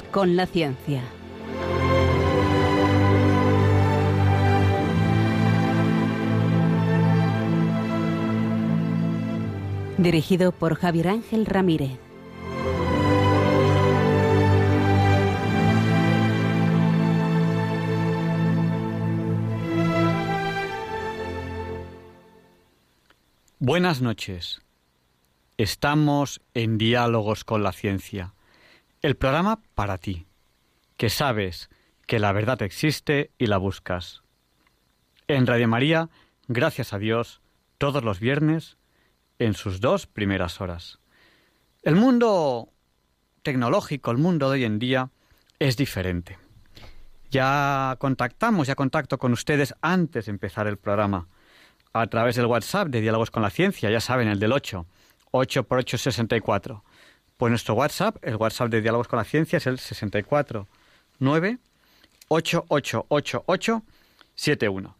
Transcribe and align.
Con 0.00 0.36
la 0.36 0.46
ciencia. 0.46 1.02
Dirigido 9.98 10.52
por 10.52 10.76
Javier 10.76 11.08
Ángel 11.08 11.44
Ramírez. 11.44 11.98
Buenas 23.58 24.00
noches. 24.00 24.62
Estamos 25.58 26.40
en 26.54 26.78
Diálogos 26.78 27.44
con 27.44 27.62
la 27.62 27.72
Ciencia, 27.72 28.34
el 29.02 29.16
programa 29.16 29.60
para 29.74 29.98
ti, 29.98 30.26
que 30.96 31.10
sabes 31.10 31.68
que 32.06 32.20
la 32.20 32.32
verdad 32.32 32.62
existe 32.62 33.32
y 33.36 33.46
la 33.46 33.58
buscas. 33.58 34.22
En 35.26 35.46
Radio 35.46 35.66
María, 35.66 36.08
gracias 36.46 36.92
a 36.92 36.98
Dios, 36.98 37.40
todos 37.78 38.04
los 38.04 38.20
viernes, 38.20 38.76
en 39.40 39.54
sus 39.54 39.80
dos 39.80 40.06
primeras 40.06 40.60
horas. 40.60 41.00
El 41.82 41.96
mundo 41.96 42.68
tecnológico, 43.42 44.12
el 44.12 44.18
mundo 44.18 44.48
de 44.48 44.58
hoy 44.58 44.64
en 44.64 44.78
día, 44.78 45.10
es 45.58 45.76
diferente. 45.76 46.38
Ya 47.30 47.96
contactamos, 47.98 48.68
ya 48.68 48.76
contacto 48.76 49.18
con 49.18 49.32
ustedes 49.32 49.74
antes 49.80 50.26
de 50.26 50.30
empezar 50.30 50.68
el 50.68 50.76
programa, 50.76 51.28
a 51.92 52.06
través 52.06 52.36
del 52.36 52.46
WhatsApp 52.46 52.88
de 52.88 53.00
Diálogos 53.00 53.32
con 53.32 53.42
la 53.42 53.50
Ciencia, 53.50 53.90
ya 53.90 54.00
saben, 54.00 54.28
el 54.28 54.38
del 54.38 54.52
8 54.52 54.86
8 55.32 55.64
por 55.64 55.78
8 55.78 55.98
64. 55.98 56.84
Pues 57.36 57.50
nuestro 57.50 57.74
WhatsApp, 57.74 58.16
el 58.22 58.36
WhatsApp 58.36 58.68
de 58.68 58.80
Diálogos 58.80 59.08
con 59.08 59.18
la 59.18 59.24
Ciencia 59.24 59.56
es 59.56 59.66
el 59.66 59.78
64 59.78 60.66
9 61.18 61.58
71. 64.34 64.96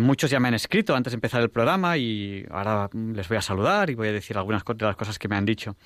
muchos 0.00 0.30
ya 0.30 0.40
me 0.40 0.48
han 0.48 0.54
escrito 0.54 0.94
antes 0.94 1.12
de 1.12 1.14
empezar 1.16 1.40
el 1.40 1.50
programa 1.50 1.96
y 1.96 2.46
ahora 2.50 2.90
les 2.92 3.28
voy 3.28 3.38
a 3.38 3.42
saludar 3.42 3.90
y 3.90 3.94
voy 3.94 4.08
a 4.08 4.12
decir 4.12 4.36
algunas 4.36 4.64
de 4.64 4.84
las 4.84 4.96
cosas 4.96 5.18
que 5.18 5.28
me 5.28 5.36
han 5.36 5.44
dicho. 5.44 5.76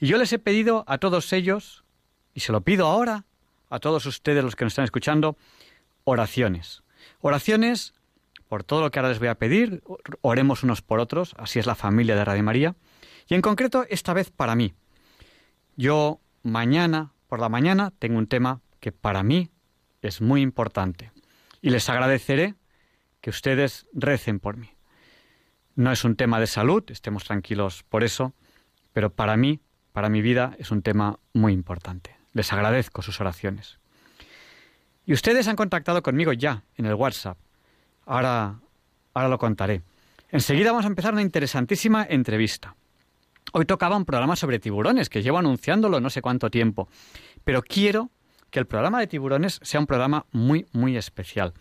Y 0.00 0.06
yo 0.06 0.18
les 0.18 0.32
he 0.32 0.38
pedido 0.38 0.84
a 0.86 0.98
todos 0.98 1.32
ellos, 1.32 1.84
y 2.34 2.40
se 2.40 2.52
lo 2.52 2.62
pido 2.62 2.86
ahora 2.86 3.24
a 3.70 3.78
todos 3.78 4.06
ustedes 4.06 4.42
los 4.42 4.56
que 4.56 4.64
nos 4.64 4.72
están 4.72 4.84
escuchando, 4.84 5.36
oraciones. 6.04 6.82
Oraciones 7.20 7.94
por 8.48 8.64
todo 8.64 8.82
lo 8.82 8.90
que 8.90 8.98
ahora 8.98 9.08
les 9.08 9.18
voy 9.18 9.28
a 9.28 9.36
pedir, 9.36 9.82
oremos 10.20 10.62
unos 10.62 10.82
por 10.82 11.00
otros, 11.00 11.34
así 11.38 11.58
es 11.58 11.66
la 11.66 11.74
familia 11.74 12.14
de 12.14 12.24
Radio 12.24 12.42
María, 12.42 12.74
y 13.28 13.34
en 13.34 13.40
concreto 13.42 13.86
esta 13.88 14.12
vez 14.12 14.30
para 14.30 14.54
mí. 14.54 14.74
Yo 15.76 16.20
mañana, 16.42 17.12
por 17.28 17.40
la 17.40 17.48
mañana, 17.48 17.92
tengo 17.98 18.18
un 18.18 18.26
tema 18.26 18.60
que 18.80 18.92
para 18.92 19.22
mí 19.22 19.50
es 20.02 20.20
muy 20.20 20.42
importante, 20.42 21.10
y 21.62 21.70
les 21.70 21.88
agradeceré 21.88 22.54
que 23.20 23.30
ustedes 23.30 23.86
recen 23.92 24.38
por 24.38 24.56
mí. 24.56 24.70
No 25.76 25.90
es 25.90 26.04
un 26.04 26.16
tema 26.16 26.38
de 26.38 26.46
salud, 26.46 26.84
estemos 26.88 27.24
tranquilos 27.24 27.84
por 27.88 28.04
eso, 28.04 28.34
pero 28.92 29.10
para 29.10 29.36
mí, 29.36 29.60
para 29.92 30.08
mi 30.08 30.22
vida, 30.22 30.54
es 30.58 30.70
un 30.70 30.82
tema 30.82 31.18
muy 31.32 31.52
importante. 31.52 32.16
Les 32.32 32.52
agradezco 32.52 33.02
sus 33.02 33.20
oraciones. 33.20 33.78
Y 35.06 35.12
ustedes 35.12 35.48
han 35.48 35.56
contactado 35.56 36.02
conmigo 36.02 36.32
ya 36.32 36.62
en 36.76 36.86
el 36.86 36.94
WhatsApp 36.94 37.38
Ahora, 38.06 38.60
ahora 39.14 39.28
lo 39.28 39.38
contaré. 39.38 39.82
Enseguida 40.30 40.70
vamos 40.70 40.84
a 40.84 40.88
empezar 40.88 41.12
una 41.12 41.22
interesantísima 41.22 42.04
entrevista. 42.08 42.76
Hoy 43.52 43.66
tocaba 43.66 43.96
un 43.96 44.04
programa 44.04 44.36
sobre 44.36 44.58
tiburones, 44.58 45.08
que 45.08 45.22
llevo 45.22 45.38
anunciándolo 45.38 46.00
no 46.00 46.10
sé 46.10 46.22
cuánto 46.22 46.50
tiempo, 46.50 46.88
pero 47.44 47.62
quiero 47.62 48.10
que 48.50 48.58
el 48.58 48.66
programa 48.66 49.00
de 49.00 49.06
tiburones 49.06 49.60
sea 49.62 49.80
un 49.80 49.86
programa 49.86 50.26
muy, 50.32 50.66
muy 50.72 50.96
especial. 50.96 51.54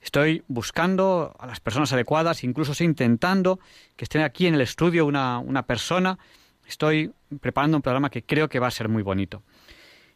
Estoy 0.00 0.42
buscando 0.48 1.34
a 1.38 1.46
las 1.46 1.60
personas 1.60 1.92
adecuadas, 1.92 2.44
incluso 2.44 2.72
estoy 2.72 2.86
intentando 2.86 3.58
que 3.96 4.04
esté 4.04 4.22
aquí 4.22 4.46
en 4.46 4.54
el 4.54 4.60
estudio 4.60 5.06
una, 5.06 5.38
una 5.38 5.62
persona. 5.62 6.18
Estoy 6.66 7.12
preparando 7.40 7.78
un 7.78 7.82
programa 7.82 8.10
que 8.10 8.22
creo 8.22 8.48
que 8.48 8.58
va 8.58 8.66
a 8.66 8.70
ser 8.70 8.88
muy 8.88 9.02
bonito. 9.02 9.42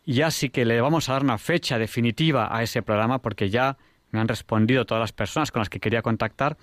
Y 0.04 0.14
ya 0.14 0.30
sí 0.30 0.50
que 0.50 0.64
le 0.64 0.80
vamos 0.80 1.08
a 1.08 1.14
dar 1.14 1.22
una 1.22 1.38
fecha 1.38 1.78
definitiva 1.78 2.54
a 2.54 2.62
ese 2.62 2.82
programa 2.82 3.20
porque 3.20 3.50
ya 3.50 3.76
me 4.10 4.20
han 4.20 4.28
respondido 4.28 4.84
todas 4.86 5.00
las 5.00 5.12
personas 5.12 5.50
con 5.50 5.60
las 5.60 5.68
que 5.68 5.80
quería 5.80 6.02
contactar 6.02 6.56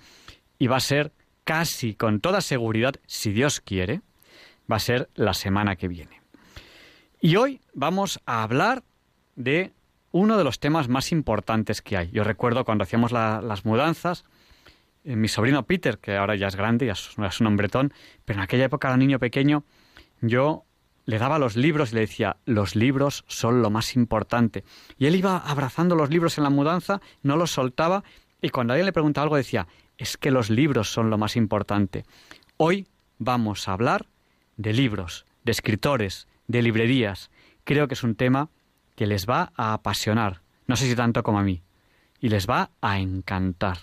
y 0.58 0.66
va 0.66 0.76
a 0.76 0.80
ser 0.80 1.12
casi 1.44 1.94
con 1.94 2.20
toda 2.20 2.40
seguridad, 2.40 2.94
si 3.06 3.32
Dios 3.32 3.60
quiere, 3.60 4.00
va 4.70 4.76
a 4.76 4.80
ser 4.80 5.08
la 5.14 5.34
semana 5.34 5.76
que 5.76 5.88
viene. 5.88 6.20
Y 7.20 7.36
hoy 7.36 7.60
vamos 7.74 8.20
a 8.26 8.42
hablar 8.42 8.82
de 9.34 9.72
uno 10.12 10.38
de 10.38 10.44
los 10.44 10.60
temas 10.60 10.88
más 10.88 11.12
importantes 11.12 11.82
que 11.82 11.96
hay. 11.96 12.10
Yo 12.10 12.24
recuerdo 12.24 12.64
cuando 12.64 12.84
hacíamos 12.84 13.12
las 13.12 13.64
mudanzas, 13.64 14.24
eh, 15.04 15.16
mi 15.16 15.28
sobrino 15.28 15.64
Peter, 15.64 15.98
que 15.98 16.16
ahora 16.16 16.36
ya 16.36 16.48
es 16.48 16.56
grande, 16.56 16.86
ya 16.86 16.92
es 16.92 17.40
un 17.40 17.46
hombretón, 17.46 17.92
pero 18.24 18.38
en 18.38 18.42
aquella 18.42 18.64
época 18.64 18.88
era 18.88 18.96
niño 18.96 19.18
pequeño, 19.18 19.64
yo 20.20 20.64
le 21.04 21.18
daba 21.18 21.38
los 21.38 21.56
libros 21.56 21.92
y 21.92 21.96
le 21.96 22.00
decía, 22.02 22.36
los 22.44 22.74
libros 22.74 23.24
son 23.28 23.62
lo 23.62 23.70
más 23.70 23.94
importante. 23.94 24.64
Y 24.98 25.06
él 25.06 25.14
iba 25.14 25.38
abrazando 25.38 25.94
los 25.94 26.10
libros 26.10 26.36
en 26.38 26.44
la 26.44 26.50
mudanza, 26.50 27.00
no 27.22 27.36
los 27.36 27.52
soltaba, 27.52 28.02
y 28.42 28.48
cuando 28.50 28.72
alguien 28.72 28.86
le 28.86 28.92
preguntaba 28.92 29.24
algo 29.24 29.36
decía, 29.36 29.68
es 29.98 30.16
que 30.16 30.30
los 30.30 30.50
libros 30.50 30.92
son 30.92 31.10
lo 31.10 31.18
más 31.18 31.36
importante. 31.36 32.04
Hoy 32.56 32.88
vamos 33.18 33.68
a 33.68 33.72
hablar 33.72 34.06
de 34.56 34.72
libros, 34.72 35.26
de 35.44 35.52
escritores, 35.52 36.28
de 36.48 36.62
librerías. 36.62 37.30
Creo 37.64 37.88
que 37.88 37.94
es 37.94 38.02
un 38.02 38.14
tema 38.14 38.50
que 38.94 39.06
les 39.06 39.28
va 39.28 39.52
a 39.56 39.72
apasionar, 39.72 40.42
no 40.66 40.76
sé 40.76 40.86
si 40.86 40.96
tanto 40.96 41.22
como 41.22 41.38
a 41.38 41.42
mí, 41.42 41.62
y 42.20 42.28
les 42.28 42.48
va 42.48 42.70
a 42.80 42.98
encantar. 42.98 43.78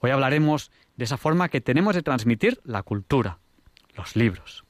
Hoy 0.00 0.10
hablaremos 0.10 0.70
de 0.96 1.04
esa 1.04 1.16
forma 1.16 1.48
que 1.48 1.60
tenemos 1.60 1.94
de 1.94 2.02
transmitir 2.02 2.60
la 2.64 2.82
cultura, 2.82 3.38
los 3.94 4.16
libros. 4.16 4.64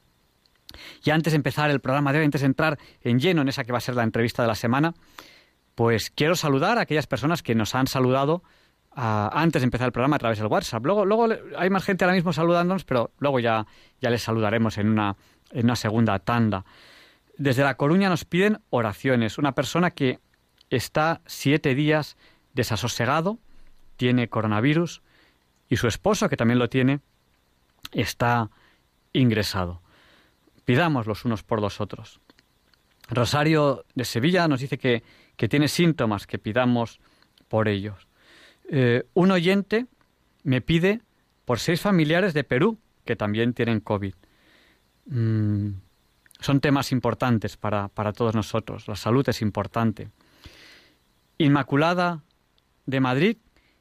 Y 1.04 1.10
antes 1.10 1.32
de 1.32 1.36
empezar 1.36 1.70
el 1.70 1.80
programa 1.80 2.12
de 2.12 2.24
antes 2.24 2.42
de 2.42 2.46
entrar 2.46 2.78
en 3.00 3.18
lleno 3.18 3.42
en 3.42 3.48
esa 3.48 3.64
que 3.64 3.72
va 3.72 3.78
a 3.78 3.80
ser 3.80 3.94
la 3.94 4.02
entrevista 4.02 4.42
de 4.42 4.48
la 4.48 4.54
semana, 4.54 4.94
pues 5.74 6.10
quiero 6.10 6.36
saludar 6.36 6.78
a 6.78 6.82
aquellas 6.82 7.06
personas 7.06 7.42
que 7.42 7.54
nos 7.54 7.74
han 7.74 7.86
saludado 7.86 8.42
ah, 8.92 9.30
antes 9.32 9.62
de 9.62 9.64
empezar 9.64 9.86
el 9.86 9.92
programa 9.92 10.16
a 10.16 10.18
través 10.18 10.38
del 10.38 10.48
WhatsApp. 10.48 10.84
Luego, 10.84 11.04
luego 11.04 11.28
hay 11.56 11.70
más 11.70 11.84
gente 11.84 12.04
ahora 12.04 12.14
mismo 12.14 12.32
saludándonos, 12.32 12.84
pero 12.84 13.12
luego 13.18 13.40
ya, 13.40 13.66
ya 14.00 14.10
les 14.10 14.22
saludaremos 14.22 14.78
en 14.78 14.88
una, 14.88 15.16
en 15.50 15.66
una 15.66 15.76
segunda 15.76 16.18
tanda. 16.18 16.64
Desde 17.38 17.62
La 17.62 17.76
Coruña 17.76 18.08
nos 18.08 18.24
piden 18.24 18.60
oraciones. 18.70 19.38
Una 19.38 19.52
persona 19.52 19.90
que 19.90 20.20
está 20.70 21.20
siete 21.26 21.74
días 21.74 22.16
desasosegado, 22.54 23.38
tiene 23.96 24.28
coronavirus, 24.28 25.02
y 25.68 25.76
su 25.76 25.88
esposo, 25.88 26.28
que 26.28 26.36
también 26.36 26.58
lo 26.58 26.68
tiene, 26.68 27.00
está 27.92 28.50
ingresado. 29.12 29.82
Pidamos 30.64 31.06
los 31.06 31.24
unos 31.24 31.42
por 31.42 31.60
los 31.60 31.80
otros. 31.80 32.20
Rosario 33.08 33.84
de 33.94 34.04
Sevilla 34.04 34.48
nos 34.48 34.60
dice 34.60 34.78
que, 34.78 35.02
tiene 35.48 35.68
síntomas, 35.68 36.26
que 36.26 36.38
pidamos 36.38 37.00
por 37.48 37.68
ellos. 37.68 38.08
Eh, 38.68 39.04
un 39.14 39.30
oyente 39.30 39.86
me 40.42 40.60
pide 40.60 41.00
por 41.44 41.60
seis 41.60 41.80
familiares 41.80 42.34
de 42.34 42.42
Perú 42.42 42.78
que 43.04 43.16
también 43.16 43.54
tienen 43.54 43.80
COVID. 43.80 44.14
Mm, 45.06 45.70
son 46.40 46.60
temas 46.60 46.92
importantes 46.92 47.56
para, 47.56 47.88
para 47.88 48.12
todos 48.12 48.34
nosotros. 48.34 48.88
La 48.88 48.96
salud 48.96 49.28
es 49.28 49.42
importante. 49.42 50.10
Inmaculada 51.38 52.22
de 52.86 53.00
Madrid 53.00 53.36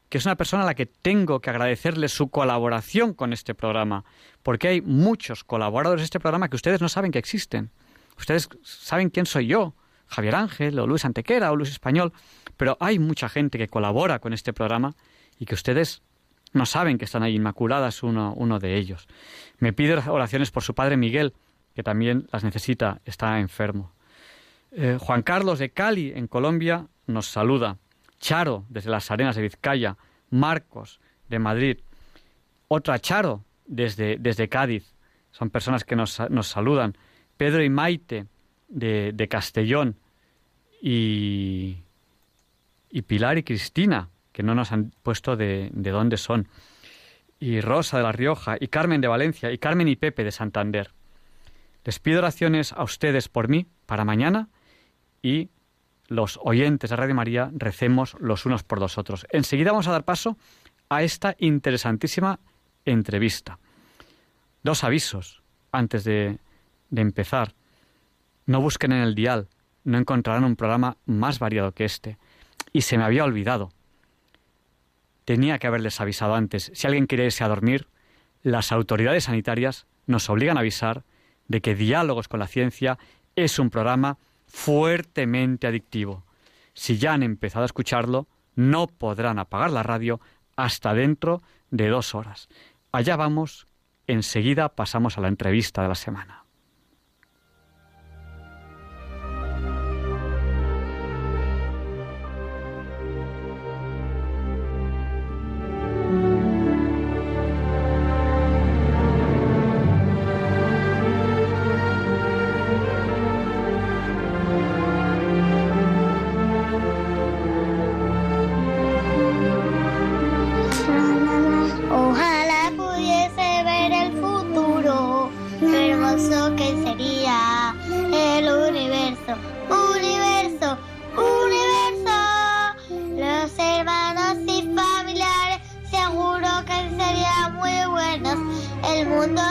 que 0.10 0.20
es 0.20 0.26
una 0.26 0.36
persona 0.36 0.64
a 0.64 0.66
la 0.66 0.76
que 0.76 0.86
tengo 0.86 1.40
que 1.42 1.50
agradecerle 1.50 2.08
su 2.10 2.30
colaboración 2.30 3.14
con 3.14 3.34
este 3.34 3.56
programa, 3.56 4.06
porque 4.44 4.68
hay 4.68 4.82
muchos 4.82 5.44
colaboradores 5.44 6.02
de 6.02 6.06
este 6.06 6.20
programa 6.20 6.50
que 6.50 6.56
ustedes 6.56 6.82
no 6.82 6.90
saben 6.90 7.12
que 7.12 7.20
existen. 7.20 7.72
Ustedes 8.18 8.48
saben 8.64 9.10
quién 9.10 9.26
soy 9.26 9.48
yo, 9.48 9.76
Javier 10.08 10.36
Ángel, 10.36 10.80
o 10.80 10.88
Luis 10.88 11.06
Antequera, 11.06 11.52
o 11.52 11.56
Luis 11.56 11.72
Español, 11.72 12.14
pero 12.56 12.78
hay 12.80 13.00
mucha 13.00 13.30
gente 13.30 13.58
que 13.58 13.68
colabora 13.68 14.20
con 14.20 14.34
este 14.34 14.54
programa 14.54 14.96
y 15.40 15.46
que 15.46 15.56
ustedes 15.56 16.02
no 16.54 16.66
saben 16.66 16.98
que 16.98 17.06
están 17.06 17.24
ahí. 17.24 17.36
Inmaculada 17.36 17.90
es 17.90 18.04
uno, 18.04 18.34
uno 18.36 18.60
de 18.60 18.78
ellos. 18.78 19.08
Me 19.58 19.74
pide 19.74 19.96
oraciones 19.96 20.52
por 20.52 20.64
su 20.64 20.74
padre 20.74 20.98
Miguel, 20.98 21.34
que 21.74 21.84
también 21.84 22.28
las 22.32 22.44
necesita, 22.44 23.02
está 23.06 23.40
enfermo. 23.40 23.92
Eh, 24.72 24.98
Juan 25.00 25.22
Carlos 25.22 25.60
de 25.60 25.72
Cali, 25.72 26.12
en 26.16 26.28
Colombia, 26.28 26.88
nos 27.08 27.28
saluda. 27.28 27.78
Charo, 28.20 28.66
desde 28.70 28.90
las 28.90 29.12
Arenas 29.12 29.36
de 29.36 29.42
Vizcaya, 29.42 29.98
Marcos, 30.30 31.00
de 31.30 31.40
Madrid, 31.40 31.78
otra 32.68 33.00
Charo, 33.00 33.44
desde, 33.66 34.18
desde 34.18 34.50
Cádiz, 34.50 34.96
son 35.32 35.50
personas 35.50 35.84
que 35.84 35.96
nos, 35.96 36.20
nos 36.30 36.48
saludan, 36.48 36.98
Pedro 37.38 37.64
y 37.64 37.70
Maite, 37.70 38.28
de, 38.68 39.12
de 39.14 39.28
Castellón, 39.28 39.98
y, 40.82 41.78
y, 42.90 43.02
Pilar 43.04 43.38
y 43.38 43.44
Cristina, 43.44 44.10
que 44.36 44.44
no 44.44 44.54
nos 44.54 44.74
han 44.74 44.92
puesto 45.02 45.38
de, 45.38 45.70
de 45.72 45.92
dónde 45.92 46.18
son, 46.18 46.50
y 47.40 47.62
Rosa 47.62 47.96
de 47.96 48.04
La 48.04 48.12
Rioja, 48.12 48.58
y 48.60 48.68
Carmen 48.68 49.00
de 49.00 49.08
Valencia, 49.08 49.50
y 49.50 49.58
Carmen 49.58 49.88
y 49.88 49.96
Pepe 49.96 50.26
de 50.26 50.32
Santander. 50.34 50.92
Les 51.86 52.00
pido 52.00 52.20
oraciones 52.20 52.74
a 52.74 52.84
ustedes 52.84 53.30
por 53.30 53.48
mí, 53.48 53.66
para 53.86 54.04
mañana, 54.04 54.50
y 55.22 55.52
los 56.08 56.38
oyentes 56.44 56.90
de 56.90 56.98
Radio 56.98 57.16
María 57.16 57.50
recemos 57.54 58.18
los 58.20 58.46
unos 58.46 58.64
por 58.64 58.82
los 58.82 58.98
otros. 58.98 59.26
Enseguida 59.30 59.72
vamos 59.72 59.88
a 59.88 59.94
dar 59.94 60.04
paso 60.04 60.38
a 60.90 61.02
esta 61.02 61.38
interesantísima 61.40 62.42
entrevista. 62.84 63.58
Dos 64.64 64.84
avisos 64.84 65.44
antes 65.72 66.04
de, 66.04 66.40
de 66.90 67.02
empezar. 67.02 67.54
No 68.48 68.60
busquen 68.60 68.92
en 68.92 69.02
el 69.02 69.16
dial, 69.16 69.48
no 69.86 69.98
encontrarán 69.98 70.44
un 70.44 70.58
programa 70.58 70.98
más 71.06 71.40
variado 71.40 71.72
que 71.72 71.86
este. 71.86 72.18
Y 72.74 72.82
se 72.82 72.98
me 72.98 73.06
había 73.06 73.24
olvidado. 73.24 73.72
Tenía 75.26 75.60
que 75.60 75.68
haberles 75.68 76.00
avisado 76.00 76.36
antes. 76.36 76.72
Si 76.74 76.88
alguien 76.88 77.08
quiere 77.08 77.26
irse 77.26 77.44
a 77.44 77.48
dormir, 77.48 77.88
las 78.44 78.72
autoridades 78.72 79.26
sanitarias 79.26 79.88
nos 80.06 80.30
obligan 80.30 80.58
a 80.58 80.62
avisar 80.62 81.04
de 81.48 81.62
que 81.62 81.76
Diálogos 81.76 82.28
con 82.28 82.40
la 82.40 82.48
Ciencia 82.48 82.98
es 83.36 83.60
un 83.60 83.70
programa 83.70 84.18
fuertemente 84.48 85.68
adictivo. 85.68 86.24
Si 86.74 86.98
ya 86.98 87.14
han 87.14 87.24
empezado 87.24 87.64
a 87.64 87.66
escucharlo, 87.66 88.28
no 88.56 88.88
podrán 88.88 89.40
apagar 89.40 89.72
la 89.72 89.84
radio 89.84 90.22
hasta 90.56 90.94
dentro 90.94 91.42
de 91.72 91.90
dos 91.90 92.16
horas. 92.16 92.48
Allá 92.92 93.16
vamos, 93.16 93.68
enseguida 94.08 94.70
pasamos 94.70 95.18
a 95.18 95.22
la 95.22 95.28
entrevista 95.28 95.82
de 95.82 95.90
la 95.90 95.96
semana. 95.96 96.45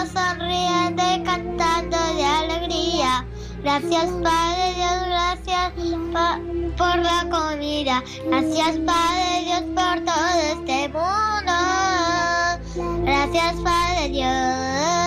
todos 0.05 0.12
sonríen 0.12 0.97
de 0.97 1.23
cantando 1.25 1.97
de 2.15 2.25
alegría. 2.25 3.27
Gracias 3.62 4.11
Padre 4.23 4.75
Dios, 4.75 5.06
gracias 5.06 5.73
por 6.77 6.97
la 6.99 7.27
comida. 7.31 8.03
Gracias 8.27 8.79
Padre 8.79 9.45
Dios 9.45 9.62
por 9.75 10.05
todo 10.05 10.39
este 10.53 10.89
mundo. 10.89 11.53
Gracias 13.05 13.55
Padre 13.62 14.09
Dios. 14.11 15.04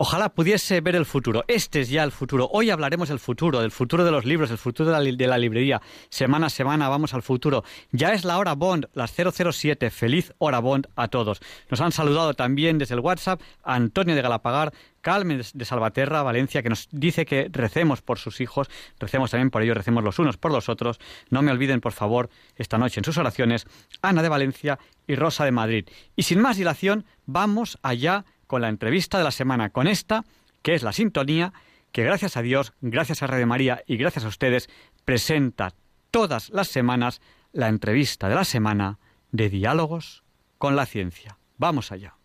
Ojalá 0.00 0.28
pudiese 0.28 0.80
ver 0.80 0.94
el 0.94 1.06
futuro. 1.06 1.44
Este 1.48 1.80
es 1.80 1.88
ya 1.88 2.04
el 2.04 2.12
futuro. 2.12 2.48
Hoy 2.52 2.70
hablaremos 2.70 3.08
del 3.08 3.18
futuro, 3.18 3.60
del 3.60 3.72
futuro 3.72 4.04
de 4.04 4.12
los 4.12 4.24
libros, 4.24 4.48
del 4.48 4.56
futuro 4.56 4.92
de 4.92 5.26
la, 5.26 5.38
librería. 5.38 5.82
Semana 6.08 6.46
a 6.46 6.50
semana 6.50 6.88
vamos 6.88 7.14
al 7.14 7.22
futuro. 7.22 7.64
Ya 7.90 8.12
es 8.12 8.24
la 8.24 8.38
hora 8.38 8.54
Bond, 8.54 8.86
las 8.92 9.12
007. 9.12 9.90
Feliz 9.90 10.32
hora 10.38 10.60
Bond 10.60 10.86
a 10.94 11.08
todos. 11.08 11.40
Nos 11.68 11.80
han 11.80 11.90
saludado 11.90 12.34
también 12.34 12.78
desde 12.78 12.94
el 12.94 13.00
WhatsApp 13.00 13.40
Antonio 13.64 14.14
de 14.14 14.22
Galapagar, 14.22 14.72
Calme 15.00 15.40
de 15.52 15.64
Salvaterra, 15.64 16.22
Valencia, 16.22 16.62
que 16.62 16.68
nos 16.68 16.86
dice 16.92 17.26
que 17.26 17.48
recemos 17.50 18.00
por 18.00 18.20
sus 18.20 18.40
hijos, 18.40 18.70
recemos 19.00 19.32
también 19.32 19.50
por 19.50 19.62
ellos, 19.62 19.76
recemos 19.76 20.04
los 20.04 20.20
unos 20.20 20.36
por 20.36 20.52
los 20.52 20.68
otros. 20.68 21.00
No 21.30 21.42
me 21.42 21.50
olviden, 21.50 21.80
por 21.80 21.92
favor, 21.92 22.30
esta 22.54 22.78
noche 22.78 23.00
en 23.00 23.04
sus 23.04 23.18
oraciones, 23.18 23.66
Ana 24.00 24.22
de 24.22 24.28
Valencia 24.28 24.78
y 25.08 25.16
Rosa 25.16 25.44
de 25.44 25.50
Madrid. 25.50 25.88
Y 26.14 26.22
sin 26.22 26.40
más 26.40 26.56
dilación, 26.56 27.04
vamos 27.26 27.80
allá 27.82 28.24
con 28.48 28.62
la 28.62 28.68
entrevista 28.68 29.18
de 29.18 29.24
la 29.24 29.30
semana, 29.30 29.70
con 29.70 29.86
esta, 29.86 30.24
que 30.62 30.74
es 30.74 30.82
la 30.82 30.92
sintonía, 30.92 31.52
que 31.92 32.02
gracias 32.02 32.36
a 32.36 32.42
Dios, 32.42 32.72
gracias 32.80 33.22
a 33.22 33.28
Radio 33.28 33.46
María 33.46 33.84
y 33.86 33.96
gracias 33.96 34.24
a 34.24 34.28
ustedes, 34.28 34.68
presenta 35.04 35.72
todas 36.10 36.50
las 36.50 36.66
semanas 36.66 37.20
la 37.52 37.68
entrevista 37.68 38.28
de 38.28 38.34
la 38.34 38.44
semana 38.44 38.98
de 39.30 39.48
Diálogos 39.48 40.24
con 40.58 40.74
la 40.74 40.86
Ciencia. 40.86 41.38
Vamos 41.56 41.92
allá. 41.92 42.17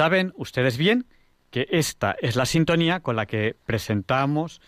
Saben 0.00 0.32
ustedes 0.36 0.78
bien 0.78 1.04
que 1.50 1.68
esta 1.72 2.16
es 2.22 2.34
la 2.34 2.46
sintonía 2.46 3.00
con 3.00 3.16
la 3.16 3.26
que 3.26 3.54
presentamos 3.66 4.62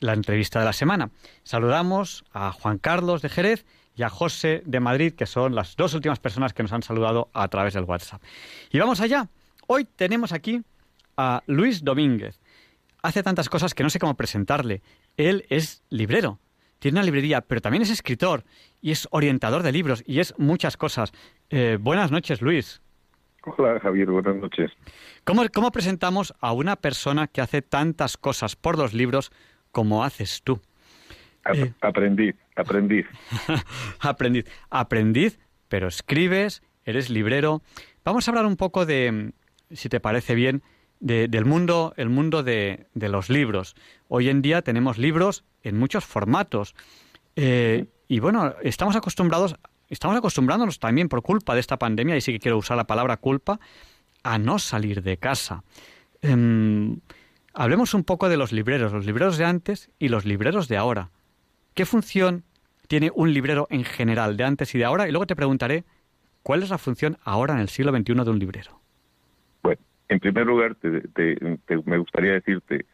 la 0.00 0.12
entrevista 0.12 0.58
de 0.58 0.66
la 0.66 0.74
semana. 0.74 1.08
Saludamos 1.44 2.26
a 2.30 2.52
Juan 2.52 2.76
Carlos 2.76 3.22
de 3.22 3.30
Jerez 3.30 3.64
y 3.96 4.02
a 4.02 4.10
José 4.10 4.62
de 4.66 4.80
Madrid, 4.80 5.14
que 5.14 5.24
son 5.24 5.54
las 5.54 5.76
dos 5.76 5.94
últimas 5.94 6.20
personas 6.20 6.52
que 6.52 6.62
nos 6.62 6.74
han 6.74 6.82
saludado 6.82 7.30
a 7.32 7.48
través 7.48 7.72
del 7.72 7.84
WhatsApp. 7.84 8.22
Y 8.70 8.78
vamos 8.78 9.00
allá. 9.00 9.30
Hoy 9.66 9.86
tenemos 9.86 10.32
aquí 10.32 10.60
a 11.16 11.42
Luis 11.46 11.82
Domínguez. 11.82 12.38
Hace 13.00 13.22
tantas 13.22 13.48
cosas 13.48 13.72
que 13.72 13.82
no 13.82 13.88
sé 13.88 13.98
cómo 13.98 14.14
presentarle. 14.14 14.82
Él 15.16 15.46
es 15.48 15.82
librero, 15.88 16.38
tiene 16.80 16.98
una 16.98 17.06
librería, 17.06 17.40
pero 17.40 17.62
también 17.62 17.80
es 17.80 17.88
escritor 17.88 18.44
y 18.82 18.90
es 18.90 19.08
orientador 19.10 19.62
de 19.62 19.72
libros 19.72 20.04
y 20.06 20.20
es 20.20 20.34
muchas 20.36 20.76
cosas. 20.76 21.12
Eh, 21.48 21.78
buenas 21.80 22.10
noches, 22.10 22.42
Luis. 22.42 22.82
Hola 23.46 23.78
Javier, 23.80 24.10
buenas 24.10 24.36
noches. 24.36 24.70
¿Cómo, 25.24 25.42
¿Cómo, 25.52 25.70
presentamos 25.70 26.34
a 26.40 26.52
una 26.52 26.76
persona 26.76 27.26
que 27.26 27.40
hace 27.40 27.60
tantas 27.60 28.16
cosas 28.16 28.56
por 28.56 28.78
los 28.78 28.94
libros 28.94 29.32
como 29.70 30.04
haces 30.04 30.42
tú? 30.42 30.60
Eh, 31.52 31.72
aprendiz, 31.82 32.34
aprendiz. 32.56 33.06
aprendiz, 34.00 34.46
aprendiz, 34.70 35.38
pero 35.68 35.88
escribes, 35.88 36.62
eres 36.84 37.10
librero. 37.10 37.62
Vamos 38.02 38.26
a 38.26 38.30
hablar 38.30 38.46
un 38.46 38.56
poco 38.56 38.86
de, 38.86 39.32
si 39.70 39.90
te 39.90 40.00
parece 40.00 40.34
bien, 40.34 40.62
del 41.00 41.44
mundo, 41.44 41.92
el 41.98 42.08
mundo 42.08 42.42
de, 42.42 42.86
de, 42.94 43.08
los 43.10 43.28
libros. 43.28 43.76
Hoy 44.08 44.30
en 44.30 44.40
día 44.40 44.62
tenemos 44.62 44.96
libros 44.96 45.44
en 45.62 45.76
muchos 45.76 46.06
formatos. 46.06 46.74
Eh, 47.36 47.86
y 48.08 48.20
bueno, 48.20 48.54
estamos 48.62 48.96
acostumbrados 48.96 49.56
estamos 49.94 50.16
acostumbrándonos 50.16 50.78
también 50.78 51.08
por 51.08 51.22
culpa 51.22 51.54
de 51.54 51.60
esta 51.60 51.78
pandemia, 51.78 52.16
y 52.16 52.20
sí 52.20 52.32
que 52.32 52.40
quiero 52.40 52.58
usar 52.58 52.76
la 52.76 52.86
palabra 52.86 53.16
culpa, 53.16 53.58
a 54.22 54.38
no 54.38 54.58
salir 54.58 55.02
de 55.02 55.16
casa. 55.16 55.64
Em, 56.22 57.00
hablemos 57.54 57.94
un 57.94 58.04
poco 58.04 58.28
de 58.28 58.36
los 58.36 58.52
libreros, 58.52 58.92
los 58.92 59.06
libreros 59.06 59.38
de 59.38 59.44
antes 59.44 59.90
y 59.98 60.08
los 60.08 60.24
libreros 60.24 60.68
de 60.68 60.76
ahora. 60.76 61.10
¿qué 61.74 61.84
función 61.84 62.44
tiene 62.88 63.10
un 63.14 63.32
librero 63.32 63.66
en 63.70 63.84
general 63.84 64.36
de 64.36 64.44
antes 64.44 64.74
y 64.74 64.78
de 64.78 64.84
ahora? 64.84 65.08
Y 65.08 65.10
luego 65.10 65.26
te 65.26 65.36
preguntaré, 65.36 65.84
¿cuál 66.42 66.62
es 66.62 66.70
la 66.70 66.78
función 66.78 67.18
ahora 67.24 67.54
en 67.54 67.60
el 67.60 67.68
siglo 67.68 67.92
XXI 67.92 68.14
de 68.14 68.30
un 68.30 68.38
librero? 68.38 68.80
Bueno, 69.62 69.80
en 70.08 70.20
primer 70.20 70.46
lugar, 70.46 70.76
me 70.82 71.98
gustaría 71.98 72.32
decirte 72.32 72.86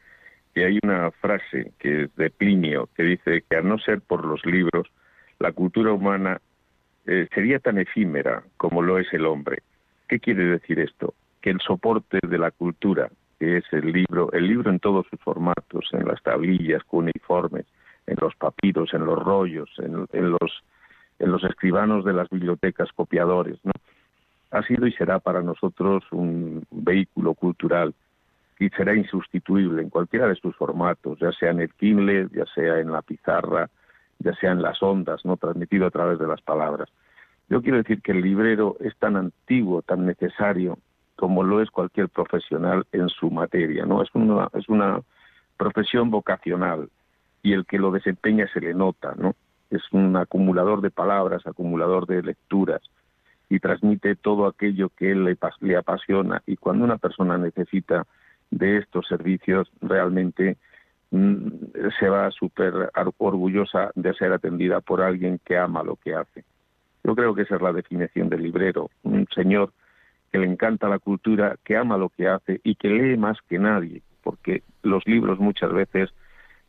que 0.54 0.64
hay 0.64 0.78
una 0.82 1.10
frase 1.12 1.72
que 1.78 2.08
de 2.16 2.30
Plinio 2.30 2.88
que 2.96 3.04
dice 3.04 3.44
que 3.48 3.56
a 3.56 3.62
no 3.62 3.78
ser 3.78 4.00
por 4.00 4.24
los 4.24 4.44
libros, 4.44 4.88
la 5.38 5.52
cultura 5.52 5.92
humana 5.92 6.40
eh, 7.12 7.26
sería 7.34 7.58
tan 7.58 7.76
efímera 7.76 8.44
como 8.56 8.82
lo 8.82 8.96
es 8.96 9.12
el 9.12 9.26
hombre. 9.26 9.64
¿Qué 10.08 10.20
quiere 10.20 10.44
decir 10.44 10.78
esto? 10.78 11.14
Que 11.40 11.50
el 11.50 11.58
soporte 11.58 12.20
de 12.22 12.38
la 12.38 12.52
cultura, 12.52 13.10
que 13.40 13.56
es 13.56 13.64
el 13.72 13.90
libro, 13.90 14.30
el 14.30 14.46
libro 14.46 14.70
en 14.70 14.78
todos 14.78 15.08
sus 15.10 15.18
formatos, 15.18 15.88
en 15.92 16.06
las 16.06 16.22
tablillas 16.22 16.84
cuneiformes, 16.84 17.66
en 18.06 18.16
los 18.20 18.36
papiros, 18.36 18.94
en 18.94 19.06
los 19.06 19.18
rollos, 19.18 19.68
en, 19.78 20.06
los 20.30 20.62
en 21.18 21.32
los 21.32 21.42
escribanos 21.42 22.04
de 22.04 22.12
las 22.12 22.30
bibliotecas 22.30 22.92
copiadores, 22.92 23.58
¿no? 23.64 23.72
Ha 24.52 24.62
sido 24.62 24.86
y 24.86 24.92
será 24.92 25.18
para 25.18 25.42
nosotros 25.42 26.04
un 26.12 26.64
vehículo 26.70 27.34
cultural 27.34 27.92
y 28.60 28.68
será 28.68 28.94
insustituible 28.94 29.82
en 29.82 29.90
cualquiera 29.90 30.28
de 30.28 30.36
sus 30.36 30.54
formatos, 30.54 31.18
ya 31.18 31.32
sea 31.32 31.50
en 31.50 31.62
el 31.62 31.74
Kindle, 31.74 32.28
ya 32.32 32.44
sea 32.54 32.78
en 32.78 32.92
la 32.92 33.02
pizarra, 33.02 33.68
ya 34.20 34.34
sea 34.34 34.52
en 34.52 34.62
las 34.62 34.82
ondas, 34.82 35.24
no 35.24 35.36
transmitido 35.36 35.86
a 35.86 35.90
través 35.90 36.18
de 36.18 36.26
las 36.26 36.40
palabras. 36.42 36.88
Yo 37.48 37.62
quiero 37.62 37.78
decir 37.78 38.00
que 38.00 38.12
el 38.12 38.20
librero 38.20 38.76
es 38.80 38.96
tan 38.96 39.16
antiguo, 39.16 39.82
tan 39.82 40.06
necesario 40.06 40.78
como 41.16 41.42
lo 41.42 41.60
es 41.60 41.70
cualquier 41.70 42.08
profesional 42.08 42.86
en 42.92 43.08
su 43.08 43.30
materia, 43.30 43.84
¿no? 43.84 44.02
Es 44.02 44.08
una, 44.14 44.48
es 44.54 44.68
una 44.68 45.00
profesión 45.56 46.10
vocacional 46.10 46.88
y 47.42 47.52
el 47.52 47.66
que 47.66 47.78
lo 47.78 47.90
desempeña 47.90 48.46
se 48.52 48.60
le 48.60 48.72
nota, 48.72 49.14
¿no? 49.16 49.34
Es 49.70 49.82
un 49.92 50.16
acumulador 50.16 50.80
de 50.80 50.90
palabras, 50.90 51.46
acumulador 51.46 52.06
de 52.06 52.22
lecturas 52.22 52.80
y 53.50 53.58
transmite 53.58 54.14
todo 54.14 54.46
aquello 54.46 54.90
que 54.90 55.10
él 55.10 55.24
le, 55.24 55.36
le 55.60 55.76
apasiona 55.76 56.42
y 56.46 56.56
cuando 56.56 56.84
una 56.84 56.98
persona 56.98 57.36
necesita 57.36 58.06
de 58.50 58.78
estos 58.78 59.06
servicios 59.06 59.70
realmente 59.82 60.56
se 61.10 62.08
va 62.08 62.30
súper 62.30 62.90
orgullosa 63.18 63.90
de 63.94 64.14
ser 64.14 64.32
atendida 64.32 64.80
por 64.80 65.02
alguien 65.02 65.40
que 65.44 65.56
ama 65.58 65.82
lo 65.82 65.96
que 65.96 66.14
hace. 66.14 66.44
Yo 67.02 67.16
creo 67.16 67.34
que 67.34 67.42
esa 67.42 67.56
es 67.56 67.62
la 67.62 67.72
definición 67.72 68.28
del 68.28 68.42
librero, 68.42 68.90
un 69.02 69.26
señor 69.34 69.72
que 70.30 70.38
le 70.38 70.46
encanta 70.46 70.88
la 70.88 70.98
cultura, 70.98 71.56
que 71.64 71.76
ama 71.76 71.96
lo 71.96 72.10
que 72.10 72.28
hace 72.28 72.60
y 72.62 72.76
que 72.76 72.88
lee 72.88 73.16
más 73.16 73.38
que 73.48 73.58
nadie, 73.58 74.02
porque 74.22 74.62
los 74.82 75.04
libros 75.06 75.40
muchas 75.40 75.72
veces 75.72 76.10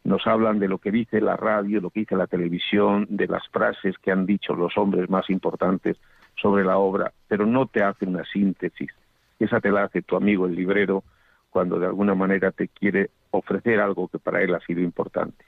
nos 0.04 0.26
hablan 0.26 0.58
de 0.58 0.68
lo 0.68 0.80
que 0.80 0.92
dice 0.92 1.22
la 1.22 1.38
radio, 1.38 1.80
lo 1.80 1.92
que 1.92 2.00
dice 2.02 2.16
la 2.16 2.26
televisión, 2.26 3.06
de 3.10 3.28
las 3.28 3.48
frases 3.50 3.96
que 4.00 4.12
han 4.12 4.26
dicho 4.26 4.56
los 4.56 4.76
hombres 4.78 5.10
más 5.10 5.30
importantes 5.30 5.98
sobre 6.42 6.64
la 6.64 6.78
obra, 6.78 7.12
pero 7.28 7.46
no 7.46 7.68
te 7.68 7.84
hacen 7.84 8.10
una 8.10 8.24
síntesis. 8.26 8.90
Esa 9.38 9.60
te 9.60 9.70
la 9.70 9.84
hace 9.84 10.02
tu 10.02 10.16
amigo 10.16 10.48
el 10.48 10.56
librero 10.56 11.04
cuando 11.52 11.78
de 11.78 11.86
alguna 11.86 12.16
manera 12.16 12.52
te 12.52 12.68
quiere 12.68 13.12
ofrecer 13.32 13.80
algo 13.80 14.08
que 14.08 14.20
para 14.20 14.42
él 14.42 14.54
ha 14.54 14.60
sido 14.62 14.82
importante. 14.82 15.46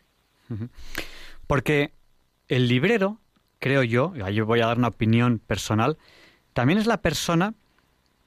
Porque 1.48 1.92
el 2.48 2.68
librero, 2.68 3.20
creo 3.60 3.84
yo, 3.84 4.14
y 4.16 4.34
yo 4.34 4.46
voy 4.46 4.62
a 4.62 4.68
dar 4.68 4.78
una 4.78 4.90
opinión 4.90 5.40
personal, 5.40 5.98
también 6.54 6.80
es 6.80 6.88
la 6.88 7.02
persona 7.02 7.54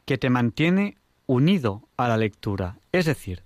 que 0.05 0.19
te 0.19 0.31
mantiene 0.31 0.97
unido 1.27 1.89
a 1.97 2.09
la 2.09 2.17
lectura. 2.17 2.79
Es 2.93 3.07
decir, 3.07 3.43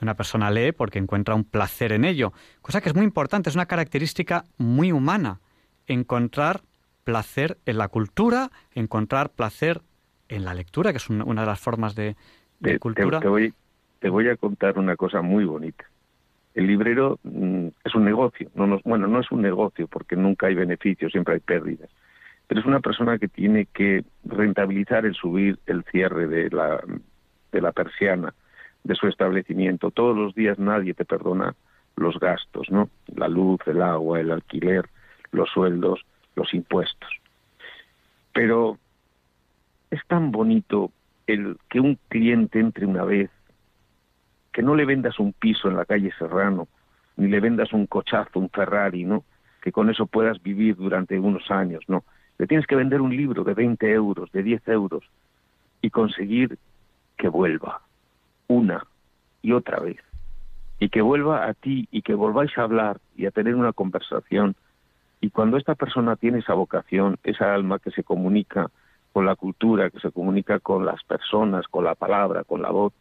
una 0.00 0.14
persona 0.14 0.50
lee 0.50 0.72
porque 0.72 0.98
encuentra 0.98 1.34
un 1.34 1.44
placer 1.44 1.92
en 1.92 2.04
ello, 2.04 2.32
cosa 2.60 2.80
que 2.80 2.88
es 2.88 2.94
muy 2.94 3.04
importante, 3.04 3.48
es 3.48 3.56
una 3.56 3.66
característica 3.66 4.44
muy 4.58 4.92
humana, 4.92 5.40
encontrar 5.86 6.62
placer 7.04 7.58
en 7.66 7.78
la 7.78 7.88
cultura, 7.88 8.50
encontrar 8.72 9.30
placer 9.30 9.82
en 10.28 10.44
la 10.44 10.54
lectura, 10.54 10.92
que 10.92 10.98
es 10.98 11.08
una 11.08 11.42
de 11.42 11.46
las 11.46 11.60
formas 11.60 11.94
de, 11.94 12.16
cultura. 12.80 13.20
Te 13.20 13.28
voy 13.28 13.54
a 14.08 14.36
contar 14.36 14.78
una 14.78 14.96
cosa 14.96 15.22
muy 15.22 15.44
bonita. 15.44 15.84
El 16.54 16.66
librero 16.66 17.18
mm, 17.22 17.68
es 17.84 17.94
un 17.94 18.04
negocio, 18.04 18.50
no 18.54 18.80
bueno, 18.84 19.06
no 19.06 19.20
es 19.20 19.30
un 19.30 19.42
negocio 19.42 19.88
porque 19.88 20.16
nunca 20.16 20.46
hay 20.46 20.54
beneficios, 20.54 21.12
siempre 21.12 21.34
hay 21.34 21.40
pérdidas, 21.40 21.90
pero 22.46 22.60
es 22.60 22.66
una 22.66 22.80
persona 22.80 23.18
que 23.18 23.28
tiene 23.28 23.66
que 23.66 24.04
rentabilizar 24.24 25.04
el 25.06 25.14
subir 25.14 25.58
el 25.66 25.82
cierre 25.84 26.28
de 26.28 26.50
la, 26.50 26.80
de 27.50 27.60
la 27.60 27.72
persiana 27.72 28.32
de 28.84 28.94
su 28.94 29.08
establecimiento. 29.08 29.90
Todos 29.90 30.16
los 30.16 30.34
días 30.34 30.58
nadie 30.58 30.94
te 30.94 31.04
perdona 31.04 31.54
los 31.96 32.18
gastos, 32.20 32.70
¿no? 32.70 32.90
La 33.16 33.28
luz, 33.28 33.60
el 33.66 33.82
agua, 33.82 34.20
el 34.20 34.30
alquiler, 34.30 34.88
los 35.32 35.48
sueldos, 35.50 36.04
los 36.36 36.52
impuestos. 36.54 37.10
Pero 38.32 38.78
es 39.90 40.00
tan 40.06 40.30
bonito 40.30 40.92
el 41.26 41.56
que 41.68 41.80
un 41.80 41.98
cliente 42.08 42.60
entre 42.60 42.86
una 42.86 43.04
vez 43.04 43.30
que 44.54 44.62
no 44.62 44.76
le 44.76 44.84
vendas 44.84 45.18
un 45.18 45.32
piso 45.32 45.68
en 45.68 45.76
la 45.76 45.84
calle 45.84 46.12
Serrano, 46.16 46.68
ni 47.16 47.26
le 47.26 47.40
vendas 47.40 47.72
un 47.72 47.86
cochazo, 47.86 48.38
un 48.38 48.48
Ferrari, 48.48 49.04
¿no? 49.04 49.24
Que 49.60 49.72
con 49.72 49.90
eso 49.90 50.06
puedas 50.06 50.40
vivir 50.40 50.76
durante 50.76 51.18
unos 51.18 51.50
años, 51.50 51.82
¿no? 51.88 52.04
Le 52.38 52.46
tienes 52.46 52.64
que 52.68 52.76
vender 52.76 53.00
un 53.00 53.14
libro 53.14 53.42
de 53.42 53.52
20 53.52 53.92
euros, 53.92 54.30
de 54.30 54.44
10 54.44 54.68
euros, 54.68 55.02
y 55.82 55.90
conseguir 55.90 56.56
que 57.16 57.28
vuelva 57.28 57.82
una 58.46 58.86
y 59.42 59.50
otra 59.50 59.80
vez, 59.80 59.98
y 60.78 60.88
que 60.88 61.02
vuelva 61.02 61.48
a 61.48 61.54
ti 61.54 61.88
y 61.90 62.02
que 62.02 62.14
volváis 62.14 62.56
a 62.56 62.62
hablar 62.62 62.98
y 63.16 63.26
a 63.26 63.32
tener 63.32 63.56
una 63.56 63.72
conversación. 63.72 64.54
Y 65.20 65.30
cuando 65.30 65.56
esta 65.56 65.74
persona 65.74 66.14
tiene 66.14 66.38
esa 66.38 66.54
vocación, 66.54 67.18
esa 67.24 67.54
alma 67.54 67.80
que 67.80 67.90
se 67.90 68.04
comunica 68.04 68.70
con 69.12 69.26
la 69.26 69.34
cultura, 69.34 69.90
que 69.90 69.98
se 69.98 70.12
comunica 70.12 70.60
con 70.60 70.86
las 70.86 71.02
personas, 71.02 71.66
con 71.66 71.82
la 71.82 71.96
palabra, 71.96 72.44
con 72.44 72.62
la 72.62 72.70
voz, 72.70 72.92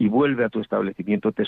y 0.00 0.08
vuelve 0.08 0.46
a 0.46 0.48
tu 0.48 0.60
establecimiento, 0.60 1.30
te, 1.30 1.44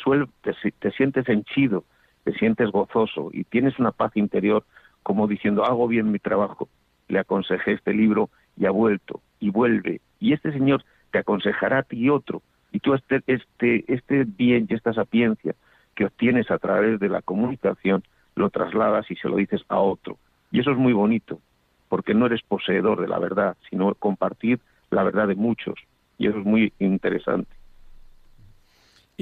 te, 0.78 0.90
sientes 0.92 1.26
henchido, 1.26 1.84
te 2.22 2.34
sientes 2.34 2.70
gozoso 2.70 3.30
y 3.32 3.44
tienes 3.44 3.78
una 3.78 3.92
paz 3.92 4.14
interior 4.14 4.62
como 5.02 5.26
diciendo, 5.26 5.64
hago 5.64 5.88
bien 5.88 6.12
mi 6.12 6.18
trabajo, 6.18 6.68
le 7.08 7.18
aconsejé 7.18 7.72
este 7.72 7.94
libro 7.94 8.28
y 8.58 8.66
ha 8.66 8.70
vuelto 8.70 9.22
y 9.40 9.48
vuelve. 9.48 10.02
Y 10.20 10.34
este 10.34 10.52
Señor 10.52 10.84
te 11.12 11.20
aconsejará 11.20 11.78
a 11.78 11.82
ti 11.82 12.10
otro. 12.10 12.42
Y 12.72 12.80
tú 12.80 12.92
este, 12.92 13.22
este, 13.26 13.86
este 13.88 14.24
bien 14.24 14.66
y 14.68 14.74
esta 14.74 14.92
sapiencia 14.92 15.54
que 15.94 16.04
obtienes 16.04 16.50
a 16.50 16.58
través 16.58 17.00
de 17.00 17.08
la 17.08 17.22
comunicación, 17.22 18.04
lo 18.36 18.50
trasladas 18.50 19.10
y 19.10 19.16
se 19.16 19.30
lo 19.30 19.36
dices 19.36 19.62
a 19.68 19.78
otro. 19.78 20.18
Y 20.50 20.60
eso 20.60 20.72
es 20.72 20.76
muy 20.76 20.92
bonito, 20.92 21.40
porque 21.88 22.12
no 22.12 22.26
eres 22.26 22.42
poseedor 22.42 23.00
de 23.00 23.08
la 23.08 23.18
verdad, 23.18 23.56
sino 23.70 23.94
compartir 23.94 24.60
la 24.90 25.04
verdad 25.04 25.26
de 25.26 25.36
muchos. 25.36 25.76
Y 26.18 26.26
eso 26.26 26.38
es 26.38 26.44
muy 26.44 26.74
interesante. 26.80 27.61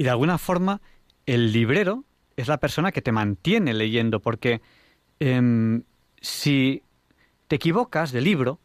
Y 0.01 0.03
de 0.03 0.09
alguna 0.09 0.39
forma, 0.39 0.81
el 1.27 1.51
librero 1.51 2.05
es 2.35 2.47
la 2.47 2.57
persona 2.57 2.91
que 2.91 3.03
te 3.03 3.11
mantiene 3.11 3.71
leyendo, 3.71 4.19
porque 4.19 4.59
em, 5.19 5.83
si 6.19 6.81
te 7.47 7.57
equivocas 7.57 8.11
de 8.11 8.19
libro, 8.21 8.59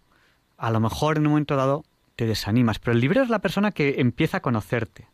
a 0.56 0.70
lo 0.70 0.80
mejor 0.80 1.18
en 1.18 1.26
un 1.26 1.32
momento 1.32 1.54
dado 1.54 1.84
te 2.14 2.24
desanimas, 2.24 2.78
pero 2.78 2.92
el 2.92 3.02
librero 3.02 3.22
es 3.22 3.28
la 3.28 3.40
persona 3.40 3.72
que 3.72 3.96
empieza 3.98 4.38
a 4.38 4.40
conocerte 4.40 5.08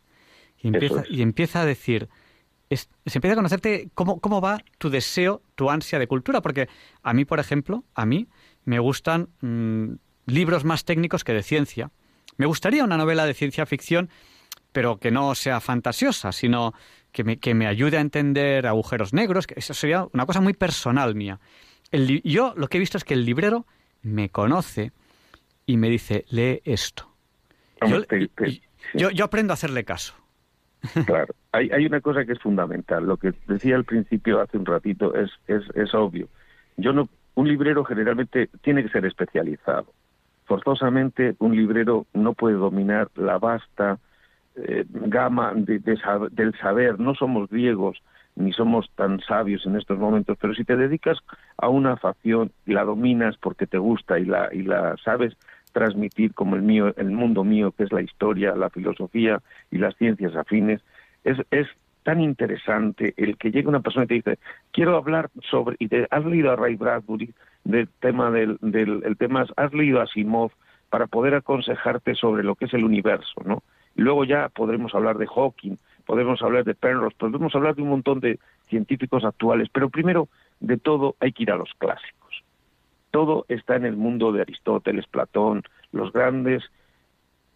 y 0.59 0.69
empieza, 0.69 1.03
y 1.09 1.23
empieza 1.23 1.59
a 1.59 1.65
decir, 1.65 2.07
se 2.71 2.87
empieza 3.05 3.33
a 3.33 3.35
conocerte 3.35 3.89
cómo, 3.93 4.21
cómo 4.21 4.39
va 4.39 4.63
tu 4.77 4.89
deseo, 4.89 5.41
tu 5.55 5.69
ansia 5.69 5.99
de 5.99 6.07
cultura, 6.07 6.39
porque 6.39 6.69
a 7.01 7.13
mí, 7.13 7.25
por 7.25 7.41
ejemplo, 7.41 7.83
a 7.95 8.05
mí 8.05 8.29
me 8.63 8.79
gustan 8.79 9.27
mm, 9.41 9.95
libros 10.27 10.63
más 10.63 10.85
técnicos 10.85 11.25
que 11.25 11.33
de 11.33 11.43
ciencia. 11.43 11.91
Me 12.37 12.45
gustaría 12.45 12.85
una 12.85 12.95
novela 12.95 13.25
de 13.25 13.33
ciencia 13.33 13.65
ficción 13.65 14.09
pero 14.73 14.97
que 14.97 15.11
no 15.11 15.33
sea 15.35 15.61
fantasiosa, 15.61 16.31
sino 16.33 16.73
que 17.13 17.23
me, 17.23 17.37
que 17.37 17.53
me 17.53 17.67
ayude 17.67 17.97
a 17.97 18.01
entender 18.01 18.67
agujeros 18.67 19.13
negros, 19.13 19.47
que 19.47 19.53
eso 19.57 19.73
sería 19.73 20.07
una 20.11 20.25
cosa 20.25 20.41
muy 20.41 20.53
personal 20.53 21.15
mía. 21.15 21.39
El, 21.91 22.21
yo 22.23 22.53
lo 22.57 22.67
que 22.67 22.77
he 22.77 22.79
visto 22.79 22.97
es 22.97 23.05
que 23.05 23.13
el 23.13 23.23
librero 23.23 23.65
me 24.01 24.29
conoce 24.29 24.91
y 25.65 25.77
me 25.77 25.89
dice, 25.89 26.25
lee 26.29 26.61
esto. 26.65 27.07
Yo, 28.95 29.09
yo, 29.11 29.25
aprendo 29.25 29.53
a 29.53 29.55
hacerle 29.55 29.85
caso. 29.85 30.15
Claro, 31.05 31.33
hay, 31.53 31.69
hay 31.69 31.85
una 31.85 32.01
cosa 32.01 32.25
que 32.25 32.33
es 32.33 32.39
fundamental. 32.39 33.05
Lo 33.05 33.15
que 33.15 33.33
decía 33.47 33.75
al 33.75 33.85
principio 33.85 34.41
hace 34.41 34.57
un 34.57 34.65
ratito 34.65 35.15
es, 35.15 35.31
es, 35.47 35.63
es 35.75 35.93
obvio. 35.93 36.27
Yo 36.75 36.91
no, 36.91 37.07
un 37.35 37.47
librero 37.47 37.85
generalmente 37.85 38.49
tiene 38.61 38.83
que 38.83 38.89
ser 38.89 39.05
especializado. 39.05 39.93
Forzosamente 40.45 41.35
un 41.39 41.55
librero 41.55 42.05
no 42.13 42.33
puede 42.33 42.55
dominar 42.55 43.09
la 43.15 43.37
vasta 43.37 43.99
eh, 44.55 44.85
gama 44.87 45.53
de, 45.55 45.79
del 45.79 46.57
saber. 46.59 46.99
No 46.99 47.15
somos 47.15 47.49
griegos 47.49 48.01
ni 48.35 48.51
somos 48.51 48.89
tan 48.95 49.19
sabios 49.19 49.65
en 49.65 49.75
estos 49.75 49.99
momentos, 49.99 50.37
pero 50.41 50.53
si 50.55 50.63
te 50.63 50.75
dedicas 50.75 51.19
a 51.57 51.69
una 51.69 51.97
facción 51.97 52.51
y 52.65 52.73
la 52.73 52.83
dominas 52.83 53.37
porque 53.37 53.67
te 53.67 53.77
gusta 53.77 54.17
y 54.17 54.25
la, 54.25 54.49
y 54.51 54.63
la 54.63 54.95
sabes 55.03 55.37
transmitir 55.71 56.33
como 56.33 56.55
el 56.55 56.61
mío, 56.61 56.93
el 56.97 57.11
mundo 57.11 57.43
mío, 57.43 57.71
que 57.71 57.83
es 57.83 57.91
la 57.91 58.01
historia, 58.01 58.55
la 58.55 58.69
filosofía 58.69 59.41
y 59.71 59.77
las 59.77 59.95
ciencias 59.97 60.35
afines, 60.35 60.81
es, 61.23 61.37
es 61.51 61.67
tan 62.03 62.21
interesante 62.21 63.13
el 63.17 63.37
que 63.37 63.51
llegue 63.51 63.67
una 63.67 63.81
persona 63.81 64.05
y 64.05 64.07
te 64.07 64.13
dice, 64.15 64.39
quiero 64.71 64.97
hablar 64.97 65.29
sobre, 65.49 65.75
y 65.79 65.87
te, 65.87 66.07
has 66.11 66.25
leído 66.25 66.51
a 66.51 66.55
Ray 66.55 66.75
Bradbury 66.75 67.33
del 67.63 67.87
tema 67.99 68.29
del, 68.29 68.57
del 68.61 69.01
el 69.05 69.17
tema, 69.17 69.45
has 69.55 69.73
leído 69.73 70.01
a 70.01 70.07
Simov 70.07 70.51
para 70.89 71.07
poder 71.07 71.33
aconsejarte 71.33 72.13
sobre 72.15 72.43
lo 72.43 72.55
que 72.55 72.65
es 72.65 72.73
el 72.73 72.83
universo, 72.83 73.41
¿no? 73.45 73.63
Luego 73.95 74.23
ya 74.25 74.49
podremos 74.49 74.93
hablar 74.95 75.17
de 75.17 75.27
Hawking, 75.27 75.77
podemos 76.05 76.41
hablar 76.41 76.63
de 76.63 76.75
Penrose, 76.75 77.15
podemos 77.17 77.53
hablar 77.55 77.75
de 77.75 77.81
un 77.81 77.89
montón 77.89 78.19
de 78.19 78.39
científicos 78.69 79.23
actuales, 79.23 79.69
pero 79.71 79.89
primero 79.89 80.27
de 80.59 80.77
todo 80.77 81.15
hay 81.19 81.31
que 81.31 81.43
ir 81.43 81.51
a 81.51 81.57
los 81.57 81.71
clásicos. 81.77 82.43
Todo 83.11 83.45
está 83.47 83.75
en 83.75 83.85
el 83.85 83.95
mundo 83.95 84.31
de 84.31 84.41
Aristóteles, 84.41 85.05
Platón, 85.07 85.63
los 85.91 86.11
grandes 86.11 86.63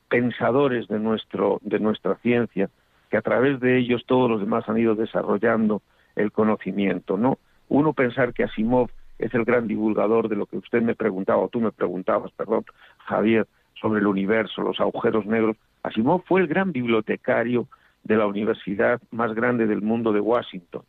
pensadores 0.09 0.87
de 0.87 0.99
nuestro 0.99 1.59
de 1.61 1.79
nuestra 1.79 2.15
ciencia, 2.17 2.69
que 3.09 3.17
a 3.17 3.21
través 3.21 3.59
de 3.59 3.77
ellos 3.77 4.03
todos 4.05 4.29
los 4.29 4.39
demás 4.39 4.67
han 4.69 4.77
ido 4.77 4.95
desarrollando 4.95 5.81
el 6.15 6.31
conocimiento, 6.31 7.17
¿no? 7.17 7.39
Uno 7.69 7.93
pensar 7.93 8.33
que 8.33 8.43
Asimov 8.43 8.89
es 9.19 9.33
el 9.33 9.45
gran 9.45 9.67
divulgador 9.67 10.29
de 10.29 10.35
lo 10.35 10.45
que 10.45 10.57
usted 10.57 10.81
me 10.81 10.95
preguntaba, 10.95 11.41
o 11.41 11.49
tú 11.49 11.59
me 11.59 11.71
preguntabas, 11.71 12.31
perdón, 12.31 12.65
Javier, 12.99 13.47
sobre 13.79 13.99
el 13.99 14.07
universo, 14.07 14.61
los 14.61 14.79
agujeros 14.79 15.25
negros. 15.25 15.57
Asimov 15.87 16.23
fue 16.25 16.41
el 16.41 16.47
gran 16.47 16.71
bibliotecario 16.71 17.67
de 18.03 18.17
la 18.17 18.27
universidad 18.27 19.01
más 19.11 19.33
grande 19.33 19.67
del 19.67 19.81
mundo 19.81 20.11
de 20.11 20.19
Washington. 20.19 20.83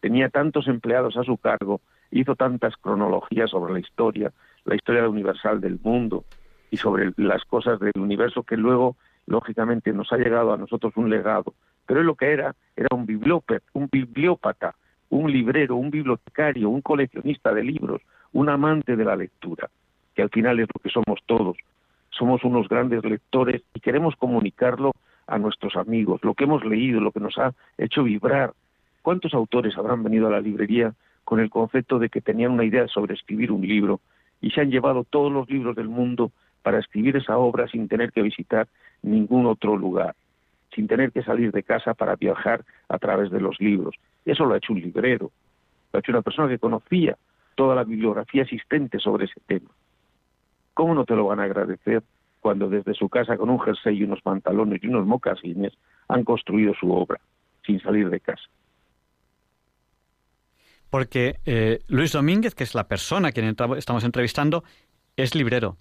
Tenía 0.00 0.28
tantos 0.28 0.68
empleados 0.68 1.16
a 1.16 1.24
su 1.24 1.36
cargo, 1.36 1.80
hizo 2.10 2.36
tantas 2.36 2.76
cronologías 2.76 3.50
sobre 3.50 3.72
la 3.72 3.80
historia, 3.80 4.32
la 4.64 4.74
historia 4.74 5.08
universal 5.08 5.60
del 5.60 5.78
mundo 5.82 6.24
y 6.70 6.76
sobre 6.76 7.12
las 7.16 7.44
cosas 7.44 7.80
del 7.80 7.92
universo 7.96 8.42
que 8.42 8.56
luego, 8.56 8.96
lógicamente, 9.26 9.92
nos 9.92 10.12
ha 10.12 10.18
llegado 10.18 10.52
a 10.52 10.56
nosotros 10.56 10.92
un 10.96 11.08
legado. 11.08 11.54
Pero 11.86 12.00
él 12.00 12.06
lo 12.06 12.14
que 12.14 12.32
era, 12.32 12.54
era 12.76 12.88
un 12.94 13.06
bibliópata, 13.06 13.62
un 13.72 13.88
bibliópata, 13.90 14.74
un 15.08 15.32
librero, 15.32 15.76
un 15.76 15.90
bibliotecario, 15.90 16.68
un 16.68 16.80
coleccionista 16.82 17.52
de 17.52 17.64
libros, 17.64 18.02
un 18.32 18.48
amante 18.48 18.96
de 18.96 19.04
la 19.04 19.16
lectura, 19.16 19.70
que 20.14 20.22
al 20.22 20.30
final 20.30 20.60
es 20.60 20.68
lo 20.74 20.80
que 20.80 20.90
somos 20.90 21.20
todos. 21.26 21.56
Somos 22.12 22.44
unos 22.44 22.68
grandes 22.68 23.04
lectores 23.04 23.62
y 23.74 23.80
queremos 23.80 24.16
comunicarlo 24.16 24.92
a 25.26 25.38
nuestros 25.38 25.76
amigos, 25.76 26.20
lo 26.22 26.34
que 26.34 26.44
hemos 26.44 26.64
leído, 26.64 27.00
lo 27.00 27.12
que 27.12 27.20
nos 27.20 27.38
ha 27.38 27.52
hecho 27.78 28.04
vibrar. 28.04 28.52
¿Cuántos 29.02 29.34
autores 29.34 29.76
habrán 29.76 30.02
venido 30.02 30.28
a 30.28 30.30
la 30.30 30.40
librería 30.40 30.94
con 31.24 31.40
el 31.40 31.50
concepto 31.50 31.98
de 31.98 32.08
que 32.08 32.20
tenían 32.20 32.52
una 32.52 32.64
idea 32.64 32.86
sobre 32.88 33.14
escribir 33.14 33.50
un 33.50 33.66
libro 33.66 34.00
y 34.40 34.50
se 34.50 34.60
han 34.60 34.70
llevado 34.70 35.04
todos 35.04 35.32
los 35.32 35.48
libros 35.48 35.76
del 35.76 35.88
mundo 35.88 36.32
para 36.62 36.78
escribir 36.78 37.16
esa 37.16 37.38
obra 37.38 37.68
sin 37.68 37.88
tener 37.88 38.12
que 38.12 38.22
visitar 38.22 38.68
ningún 39.02 39.46
otro 39.46 39.76
lugar, 39.76 40.14
sin 40.74 40.86
tener 40.86 41.12
que 41.12 41.22
salir 41.22 41.52
de 41.52 41.62
casa 41.62 41.94
para 41.94 42.16
viajar 42.16 42.64
a 42.88 42.98
través 42.98 43.30
de 43.30 43.40
los 43.40 43.60
libros? 43.60 43.94
Eso 44.24 44.44
lo 44.44 44.54
ha 44.54 44.58
hecho 44.58 44.72
un 44.72 44.80
librero, 44.80 45.30
lo 45.92 45.96
ha 45.96 46.00
hecho 46.00 46.12
una 46.12 46.22
persona 46.22 46.48
que 46.48 46.58
conocía 46.58 47.16
toda 47.54 47.74
la 47.74 47.84
bibliografía 47.84 48.42
existente 48.42 48.98
sobre 48.98 49.26
ese 49.26 49.40
tema. 49.46 49.70
¿Cómo 50.74 50.94
no 50.94 51.04
te 51.04 51.14
lo 51.14 51.26
van 51.26 51.40
a 51.40 51.44
agradecer 51.44 52.02
cuando 52.42 52.68
desde 52.68 52.92
su 52.92 53.08
casa 53.08 53.36
con 53.36 53.48
un 53.48 53.60
jersey 53.60 53.96
y 53.96 54.02
unos 54.02 54.20
pantalones 54.20 54.82
y 54.82 54.88
unos 54.88 55.06
mocasines 55.06 55.72
han 56.08 56.24
construido 56.24 56.74
su 56.74 56.92
obra 56.92 57.20
sin 57.64 57.80
salir 57.80 58.10
de 58.10 58.18
casa. 58.18 58.42
Porque 60.90 61.36
eh, 61.46 61.78
Luis 61.86 62.12
Domínguez, 62.12 62.54
que 62.54 62.64
es 62.64 62.74
la 62.74 62.88
persona 62.88 63.28
a 63.28 63.32
quien 63.32 63.46
estamos 63.76 64.04
entrevistando, 64.04 64.64
es 65.16 65.36
librero, 65.36 65.78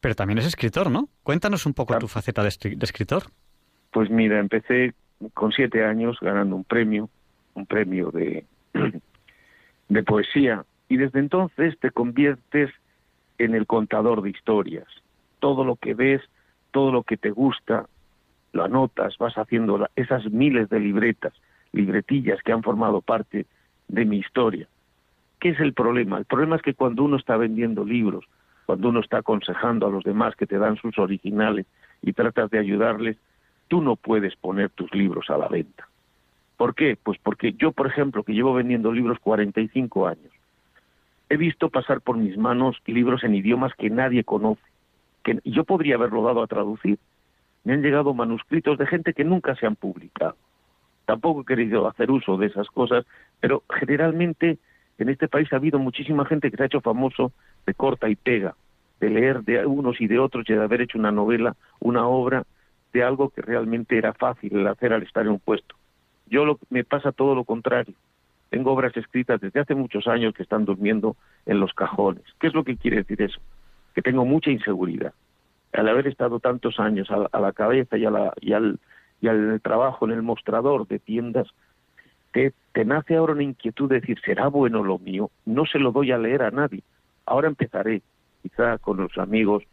pero 0.00 0.14
también 0.14 0.38
es 0.38 0.46
escritor, 0.46 0.90
¿no? 0.90 1.08
Cuéntanos 1.22 1.64
un 1.64 1.72
poco 1.72 1.98
tu 1.98 2.06
faceta 2.06 2.42
de, 2.42 2.48
escritor. 2.48 3.24
Pues 3.90 4.10
mira, 4.10 4.38
empecé 4.38 4.92
con 5.32 5.52
siete 5.52 5.84
años 5.84 6.18
ganando 6.20 6.54
un 6.54 6.64
premio, 6.64 7.08
un 7.54 7.64
premio 7.64 8.10
de, 8.10 8.44
de 9.88 10.02
poesía, 10.02 10.64
y 10.88 10.98
desde 10.98 11.18
entonces 11.18 11.78
te 11.80 11.90
conviertes 11.90 12.70
en 13.38 13.54
el 13.54 13.66
contador 13.66 14.22
de 14.22 14.30
historias 14.30 14.86
todo 15.38 15.64
lo 15.64 15.76
que 15.76 15.94
ves, 15.94 16.22
todo 16.70 16.92
lo 16.92 17.02
que 17.02 17.16
te 17.16 17.30
gusta, 17.30 17.86
lo 18.52 18.64
anotas, 18.64 19.16
vas 19.18 19.36
haciendo 19.36 19.88
esas 19.96 20.30
miles 20.30 20.68
de 20.68 20.80
libretas, 20.80 21.32
libretillas 21.72 22.42
que 22.42 22.52
han 22.52 22.62
formado 22.62 23.00
parte 23.00 23.46
de 23.88 24.04
mi 24.04 24.18
historia. 24.18 24.68
¿Qué 25.40 25.50
es 25.50 25.60
el 25.60 25.72
problema? 25.72 26.18
El 26.18 26.24
problema 26.24 26.56
es 26.56 26.62
que 26.62 26.74
cuando 26.74 27.04
uno 27.04 27.16
está 27.16 27.36
vendiendo 27.36 27.84
libros, 27.84 28.24
cuando 28.66 28.88
uno 28.88 29.00
está 29.00 29.18
aconsejando 29.18 29.86
a 29.86 29.90
los 29.90 30.04
demás 30.04 30.34
que 30.34 30.46
te 30.46 30.58
dan 30.58 30.76
sus 30.76 30.98
originales 30.98 31.66
y 32.02 32.12
tratas 32.12 32.50
de 32.50 32.58
ayudarles, 32.58 33.16
tú 33.68 33.80
no 33.80 33.96
puedes 33.96 34.34
poner 34.36 34.70
tus 34.70 34.92
libros 34.94 35.30
a 35.30 35.38
la 35.38 35.48
venta. 35.48 35.88
¿Por 36.56 36.74
qué? 36.74 36.98
Pues 37.00 37.18
porque 37.22 37.52
yo, 37.52 37.70
por 37.72 37.86
ejemplo, 37.86 38.24
que 38.24 38.32
llevo 38.32 38.54
vendiendo 38.54 38.92
libros 38.92 39.18
45 39.20 40.08
años, 40.08 40.32
he 41.28 41.36
visto 41.36 41.68
pasar 41.68 42.00
por 42.00 42.16
mis 42.16 42.36
manos 42.36 42.76
libros 42.86 43.24
en 43.24 43.34
idiomas 43.34 43.72
que 43.74 43.90
nadie 43.90 44.24
conoce, 44.24 44.62
que 45.22 45.38
yo 45.44 45.64
podría 45.64 45.96
haberlo 45.96 46.22
dado 46.22 46.42
a 46.42 46.46
traducir. 46.46 46.98
Me 47.64 47.74
han 47.74 47.82
llegado 47.82 48.14
manuscritos 48.14 48.78
de 48.78 48.86
gente 48.86 49.12
que 49.12 49.24
nunca 49.24 49.54
se 49.56 49.66
han 49.66 49.76
publicado. 49.76 50.36
Tampoco 51.04 51.42
he 51.42 51.44
querido 51.44 51.86
hacer 51.86 52.10
uso 52.10 52.36
de 52.36 52.46
esas 52.46 52.68
cosas, 52.68 53.06
pero 53.40 53.62
generalmente 53.68 54.58
en 54.98 55.08
este 55.08 55.28
país 55.28 55.52
ha 55.52 55.56
habido 55.56 55.78
muchísima 55.78 56.24
gente 56.24 56.50
que 56.50 56.56
se 56.56 56.62
ha 56.62 56.66
hecho 56.66 56.80
famoso 56.80 57.32
de 57.66 57.74
corta 57.74 58.08
y 58.08 58.16
pega, 58.16 58.54
de 59.00 59.10
leer 59.10 59.42
de 59.42 59.64
unos 59.64 60.00
y 60.00 60.06
de 60.06 60.18
otros 60.18 60.44
y 60.48 60.54
de 60.54 60.62
haber 60.62 60.82
hecho 60.82 60.98
una 60.98 61.12
novela, 61.12 61.56
una 61.80 62.06
obra 62.06 62.44
de 62.92 63.02
algo 63.02 63.30
que 63.30 63.42
realmente 63.42 63.96
era 63.96 64.12
fácil 64.14 64.66
hacer 64.66 64.92
al 64.92 65.02
estar 65.02 65.24
en 65.24 65.32
un 65.32 65.40
puesto. 65.40 65.76
Yo 66.26 66.44
lo, 66.44 66.58
me 66.70 66.84
pasa 66.84 67.12
todo 67.12 67.34
lo 67.34 67.44
contrario. 67.44 67.94
Tengo 68.50 68.72
obras 68.72 68.96
escritas 68.96 69.40
desde 69.40 69.60
hace 69.60 69.74
muchos 69.74 70.06
años 70.06 70.34
que 70.34 70.42
están 70.42 70.64
durmiendo 70.64 71.16
en 71.46 71.60
los 71.60 71.72
cajones. 71.74 72.24
¿Qué 72.40 72.46
es 72.46 72.54
lo 72.54 72.64
que 72.64 72.76
quiere 72.76 72.98
decir 72.98 73.20
eso? 73.22 73.40
que 73.98 74.02
tengo 74.02 74.24
mucha 74.24 74.52
inseguridad. 74.52 75.12
Al 75.72 75.88
haber 75.88 76.06
estado 76.06 76.38
tantos 76.38 76.78
años 76.78 77.08
a, 77.10 77.40
la 77.40 77.52
cabeza 77.52 77.98
y, 77.98 78.04
al, 78.04 78.78
y 79.20 79.26
al 79.26 79.60
trabajo 79.60 80.06
en 80.06 80.12
el 80.12 80.22
mostrador 80.22 80.86
de 80.86 81.00
tiendas, 81.00 81.48
te, 82.30 82.52
te 82.72 82.84
nace 82.84 83.16
ahora 83.16 83.32
una 83.32 83.42
inquietud 83.42 83.88
de 83.88 83.98
decir, 83.98 84.20
¿será 84.24 84.46
bueno 84.46 84.84
lo 84.84 85.00
mío? 85.00 85.32
No 85.46 85.66
se 85.66 85.80
lo 85.80 85.90
doy 85.90 86.12
a 86.12 86.18
leer 86.18 86.42
a 86.42 86.52
nadie. 86.52 86.84
Ahora 87.26 87.48
empezaré, 87.48 88.02
quizá 88.40 88.78
con 88.78 88.98
los 88.98 89.18
amigos. 89.18 89.64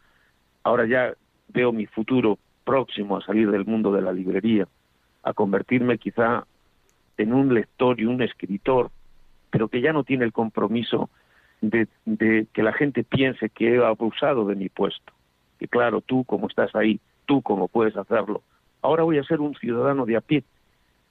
Ahora 0.63 0.87
ya 0.87 1.13
veo 1.49 1.71
mi 1.71 1.85
futuro 1.85 2.39
próximo 2.63 3.17
a 3.17 3.21
salir 3.21 3.51
del 3.51 3.65
mundo 3.65 3.93
de 3.93 4.01
la 4.01 4.11
librería, 4.11 4.67
a 5.21 5.33
convertirme 5.33 5.99
quizá 5.99 6.47
en 7.17 7.33
un 7.33 7.53
lector 7.53 7.99
y 7.99 8.05
un 8.05 8.21
escritor, 8.21 8.91
pero 9.49 9.67
que 9.67 9.81
ya 9.81 9.93
no 9.93 10.03
tiene 10.03 10.25
el 10.25 10.33
compromiso 10.33 11.09
de, 11.61 11.87
que 12.53 12.63
la 12.63 12.73
gente 12.73 13.03
piense 13.03 13.49
que 13.49 13.75
he 13.75 13.83
abusado 13.83 14.45
de 14.45 14.55
mi 14.55 14.69
puesto. 14.69 15.13
Que 15.59 15.67
claro, 15.67 16.01
tú 16.01 16.23
como 16.25 16.47
estás 16.47 16.75
ahí, 16.75 16.99
tú 17.25 17.41
como 17.41 17.67
puedes 17.67 17.95
hacerlo. 17.95 18.41
Ahora 18.81 19.03
voy 19.03 19.17
a 19.17 19.23
ser 19.23 19.41
un 19.41 19.55
ciudadano 19.55 20.05
de 20.05 20.17
a 20.17 20.21
pie, 20.21 20.43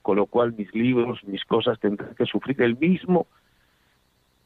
con 0.01 0.17
lo 0.17 0.27
cual 0.27 0.53
mis 0.53 0.73
libros, 0.73 1.23
mis 1.23 1.43
cosas 1.45 1.79
tendrán 1.79 2.15
que 2.15 2.25
sufrir 2.25 2.61
el 2.61 2.77
mismo 2.77 3.27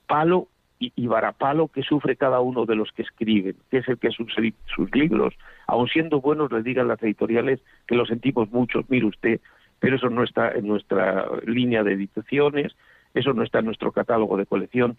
palo 0.08 0.48
y, 0.80 0.94
y, 0.96 1.08
varapalo 1.08 1.68
que 1.68 1.84
sufre 1.84 2.16
cada 2.16 2.40
uno 2.40 2.66
de 2.66 2.76
los 2.76 2.92
que 2.94 3.02
escriben, 3.02 3.58
que 3.70 3.80
es 3.80 3.88
el 3.90 4.00
que 4.00 4.12
sus, 4.12 4.34
sus 4.74 4.96
libros, 4.96 5.36
aun 5.68 5.90
siendo 5.90 6.22
buenos, 6.22 6.52
le 6.54 6.64
digan 6.64 6.88
las 6.88 7.04
editoriales 7.04 7.60
que 7.86 7.96
lo 7.96 8.06
sentimos 8.06 8.50
muchos, 8.50 8.90
mire 8.90 9.06
usted, 9.06 9.42
pero 9.80 9.96
eso 9.96 10.10
no 10.10 10.24
está 10.24 10.52
en 10.52 10.68
nuestra 10.68 11.26
línea 11.46 11.84
de 11.84 11.94
ediciones, 11.94 12.76
eso 13.14 13.34
no 13.34 13.44
está 13.44 13.60
en 13.60 13.66
nuestro 13.66 13.92
catálogo 13.92 14.38
de 14.38 14.46
colección, 14.46 14.98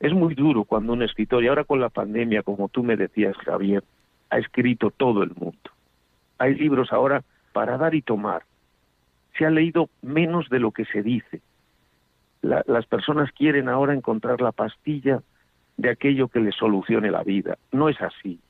es 0.00 0.12
muy 0.12 0.34
duro 0.34 0.64
cuando 0.64 0.92
un 0.92 1.02
escritor, 1.02 1.44
y 1.44 1.48
ahora 1.48 1.64
con 1.64 1.80
la 1.80 1.88
pandemia, 1.88 2.42
como 2.42 2.68
tú 2.68 2.82
me 2.82 2.96
decías, 2.96 3.36
Javier, 3.36 3.84
ha 4.30 4.38
escrito 4.38 4.90
todo 4.90 5.22
el 5.22 5.30
mundo. 5.30 5.70
Hay 6.38 6.54
libros 6.54 6.92
ahora 6.92 7.22
para 7.52 7.78
dar 7.78 7.94
y 7.94 8.02
tomar. 8.02 8.42
Se 9.38 9.46
ha 9.46 9.50
leído 9.50 9.90
menos 10.00 10.48
de 10.48 10.58
lo 10.58 10.72
que 10.72 10.84
se 10.86 11.02
dice. 11.02 11.40
las 12.42 12.86
personas 12.86 13.30
quieren 13.30 13.68
ahora 13.68 13.94
encontrar 13.94 14.40
la 14.40 14.50
pastilla 14.50 15.22
de 15.76 15.90
aquello 15.90 16.26
que 16.26 16.40
les 16.40 16.56
solucione 16.56 17.10
la 17.10 17.22
vida. 17.22 17.56
No 17.70 17.88
es 17.88 18.00
así. 18.00 18.40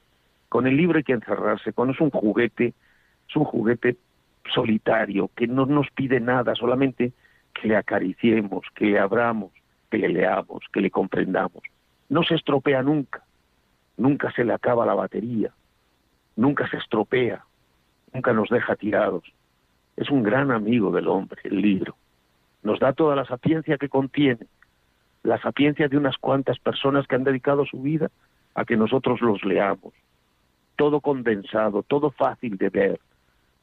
Con 0.48 0.66
el 0.66 0.76
libro 0.76 0.96
hay 0.96 1.04
que 1.04 1.12
encerrarse. 1.12 1.74
Cuando 1.74 1.92
es 1.92 2.00
un 2.00 2.10
juguete, 2.10 2.72
es 3.28 3.36
un 3.36 3.44
juguete 3.44 3.96
solitario, 4.52 5.30
que 5.36 5.46
no 5.46 5.66
nos 5.66 5.90
pide 5.90 6.20
nada, 6.20 6.54
solamente 6.54 7.12
que 7.54 7.68
le 7.68 7.76
acariciemos, 7.76 8.64
que 8.74 8.86
le 8.86 8.98
abramos, 8.98 9.52
que 9.90 9.98
le 9.98 10.08
leamos, 10.08 10.64
que 10.72 10.80
le 10.80 10.90
comprendamos. 10.90 11.62
No 12.08 12.22
se 12.22 12.34
estropea 12.34 12.82
nunca, 12.82 13.24
nunca 13.96 14.32
se 14.32 14.44
le 14.44 14.52
acaba 14.52 14.86
la 14.86 14.94
batería, 14.94 15.52
nunca 16.36 16.68
se 16.68 16.78
estropea, 16.78 17.44
nunca 18.12 18.32
nos 18.32 18.48
deja 18.48 18.76
tirados. 18.76 19.24
Es 19.96 20.10
un 20.10 20.22
gran 20.22 20.50
amigo 20.50 20.90
del 20.90 21.08
hombre, 21.08 21.40
el 21.44 21.60
libro. 21.60 21.96
Nos 22.62 22.80
da 22.80 22.92
toda 22.92 23.16
la 23.16 23.24
sapiencia 23.24 23.76
que 23.76 23.88
contiene, 23.88 24.46
la 25.22 25.40
sapiencia 25.40 25.88
de 25.88 25.96
unas 25.96 26.16
cuantas 26.18 26.58
personas 26.58 27.06
que 27.06 27.14
han 27.14 27.24
dedicado 27.24 27.64
su 27.66 27.80
vida 27.80 28.10
a 28.54 28.64
que 28.64 28.76
nosotros 28.76 29.20
los 29.20 29.44
leamos. 29.44 29.92
Todo 30.76 31.00
condensado, 31.00 31.82
todo 31.82 32.10
fácil 32.10 32.56
de 32.56 32.70
ver, 32.70 33.00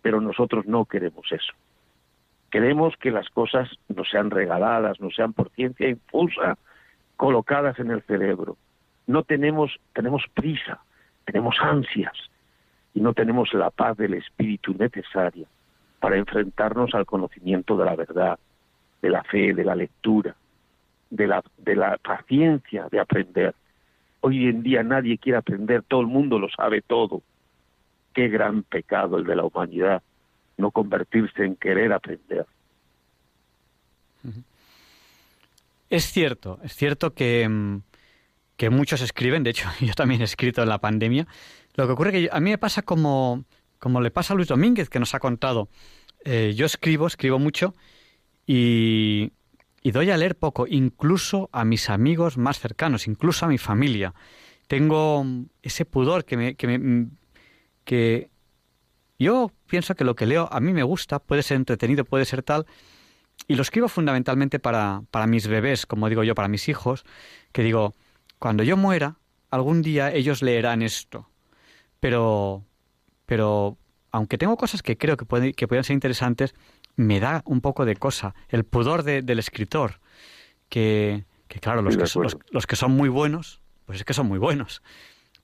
pero 0.02 0.22
nosotros 0.22 0.66
no 0.66 0.86
queremos 0.86 1.32
eso. 1.32 1.54
Queremos 2.52 2.96
que 2.98 3.12
las 3.12 3.30
cosas 3.30 3.70
no 3.88 4.04
sean 4.06 4.32
regaladas, 4.32 5.00
no 5.00 5.12
sean 5.12 5.34
por 5.34 5.50
ciencia 5.52 5.88
infusa, 5.88 6.58
colocadas 7.16 7.78
en 7.80 7.92
el 7.92 8.02
cerebro. 8.04 8.58
No 9.06 9.24
tenemos, 9.24 9.80
tenemos 9.94 10.24
prisa, 10.34 10.80
tenemos 11.26 11.58
ansias 11.62 12.14
y 12.94 13.02
no 13.02 13.14
tenemos 13.14 13.54
la 13.54 13.70
paz 13.70 13.98
del 13.98 14.16
espíritu 14.16 14.74
necesaria 14.74 15.46
para 16.00 16.18
enfrentarnos 16.18 16.94
al 16.96 17.06
conocimiento 17.06 17.78
de 17.78 17.86
la 17.86 17.96
verdad, 17.96 18.40
de 19.02 19.10
la 19.10 19.24
fe, 19.24 19.54
de 19.54 19.64
la 19.64 19.76
lectura, 19.76 20.36
de 21.10 21.28
la, 21.28 21.44
de 21.58 21.76
la 21.76 21.98
paciencia 21.98 22.88
de 22.90 23.00
aprender. 23.00 23.54
Hoy 24.22 24.48
en 24.48 24.64
día 24.64 24.84
nadie 24.84 25.18
quiere 25.18 25.38
aprender, 25.38 25.84
todo 25.84 26.02
el 26.02 26.08
mundo 26.08 26.40
lo 26.40 26.50
sabe 26.50 26.82
todo. 26.82 27.22
Qué 28.13 28.28
gran 28.28 28.63
pecado 28.63 29.17
el 29.17 29.26
de 29.26 29.36
la 29.36 29.45
humanidad, 29.45 30.02
no 30.58 30.72
convertirse 30.72 31.45
en 31.45 31.56
querer 31.56 31.93
aprender. 31.93 32.45
Es 35.89 36.12
cierto, 36.12 36.60
es 36.63 36.76
cierto 36.76 37.13
que, 37.13 37.48
mm, 37.48 37.82
que 38.58 38.69
muchos 38.69 39.02
escriben, 39.02 39.43
de 39.43 39.52
hecho 39.52 39.67
yo 39.80 39.93
también 39.93 40.22
he 40.22 40.26
escrito 40.26 40.62
en 40.62 40.69
la 40.69 40.80
pandemia. 40.80 41.28
Lo 41.76 41.88
que 41.88 41.93
ocurre 41.93 42.12
que 42.12 42.30
a 42.32 42.39
mí 42.39 42.50
me 42.52 42.58
pasa 42.58 42.82
como, 42.82 43.45
como 43.80 44.02
le 44.02 44.12
pasa 44.12 44.34
a 44.34 44.36
Luis 44.36 44.50
Domínguez, 44.50 44.89
que 44.89 45.00
nos 45.00 45.15
ha 45.15 45.19
contado. 45.19 45.69
Eh, 46.26 46.54
yo 46.56 46.65
escribo, 46.65 47.08
escribo 47.08 47.39
mucho 47.39 47.74
y, 48.45 49.32
y 49.82 49.91
doy 49.91 50.12
a 50.12 50.17
leer 50.17 50.36
poco, 50.36 50.67
incluso 50.67 51.50
a 51.54 51.63
mis 51.63 51.89
amigos 51.89 52.38
más 52.38 52.60
cercanos, 52.60 53.08
incluso 53.08 53.45
a 53.45 53.50
mi 53.50 53.58
familia. 53.58 54.13
Tengo 54.67 55.26
ese 55.63 55.86
pudor 55.86 56.26
que 56.26 56.56
que 56.56 56.67
me, 56.67 57.08
que 57.89 58.30
yo 59.17 59.52
pienso 59.65 59.95
que 59.95 60.04
lo 60.04 60.15
que 60.15 60.28
leo 60.28 60.47
a 60.52 60.60
mí 60.60 60.73
me 60.73 60.84
gusta, 60.84 61.17
puede 61.17 61.41
ser 61.41 61.58
entretenido, 61.58 62.06
puede 62.06 62.23
ser 62.23 62.43
tal, 62.43 62.67
y 63.47 63.56
lo 63.56 63.63
escribo 63.63 63.88
fundamentalmente 63.88 64.60
para, 64.60 65.02
para 65.10 65.25
mis 65.25 65.47
bebés, 65.47 65.88
como 65.88 66.08
digo 66.08 66.23
yo, 66.23 66.36
para 66.36 66.47
mis 66.47 66.69
hijos, 66.69 67.04
que 67.52 67.63
digo, 67.63 67.95
cuando 68.38 68.62
yo 68.62 68.78
muera, 68.78 69.15
algún 69.49 69.82
día 69.82 70.13
ellos 70.13 70.43
leerán 70.43 70.84
esto. 70.84 71.30
Pero, 71.99 72.63
pero 73.25 73.75
aunque 74.12 74.38
tengo 74.38 74.56
cosas 74.56 74.84
que 74.84 74.95
creo 74.95 75.17
que, 75.17 75.25
pueden, 75.25 75.54
que 75.54 75.67
pueden 75.67 75.84
ser 75.84 75.95
interesantes, 75.95 76.54
me 76.95 77.19
da 77.19 77.41
un 77.45 77.60
poco 77.60 77.86
de 77.86 77.95
cosa, 77.95 78.36
el 78.49 78.65
pudor 78.65 79.02
del 79.02 79.39
escritor, 79.39 79.99
que, 80.69 81.25
que 81.47 81.60
claro, 81.60 81.82
los 81.82 81.97
que, 81.97 82.06
son, 82.06 82.28
los, 82.52 82.67
que 82.67 82.75
son 82.75 82.91
muy 82.91 83.10
buenos, 83.10 83.62
pues 83.88 83.97
es 83.97 84.06
que 84.06 84.13
son 84.13 84.28
muy 84.28 84.38
buenos. 84.38 84.84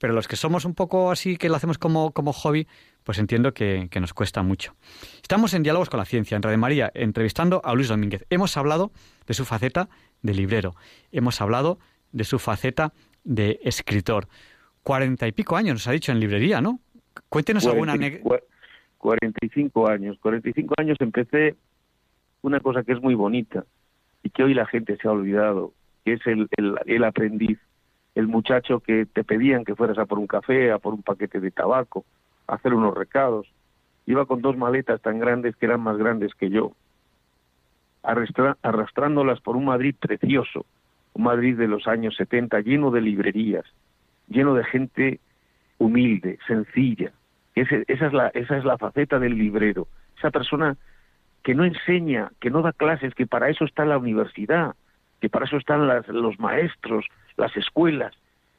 Pero 0.06 0.14
los 0.14 0.28
que 0.28 0.36
somos 0.36 0.66
un 0.66 0.76
poco 0.76 1.10
así, 1.10 1.36
que 1.36 1.50
lo 1.50 1.56
hacemos 1.56 1.80
como, 1.80 2.12
como 2.12 2.32
hobby, 2.32 2.68
pues 3.04 3.18
entiendo 3.18 3.56
que, 3.56 3.88
que, 3.90 4.00
nos 4.00 4.14
cuesta 4.14 4.44
mucho. 4.44 4.76
Estamos 5.20 5.56
en 5.56 5.64
Diálogos 5.64 5.90
con 5.90 5.98
la 5.98 6.06
Ciencia, 6.06 6.36
en 6.36 6.44
Radio 6.44 6.60
María, 6.60 6.92
entrevistando 6.94 7.60
a 7.66 7.74
Luis 7.74 7.88
Domínguez. 7.88 8.24
Hemos 8.30 8.56
hablado 8.56 8.92
de 9.26 9.34
su 9.34 9.46
faceta 9.46 9.90
de 10.22 10.36
librero, 10.36 10.76
hemos 11.12 11.42
hablado 11.42 11.80
de 12.12 12.24
su 12.24 12.38
faceta 12.38 12.94
de 13.24 13.60
escritor. 13.64 14.28
Cuarenta 14.84 15.28
y 15.28 15.32
pico 15.32 15.58
años, 15.58 15.74
nos 15.74 15.88
ha 15.88 15.92
dicho 15.92 16.12
en 16.12 16.20
librería, 16.20 16.62
¿no? 16.62 16.82
Cuéntenos 17.28 17.66
alguna 17.66 17.94
anécdota. 17.94 18.44
45 19.00 19.90
años. 19.90 20.20
45 20.22 20.76
años 20.78 20.98
empecé 21.00 21.56
una 22.44 22.60
cosa 22.60 22.84
que 22.84 22.92
es 22.92 23.02
muy 23.02 23.16
bonita 23.16 23.66
y 24.22 24.30
que 24.30 24.44
hoy 24.44 24.54
la 24.54 24.68
gente 24.68 24.98
se 24.98 25.08
ha 25.08 25.12
olvidado, 25.12 25.74
que 26.04 26.14
es 26.14 26.28
el, 26.28 26.48
el, 26.86 27.04
aprendiz, 27.04 27.58
el 28.16 28.28
muchacho 28.28 28.80
que 28.80 29.06
te 29.06 29.24
pedían 29.24 29.66
que 29.66 29.76
fueras 29.76 29.98
a 29.98 30.06
por 30.06 30.20
un 30.20 30.28
café, 30.28 30.72
a 30.72 30.80
por 30.80 30.94
un 30.94 31.04
paquete 31.04 31.40
de 31.40 31.52
tabaco, 31.52 32.06
a 32.48 32.56
hacer 32.56 32.74
unos 32.74 32.96
recados. 32.96 33.48
Iba 34.06 34.26
con 34.26 34.42
dos 34.42 34.58
maletas 34.58 35.02
tan 35.02 35.20
grandes 35.20 35.56
que 35.56 35.66
eran 35.66 35.82
más 35.82 35.98
grandes 35.98 36.34
que 36.36 36.50
yo, 36.50 36.72
arrastrándolas 38.02 39.42
por 39.42 39.56
un 39.56 39.66
Madrid 39.66 39.96
precioso, 40.00 40.66
un 41.14 41.24
Madrid 41.24 41.58
de 41.58 41.68
los 41.68 41.88
años 41.88 42.16
70 42.16 42.62
lleno 42.62 42.92
de 42.92 43.02
librerías, 43.02 43.66
lleno 44.28 44.54
de 44.54 44.64
gente 44.64 45.20
humilde, 45.78 46.38
sencilla, 46.48 47.12
esa, 47.56 47.78
es 47.88 48.14
la, 48.14 48.28
esa 48.30 48.58
es 48.58 48.66
la 48.66 48.78
faceta 48.78 49.18
del 49.18 49.38
librero, 49.38 49.88
esa 50.18 50.30
persona 50.30 50.78
que 51.42 51.56
no 51.56 51.64
enseña, 51.64 52.32
que 52.40 52.50
no 52.50 52.62
da 52.62 52.74
clases, 52.74 53.14
que 53.16 53.28
para 53.28 53.50
eso 53.50 53.66
está 53.66 53.86
la 53.86 53.98
universidad, 53.98 54.76
que 55.26 55.30
para 55.32 55.46
eso 55.46 55.58
están 55.58 55.88
los 56.10 56.40
maestros, 56.40 57.08
las 57.36 57.58
escuelas, 57.58 58.14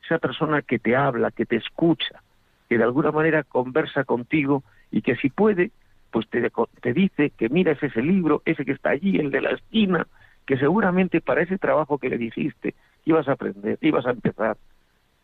esa 0.05 0.19
persona 0.19 0.63
que 0.63 0.81
te 0.81 0.97
habla, 0.97 1.31
que 1.31 1.47
te 1.47 1.55
escucha, 1.55 2.25
que 2.69 2.77
de 2.77 2.83
alguna 2.83 3.13
manera 3.13 3.45
conversa 3.45 4.03
contigo 4.03 4.65
y 4.91 5.03
que 5.03 5.15
si 5.15 5.31
puede, 5.31 5.71
pues 6.11 6.29
te, 6.29 6.51
te 6.81 6.93
dice 6.93 7.31
que 7.31 7.49
miras 7.51 7.81
ese 7.81 8.03
libro, 8.03 8.43
ese 8.45 8.65
que 8.65 8.73
está 8.73 8.91
allí, 8.91 9.17
el 9.17 9.31
de 9.31 9.43
la 9.43 9.51
esquina, 9.51 10.09
que 10.45 10.59
seguramente 10.59 11.21
para 11.21 11.43
ese 11.43 11.57
trabajo 11.57 11.99
que 11.99 12.09
le 12.09 12.19
dijiste 12.19 12.75
ibas 13.05 13.29
a 13.29 13.35
aprender, 13.35 13.79
ibas 13.81 14.05
a 14.05 14.11
empezar, 14.11 14.57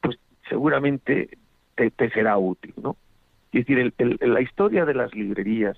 pues 0.00 0.16
seguramente 0.48 1.36
te, 1.74 2.10
será 2.10 2.38
útil, 2.38 2.72
¿no? 2.80 2.94
Es 3.52 3.66
decir, 3.66 3.92
la 3.98 4.40
historia 4.40 4.84
de 4.84 4.94
las 4.94 5.12
librerías 5.12 5.76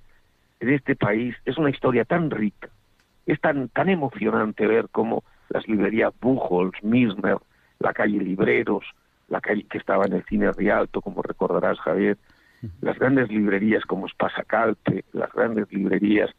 en 0.60 0.74
este 0.74 0.94
país 0.94 1.34
es 1.46 1.56
una 1.56 1.70
historia 1.70 2.04
tan 2.04 2.30
rica, 2.30 2.68
es 3.24 3.40
tan, 3.40 3.70
tan 3.70 3.88
emocionante 3.88 4.66
ver 4.66 4.88
cómo 4.92 5.24
las 5.48 5.66
librerías 5.68 6.12
Buchholz, 6.20 6.82
Mismer, 6.82 7.38
la 7.78 7.92
calle 7.92 8.18
Libreros, 8.18 8.84
la 9.28 9.40
calle 9.40 9.64
que 9.64 9.78
estaba 9.78 10.06
en 10.06 10.14
el 10.14 10.24
cine 10.24 10.52
Rialto, 10.52 11.00
como 11.00 11.22
recordarás 11.22 11.78
Javier, 11.80 12.18
las 12.80 12.98
grandes 12.98 13.28
librerías 13.28 13.84
como 13.84 14.06
Espasacalpe, 14.06 15.04
las 15.12 15.32
grandes 15.32 15.70
librerías 15.72 16.30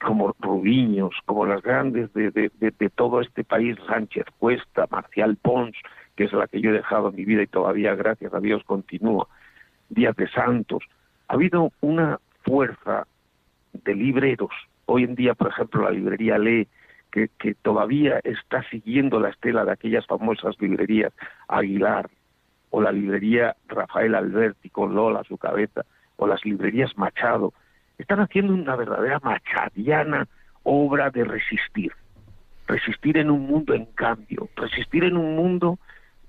como 0.00 0.34
Rubiños, 0.40 1.14
como 1.24 1.46
las 1.46 1.62
grandes 1.62 2.12
de, 2.12 2.30
de, 2.30 2.50
de, 2.58 2.90
todo 2.90 3.20
este 3.20 3.44
país, 3.44 3.76
Sánchez 3.86 4.26
Cuesta, 4.38 4.86
Marcial 4.90 5.36
Pons, 5.36 5.76
que 6.14 6.24
es 6.24 6.32
la 6.32 6.46
que 6.46 6.60
yo 6.60 6.70
he 6.70 6.74
dejado 6.74 7.10
en 7.10 7.16
mi 7.16 7.24
vida 7.24 7.42
y 7.42 7.46
todavía, 7.46 7.94
gracias 7.94 8.32
a 8.32 8.40
Dios, 8.40 8.62
continúa. 8.64 9.26
Días 9.88 10.16
de 10.16 10.28
Santos. 10.28 10.82
Ha 11.28 11.34
habido 11.34 11.72
una 11.80 12.18
fuerza 12.42 13.06
de 13.72 13.94
libreros. 13.94 14.50
Hoy 14.86 15.04
en 15.04 15.14
día, 15.14 15.34
por 15.34 15.48
ejemplo, 15.48 15.82
la 15.82 15.90
librería 15.90 16.38
Lee, 16.38 16.68
que, 17.38 17.54
todavía 17.54 18.20
está 18.24 18.62
siguiendo 18.68 19.18
la 19.18 19.30
estela 19.30 19.64
de 19.64 19.72
aquellas 19.72 20.06
famosas 20.06 20.54
librerías 20.60 21.12
Aguilar, 21.48 22.10
o 22.70 22.82
la 22.82 22.92
librería 22.92 23.56
Rafael 23.68 24.14
Alberti 24.14 24.68
con 24.68 24.94
Lola 24.94 25.20
a 25.20 25.24
su 25.24 25.38
cabeza, 25.38 25.84
o 26.16 26.26
las 26.26 26.44
librerías 26.44 26.96
Machado, 26.98 27.54
están 27.96 28.20
haciendo 28.20 28.52
una 28.52 28.76
verdadera 28.76 29.18
machadiana 29.20 30.28
obra 30.62 31.10
de 31.10 31.24
resistir. 31.24 31.92
Resistir 32.66 33.16
en 33.16 33.30
un 33.30 33.46
mundo 33.46 33.72
en 33.72 33.86
cambio, 33.86 34.48
resistir 34.56 35.04
en 35.04 35.16
un 35.16 35.36
mundo 35.36 35.78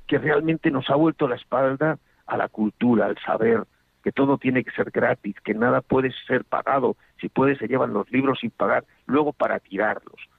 que 0.06 0.20
realmente 0.20 0.72
nos 0.72 0.90
ha 0.90 0.96
vuelto 0.96 1.28
la 1.28 1.36
espalda 1.36 1.98
a 2.28 2.38
la 2.38 2.48
cultura, 2.48 3.08
al 3.08 3.18
saber, 3.18 3.64
que 4.04 4.12
todo 4.14 4.38
tiene 4.38 4.64
que 4.64 4.72
ser 4.72 4.92
gratis, 4.92 5.36
que 5.44 5.54
nada 5.54 5.82
puede 5.82 6.14
ser 6.28 6.46
pagado, 6.46 6.96
si 7.20 7.28
puede 7.28 7.58
se 7.58 7.68
llevan 7.68 7.92
los 7.92 8.10
libros 8.10 8.40
sin 8.40 8.52
pagar, 8.52 8.86
luego 9.06 9.34
para 9.34 9.60
tirarlos. 9.60 10.30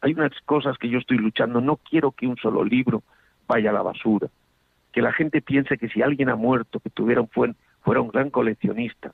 Hay 0.00 0.12
unas 0.12 0.32
cosas 0.44 0.78
que 0.78 0.88
yo 0.88 0.98
estoy 0.98 1.18
luchando, 1.18 1.60
no 1.60 1.76
quiero 1.76 2.12
que 2.12 2.26
un 2.26 2.36
solo 2.36 2.64
libro 2.64 3.02
vaya 3.46 3.70
a 3.70 3.72
la 3.72 3.82
basura, 3.82 4.28
que 4.92 5.02
la 5.02 5.12
gente 5.12 5.42
piense 5.42 5.78
que 5.78 5.88
si 5.88 6.02
alguien 6.02 6.28
ha 6.28 6.36
muerto, 6.36 6.80
que 6.80 6.90
tuviera 6.90 7.20
un 7.20 7.28
fuera 7.28 8.00
un 8.00 8.08
gran 8.08 8.30
coleccionista, 8.30 9.12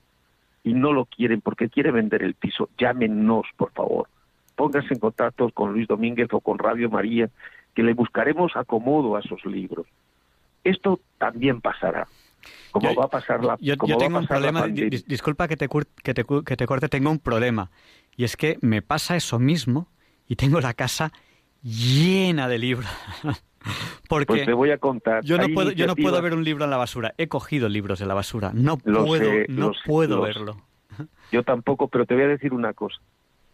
y 0.63 0.73
no 0.73 0.91
lo 0.91 1.05
quieren 1.05 1.41
porque 1.41 1.69
quiere 1.69 1.91
vender 1.91 2.23
el 2.23 2.33
piso, 2.33 2.69
llámenos, 2.77 3.45
por 3.55 3.71
favor. 3.71 4.09
Pónganse 4.55 4.93
en 4.93 4.99
contacto 4.99 5.49
con 5.51 5.71
Luis 5.71 5.87
Domínguez 5.87 6.27
o 6.31 6.41
con 6.41 6.57
Radio 6.57 6.89
María, 6.89 7.29
que 7.73 7.83
le 7.83 7.93
buscaremos 7.93 8.55
acomodo 8.55 9.15
a 9.15 9.19
esos 9.19 9.45
libros. 9.45 9.87
Esto 10.63 10.99
también 11.17 11.61
pasará. 11.61 12.07
Como 12.71 12.93
va 12.95 13.05
a 13.05 13.07
pasar 13.07 13.43
la 13.43 13.57
Yo, 13.59 13.77
tengo 13.77 14.19
un 14.19 14.27
problema, 14.27 14.67
disculpa 14.67 15.47
que 15.47 15.57
te, 15.57 15.69
que, 16.03 16.13
te, 16.13 16.25
que 16.25 16.57
te 16.57 16.65
corte, 16.65 16.89
tengo 16.89 17.11
un 17.11 17.19
problema. 17.19 17.71
Y 18.15 18.23
es 18.23 18.35
que 18.35 18.57
me 18.61 18.81
pasa 18.81 19.15
eso 19.15 19.39
mismo 19.39 19.87
y 20.27 20.35
tengo 20.35 20.59
la 20.59 20.73
casa 20.73 21.11
llena 21.63 22.47
de 22.47 22.57
libros. 22.57 22.89
Porque 24.07 24.25
pues 24.25 24.45
te 24.45 24.53
voy 24.53 24.71
a 24.71 24.77
contar. 24.77 25.23
Yo 25.23 25.37
no, 25.37 25.47
puedo, 25.53 25.71
yo 25.71 25.87
no 25.87 25.95
puedo 25.95 26.21
ver 26.21 26.33
un 26.33 26.43
libro 26.43 26.63
en 26.63 26.71
la 26.71 26.77
basura. 26.77 27.13
He 27.17 27.27
cogido 27.27 27.67
libros 27.67 27.99
en 27.99 28.07
la 28.07 28.13
basura. 28.13 28.51
No 28.53 28.77
puedo, 28.77 29.29
no 29.49 29.71
puedo 29.85 30.21
verlo. 30.21 30.57
Yo 31.31 31.43
tampoco, 31.43 31.89
pero 31.89 32.05
te 32.05 32.13
voy 32.13 32.23
a 32.23 32.27
decir 32.27 32.53
una 32.53 32.73
cosa. 32.73 32.97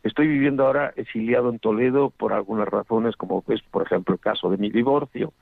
Estoy 0.03 0.27
viviendo 0.27 0.65
ahora 0.65 0.93
exiliado 0.97 1.49
en 1.49 1.59
Toledo 1.59 2.11
por 2.11 2.33
algunas 2.33 2.67
razones, 2.67 3.15
como 3.15 3.43
es, 3.47 3.61
por 3.63 3.83
ejemplo, 3.83 4.13
el 4.13 4.19
caso 4.19 4.49
de 4.49 4.57
mi 4.57 4.69
divorcio 4.69 5.33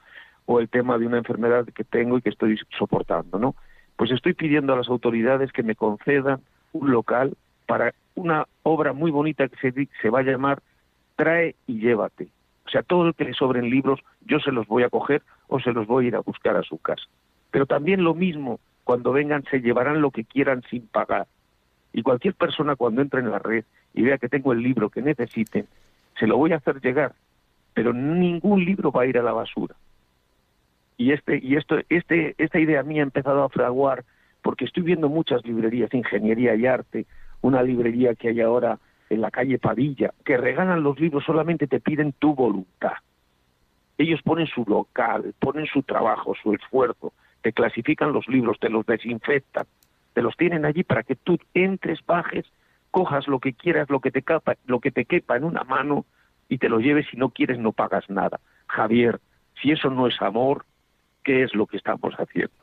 o 0.46 0.60
el 0.60 0.70
tema 0.70 0.98
de 0.98 1.08
una 1.08 1.18
enfermedad 1.18 1.66
que 1.66 1.84
tengo 1.84 2.18
y 2.18 2.22
que 2.22 2.30
estoy 2.30 2.60
soportando, 2.78 3.40
¿no? 3.40 3.56
Pues 3.96 4.12
estoy 4.12 4.34
pidiendo 4.34 4.74
a 4.74 4.78
las 4.78 4.88
autoridades 4.88 5.52
que 5.52 5.64
me 5.64 5.76
concedan 5.76 6.42
un 6.74 6.92
local 6.92 7.36
para 7.66 7.94
una 8.16 8.46
obra 8.64 8.94
muy 8.94 9.12
bonita 9.12 9.48
que 9.48 9.58
se, 9.72 9.90
se 10.02 10.10
va 10.10 10.20
a 10.20 10.24
llamar 10.24 10.62
Trae 11.22 11.56
y 11.68 11.80
llévate. 11.80 12.30
O 12.66 12.70
sea, 12.72 12.82
todo 12.82 13.04
lo 13.04 13.14
que 13.14 13.26
le 13.26 13.34
sobren 13.34 13.70
libros, 13.70 14.00
yo 14.26 14.40
se 14.40 14.52
los 14.52 14.66
voy 14.66 14.82
a 14.82 14.90
coger 14.90 15.22
o 15.50 15.60
se 15.60 15.72
los 15.72 15.86
voy 15.86 16.06
a 16.06 16.08
ir 16.08 16.16
a 16.16 16.22
buscar 16.22 16.56
a 16.56 16.64
su 16.64 16.80
casa. 16.80 17.04
Pero 17.52 17.68
también 17.68 18.04
lo 18.04 18.16
mismo, 18.16 18.60
cuando 18.84 19.12
vengan 19.12 19.44
se 19.52 19.62
llevarán 19.62 20.02
lo 20.02 20.10
que 20.10 20.24
quieran 20.26 20.64
sin 20.68 20.88
pagar. 20.88 21.28
Y 21.94 22.02
cualquier 22.02 22.34
persona 22.34 22.76
cuando 22.76 23.04
entre 23.04 23.20
en 23.20 23.30
la 23.30 23.38
red 23.38 23.66
y 23.94 24.02
vea 24.02 24.18
que 24.18 24.30
tengo 24.30 24.52
el 24.52 24.64
libro 24.64 24.90
que 24.90 25.04
necesite, 25.04 25.68
se 26.20 26.26
lo 26.26 26.38
voy 26.38 26.54
a 26.54 26.56
hacer 26.56 26.82
llegar, 26.82 27.14
pero 27.76 27.94
ningún 27.94 28.66
libro 28.66 28.92
va 28.92 29.04
a 29.04 29.06
ir 29.06 29.20
a 29.20 29.24
la 29.24 29.32
basura. 29.32 29.76
Y 30.98 31.12
este 31.12 31.38
y 31.38 31.56
esto 31.56 31.78
este 31.90 32.34
esta 32.40 32.60
idea 32.60 32.82
mía 32.82 33.04
ha 33.04 33.04
empezado 33.04 33.44
a 33.44 33.50
fraguar 33.50 34.06
porque 34.42 34.66
estoy 34.66 34.82
viendo 34.82 35.08
muchas 35.08 35.46
librerías, 35.46 35.94
ingeniería 35.94 36.56
y 36.56 36.66
arte, 36.66 37.06
una 37.42 37.62
librería 37.62 38.16
que 38.16 38.30
hay 38.30 38.42
ahora 38.42 38.80
en 39.12 39.20
la 39.20 39.30
calle 39.30 39.60
Padilla, 39.60 40.14
que 40.24 40.38
regalan 40.38 40.84
los 40.84 40.98
libros, 40.98 41.26
solamente 41.26 41.68
te 41.68 41.82
piden 41.82 42.14
tu 42.14 42.34
voluntad. 42.34 42.94
Ellos 43.98 44.22
ponen 44.22 44.48
su 44.48 44.64
local, 44.66 45.36
ponen 45.38 45.66
su 45.66 45.84
trabajo, 45.84 46.34
su 46.42 46.54
esfuerzo, 46.54 47.12
te 47.42 47.52
clasifican 47.52 48.14
los 48.14 48.26
libros, 48.30 48.58
te 48.60 48.70
los 48.70 48.86
desinfectan, 48.86 49.66
te 50.14 50.22
los 50.22 50.38
tienen 50.38 50.64
allí 50.64 50.84
para 50.84 51.04
que 51.04 51.18
tú 51.18 51.38
entres, 51.54 52.00
bajes, 52.06 52.46
cojas 52.90 53.28
lo 53.28 53.40
que 53.40 53.54
quieras, 53.54 53.90
lo 53.90 54.00
que 54.00 54.12
te 54.12 54.22
capa, 54.22 54.56
lo 54.66 54.80
que 54.80 54.92
te 54.92 55.04
quepa 55.04 55.36
en 55.36 55.44
una 55.44 55.66
mano 55.66 56.06
y 56.48 56.58
te 56.58 56.70
lo 56.70 56.80
lleves 56.80 57.06
si 57.12 57.18
no 57.18 57.32
quieres 57.32 57.60
no 57.60 57.74
pagas 57.74 58.10
nada. 58.10 58.40
Javier, 58.68 59.20
si 59.62 59.72
eso 59.72 59.90
no 59.90 60.08
es 60.08 60.22
amor, 60.22 60.66
¿qué 61.24 61.44
es 61.44 61.54
lo 61.54 61.68
que 61.68 61.76
estamos 61.76 62.14
haciendo? 62.16 62.54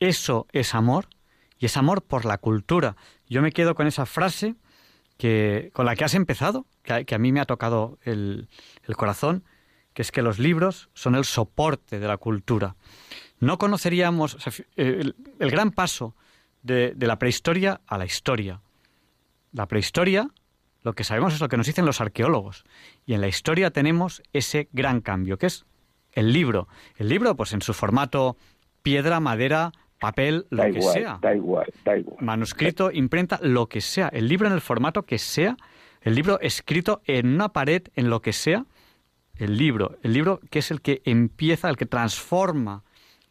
Eso 0.00 0.46
es 0.52 0.74
amor 0.74 1.08
y 1.58 1.66
es 1.66 1.76
amor 1.76 2.02
por 2.02 2.24
la 2.24 2.38
cultura. 2.38 2.96
Yo 3.28 3.42
me 3.42 3.52
quedo 3.52 3.74
con 3.74 3.86
esa 3.86 4.06
frase 4.06 4.54
que 5.16 5.70
con 5.72 5.86
la 5.86 5.96
que 5.96 6.04
has 6.04 6.14
empezado, 6.14 6.66
que 6.82 7.14
a, 7.14 7.18
mí 7.18 7.32
me 7.32 7.40
ha 7.40 7.44
tocado 7.44 7.98
el, 8.02 8.48
corazón, 8.96 9.44
que 9.92 10.02
es 10.02 10.10
que 10.10 10.22
los 10.22 10.38
libros 10.38 10.90
son 10.94 11.14
el 11.14 11.24
soporte 11.24 11.98
de 11.98 12.08
la 12.08 12.16
cultura. 12.16 12.76
No 13.38 13.58
conoceríamos 13.58 14.36
el, 14.76 15.14
gran 15.38 15.70
paso 15.70 16.14
de, 16.62 16.92
de 16.94 17.06
la 17.06 17.18
prehistoria 17.18 17.80
a 17.86 17.98
la 17.98 18.04
historia. 18.04 18.60
La 19.52 19.66
prehistoria, 19.66 20.30
lo 20.82 20.94
que 20.94 21.04
sabemos 21.04 21.34
es 21.34 21.40
lo 21.40 21.48
que 21.48 21.56
nos 21.56 21.66
dicen 21.66 21.86
los 21.86 22.00
arqueólogos. 22.00 22.64
Y 23.06 23.14
en 23.14 23.20
la 23.20 23.28
historia 23.28 23.70
tenemos 23.70 24.22
ese 24.32 24.68
gran 24.72 25.00
cambio, 25.00 25.38
que 25.38 25.46
es 25.46 25.64
el 26.12 26.32
libro. 26.32 26.68
El 26.96 27.08
libro, 27.08 27.36
pues 27.36 27.52
en 27.52 27.62
su 27.62 27.74
formato 27.74 28.36
piedra, 28.82 29.20
madera, 29.20 29.72
papel, 30.04 30.46
lo 30.50 30.64
que 30.64 30.82
sea. 30.82 31.18
Da 31.22 31.34
igual, 31.34 31.66
da 31.82 31.96
igual. 31.96 32.18
Manuscrito, 32.20 32.90
imprenta, 32.90 33.38
lo 33.42 33.66
que 33.66 33.80
sea. 33.80 34.08
El 34.08 34.28
libro 34.28 34.46
en 34.46 34.52
el 34.52 34.60
formato 34.60 35.04
que 35.04 35.18
sea. 35.18 35.56
El 36.02 36.14
libro 36.14 36.38
escrito 36.40 37.00
en 37.06 37.34
una 37.34 37.48
pared, 37.48 37.82
en 37.96 38.10
lo 38.10 38.20
que 38.20 38.34
sea. 38.34 38.66
El 39.38 39.56
libro. 39.56 39.96
El 40.02 40.12
libro 40.12 40.40
que 40.50 40.58
es 40.58 40.70
el 40.70 40.82
que 40.82 41.00
empieza, 41.06 41.70
el 41.70 41.78
que 41.78 41.86
transforma 41.86 42.82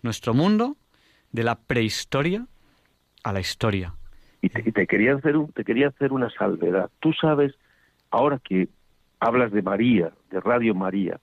nuestro 0.01 0.33
mundo 0.33 0.75
de 1.31 1.43
la 1.43 1.55
prehistoria 1.55 2.47
a 3.23 3.31
la 3.31 3.39
historia. 3.39 3.93
Y 4.41 4.49
te, 4.49 4.87
quería 4.87 5.13
hacer 5.13 5.37
un, 5.37 5.51
te 5.51 5.63
quería 5.63 5.89
hacer 5.89 6.11
una 6.11 6.29
salvedad. 6.31 6.89
Tú 6.99 7.13
sabes, 7.13 7.53
ahora 8.09 8.39
que 8.43 8.67
hablas 9.19 9.51
de 9.51 9.61
María, 9.61 10.11
de 10.31 10.39
Radio 10.41 10.73
María, 10.73 11.19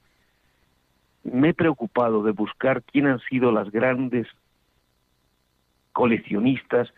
me 1.25 1.51
he 1.51 1.55
preocupado 1.55 2.23
de 2.23 2.33
buscar 2.33 2.83
quién 2.85 3.09
han 3.09 3.19
sido 3.29 3.51
las 3.51 3.71
grandes 3.71 4.29
coleccionistas 5.92 6.92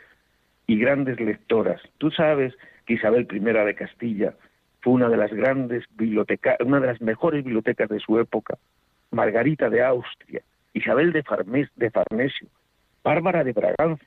y 0.67 0.79
grandes 0.79 1.21
lectoras. 1.21 1.81
Tú 1.99 2.11
sabes 2.11 2.55
que 2.87 2.95
Isabel 2.95 3.29
I 3.31 3.39
de 3.39 3.75
Castilla 3.75 4.35
fue 4.81 4.95
una 4.95 5.09
de 5.09 5.17
las 5.17 5.33
grandes 5.33 5.85
bibliotecas, 5.97 6.57
una 6.61 6.81
de 6.81 6.89
las 6.89 7.01
mejores 7.01 7.45
bibliotecas 7.45 7.89
de 7.89 8.01
su 8.01 8.19
época, 8.19 8.59
Margarita 9.11 9.71
de 9.71 9.83
Austria, 9.85 10.43
Isabel 10.75 11.13
de, 11.13 11.23
de 11.77 11.91
Farnesio, 11.91 12.49
Bárbara 13.05 13.45
de 13.45 13.53
Braganza. 13.53 14.07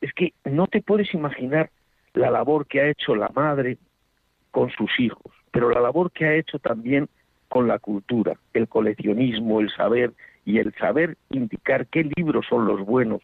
Es 0.00 0.12
que 0.12 0.32
no 0.44 0.66
te 0.66 0.82
puedes 0.82 1.12
imaginar 1.14 1.70
la 2.14 2.30
labor 2.30 2.66
que 2.66 2.80
ha 2.80 2.88
hecho 2.88 3.14
la 3.14 3.30
madre 3.34 3.78
con 4.50 4.70
sus 4.70 4.90
hijos, 5.00 5.32
pero 5.50 5.70
la 5.70 5.80
labor 5.80 6.10
que 6.12 6.24
ha 6.24 6.34
hecho 6.34 6.58
también 6.58 7.08
con 7.48 7.68
la 7.68 7.78
cultura, 7.78 8.36
el 8.54 8.68
coleccionismo, 8.68 9.60
el 9.60 9.70
saber 9.70 10.12
y 10.44 10.58
el 10.58 10.72
saber 10.74 11.16
indicar 11.30 11.86
qué 11.86 12.10
libros 12.16 12.46
son 12.48 12.66
los 12.66 12.84
buenos, 12.84 13.22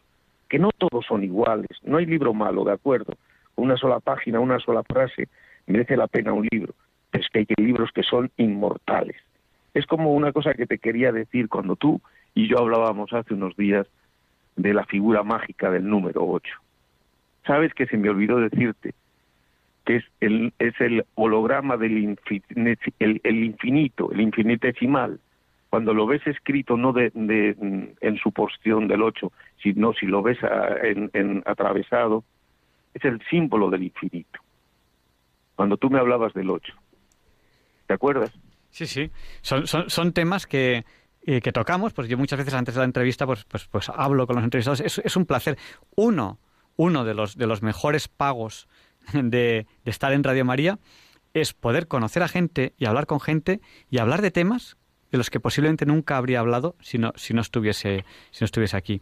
que 0.53 0.59
no 0.59 0.69
todos 0.69 1.03
son 1.07 1.23
iguales, 1.23 1.79
no 1.81 1.97
hay 1.97 2.05
libro 2.05 2.31
malo, 2.31 2.63
de 2.63 2.73
acuerdo, 2.73 3.15
una 3.55 3.75
sola 3.75 3.99
página, 3.99 4.39
una 4.39 4.59
sola 4.59 4.83
frase, 4.83 5.27
merece 5.65 5.97
la 5.97 6.05
pena 6.05 6.31
un 6.31 6.47
libro, 6.51 6.75
pero 7.09 7.23
es 7.23 7.29
que 7.31 7.39
hay 7.39 7.47
libros 7.57 7.89
que 7.91 8.03
son 8.03 8.29
inmortales. 8.37 9.15
Es 9.73 9.87
como 9.87 10.13
una 10.13 10.31
cosa 10.31 10.53
que 10.53 10.67
te 10.67 10.77
quería 10.77 11.11
decir 11.11 11.49
cuando 11.49 11.75
tú 11.75 11.99
y 12.35 12.47
yo 12.47 12.59
hablábamos 12.59 13.11
hace 13.13 13.33
unos 13.33 13.57
días 13.57 13.87
de 14.55 14.75
la 14.75 14.85
figura 14.85 15.23
mágica 15.23 15.71
del 15.71 15.89
número 15.89 16.23
8. 16.23 16.53
Sabes 17.47 17.73
que 17.73 17.87
se 17.87 17.97
me 17.97 18.11
olvidó 18.11 18.37
decirte 18.37 18.93
que 19.85 19.95
es 19.95 20.03
el, 20.19 20.53
es 20.59 20.79
el 20.79 21.03
holograma 21.15 21.77
del 21.77 22.15
el, 22.99 23.21
el 23.23 23.43
infinito, 23.43 24.11
el 24.11 24.21
infinitesimal, 24.21 25.19
cuando 25.73 25.91
lo 25.95 26.05
ves 26.05 26.21
escrito 26.27 26.77
no 26.77 26.93
de, 26.93 27.11
en 27.15 28.17
su 28.17 28.31
porción 28.31 28.87
del 28.87 29.01
8, 29.01 29.31
sino 29.63 29.91
si 29.93 30.05
lo 30.05 30.21
ves 30.21 30.37
en, 30.83 31.41
atravesado, 31.47 32.23
es 32.93 33.03
el 33.03 33.19
símbolo 33.27 33.71
del 33.71 33.81
infinito. 33.81 34.39
Cuando 35.55 35.77
tú 35.77 35.89
me 35.89 35.97
hablabas 35.97 36.31
del 36.35 36.51
8. 36.51 36.71
¿Te 37.87 37.93
acuerdas? 37.95 38.31
Sí, 38.69 38.85
sí. 38.85 39.09
Son, 39.41 39.65
son, 39.65 40.13
temas 40.13 40.45
que, 40.45 40.85
eh, 41.23 41.41
que 41.41 41.51
tocamos, 41.51 41.91
pues 41.91 42.07
yo 42.07 42.19
muchas 42.19 42.37
veces 42.37 42.53
antes 42.53 42.75
de 42.75 42.79
la 42.81 42.85
entrevista 42.85 43.25
pues, 43.25 43.43
pues, 43.45 43.65
pues 43.65 43.89
hablo 43.89 44.27
con 44.27 44.35
los 44.35 44.43
entrevistados. 44.43 44.79
Es, 44.79 44.99
es 44.99 45.17
un 45.17 45.25
placer. 45.25 45.57
Uno, 45.95 46.37
uno 46.75 47.03
de 47.03 47.15
los, 47.15 47.35
de 47.35 47.47
los 47.47 47.63
mejores 47.63 48.07
pagos 48.07 48.67
de 49.11 49.65
estar 49.85 50.13
en 50.13 50.23
Radio 50.23 50.45
María 50.45 50.77
es 51.33 51.53
poder 51.55 51.87
conocer 51.87 52.21
a 52.21 52.27
gente 52.27 52.75
y 52.77 52.85
hablar 52.85 53.07
con 53.07 53.19
gente 53.19 53.59
y 53.89 53.97
hablar 53.97 54.21
de 54.21 54.29
temas 54.29 54.77
de 55.13 55.19
los 55.19 55.29
que 55.29 55.39
posiblemente 55.39 55.85
nunca 55.85 56.17
habría 56.17 56.39
hablado 56.39 56.75
si 56.81 56.97
no, 56.97 57.13
si 57.15 57.35
no, 57.35 57.41
estuviese, 57.41 58.03
si 58.31 58.41
no 58.41 58.45
estuviese 58.45 58.75
aquí. 58.75 58.99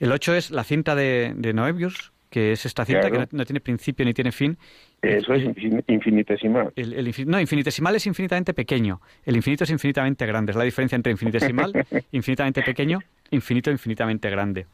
El 0.00 0.10
8 0.10 0.34
es 0.34 0.50
la 0.50 0.64
cinta 0.64 0.96
de, 0.96 1.32
de 1.36 1.52
Noebius, 1.52 2.12
que 2.28 2.50
es 2.50 2.66
esta 2.66 2.84
cinta 2.84 3.08
que 3.08 3.28
no, 3.30 3.44
tiene 3.44 3.60
principio 3.60 4.04
ni 4.04 4.12
tiene 4.12 4.32
fin. 4.32 4.58
Eso 5.00 5.32
es 5.32 5.44
infinitesimal. 5.86 6.72
El, 6.74 7.14
no, 7.26 7.38
infinitesimal 7.38 7.94
es 7.94 8.04
infinitamente 8.08 8.52
pequeño. 8.52 9.00
El 9.24 9.36
infinito 9.36 9.62
es 9.62 9.70
infinitamente 9.70 10.26
grande. 10.26 10.50
Es 10.50 10.56
la 10.56 10.64
diferencia 10.64 10.96
entre 10.96 11.12
infinitesimal, 11.12 11.72
infinitamente 12.10 12.62
pequeño, 12.62 12.98
infinito, 13.30 13.70
infinitamente 13.70 14.28
grande. 14.30 14.66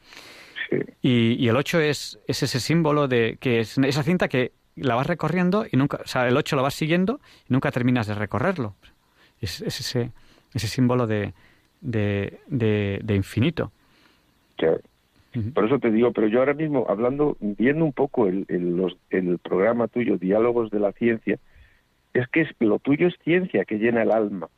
Y, 1.03 1.33
y, 1.33 1.47
el 1.47 1.57
8 1.57 1.79
es, 1.81 2.19
es 2.25 2.41
ese 2.41 2.59
símbolo 2.59 3.07
de 3.07 3.37
que 3.39 3.59
es 3.59 3.77
esa 3.77 4.01
cinta 4.01 4.27
que 4.27 4.53
la 4.75 4.95
vas 4.95 5.05
recorriendo 5.05 5.67
y 5.71 5.77
nunca, 5.77 5.99
o 6.03 6.07
sea, 6.07 6.27
el 6.27 6.35
8 6.35 6.55
lo 6.55 6.63
vas 6.63 6.73
siguiendo 6.73 7.19
y 7.47 7.53
nunca 7.53 7.69
terminas 7.69 8.07
de 8.07 8.15
recorrerlo. 8.15 8.73
Es, 9.39 9.61
es 9.61 9.79
ese 9.81 10.11
ese 10.53 10.67
símbolo 10.67 11.07
de, 11.07 11.33
de, 11.81 13.15
infinito. 13.15 13.71
Por 15.53 15.65
eso 15.65 15.79
te 15.79 15.91
digo, 15.91 16.11
pero 16.11 16.27
yo 16.27 16.39
ahora 16.39 16.53
mismo, 16.53 16.85
hablando, 16.89 17.37
viendo 17.39 17.85
un 17.85 17.93
poco 17.93 18.27
el, 18.27 18.45
el, 18.49 19.39
programa 19.39 19.87
tuyo, 19.87 20.17
Diálogos 20.17 20.69
de 20.71 20.79
la 20.79 20.91
Ciencia, 20.91 21.39
es 22.13 22.27
que 22.27 22.41
es, 22.41 22.49
lo 22.59 22.79
tuyo 22.79 23.07
es 23.07 23.15
ciencia 23.23 23.63
que 23.63 23.77
llena 23.77 24.03
el 24.03 24.11
alma. 24.11 24.49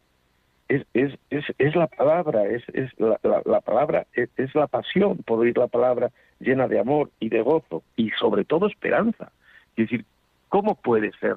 Es, 0.67 0.83
es, 0.95 1.13
es, 1.29 1.45
es 1.59 1.75
la 1.75 1.87
palabra, 1.87 2.47
es, 2.47 2.63
es 2.73 2.89
la, 2.97 3.19
la, 3.45 3.61
palabra, 3.61 4.07
es, 4.13 4.29
es, 4.37 4.55
la 4.55 4.65
pasión 4.65 5.17
por 5.17 5.39
oír 5.39 5.55
la 5.57 5.67
palabra 5.67 6.09
llena 6.39 6.67
de 6.67 6.79
amor 6.79 7.11
y 7.19 7.29
de 7.29 7.41
gozo 7.41 7.83
y 7.95 8.09
sobre 8.11 8.43
todo 8.43 8.65
esperanza. 8.65 9.31
Es 9.75 9.89
decir, 9.89 10.05
¿cómo 10.49 10.73
puede 10.73 11.11
ser 11.19 11.35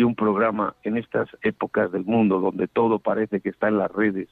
que 0.00 0.04
un 0.06 0.14
programa 0.14 0.74
en 0.82 0.96
estas 0.96 1.28
épocas 1.42 1.92
del 1.92 2.06
mundo 2.06 2.40
donde 2.40 2.68
todo 2.68 3.00
parece 3.00 3.42
que 3.42 3.50
está 3.50 3.68
en 3.68 3.76
las 3.76 3.92
redes 3.92 4.28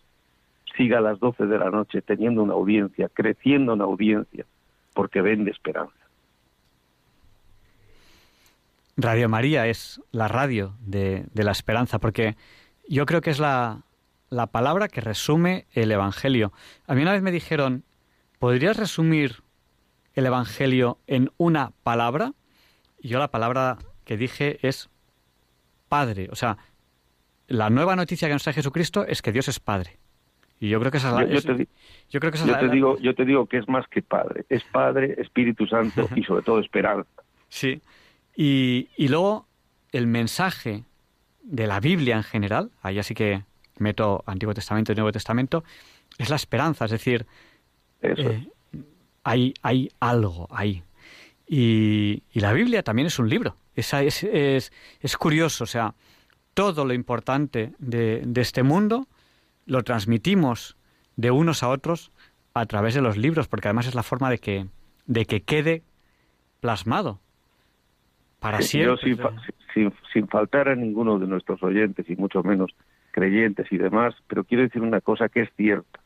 siga 0.78 0.96
a 0.96 1.00
las 1.02 1.20
12 1.20 1.44
de 1.44 1.59
la 1.59 1.70
noche 1.70 2.00
teniendo 2.00 2.42
una 2.42 2.54
audiencia, 2.54 3.11
creciendo 3.12 3.74
una 3.74 3.85
audiencia, 3.85 4.46
porque 4.94 5.20
vende 5.20 5.50
esperanza. 5.50 5.92
Radio 8.96 9.28
María 9.28 9.66
es 9.66 10.00
la 10.11 10.26
radio 10.26 10.72
de, 10.81 11.26
la 11.35 11.52
esperanza, 11.52 11.98
porque 11.98 12.37
yo 12.88 13.04
creo 13.04 13.20
que 13.20 13.28
es 13.28 13.38
la, 13.38 13.83
la 14.31 14.46
palabra 14.46 14.88
que 14.88 15.02
resume 15.02 15.66
el 15.72 15.92
Evangelio. 15.92 16.50
A 16.87 16.94
mí 16.94 17.02
una 17.02 17.12
vez 17.12 17.20
me 17.20 17.31
dijeron, 17.31 17.85
¿podrías 18.38 18.78
resumir 18.78 19.42
el 20.14 20.24
Evangelio 20.24 20.96
en 21.07 21.31
una 21.37 21.72
palabra? 21.83 22.33
Y 23.00 23.09
yo 23.09 23.18
la 23.18 23.31
palabra 23.31 23.76
que 24.07 24.16
dije 24.16 24.66
es 24.66 24.88
Padre. 25.88 26.29
O 26.31 26.37
sea, 26.37 26.57
la 27.48 27.70
nueva 27.70 27.96
noticia 27.96 28.29
que 28.29 28.35
nos 28.35 28.42
trae 28.42 28.55
Jesucristo 28.55 29.07
es 29.07 29.22
que 29.22 29.33
Dios 29.33 29.48
es 29.48 29.61
Padre. 29.61 29.98
Y 30.61 30.68
yo 30.68 30.81
creo 30.81 30.90
que 30.90 30.98
esa 30.98 31.09
es 31.09 31.14
la... 31.14 31.35
Yo, 31.35 31.42
te, 31.42 31.68
yo 32.11 32.20
creo 32.20 32.33
que 32.33 32.38
te 32.38 32.68
digo, 32.68 32.98
yo 32.98 33.14
te 33.14 33.24
digo 33.24 33.46
que 33.46 33.59
es 33.59 33.68
más 33.68 33.87
que 33.88 34.03
Padre. 34.03 34.44
Es 34.48 34.64
Padre, 34.64 35.14
Espíritu 35.18 35.66
Santo 35.66 36.09
y 36.16 36.24
sobre 36.24 36.42
todo 36.42 36.59
esperanza. 36.59 37.09
Sí. 37.48 37.81
Y, 38.37 38.88
y 38.96 39.09
luego 39.09 39.46
el 39.92 40.07
mensaje 40.07 40.85
de 41.42 41.66
la 41.66 41.81
Biblia 41.81 42.16
en 42.16 42.22
general, 42.22 42.70
ahí 42.83 42.98
así 42.98 43.14
que 43.14 43.42
meto 43.79 44.22
Antiguo 44.27 44.55
Testamento 44.55 44.92
y 44.92 44.96
Nuevo 44.96 45.12
Testamento, 45.12 45.64
es 46.18 46.31
la 46.31 46.37
esperanza. 46.37 46.85
Es 46.85 46.90
decir, 46.90 47.27
eh, 48.03 48.46
hay, 49.24 49.55
hay 49.62 49.90
algo 50.01 50.48
ahí. 50.51 50.83
Y, 51.46 52.22
la 52.35 52.53
Biblia 52.53 52.83
también 52.83 53.07
es 53.07 53.18
un 53.18 53.29
libro. 53.29 53.57
Es, 53.78 53.94
es, 53.94 54.72
es, 55.00 55.16
curioso, 55.16 55.62
o 55.62 55.66
sea, 55.66 55.94
todo 56.52 56.84
lo 56.84 56.94
importante 56.94 57.72
de, 57.78 58.22
de 58.26 58.40
este 58.40 58.64
mundo 58.64 59.06
lo 59.66 59.84
transmitimos 59.84 60.76
de 61.14 61.30
unos 61.30 61.62
a 61.62 61.68
otros 61.68 62.10
a 62.54 62.66
través 62.66 62.94
de 62.94 63.02
los 63.02 63.16
libros, 63.16 63.46
porque 63.46 63.68
además 63.68 63.86
es 63.86 63.94
la 63.94 64.02
forma 64.02 64.30
de 64.30 64.38
que, 64.38 64.66
de 65.06 65.26
que 65.26 65.42
quede 65.42 65.82
plasmado 66.60 67.20
para 68.40 68.62
siempre. 68.62 69.14
Yo, 69.14 69.26
sin, 69.74 69.92
sin, 70.12 70.28
faltar 70.28 70.68
a 70.68 70.74
ninguno 70.74 71.18
de 71.18 71.26
nuestros 71.26 71.62
oyentes, 71.62 72.08
y 72.10 72.16
mucho 72.16 72.42
menos 72.42 72.74
creyentes 73.12 73.70
y 73.70 73.78
demás, 73.78 74.14
pero 74.26 74.44
quiero 74.44 74.64
decir 74.64 74.82
una 74.82 75.00
cosa 75.00 75.28
que 75.28 75.42
es 75.42 75.50
cierta, 75.56 76.00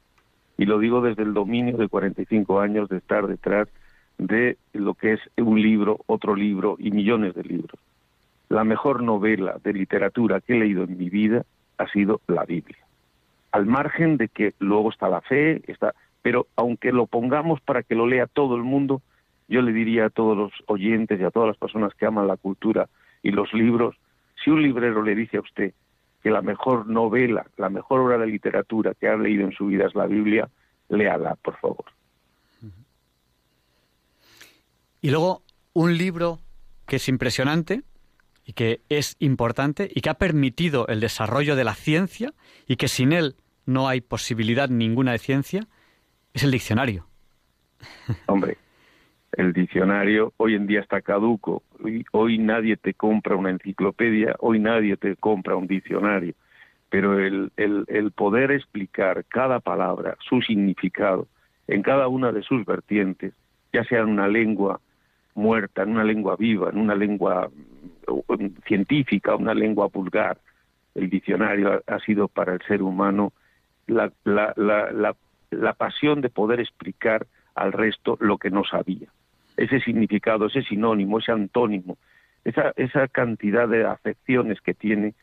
y 0.58 0.66
lo 0.66 0.78
digo 0.78 1.00
desde 1.00 1.22
el 1.22 1.32
dominio 1.32 1.76
de 1.76 1.88
45 1.88 2.60
años 2.60 2.88
de 2.88 2.98
estar 2.98 3.26
detrás 3.26 3.68
de 4.26 4.56
lo 4.72 4.94
que 4.94 5.14
es 5.14 5.20
un 5.36 5.60
libro, 5.60 6.00
otro 6.06 6.34
libro 6.34 6.76
y 6.78 6.90
millones 6.90 7.34
de 7.34 7.42
libros. 7.42 7.78
La 8.48 8.64
mejor 8.64 9.02
novela 9.02 9.56
de 9.62 9.72
literatura 9.72 10.40
que 10.40 10.54
he 10.54 10.58
leído 10.58 10.84
en 10.84 10.96
mi 10.96 11.10
vida 11.10 11.44
ha 11.78 11.88
sido 11.88 12.20
la 12.28 12.44
Biblia. 12.44 12.78
Al 13.50 13.66
margen 13.66 14.16
de 14.16 14.28
que 14.28 14.54
luego 14.58 14.90
está 14.90 15.08
la 15.08 15.20
fe, 15.20 15.62
está, 15.66 15.94
pero 16.22 16.46
aunque 16.56 16.92
lo 16.92 17.06
pongamos 17.06 17.60
para 17.60 17.82
que 17.82 17.94
lo 17.94 18.06
lea 18.06 18.26
todo 18.26 18.56
el 18.56 18.62
mundo, 18.62 19.02
yo 19.48 19.60
le 19.60 19.72
diría 19.72 20.06
a 20.06 20.10
todos 20.10 20.36
los 20.36 20.52
oyentes 20.66 21.20
y 21.20 21.24
a 21.24 21.30
todas 21.30 21.48
las 21.48 21.58
personas 21.58 21.94
que 21.94 22.06
aman 22.06 22.28
la 22.28 22.36
cultura 22.36 22.88
y 23.22 23.30
los 23.30 23.52
libros, 23.52 23.96
si 24.42 24.50
un 24.50 24.62
librero 24.62 25.02
le 25.02 25.14
dice 25.14 25.36
a 25.36 25.40
usted 25.40 25.72
que 26.22 26.30
la 26.30 26.42
mejor 26.42 26.86
novela, 26.86 27.46
la 27.56 27.68
mejor 27.68 28.00
obra 28.00 28.18
de 28.18 28.26
literatura 28.26 28.94
que 28.94 29.08
ha 29.08 29.16
leído 29.16 29.44
en 29.44 29.52
su 29.52 29.66
vida 29.66 29.86
es 29.86 29.94
la 29.94 30.06
Biblia, 30.06 30.48
léala, 30.88 31.34
por 31.42 31.56
favor. 31.56 31.84
Y 35.02 35.10
luego 35.10 35.42
un 35.72 35.98
libro 35.98 36.38
que 36.86 36.96
es 36.96 37.08
impresionante 37.08 37.82
y 38.46 38.52
que 38.52 38.82
es 38.88 39.16
importante 39.18 39.90
y 39.92 40.00
que 40.00 40.10
ha 40.10 40.14
permitido 40.14 40.86
el 40.86 41.00
desarrollo 41.00 41.56
de 41.56 41.64
la 41.64 41.74
ciencia 41.74 42.32
y 42.68 42.76
que 42.76 42.86
sin 42.86 43.12
él 43.12 43.34
no 43.66 43.88
hay 43.88 44.00
posibilidad 44.00 44.68
ninguna 44.68 45.10
de 45.10 45.18
ciencia, 45.18 45.66
es 46.32 46.44
el 46.44 46.52
diccionario. 46.52 47.06
Hombre, 48.26 48.58
el 49.32 49.52
diccionario 49.52 50.34
hoy 50.36 50.54
en 50.54 50.68
día 50.68 50.80
está 50.80 51.00
caduco. 51.00 51.64
Hoy, 52.12 52.38
nadie 52.38 52.76
te 52.76 52.94
compra 52.94 53.34
una 53.34 53.50
enciclopedia, 53.50 54.36
hoy 54.38 54.60
nadie 54.60 54.96
te 54.96 55.16
compra 55.16 55.56
un 55.56 55.66
diccionario. 55.66 56.34
Pero 56.90 57.18
el, 57.18 57.50
el, 57.56 57.84
el 57.88 58.12
poder 58.12 58.52
explicar 58.52 59.24
cada 59.24 59.58
palabra, 59.58 60.16
su 60.20 60.42
significado, 60.42 61.26
en 61.66 61.82
cada 61.82 62.06
una 62.06 62.30
de 62.30 62.42
sus 62.42 62.64
vertientes, 62.64 63.34
ya 63.72 63.82
sea 63.84 64.00
en 64.00 64.08
una 64.08 64.28
lengua 64.28 64.80
muerta, 65.34 65.82
en 65.82 65.90
una 65.90 66.04
lengua 66.04 66.36
viva, 66.36 66.70
en 66.70 66.78
una 66.78 66.94
lengua 66.94 67.50
mm, 68.08 68.46
científica, 68.66 69.34
una 69.36 69.54
lengua 69.54 69.88
vulgar, 69.88 70.38
el 70.94 71.08
diccionario 71.08 71.82
ha, 71.86 71.98
sido 72.00 72.28
para 72.28 72.54
el 72.54 72.60
ser 72.62 72.82
humano 72.82 73.32
la, 73.86 74.12
la, 74.24 74.52
la, 74.56 75.14
la 75.50 75.72
pasión 75.72 76.20
de 76.20 76.28
poder 76.28 76.60
explicar 76.60 77.26
al 77.54 77.72
resto 77.72 78.16
lo 78.20 78.38
que 78.38 78.50
no 78.50 78.64
sabía. 78.64 79.08
Ese 79.56 79.80
significado, 79.80 80.46
ese 80.46 80.62
sinónimo, 80.62 81.18
ese 81.18 81.32
antónimo, 81.32 81.96
esa, 82.44 82.72
esa 82.76 83.08
cantidad 83.08 83.68
de 83.68 83.84
afecciones 83.84 84.60
que 84.60 84.74
tiene 84.74 85.14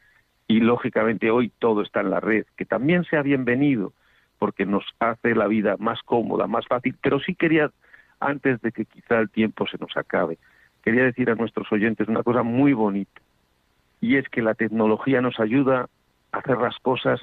y 0.48 0.60
lógicamente 0.62 1.30
hoy 1.30 1.52
todo 1.60 1.82
está 1.82 2.02
en 2.02 2.10
la 2.10 2.20
red, 2.20 2.46
que 2.58 2.66
también 2.66 3.04
sea 3.06 3.22
bienvenido 3.22 3.94
porque 4.40 4.66
nos 4.66 4.84
hace 5.00 5.36
la 5.36 5.48
vida 5.48 5.76
más 5.78 6.02
cómoda, 6.04 6.48
más 6.48 6.66
fácil, 6.66 6.96
pero 7.02 7.20
sí 7.20 7.36
quería, 7.36 7.72
antes 8.20 8.62
de 8.62 8.72
que 8.72 8.86
quizá 8.86 9.20
el 9.20 9.30
tiempo 9.30 9.68
se 9.68 9.78
nos 9.78 9.96
acabe, 9.98 10.38
quería 10.84 11.04
decir 11.04 11.30
a 11.30 11.36
nuestros 11.36 11.72
oyentes 11.72 12.08
una 12.08 12.24
cosa 12.24 12.44
muy 12.44 12.74
bonita, 12.74 13.22
y 14.02 14.18
es 14.18 14.28
que 14.30 14.42
la 14.42 14.54
tecnología 14.54 15.22
nos 15.22 15.40
ayuda 15.40 15.90
a 16.32 16.38
hacer 16.38 16.58
las 16.58 16.78
cosas 16.80 17.20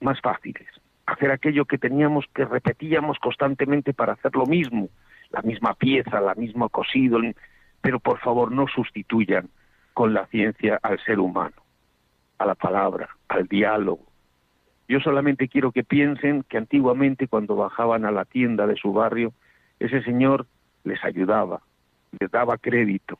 más 0.00 0.20
fáciles, 0.20 0.68
hacer 1.06 1.30
aquello 1.30 1.64
que 1.64 1.78
teníamos 1.78 2.26
que 2.34 2.44
repetíamos 2.44 3.18
constantemente 3.18 3.92
para 3.92 4.14
hacer 4.14 4.34
lo 4.34 4.46
mismo, 4.46 4.88
la 5.30 5.42
misma 5.42 5.74
pieza, 5.74 6.20
la 6.20 6.34
misma 6.34 6.68
cosido, 6.68 7.20
pero 7.80 8.00
por 8.00 8.18
favor 8.20 8.52
no 8.52 8.66
sustituyan 8.68 9.48
con 9.92 10.14
la 10.14 10.26
ciencia 10.26 10.78
al 10.82 10.98
ser 11.04 11.20
humano, 11.20 11.56
a 12.38 12.46
la 12.46 12.54
palabra, 12.54 13.08
al 13.28 13.46
diálogo. 13.46 14.04
Yo 14.88 15.00
solamente 15.00 15.48
quiero 15.48 15.72
que 15.72 15.84
piensen 15.84 16.42
que 16.42 16.58
antiguamente 16.58 17.26
cuando 17.28 17.56
bajaban 17.56 18.04
a 18.04 18.10
la 18.10 18.24
tienda 18.24 18.66
de 18.66 18.76
su 18.76 18.92
barrio, 18.92 19.32
ese 19.80 20.02
señor 20.02 20.46
les 20.84 21.02
ayudaba, 21.04 21.60
les 22.18 22.30
daba 22.30 22.58
crédito, 22.58 23.18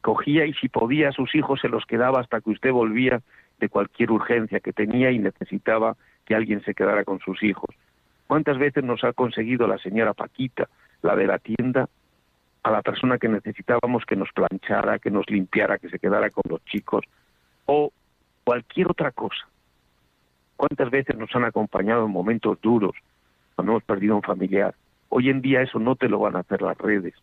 cogía 0.00 0.46
y 0.46 0.54
si 0.54 0.68
podía 0.68 1.08
a 1.08 1.12
sus 1.12 1.34
hijos 1.34 1.60
se 1.60 1.68
los 1.68 1.84
quedaba 1.86 2.20
hasta 2.20 2.40
que 2.40 2.50
usted 2.50 2.72
volvía 2.72 3.22
de 3.58 3.68
cualquier 3.68 4.10
urgencia 4.10 4.60
que 4.60 4.72
tenía 4.72 5.10
y 5.10 5.18
necesitaba 5.18 5.96
que 6.24 6.34
alguien 6.34 6.62
se 6.62 6.74
quedara 6.74 7.04
con 7.04 7.20
sus 7.20 7.42
hijos. 7.42 7.74
¿Cuántas 8.26 8.58
veces 8.58 8.84
nos 8.84 9.04
ha 9.04 9.12
conseguido 9.12 9.66
la 9.66 9.78
señora 9.78 10.12
Paquita 10.14 10.68
la 11.02 11.16
de 11.16 11.26
la 11.26 11.38
tienda, 11.38 11.88
a 12.62 12.70
la 12.70 12.82
persona 12.82 13.18
que 13.18 13.28
necesitábamos 13.28 14.04
que 14.04 14.16
nos 14.16 14.30
planchara, 14.32 14.98
que 14.98 15.10
nos 15.10 15.28
limpiara, 15.30 15.78
que 15.78 15.88
se 15.88 15.98
quedara 15.98 16.30
con 16.30 16.42
los 16.48 16.64
chicos, 16.64 17.04
o 17.66 17.92
cualquier 18.44 18.90
otra 18.90 19.12
cosa. 19.12 19.46
¿Cuántas 20.56 20.90
veces 20.90 21.16
nos 21.16 21.34
han 21.36 21.44
acompañado 21.44 22.06
en 22.06 22.10
momentos 22.10 22.60
duros 22.60 22.96
cuando 23.54 23.72
hemos 23.72 23.84
perdido 23.84 24.16
un 24.16 24.22
familiar? 24.22 24.74
Hoy 25.08 25.30
en 25.30 25.40
día 25.40 25.62
eso 25.62 25.78
no 25.78 25.96
te 25.96 26.08
lo 26.08 26.18
van 26.18 26.36
a 26.36 26.40
hacer 26.40 26.62
las 26.62 26.76
redes, 26.78 27.14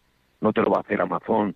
no 0.41 0.53
te 0.53 0.61
lo 0.61 0.71
va 0.71 0.77
a 0.77 0.81
hacer 0.81 1.01
Amazon, 1.01 1.55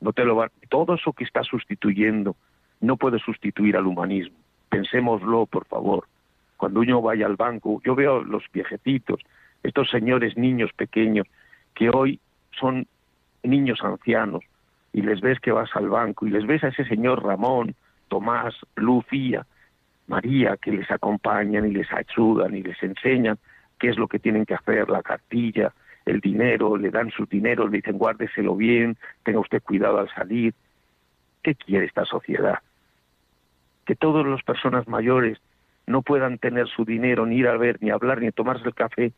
no 0.00 0.12
te 0.12 0.24
lo 0.24 0.36
va 0.36 0.50
todo 0.68 0.94
eso 0.94 1.12
que 1.12 1.24
está 1.24 1.42
sustituyendo 1.42 2.36
no 2.82 2.96
puede 2.96 3.18
sustituir 3.20 3.76
al 3.76 3.86
humanismo. 3.86 4.36
Pensémoslo, 4.68 5.46
por 5.46 5.64
favor. 5.66 6.06
Cuando 6.58 6.80
uno 6.80 7.00
vaya 7.00 7.26
al 7.26 7.36
banco, 7.36 7.80
yo 7.84 7.94
veo 7.94 8.22
los 8.22 8.44
viejecitos, 8.52 9.20
estos 9.62 9.88
señores 9.88 10.36
niños 10.36 10.70
pequeños 10.76 11.26
que 11.74 11.88
hoy 11.88 12.20
son 12.58 12.86
niños 13.42 13.80
ancianos 13.82 14.44
y 14.92 15.02
les 15.02 15.20
ves 15.20 15.40
que 15.40 15.52
vas 15.52 15.70
al 15.74 15.88
banco 15.88 16.26
y 16.26 16.30
les 16.30 16.46
ves 16.46 16.62
a 16.64 16.68
ese 16.68 16.84
señor 16.84 17.24
Ramón, 17.24 17.74
Tomás, 18.08 18.54
Lucía, 18.76 19.46
María 20.06 20.56
que 20.56 20.72
les 20.72 20.90
acompañan 20.90 21.66
y 21.66 21.72
les 21.72 21.90
ayudan 21.92 22.54
y 22.54 22.62
les 22.62 22.80
enseñan 22.82 23.38
qué 23.82 23.88
es 23.88 23.98
lo 23.98 24.06
que 24.06 24.20
tienen 24.20 24.46
que 24.46 24.54
hacer, 24.54 24.88
la 24.88 25.02
cartilla, 25.02 25.74
el 26.06 26.20
dinero, 26.20 26.76
le 26.76 26.90
dan 26.90 27.10
su 27.10 27.26
dinero, 27.26 27.66
le 27.66 27.78
dicen 27.78 27.98
guárdeselo 27.98 28.54
bien, 28.54 28.96
tenga 29.24 29.40
usted 29.40 29.60
cuidado 29.60 29.98
al 29.98 30.08
salir. 30.14 30.54
¿Qué 31.42 31.56
quiere 31.56 31.86
esta 31.86 32.04
sociedad? 32.04 32.60
Que 33.84 33.96
todas 33.96 34.24
las 34.24 34.40
personas 34.44 34.86
mayores 34.86 35.38
no 35.88 36.02
puedan 36.02 36.38
tener 36.38 36.68
su 36.68 36.84
dinero, 36.84 37.26
ni 37.26 37.38
ir 37.38 37.48
a 37.48 37.56
ver, 37.56 37.78
ni 37.80 37.90
hablar, 37.90 38.20
ni 38.20 38.30
tomarse 38.30 38.68
el 38.68 38.74
café 38.74 39.12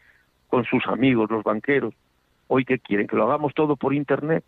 con 0.49 0.65
sus 0.65 0.87
amigos, 0.87 1.31
los 1.31 1.45
banqueros, 1.45 1.93
Hoy 2.47 2.65
que 2.65 2.79
quieren 2.79 3.07
que 3.07 3.17
lo 3.17 3.25
hagamos 3.25 3.55
todo 3.55 3.77
por 3.77 3.95
Internet. 3.95 4.45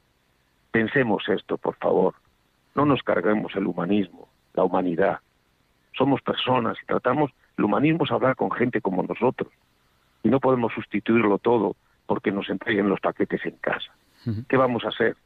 Pensemos 0.70 1.26
esto, 1.28 1.56
por 1.56 1.76
favor. 1.76 2.14
No 2.74 2.84
nos 2.84 3.02
carguemos 3.02 3.54
el 3.56 3.66
humanismo, 3.66 4.28
la 4.52 4.64
humanidad. 4.64 5.20
Somos 5.96 6.20
personas 6.20 6.76
y 6.82 6.86
tratamos, 6.86 7.30
el 7.56 7.64
humanismo 7.64 8.04
es 8.04 8.10
hablar 8.10 8.36
con 8.36 8.50
gente 8.50 8.82
como 8.82 9.02
nosotros. 9.02 9.50
Y 10.22 10.28
no 10.28 10.40
podemos 10.40 10.72
sustituirlo 10.72 11.38
todo 11.38 11.76
porque 12.06 12.32
nos 12.32 12.48
entreguen 12.48 12.88
los 12.88 13.00
paquetes 13.00 13.44
en 13.44 13.56
casa. 13.56 13.92
¿Qué 14.48 14.56
vamos 14.56 14.84
a 14.84 14.88
hacer? 14.88 15.16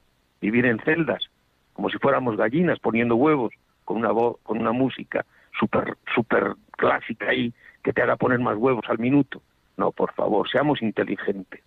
¿Vivir 0.40 0.66
en 0.66 0.78
celdas? 0.80 1.30
Como 1.72 1.88
si 1.88 1.98
fuéramos 1.98 2.36
gallinas 2.36 2.78
poniendo 2.78 3.16
huevos 3.16 3.52
con 3.84 3.96
una 3.96 4.12
voz, 4.12 4.36
con 4.42 4.58
una 4.58 4.72
música 4.72 5.24
súper 5.58 5.96
super 6.14 6.54
clásica 6.72 7.30
ahí 7.30 7.52
que 7.82 7.92
te 7.92 8.02
haga 8.02 8.16
poner 8.16 8.38
más 8.40 8.56
huevos 8.56 8.84
al 8.88 8.98
minuto. 8.98 9.42
No, 9.76 9.92
por 9.92 10.12
favor, 10.12 10.48
seamos 10.50 10.82
inteligentes. 10.82 11.62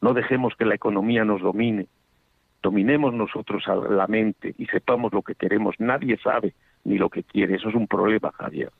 No 0.00 0.14
dejemos 0.14 0.54
que 0.56 0.64
la 0.64 0.74
economía 0.74 1.24
nos 1.24 1.40
domine. 1.40 1.86
Dominemos 2.62 3.12
nosotros 3.14 3.66
a 3.66 3.74
la 3.74 4.06
mente 4.06 4.54
y 4.58 4.66
sepamos 4.66 5.12
lo 5.12 5.22
que 5.22 5.34
queremos. 5.34 5.74
Nadie 5.78 6.16
sabe 6.18 6.54
ni 6.84 6.98
lo 6.98 7.10
que 7.10 7.24
quiere. 7.24 7.56
Eso 7.56 7.68
es 7.68 7.74
un 7.74 7.86
problema, 7.86 8.30
Javier. 8.32 8.70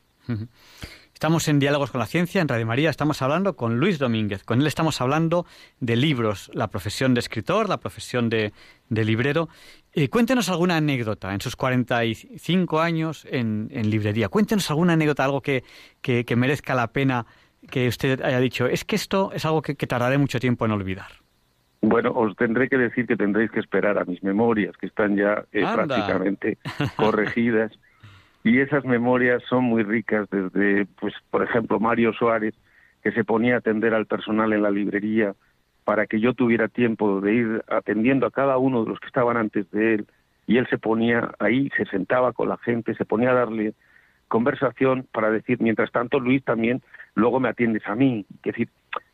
Estamos 1.17 1.47
en 1.47 1.57
Diálogos 1.57 1.89
con 1.89 1.97
la 1.97 2.05
Ciencia, 2.05 2.41
en 2.43 2.47
Radio 2.47 2.67
María, 2.67 2.91
estamos 2.91 3.23
hablando 3.23 3.55
con 3.55 3.79
Luis 3.79 3.97
Domínguez. 3.97 4.43
Con 4.43 4.61
él 4.61 4.67
estamos 4.67 5.01
hablando 5.01 5.47
de 5.79 5.95
libros, 5.95 6.51
la 6.53 6.67
profesión 6.67 7.15
de 7.15 7.21
escritor, 7.21 7.69
la 7.69 7.79
profesión 7.79 8.29
de, 8.29 8.53
librero. 8.91 9.49
Eh, 9.93 10.09
cuéntenos 10.09 10.47
alguna 10.47 10.77
anécdota 10.77 11.33
en 11.33 11.41
sus 11.41 11.55
45 11.55 12.79
años 12.79 13.25
en, 13.31 13.67
librería. 13.89 14.29
Cuéntenos 14.29 14.69
alguna 14.69 14.93
anécdota, 14.93 15.25
algo 15.25 15.41
que, 15.41 15.63
que 16.03 16.35
merezca 16.35 16.75
la 16.75 16.85
pena 16.85 17.25
que 17.71 17.87
usted 17.87 18.21
haya 18.21 18.39
dicho, 18.39 18.67
es 18.67 18.85
que 18.85 18.95
esto 18.95 19.31
es 19.33 19.43
algo 19.43 19.63
que, 19.63 19.73
tardaré 19.73 20.19
mucho 20.19 20.39
tiempo 20.39 20.65
en 20.65 20.71
olvidar? 20.71 21.09
Bueno, 21.81 22.11
os 22.11 22.35
tendré 22.35 22.69
que 22.69 22.77
decir 22.77 23.07
que 23.07 23.17
tendréis 23.17 23.49
que 23.49 23.59
esperar 23.59 23.97
a 23.97 24.05
mis 24.05 24.21
memorias, 24.21 24.77
que 24.77 24.85
están 24.85 25.15
ya 25.15 25.45
eh, 25.51 25.63
prácticamente 25.63 26.59
corregidas. 26.95 27.71
Y 28.47 28.61
esas 28.61 28.85
memorias 28.85 29.43
son 29.49 29.65
muy 29.65 29.83
ricas 29.83 30.29
desde, 30.29 30.85
pues, 31.01 31.13
por 31.31 31.43
ejemplo, 31.43 31.81
Mario 31.81 32.13
Suárez, 32.13 32.55
que 33.03 33.11
se 33.11 33.25
ponía 33.25 33.55
a 33.55 33.57
atender 33.57 33.93
al 33.93 34.05
personal 34.05 34.53
en 34.53 34.61
la 34.61 34.71
librería 34.71 35.35
para 35.83 36.07
que 36.07 36.21
yo 36.21 36.33
tuviera 36.33 36.69
tiempo 36.69 37.19
de 37.19 37.33
ir 37.33 37.63
atendiendo 37.67 38.25
a 38.25 38.31
cada 38.31 38.57
uno 38.57 38.85
de 38.85 38.91
los 38.91 39.01
que 39.01 39.07
estaban 39.07 39.35
antes 39.35 39.69
de 39.71 39.95
él, 39.95 40.07
y 40.47 40.59
él 40.59 40.67
se 40.69 40.77
ponía 40.77 41.29
ahí, 41.39 41.69
se 41.75 41.83
sentaba 41.87 42.31
con 42.31 42.47
la 42.47 42.55
gente, 42.55 42.95
se 42.95 43.03
ponía 43.03 43.31
a 43.31 43.33
darle 43.33 43.73
conversación 44.29 45.05
para 45.11 45.29
decir, 45.29 45.57
mientras 45.59 45.91
tanto, 45.91 46.17
Luis, 46.17 46.41
también 46.45 46.81
luego 47.15 47.41
me 47.41 47.49
atiendes 47.49 47.85
a 47.85 47.95
mí, 47.95 48.25
es 48.29 48.41
decir, 48.43 48.69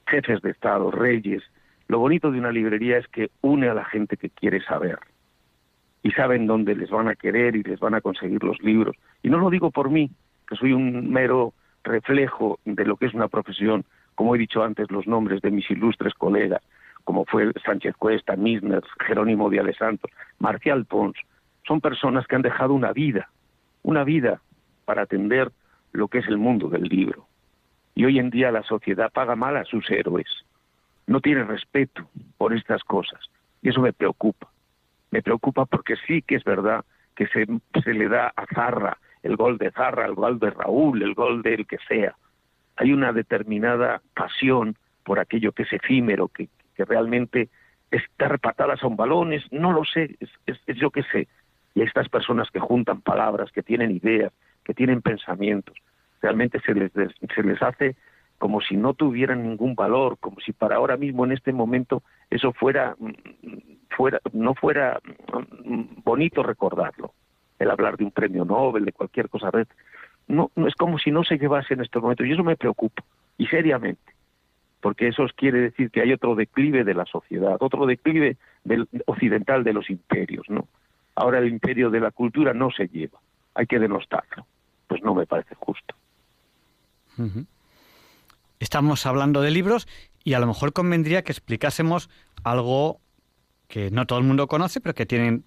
jefes 0.05 0.43
de 0.43 0.51
Estado, 0.51 0.91
reyes. 0.91 1.41
Lo 1.87 1.97
bonito 1.97 2.29
de 2.29 2.37
una 2.37 2.51
librería 2.51 2.99
es 2.99 3.07
que 3.07 3.31
une 3.41 3.67
a 3.67 3.73
la 3.73 3.85
gente 3.85 4.15
que 4.15 4.29
quiere 4.29 4.61
saber 4.61 4.99
y 6.03 6.11
saben 6.11 6.45
dónde 6.45 6.75
les 6.75 6.89
van 6.89 7.07
a 7.07 7.15
querer 7.15 7.55
y 7.55 7.63
les 7.63 7.79
van 7.79 7.95
a 7.95 8.01
conseguir 8.01 8.43
los 8.43 8.61
libros. 8.61 8.95
Y 9.23 9.29
no 9.29 9.37
lo 9.37 9.49
digo 9.49 9.71
por 9.71 9.89
mí, 9.89 10.11
que 10.47 10.57
soy 10.57 10.73
un 10.73 11.09
mero 11.11 11.53
reflejo 11.83 12.59
de 12.65 12.85
lo 12.85 12.97
que 12.97 13.05
es 13.05 13.13
una 13.13 13.29
profesión, 13.29 13.85
como 14.15 14.35
he 14.35 14.37
dicho 14.37 14.63
antes, 14.63 14.91
los 14.91 15.07
nombres 15.07 15.41
de 15.41 15.49
mis 15.49 15.69
ilustres 15.71 16.13
colegas, 16.13 16.61
como 17.05 17.25
fue 17.25 17.51
Sánchez 17.65 17.95
Cuesta, 17.97 18.35
Misner, 18.35 18.83
Jerónimo 19.07 19.49
de 19.49 19.73
Santos, 19.73 20.11
Marcial 20.39 20.85
Pons, 20.85 21.15
son 21.65 21.79
personas 21.81 22.27
que 22.27 22.35
han 22.35 22.41
dejado 22.41 22.73
una 22.73 22.91
vida, 22.91 23.29
una 23.81 24.03
vida 24.03 24.41
para 24.85 25.03
atender 25.03 25.51
lo 25.93 26.09
que 26.09 26.19
es 26.19 26.27
el 26.27 26.37
mundo 26.37 26.69
del 26.69 26.83
libro. 26.83 27.27
Y 27.95 28.05
hoy 28.05 28.19
en 28.19 28.29
día 28.29 28.51
la 28.51 28.63
sociedad 28.63 29.11
paga 29.11 29.35
mal 29.35 29.55
a 29.55 29.65
sus 29.65 29.89
héroes. 29.89 30.27
No 31.07 31.21
tiene 31.21 31.43
respeto 31.43 32.09
por 32.37 32.53
estas 32.53 32.83
cosas. 32.83 33.19
Y 33.61 33.69
eso 33.69 33.81
me 33.81 33.93
preocupa. 33.93 34.52
Me 35.13 35.21
preocupa 35.21 35.67
porque 35.67 35.93
sí 36.07 36.23
que 36.23 36.37
es 36.37 36.43
verdad 36.43 36.83
que 37.15 37.27
se, 37.27 37.45
se 37.83 37.93
le 37.93 38.09
da 38.09 38.33
a 38.35 38.47
Zarra 38.47 38.97
el 39.21 39.35
gol 39.35 39.59
de 39.59 39.69
Zarra, 39.69 40.07
el 40.07 40.15
gol 40.15 40.39
de 40.39 40.49
Raúl, 40.49 41.03
el 41.03 41.13
gol 41.13 41.43
del 41.43 41.67
que 41.67 41.77
sea. 41.87 42.15
Hay 42.77 42.93
una 42.93 43.13
determinada 43.13 44.01
pasión 44.15 44.75
por 45.03 45.19
aquello 45.19 45.51
que 45.51 45.63
es 45.63 45.71
efímero, 45.71 46.29
que, 46.29 46.49
que 46.75 46.83
realmente 46.83 47.49
está 47.91 48.27
repatadas 48.27 48.81
a 48.81 48.87
un 48.87 48.95
balones, 48.95 49.43
no 49.51 49.71
lo 49.71 49.85
sé, 49.85 50.17
es, 50.19 50.31
es, 50.65 50.77
yo 50.77 50.89
que 50.89 51.03
sé. 51.03 51.27
Y 51.75 51.83
estas 51.83 52.09
personas 52.09 52.49
que 52.49 52.59
juntan 52.59 53.01
palabras, 53.01 53.51
que 53.51 53.61
tienen 53.61 53.91
ideas, 53.91 54.33
que 54.63 54.73
tienen 54.73 55.03
pensamientos, 55.03 55.77
realmente 56.23 56.59
se 56.61 56.73
les, 56.73 56.91
se 56.91 57.43
les 57.43 57.61
hace 57.61 57.95
como 58.39 58.61
si 58.61 58.77
no 58.77 58.95
tuvieran 58.95 59.43
ningún 59.43 59.75
valor, 59.75 60.17
como 60.19 60.39
si 60.39 60.53
para 60.53 60.77
ahora 60.77 60.97
mismo 60.97 61.23
en 61.23 61.33
este 61.33 61.53
momento 61.53 62.01
eso 62.31 62.51
fuera, 62.51 62.95
fuera 63.95 64.19
no 64.31 64.53
fuera 64.55 64.99
bonito 66.03 66.43
recordarlo, 66.43 67.13
el 67.59 67.71
hablar 67.71 67.97
de 67.97 68.05
un 68.05 68.11
premio 68.11 68.45
Nobel, 68.45 68.85
de 68.85 68.91
cualquier 68.91 69.29
cosa. 69.29 69.49
No, 70.27 70.51
no 70.55 70.67
es 70.67 70.75
como 70.75 70.99
si 70.99 71.11
no 71.11 71.23
se 71.23 71.37
llevase 71.37 71.73
en 71.73 71.81
estos 71.81 72.01
momentos 72.01 72.25
y 72.25 72.31
eso 72.31 72.43
me 72.43 72.55
preocupa 72.55 73.03
y 73.37 73.47
seriamente, 73.47 74.13
porque 74.81 75.07
eso 75.07 75.25
quiere 75.35 75.59
decir 75.59 75.91
que 75.91 76.01
hay 76.01 76.13
otro 76.13 76.35
declive 76.35 76.83
de 76.83 76.93
la 76.93 77.05
sociedad, 77.05 77.57
otro 77.59 77.85
declive 77.85 78.37
del 78.63 78.87
occidental 79.05 79.63
de 79.63 79.73
los 79.73 79.89
imperios, 79.89 80.49
¿no? 80.49 80.67
Ahora 81.15 81.39
el 81.39 81.47
imperio 81.47 81.89
de 81.89 81.99
la 81.99 82.11
cultura 82.11 82.53
no 82.53 82.71
se 82.71 82.87
lleva, 82.87 83.19
hay 83.53 83.67
que 83.67 83.79
denostarlo 83.79 84.45
pues 84.93 85.03
no 85.03 85.15
me 85.15 85.25
parece 85.25 85.55
justo. 85.55 85.95
Estamos 88.59 89.07
hablando 89.07 89.41
de 89.41 89.49
libros 89.49 89.87
y 90.23 90.33
a 90.33 90.39
lo 90.39 90.45
mejor 90.45 90.71
convendría 90.71 91.23
que 91.23 91.31
explicásemos 91.31 92.11
algo 92.43 92.99
que 93.73 93.89
no 93.89 94.05
todo 94.05 94.19
el 94.19 94.25
mundo 94.25 94.45
conoce, 94.45 94.81
pero 94.81 94.93
que 94.93 95.07
tienen 95.07 95.45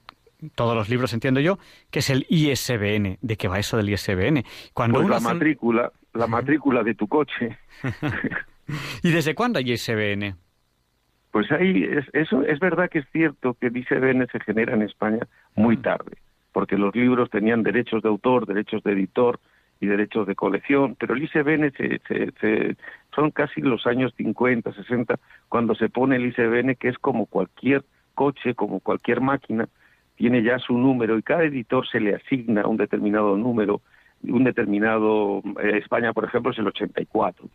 todos 0.57 0.74
los 0.74 0.89
libros, 0.89 1.14
entiendo 1.14 1.39
yo, 1.39 1.61
que 1.93 2.01
es 2.01 2.11
el 2.11 2.27
ISBN. 2.29 3.18
¿De 3.20 3.37
qué 3.37 3.47
va 3.47 3.61
eso 3.61 3.77
del 3.77 3.89
ISBN? 3.89 4.43
Cuando 4.74 4.99
pues 4.99 5.09
la 5.09 5.20
matrícula, 5.20 5.93
la 6.12 6.27
matrícula 6.27 6.83
de 6.83 6.97
tu 6.97 7.07
coche. 7.07 7.57
¿Y 9.05 9.12
desde 9.12 9.37
cuándo 9.37 9.61
hay 9.61 9.70
ISBN? 9.70 10.35
Pues 11.31 11.53
ahí, 11.53 11.89
eso 12.14 12.43
es 12.43 12.59
verdad 12.59 12.91
que 12.91 12.99
es 12.99 13.07
cierto 13.12 13.55
que 13.55 13.68
el 13.68 13.77
ISBN 13.77 14.27
se 14.33 14.41
genera 14.41 14.74
en 14.74 14.83
España 14.83 15.29
muy 15.55 15.77
tarde 15.77 16.16
porque 16.57 16.79
los 16.79 16.97
libros 16.97 17.29
tenían 17.29 17.62
derechos 17.62 18.03
de 18.03 18.09
autor, 18.09 18.47
derechos 18.47 18.83
de 18.83 18.93
editor 18.93 19.39
y 19.79 19.87
derechos 19.87 20.27
de 20.27 20.35
colección, 20.35 20.97
pero 20.99 21.12
el 21.12 21.22
ICBN 21.22 21.70
se, 21.77 22.77
son 23.14 23.31
casi 23.31 23.61
los 23.61 23.87
años 23.87 24.14
50, 24.16 24.72
60, 24.72 25.16
cuando 25.51 25.74
se 25.74 25.91
pone 25.91 26.16
el 26.16 26.24
ICBN, 26.29 26.77
que 26.77 26.89
es 26.89 26.97
como 26.97 27.27
cualquier 27.27 27.85
coche, 28.17 28.55
como 28.55 28.81
cualquier 28.81 29.21
máquina, 29.21 29.69
tiene 30.17 30.43
ya 30.43 30.59
su 30.59 30.77
número 30.77 31.17
y 31.17 31.23
cada 31.23 31.45
editor 31.45 31.87
se 31.87 32.01
le 32.01 32.17
asigna 32.17 32.67
un 32.67 32.79
determinado 32.79 33.37
número, 33.37 33.83
un 34.25 34.45
determinado, 34.45 35.43
eh, 35.62 35.79
España 35.79 36.12
por 36.12 36.25
ejemplo 36.25 36.51
es 36.51 36.59
el 36.59 36.67
84, 36.67 37.49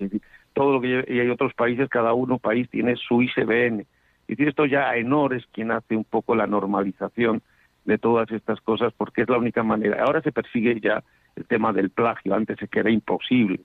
todo 0.54 0.74
lo 0.74 0.82
que 0.82 1.04
y 1.08 1.20
hay 1.20 1.30
otros 1.30 1.54
países, 1.54 1.90
cada 1.90 2.14
uno 2.14 2.38
país 2.38 2.70
tiene 2.70 2.96
su 2.96 3.22
ICBN. 3.22 3.86
Y 4.28 4.48
esto 4.48 4.66
ya 4.66 4.96
Enor 4.96 5.34
es 5.34 5.46
quien 5.48 5.72
hace 5.72 5.98
un 5.98 6.06
poco 6.06 6.36
la 6.36 6.48
normalización 6.48 7.42
de 7.84 7.98
todas 7.98 8.32
estas 8.32 8.62
cosas 8.62 8.94
porque 8.96 9.24
es 9.24 9.30
la 9.30 9.38
única 9.38 9.64
manera. 9.64 10.04
Ahora 10.04 10.22
se 10.22 10.32
persigue 10.32 10.80
ya 10.80 11.04
el 11.36 11.46
tema 11.46 11.74
del 11.74 11.90
plagio, 11.90 12.36
antes 12.36 12.60
se 12.60 12.68
que 12.68 12.80
era 12.80 12.92
imposible. 12.92 13.60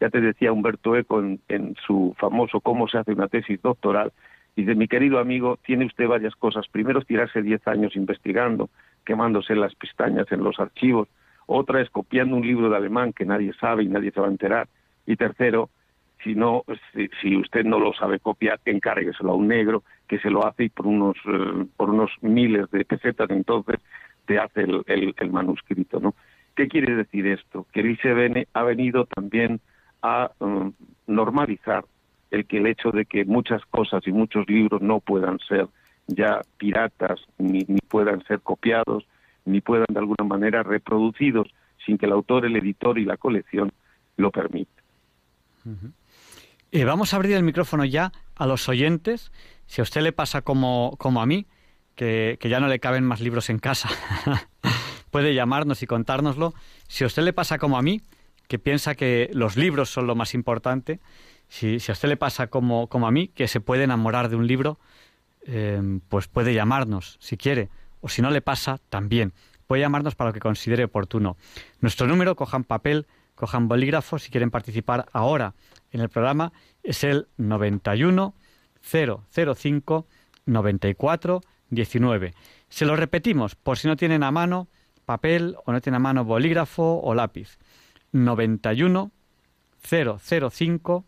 Ya 0.00 0.10
te 0.10 0.20
decía 0.20 0.52
Humberto 0.52 0.96
Eco 0.96 1.20
en, 1.20 1.74
su 1.84 2.14
famoso 2.18 2.60
Cómo 2.60 2.86
se 2.88 2.98
hace 2.98 3.12
una 3.12 3.28
tesis 3.28 3.60
doctoral, 3.60 4.12
dice, 4.58 4.74
mi 4.74 4.88
querido 4.88 5.20
amigo, 5.20 5.58
tiene 5.64 5.86
usted 5.86 6.08
varias 6.08 6.34
cosas. 6.34 6.66
Primero 6.68 7.02
tirarse 7.02 7.42
diez 7.42 7.66
años 7.68 7.94
investigando, 7.94 8.70
quemándose 9.04 9.54
las 9.54 9.74
pestañas 9.76 10.30
en 10.32 10.42
los 10.42 10.58
archivos. 10.58 11.08
Otra 11.46 11.80
es 11.80 11.88
copiando 11.90 12.34
un 12.36 12.46
libro 12.46 12.68
de 12.68 12.76
alemán 12.76 13.12
que 13.12 13.24
nadie 13.24 13.52
sabe 13.60 13.84
y 13.84 13.88
nadie 13.88 14.10
se 14.10 14.20
va 14.20 14.26
a 14.26 14.30
enterar. 14.30 14.68
Y 15.06 15.14
tercero, 15.16 15.70
si 16.24 16.34
no, 16.34 16.64
si, 17.20 17.36
usted 17.36 17.64
no 17.64 17.78
lo 17.78 17.92
sabe 17.94 18.18
copiar, 18.18 18.60
encárgueselo 18.64 19.30
a 19.30 19.36
un 19.36 19.46
negro 19.46 19.84
que 20.08 20.18
se 20.18 20.28
lo 20.28 20.44
hace 20.44 20.64
y 20.64 20.68
por 20.68 20.88
unos, 20.88 21.16
eh, 21.26 21.66
por 21.76 21.90
unos 21.90 22.10
miles 22.20 22.68
de 22.72 22.84
pesetas 22.84 23.30
entonces 23.30 23.80
te 24.26 24.38
hace 24.38 24.62
el, 24.62 25.30
manuscrito, 25.30 26.00
¿no? 26.00 26.14
¿Qué 26.56 26.66
quiere 26.66 26.96
decir 26.96 27.28
esto? 27.28 27.66
Que 27.72 27.80
el 27.80 27.92
ICBN 27.92 28.48
ha 28.52 28.62
venido 28.64 29.06
también 29.06 29.60
a 30.02 30.32
um, 30.40 30.72
normalizar 31.06 31.84
el 32.30 32.46
que 32.46 32.58
el 32.58 32.66
hecho 32.66 32.90
de 32.90 33.04
que 33.04 33.24
muchas 33.24 33.64
cosas 33.66 34.06
y 34.06 34.12
muchos 34.12 34.48
libros 34.48 34.82
no 34.82 35.00
puedan 35.00 35.38
ser 35.40 35.68
ya 36.06 36.40
piratas, 36.56 37.20
ni, 37.38 37.60
ni 37.68 37.80
puedan 37.80 38.24
ser 38.24 38.40
copiados, 38.40 39.06
ni 39.44 39.60
puedan 39.60 39.86
de 39.88 39.98
alguna 39.98 40.24
manera 40.24 40.62
reproducidos 40.62 41.48
sin 41.84 41.98
que 41.98 42.06
el 42.06 42.12
autor, 42.12 42.44
el 42.44 42.56
editor 42.56 42.98
y 42.98 43.04
la 43.04 43.16
colección 43.16 43.72
lo 44.16 44.30
permitan. 44.30 44.84
Eh, 46.70 46.84
vamos 46.84 47.12
a 47.12 47.16
abrir 47.16 47.36
el 47.36 47.42
micrófono 47.42 47.84
ya 47.84 48.12
a 48.36 48.46
los 48.46 48.68
oyentes. 48.68 49.32
Si 49.66 49.80
a 49.80 49.84
usted 49.84 50.02
le 50.02 50.12
pasa 50.12 50.42
como, 50.42 50.96
como 50.98 51.20
a 51.20 51.26
mí, 51.26 51.46
que, 51.94 52.38
ya 52.42 52.60
no 52.60 52.68
le 52.68 52.78
caben 52.78 53.04
más 53.04 53.20
libros 53.20 53.50
en 53.50 53.58
casa, 53.58 53.88
puede 55.10 55.34
llamarnos 55.34 55.82
y 55.82 55.86
contárnoslo. 55.86 56.54
Si 56.86 57.04
a 57.04 57.06
usted 57.06 57.22
le 57.22 57.32
pasa 57.32 57.58
como 57.58 57.78
a 57.78 57.82
mí, 57.82 58.02
que 58.48 58.58
piensa 58.58 58.94
que 58.94 59.30
los 59.32 59.56
libros 59.56 59.90
son 59.90 60.06
lo 60.06 60.14
más 60.14 60.34
importante, 60.34 61.00
si, 61.48 61.80
si 61.80 61.90
a 61.90 61.94
usted 61.94 62.08
le 62.08 62.16
pasa 62.16 62.48
como, 62.48 62.88
como, 62.88 63.06
a 63.06 63.10
mí, 63.10 63.28
que 63.28 63.48
se 63.48 63.60
puede 63.60 63.84
enamorar 63.84 64.28
de 64.28 64.36
un 64.36 64.46
libro, 64.46 64.78
eh, 65.42 66.00
pues 66.08 66.28
puede 66.28 66.54
llamarnos 66.54 67.16
si 67.20 67.36
quiere. 67.36 67.68
O 68.00 68.08
si 68.08 68.22
no 68.22 68.30
le 68.30 68.40
pasa, 68.40 68.78
también. 68.88 69.32
Puede 69.66 69.82
llamarnos 69.82 70.14
para 70.14 70.30
lo 70.30 70.34
que 70.34 70.40
considere 70.40 70.84
oportuno. 70.84 71.36
Nuestro 71.80 72.06
número, 72.06 72.36
cojan 72.36 72.64
papel, 72.64 73.06
cojan 73.34 73.68
bolígrafo 73.68 74.18
si 74.18 74.30
quieren 74.30 74.50
participar 74.50 75.06
ahora 75.12 75.54
en 75.92 76.00
el 76.00 76.08
programa 76.08 76.52
es 76.82 77.04
el 77.04 77.28
91 77.36 78.34
005 78.82 80.06
94 80.46 81.40
19. 81.70 82.34
Se 82.68 82.86
lo 82.86 82.96
repetimos 82.96 83.54
por 83.54 83.78
si 83.78 83.88
no 83.88 83.96
tienen 83.96 84.22
a 84.22 84.30
mano 84.30 84.68
papel 85.04 85.56
o 85.64 85.72
no 85.72 85.80
tienen 85.80 85.96
a 85.96 86.00
mano 86.00 86.24
bolígrafo 86.24 87.00
o 87.02 87.14
lápiz. 87.14 87.58
91 88.12 89.10
005 89.82 91.04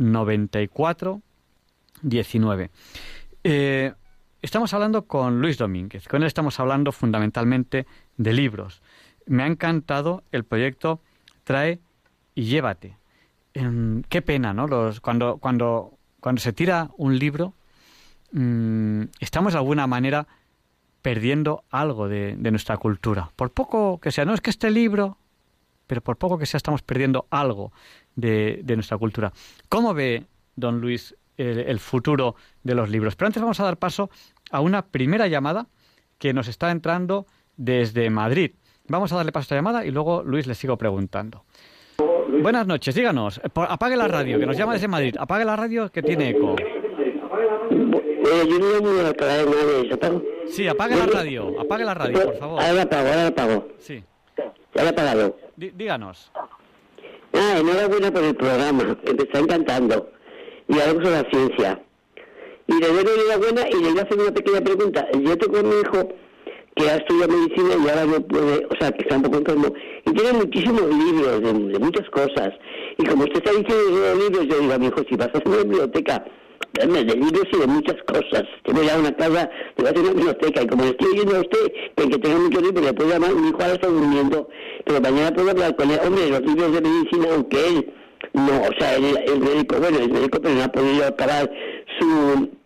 94 0.00 1.22
19. 2.02 2.70
estamos 4.42 4.74
hablando 4.74 5.06
con 5.06 5.40
Luis 5.40 5.58
Domínguez. 5.58 6.08
Con 6.08 6.22
él 6.22 6.26
estamos 6.26 6.58
hablando 6.60 6.92
fundamentalmente 6.92 7.86
de 8.16 8.32
libros. 8.32 8.82
Me 9.26 9.42
ha 9.42 9.46
encantado 9.46 10.24
el 10.32 10.44
proyecto 10.44 11.00
Trae 11.44 11.80
y 12.34 12.44
Llévate 12.44 13.00
qué 14.08 14.22
pena, 14.22 14.52
¿no? 14.52 14.66
Cuando, 15.02 15.38
cuando, 15.38 15.98
cuando 16.20 16.40
se 16.40 16.52
tira 16.52 16.90
un 16.96 17.18
libro, 17.18 17.54
mm, 18.32 19.02
estamos 19.18 19.52
de 19.52 19.58
alguna 19.58 19.86
manera 19.86 20.26
perdiendo 21.02 21.64
algo 21.70 22.08
de, 22.08 22.36
nuestra 22.36 22.76
cultura. 22.76 23.30
Por 23.36 23.50
poco 23.50 23.98
que 23.98 24.10
sea, 24.10 24.24
no 24.24 24.34
es 24.34 24.40
que 24.40 24.50
este 24.50 24.70
libro, 24.70 25.16
pero 25.86 26.00
por 26.00 26.16
poco 26.16 26.38
que 26.38 26.46
sea, 26.46 26.58
estamos 26.58 26.82
perdiendo 26.82 27.26
algo 27.30 27.72
de, 28.16 28.62
nuestra 28.74 28.98
cultura. 28.98 29.32
¿Cómo 29.68 29.94
ve, 29.94 30.24
don 30.56 30.80
Luis, 30.80 31.14
el, 31.36 31.78
futuro 31.78 32.36
de 32.62 32.74
los 32.74 32.90
libros? 32.90 33.16
Pero 33.16 33.26
antes 33.28 33.42
vamos 33.42 33.60
a 33.60 33.64
dar 33.64 33.78
paso 33.78 34.10
a 34.50 34.60
una 34.60 34.82
primera 34.82 35.26
llamada 35.28 35.66
que 36.18 36.32
nos 36.32 36.48
está 36.48 36.70
entrando 36.70 37.26
desde 37.56 38.10
Madrid. 38.10 38.52
Vamos 38.88 39.12
a 39.12 39.16
darle 39.16 39.32
paso 39.32 39.42
a 39.42 39.46
esta 39.46 39.54
llamada 39.56 39.84
y 39.84 39.90
luego 39.90 40.22
Luis 40.22 40.46
le 40.46 40.54
sigo 40.54 40.76
preguntando. 40.76 41.44
Buenas 42.42 42.66
noches, 42.66 42.94
díganos. 42.94 43.40
Apague 43.54 43.96
la 43.96 44.08
radio, 44.08 44.38
que 44.38 44.46
nos 44.46 44.56
llama 44.56 44.72
desde 44.74 44.88
Madrid. 44.88 45.16
Apague 45.18 45.44
la 45.44 45.56
radio 45.56 45.90
que 45.90 46.02
tiene 46.02 46.30
eco. 46.30 46.56
¿apago? 49.92 50.22
Sí, 50.46 50.66
apague 50.68 50.96
la 50.96 51.06
radio, 51.06 51.60
apague 51.60 51.84
la 51.84 51.94
radio, 51.94 52.24
por 52.24 52.36
favor. 52.36 52.60
Ahora 52.60 52.72
la 52.72 52.82
apago, 52.82 53.08
ahora 53.08 53.22
la 53.22 53.28
apago. 53.28 53.68
Sí, 53.78 54.02
Ya 54.36 54.82
la 54.82 54.84
he 54.84 54.88
apagado. 54.88 55.36
Dí- 55.56 55.72
díganos. 55.74 56.30
Ah, 57.32 57.58
enhorabuena 57.58 58.12
por 58.12 58.24
el 58.24 58.34
programa, 58.34 58.98
me 59.04 59.22
está 59.22 59.38
encantando. 59.38 60.10
Y 60.68 60.78
algo 60.78 61.02
sobre 61.02 61.22
la 61.22 61.30
ciencia. 61.30 61.82
Y 62.66 62.72
le 62.74 62.88
doy 62.88 63.04
enhorabuena 63.14 63.68
y 63.68 63.82
le 63.82 63.90
voy 63.90 63.98
a 63.98 64.02
hacer 64.02 64.18
una 64.18 64.32
pequeña 64.32 64.60
pregunta. 64.60 65.06
Yo 65.12 65.36
tengo 65.36 65.58
a 65.58 65.62
mi 65.62 65.74
hijo 65.80 66.08
que 66.76 66.88
ha 66.88 66.96
estudiado 66.96 67.36
medicina 67.36 67.74
y 67.74 67.88
ahora 67.88 68.04
no 68.06 68.20
puede, 68.20 68.66
o 68.66 68.76
sea, 68.78 68.92
que 68.92 69.02
está 69.02 69.16
un 69.16 69.22
poco 69.22 69.38
enfermo. 69.38 69.72
Y 70.06 70.12
tiene 70.12 70.32
muchísimos 70.32 70.82
libros 70.82 71.42
de, 71.42 71.78
muchas 71.78 72.08
cosas. 72.10 72.50
Y 72.98 73.04
como 73.04 73.24
usted 73.24 73.38
está 73.38 73.50
diciendo 73.50 74.00
de 74.00 74.14
libros, 74.16 74.46
yo 74.46 74.60
digo 74.60 74.72
a 74.72 74.78
mi 74.78 74.86
hijo, 74.86 75.02
si 75.08 75.16
vas 75.16 75.30
a 75.34 75.48
una 75.48 75.58
biblioteca, 75.58 76.24
de 76.72 77.16
libros 77.16 77.44
y 77.52 77.58
de 77.58 77.66
muchas 77.66 77.96
cosas. 78.04 78.44
Tengo 78.64 78.82
ya 78.82 78.98
una 78.98 79.14
casa, 79.16 79.50
te 79.76 79.82
voy 79.82 79.86
a 79.86 79.90
hacer 79.90 80.02
una 80.02 80.12
biblioteca. 80.12 80.62
Y 80.62 80.66
como 80.66 80.84
le 80.84 80.90
estoy 80.90 81.08
oyendo 81.12 81.36
a 81.36 81.40
usted, 81.40 81.72
que 81.96 82.02
el 82.02 82.10
que 82.10 82.18
tenga 82.18 82.38
muchos 82.38 82.62
libros 82.62 82.84
le 82.84 82.92
puede 82.92 83.10
llamar, 83.10 83.34
mi 83.34 83.48
hijo 83.48 83.58
ahora 83.60 83.74
está 83.74 83.88
durmiendo, 83.88 84.48
pero 84.84 85.00
mañana 85.00 85.34
puedo 85.34 85.50
hablar 85.50 85.76
con 85.76 85.90
él. 85.90 86.00
Hombre, 86.04 86.28
los 86.28 86.40
libros 86.42 86.72
de 86.72 86.80
medicina, 86.80 87.26
aunque 87.34 87.66
él, 87.66 87.92
no, 88.34 88.62
o 88.62 88.72
sea, 88.78 88.96
el, 88.96 89.04
el 89.26 89.40
médico, 89.40 89.76
bueno, 89.78 89.98
el 89.98 90.10
médico, 90.10 90.40
pero 90.40 90.54
no 90.54 90.62
ha 90.64 90.68
podido 90.68 91.06
acabar 91.06 91.50
su 91.98 92.59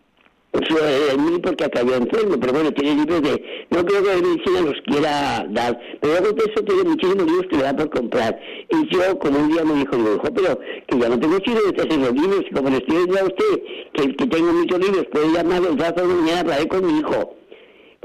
el 0.55 1.19
mí 1.19 1.39
porque 1.39 1.65
acabó 1.65 1.93
enfermo, 1.93 2.35
pero 2.39 2.53
bueno, 2.53 2.71
tiene 2.71 2.95
libros 2.95 3.21
de, 3.21 3.65
no 3.69 3.85
creo 3.85 4.03
que 4.03 4.07
la 4.09 4.21
medicina 4.21 4.61
los 4.61 4.81
quiera 4.85 5.45
dar, 5.49 5.79
pero 6.01 6.13
de 6.13 6.43
eso 6.43 6.63
tiene 6.63 6.83
muchísimos 6.83 7.25
libros 7.25 7.45
que 7.49 7.57
le 7.57 7.63
da 7.63 7.75
por 7.75 7.89
comprar. 7.89 8.39
Y 8.69 8.93
yo, 8.93 9.19
como 9.19 9.39
un 9.39 9.49
día 9.49 9.63
me 9.65 9.75
dijo, 9.75 9.95
digo, 9.95 10.15
hijo, 10.15 10.33
pero 10.33 10.59
que 10.87 10.99
ya 10.99 11.09
no 11.09 11.19
tengo 11.19 11.39
chino 11.39 11.59
de 11.61 11.81
hacer 11.81 11.99
los 11.99 12.13
libros, 12.13 12.45
como 12.53 12.69
le 12.69 12.77
estoy 12.77 12.97
diciendo 12.97 13.19
a 13.19 13.25
usted 13.25 13.63
que, 13.93 14.15
que 14.15 14.27
tengo 14.27 14.53
muchos 14.53 14.79
libros, 14.79 15.05
puede 15.11 15.31
llamarlo 15.33 15.69
el 15.69 15.79
rato 15.79 16.07
de 16.07 16.13
mañana 16.13 16.39
hablaré 16.41 16.67
con 16.67 16.85
mi 16.85 16.99
hijo. 16.99 17.35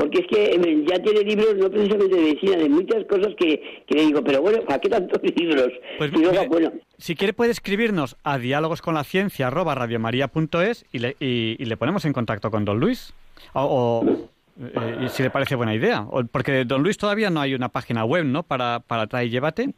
Porque 0.00 0.20
es 0.20 0.26
que 0.28 0.44
eh, 0.54 0.84
ya 0.88 0.98
tiene 1.02 1.20
libros 1.22 1.56
no 1.58 1.70
precisamente 1.70 2.16
de 2.16 2.22
medicina, 2.22 2.56
de 2.56 2.68
muchas 2.70 3.04
cosas 3.04 3.34
que, 3.38 3.82
que 3.86 3.94
le 3.96 4.06
digo, 4.06 4.24
pero 4.24 4.40
bueno, 4.40 4.62
¿para 4.62 4.78
qué 4.80 4.88
tantos 4.88 5.20
libros? 5.36 5.68
Pues 5.98 6.10
y 6.10 6.14
luego, 6.16 6.30
mire, 6.32 6.48
bueno, 6.48 6.72
si 6.96 7.14
quiere 7.14 7.34
puede 7.34 7.50
escribirnos 7.50 8.16
a 8.24 8.38
diálogosconlaciencia@radiomaria.es 8.38 10.84
y 10.92 10.98
le, 10.98 11.16
y, 11.20 11.56
y 11.58 11.64
le 11.66 11.76
ponemos 11.76 12.04
en 12.04 12.12
contacto 12.12 12.50
con 12.50 12.64
Don 12.64 12.80
Luis. 12.80 13.12
O, 13.54 13.62
o, 13.62 14.04
eh, 14.60 15.08
si 15.08 15.22
le 15.22 15.30
parece 15.30 15.54
buena 15.54 15.74
idea. 15.74 16.02
O- 16.10 16.24
porque 16.24 16.64
Don 16.64 16.82
Luis 16.82 16.98
todavía 16.98 17.30
no 17.30 17.40
hay 17.40 17.54
una 17.54 17.68
página 17.68 18.04
web, 18.04 18.24
¿no? 18.24 18.42
Para, 18.42 18.80
para 18.86 19.06
traer 19.06 19.28
y 19.28 19.30
llévate. 19.30 19.70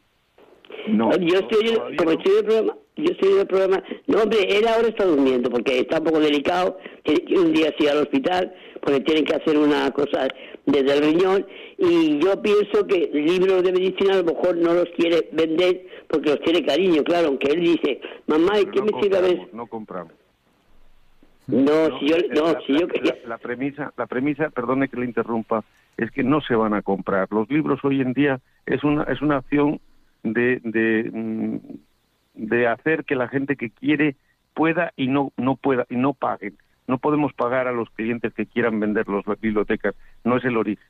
No, 0.87 1.11
yo 1.17 1.39
estoy 1.39 1.75
como 1.97 2.11
no. 2.11 2.17
estoy 2.17 2.31
en 2.33 2.37
el 2.39 2.45
programa, 2.45 2.77
yo 2.97 3.11
estoy 3.11 3.31
en 3.33 3.39
el 3.39 3.47
programa, 3.47 3.83
no 4.07 4.21
hombre, 4.21 4.39
él 4.57 4.67
ahora 4.67 4.87
está 4.89 5.05
durmiendo 5.05 5.49
porque 5.49 5.79
está 5.79 5.99
un 5.99 6.03
poco 6.05 6.19
delicado, 6.19 6.77
un 7.37 7.53
día 7.53 7.69
así 7.73 7.87
al 7.87 7.99
hospital, 7.99 8.53
porque 8.83 8.99
tienen 9.01 9.25
que 9.25 9.35
hacer 9.35 9.57
una 9.57 9.89
cosa 9.91 10.27
desde 10.65 10.93
el 10.93 11.03
riñón, 11.03 11.45
y 11.77 12.19
yo 12.19 12.41
pienso 12.41 12.85
que 12.87 13.09
libros 13.13 13.63
de 13.63 13.71
medicina 13.71 14.13
a 14.13 14.17
lo 14.17 14.23
mejor 14.33 14.57
no 14.57 14.73
los 14.73 14.89
quiere 14.97 15.27
vender 15.31 15.85
porque 16.09 16.29
los 16.31 16.41
tiene 16.41 16.65
cariño, 16.65 17.03
claro, 17.03 17.27
aunque 17.29 17.51
él 17.51 17.61
dice, 17.61 17.99
mamá, 18.27 18.59
¿y 18.59 18.65
qué 18.67 18.79
no 18.79 18.85
me 18.85 19.01
sirve 19.01 19.17
a 19.17 19.21
ver? 19.21 19.49
no 19.53 19.67
compramos. 19.67 20.13
No, 21.47 21.99
si 21.99 22.07
yo, 22.07 22.15
eh, 22.15 22.29
no, 22.33 22.53
la, 22.53 22.61
si 22.65 22.73
yo 22.73 22.87
la- 23.01 23.17
la 23.27 23.37
premisa, 23.37 23.91
la 23.97 24.05
premisa, 24.07 24.49
perdone 24.49 24.87
que 24.87 24.97
le 24.97 25.05
interrumpa, 25.05 25.63
es 25.97 26.09
que 26.11 26.23
no 26.23 26.39
se 26.41 26.55
van 26.55 26.73
a 26.73 26.81
comprar. 26.81 27.27
Los 27.31 27.49
libros 27.49 27.79
hoy 27.83 27.99
en 28.01 28.13
día 28.13 28.39
es 28.65 28.83
una 28.83 29.03
es 29.03 29.21
una 29.21 29.37
acción 29.37 29.79
de 30.23 30.61
de, 30.63 31.09
mm, 31.11 31.57
de 32.35 32.67
hacer 32.67 33.03
que 33.03 33.15
la 33.15 33.27
gente 33.27 33.57
que 33.57 33.69
quiere 33.71 34.15
pueda 34.53 34.93
y 34.95 35.07
no 35.07 35.33
no 35.35 35.57
pueda 35.57 35.85
y 35.89 35.97
no 35.97 36.13
paguen. 36.13 36.55
No 36.87 36.97
podemos 36.97 37.33
pagar 37.33 37.67
a 37.67 37.71
los 37.71 37.89
clientes 37.91 38.33
que 38.33 38.45
quieran 38.45 38.79
vender 38.79 39.07
las 39.07 39.39
bibliotecas. 39.39 39.95
No 40.23 40.37
es 40.37 40.45
el 40.45 40.57
origen. 40.57 40.85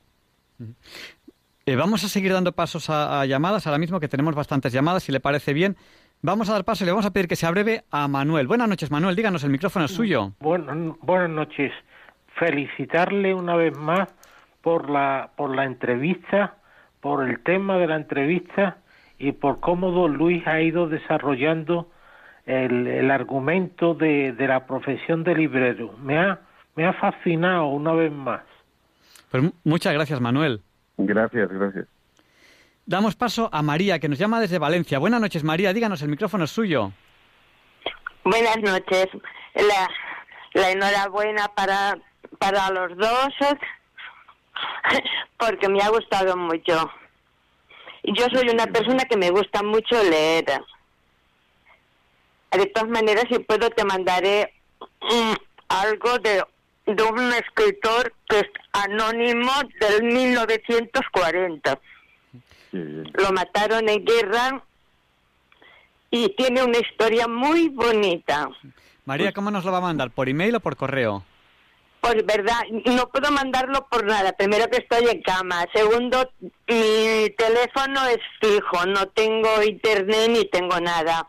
Eh, 1.66 1.76
vamos 1.76 2.04
a 2.04 2.08
seguir 2.08 2.32
dando 2.32 2.52
pasos 2.52 2.90
a, 2.90 3.20
a 3.20 3.26
llamadas 3.26 3.66
ahora 3.66 3.78
mismo, 3.78 4.00
que 4.00 4.08
tenemos 4.08 4.34
bastantes 4.34 4.72
llamadas, 4.72 5.04
si 5.04 5.12
le 5.12 5.20
parece 5.20 5.52
bien. 5.52 5.76
Vamos 6.22 6.48
a 6.48 6.54
dar 6.54 6.64
paso 6.64 6.84
y 6.84 6.86
le 6.86 6.92
vamos 6.92 7.04
a 7.04 7.12
pedir 7.12 7.28
que 7.28 7.36
se 7.36 7.46
abreve 7.46 7.84
a 7.90 8.08
Manuel. 8.08 8.46
Buenas 8.46 8.66
noches, 8.66 8.90
Manuel. 8.90 9.14
Díganos, 9.14 9.44
el 9.44 9.50
micrófono 9.50 9.84
es 9.84 9.90
suyo. 9.90 10.32
Bueno, 10.40 10.96
buenas 11.02 11.28
noches. 11.28 11.70
Felicitarle 12.38 13.34
una 13.34 13.56
vez 13.56 13.76
más 13.76 14.08
por 14.62 14.88
la 14.88 15.30
por 15.36 15.54
la 15.54 15.64
entrevista, 15.64 16.56
por 17.02 17.28
el 17.28 17.40
tema 17.40 17.76
de 17.76 17.86
la 17.86 17.96
entrevista 17.96 18.78
y 19.18 19.32
por 19.32 19.60
cómo 19.60 19.90
don 19.90 20.14
Luis 20.14 20.46
ha 20.46 20.62
ido 20.62 20.88
desarrollando 20.88 21.90
el, 22.46 22.86
el 22.86 23.10
argumento 23.10 23.94
de, 23.94 24.32
de 24.32 24.46
la 24.48 24.66
profesión 24.66 25.24
de 25.24 25.34
librero. 25.34 25.92
Me 25.98 26.18
ha 26.18 26.40
me 26.76 26.86
ha 26.86 26.92
fascinado 26.94 27.66
una 27.66 27.92
vez 27.92 28.10
más. 28.10 28.42
Pues 29.30 29.42
mu- 29.42 29.52
muchas 29.64 29.94
gracias, 29.94 30.20
Manuel. 30.20 30.60
Gracias, 30.96 31.48
gracias. 31.48 31.86
Damos 32.86 33.14
paso 33.16 33.48
a 33.52 33.62
María, 33.62 33.98
que 33.98 34.08
nos 34.08 34.18
llama 34.18 34.40
desde 34.40 34.58
Valencia. 34.58 34.98
Buenas 34.98 35.20
noches, 35.20 35.42
María. 35.44 35.72
Díganos, 35.72 36.02
el 36.02 36.08
micrófono 36.08 36.44
es 36.44 36.50
suyo. 36.50 36.92
Buenas 38.24 38.56
noches. 38.58 39.06
La, 39.54 39.88
la 40.60 40.70
enhorabuena 40.70 41.48
para, 41.54 41.96
para 42.38 42.70
los 42.70 42.96
dos, 42.96 43.34
porque 45.38 45.68
me 45.68 45.80
ha 45.82 45.88
gustado 45.88 46.36
mucho. 46.36 46.90
Yo 48.02 48.26
soy 48.32 48.48
una 48.48 48.66
persona 48.66 49.04
que 49.08 49.16
me 49.16 49.30
gusta 49.30 49.62
mucho 49.62 50.02
leer. 50.10 50.44
De 52.56 52.66
todas 52.66 52.88
maneras, 52.88 53.24
si 53.30 53.38
puedo, 53.40 53.70
te 53.70 53.84
mandaré 53.84 54.52
mm, 54.80 55.32
algo 55.68 56.18
de, 56.18 56.44
de 56.86 57.02
un 57.02 57.32
escritor 57.32 58.12
que 58.28 58.40
es 58.40 58.46
anónimo 58.72 59.52
del 59.80 60.02
1940 60.04 61.80
Sí, 62.74 63.02
lo 63.14 63.32
mataron 63.32 63.88
en 63.88 64.04
guerra 64.04 64.62
y 66.10 66.28
tiene 66.30 66.64
una 66.64 66.78
historia 66.78 67.28
muy 67.28 67.68
bonita. 67.68 68.48
María, 69.04 69.32
¿cómo 69.32 69.50
nos 69.50 69.64
lo 69.64 69.70
va 69.70 69.78
a 69.78 69.82
mandar? 69.82 70.10
¿Por 70.10 70.28
email 70.28 70.56
o 70.56 70.60
por 70.60 70.76
correo? 70.76 71.24
Pues 72.00 72.26
verdad, 72.26 72.60
no 72.84 73.08
puedo 73.08 73.30
mandarlo 73.30 73.86
por 73.88 74.04
nada. 74.04 74.32
Primero 74.32 74.68
que 74.68 74.78
estoy 74.78 75.08
en 75.08 75.22
cama. 75.22 75.64
Segundo, 75.72 76.30
mi 76.40 77.30
teléfono 77.36 78.06
es 78.08 78.18
fijo. 78.40 78.86
No 78.86 79.06
tengo 79.08 79.62
internet 79.62 80.28
ni 80.30 80.44
tengo 80.46 80.78
nada. 80.80 81.26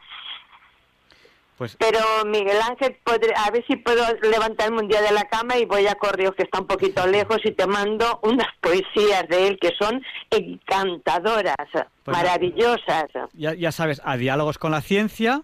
Pues 1.58 1.78
Pero 1.80 2.00
Miguel 2.26 2.58
Ángel, 2.70 2.98
podré- 3.06 3.34
a 3.36 3.50
ver 3.50 3.64
si 3.66 3.78
puedo 3.78 4.04
levantarme 4.30 4.80
un 4.82 4.88
día 4.90 5.02
de 5.02 5.12
la 5.14 5.24
cama 5.24 5.58
y 5.58 5.64
voy 5.66 5.88
a 5.88 5.96
Correos, 5.96 6.36
que 6.36 6.44
está 6.44 6.60
un 6.60 6.68
poquito 6.68 7.08
lejos, 7.08 7.38
y 7.46 7.52
te 7.52 7.66
mando 7.66 8.20
unas 8.24 8.48
poesías 8.62 9.28
de 9.30 9.48
él 9.48 9.58
que 9.62 9.72
son 9.80 10.04
encantadoras, 10.32 11.56
Pues 12.04 12.18
maravillosas. 12.18 13.06
ya, 13.34 13.54
ya 13.54 13.72
sabes, 13.72 14.02
a 14.04 14.18
Diálogos 14.18 14.58
con 14.58 14.72
la 14.72 14.82
Ciencia, 14.82 15.42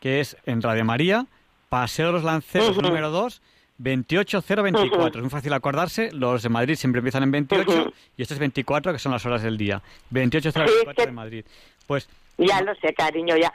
que 0.00 0.20
es 0.20 0.36
en 0.46 0.62
Radio 0.62 0.84
María, 0.84 1.26
Paseo 1.68 2.06
de 2.06 2.12
los 2.12 2.24
Lanceros 2.24 2.76
número 2.80 3.10
2, 3.10 3.42
28024. 3.78 5.20
Es 5.20 5.22
muy 5.22 5.30
fácil 5.30 5.52
acordarse, 5.52 6.10
los 6.12 6.42
de 6.42 6.48
Madrid 6.48 6.74
siempre 6.76 7.00
empiezan 7.00 7.22
en 7.24 7.30
28 7.30 7.70
Ujú. 7.70 7.92
y 8.16 8.22
este 8.22 8.34
es 8.34 8.40
24, 8.40 8.92
que 8.92 8.98
son 8.98 9.12
las 9.12 9.24
horas 9.26 9.42
del 9.42 9.56
día. 9.58 9.82
28024 10.10 10.94
Sí, 11.02 11.06
de 11.06 11.12
Madrid. 11.12 11.44
Pues 11.86 12.08
Ya 12.38 12.60
lo 12.62 12.74
sé, 12.76 12.92
cariño, 12.94 13.36
ya. 13.36 13.52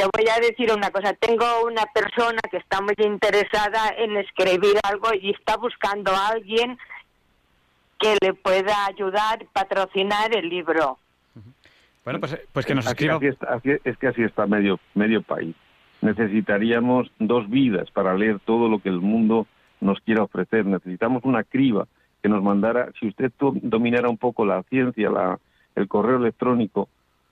Te 0.00 0.06
voy 0.16 0.26
a 0.34 0.40
decir 0.40 0.72
una 0.74 0.90
cosa. 0.90 1.12
Tengo 1.12 1.44
una 1.66 1.84
persona 1.92 2.40
que 2.50 2.56
está 2.56 2.80
muy 2.80 2.94
interesada 2.96 3.90
en 3.98 4.16
escribir 4.16 4.78
algo 4.82 5.10
y 5.12 5.30
está 5.32 5.58
buscando 5.58 6.10
a 6.10 6.28
alguien 6.28 6.78
que 7.98 8.16
le 8.22 8.32
pueda 8.32 8.86
ayudar, 8.86 9.44
patrocinar 9.52 10.34
el 10.34 10.48
libro. 10.48 10.96
bueno, 12.02 12.18
pues, 12.18 12.40
pues 12.50 12.64
que 12.64 12.74
nos 12.74 12.86
Así- 12.86 12.92
escriba. 12.94 13.16
así 13.16 13.26
está- 13.26 13.46
así- 13.54 13.76
es 13.84 13.98
que 13.98 14.06
así 14.06 14.22
está 14.22 14.46
medio, 14.46 14.80
medio 14.94 15.20
país. 15.20 15.54
Necesitaríamos 16.00 17.10
dos 17.18 17.50
vidas 17.50 17.90
para 17.90 18.14
leer 18.14 18.40
todo 18.40 18.70
lo 18.70 18.78
que 18.78 18.88
el 18.88 19.02
mundo 19.02 19.46
nos 19.82 20.00
quiera 20.00 20.22
ofrecer. 20.22 20.64
Necesitamos 20.64 21.24
una 21.24 21.44
criba 21.44 21.86
que 22.22 22.30
nos 22.30 22.42
mandara, 22.42 22.88
si 22.98 23.08
usted 23.08 23.30
to- 23.38 23.52
dominara 23.60 24.08
un 24.08 24.16
poco 24.16 24.46
la 24.46 24.62
ciencia, 24.62 25.10
la, 25.10 25.38
el 25.74 25.88
correo 25.88 26.16
electrónico, 26.16 26.88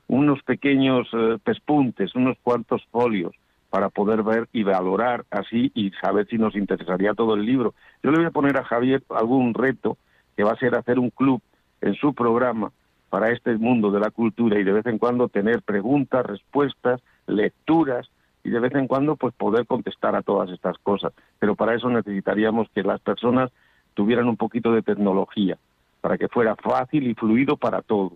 unos 0.09 0.43
pequeños 0.43 1.07
eh, 1.13 1.39
pespuntes, 1.43 2.15
unos 2.15 2.37
cuantos 2.43 2.85
folios 2.91 3.35
para 3.71 3.91
poder 3.91 4.23
ver 4.23 4.49
y 4.53 4.63
valorar 4.63 5.25
así 5.31 5.71
y 5.75 5.91
saber 6.01 6.27
si 6.29 6.39
nos 6.39 6.57
interesaría 6.57 7.15
todo 7.15 7.35
el 7.35 7.45
libro. 7.45 7.75
Yo 8.03 8.11
le 8.11 8.19
voy 8.19 8.27
a 8.27 8.31
poner 8.31 8.57
a 8.57 8.65
Javier 8.65 9.03
algún 9.11 9.55
reto 9.55 9.99
que 10.37 10.45
va 10.45 10.53
a 10.53 10.59
ser 10.59 10.75
hacer 10.75 10.99
un 10.99 11.11
club 11.11 11.43
en 11.81 11.95
su 11.95 12.15
programa 12.15 12.73
para 13.11 13.31
este 13.31 13.57
mundo 13.57 13.91
de 13.91 14.01
la 14.01 14.11
cultura 14.11 14.59
y 14.59 14.65
de 14.65 14.73
vez 14.73 14.87
en 14.87 14.99
cuando 14.99 15.29
tener 15.29 15.63
preguntas, 15.63 16.25
respuestas, 16.25 17.01
lecturas 17.27 18.09
y 18.45 18.51
de 18.51 18.61
vez 18.61 18.75
en 18.75 18.87
cuando 18.87 19.17
pues 19.17 19.35
poder 19.35 19.67
contestar 19.67 20.15
a 20.17 20.23
todas 20.23 20.51
estas 20.51 20.79
cosas. 20.79 21.13
Pero 21.39 21.55
para 21.55 21.75
eso 21.75 21.91
necesitaríamos 21.91 22.69
que 22.75 22.83
las 22.83 23.01
personas 23.01 23.51
tuvieran 23.95 24.29
un 24.29 24.37
poquito 24.37 24.73
de 24.73 24.83
tecnología 24.83 25.59
para 26.01 26.17
que 26.17 26.29
fuera 26.29 26.57
fácil 26.57 27.07
y 27.07 27.15
fluido 27.15 27.57
para 27.57 27.83
todos. 27.83 28.15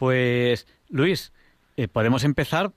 Pues, 0.00 0.66
Luis, 0.88 1.30
eh, 1.76 1.86
podemos 1.86 2.24
empezar 2.24 2.72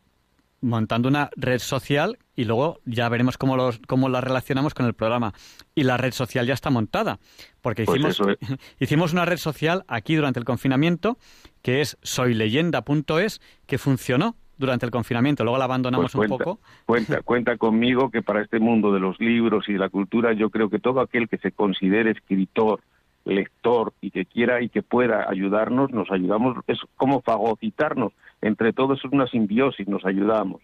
montando 0.60 1.08
una 1.08 1.30
red 1.38 1.60
social 1.60 2.18
y 2.36 2.44
luego 2.44 2.82
ya 2.84 3.08
veremos 3.08 3.38
cómo, 3.38 3.56
los, 3.56 3.80
cómo 3.88 4.10
la 4.10 4.20
relacionamos 4.20 4.74
con 4.74 4.86
el 4.86 4.94
programa. 4.94 5.34
Y 5.74 5.84
la 5.84 5.96
red 5.96 6.12
social 6.12 6.46
ya 6.46 6.54
está 6.54 6.70
montada, 6.70 7.20
porque 7.62 7.86
Pues 7.86 8.02
hicimos, 8.02 8.38
es. 8.42 8.60
hicimos 8.80 9.14
una 9.14 9.24
red 9.24 9.38
social 9.38 9.86
aquí 9.88 10.16
durante 10.16 10.38
el 10.38 10.46
confinamiento, 10.46 11.18
que 11.62 11.80
es 11.80 11.98
soyleyenda.es, 12.02 13.40
que 13.68 13.78
funcionó 13.78 14.36
durante 14.58 14.86
el 14.86 14.92
confinamiento. 14.92 15.46
Luego 15.46 15.58
la 15.58 15.64
abandonamos 15.64 16.12
Pues 16.12 16.30
un 16.30 16.38
poco. 16.38 16.60
Cuenta, 16.86 17.22
cuenta 17.24 17.56
conmigo 17.56 18.12
que 18.12 18.22
para 18.22 18.42
este 18.42 18.60
mundo 18.60 18.92
de 18.92 19.00
los 19.00 19.18
libros 19.22 19.70
y 19.70 19.74
de 19.74 19.80
la 19.80 19.88
cultura, 19.88 20.34
yo 20.34 20.50
creo 20.50 20.70
que 20.70 20.80
todo 20.80 21.00
aquel 21.00 21.30
que 21.30 21.38
se 21.38 21.54
considere 21.54 22.12
escritor, 22.12 22.82
lector 23.26 23.94
y 24.02 24.12
que 24.12 24.26
quiera 24.26 24.62
y 24.62 24.70
que 24.70 24.82
pueda 24.82 25.30
ayudarnos, 25.30 25.92
nos 25.92 26.12
ayudamos, 26.12 26.58
es 26.68 26.80
como 26.98 27.22
fagocitarnos. 27.22 28.14
Entre 28.42 28.74
todos 28.74 29.00
es 29.00 29.12
una 29.12 29.28
simbiosis, 29.28 29.88
nos 29.88 30.06
ayudamos. 30.06 30.62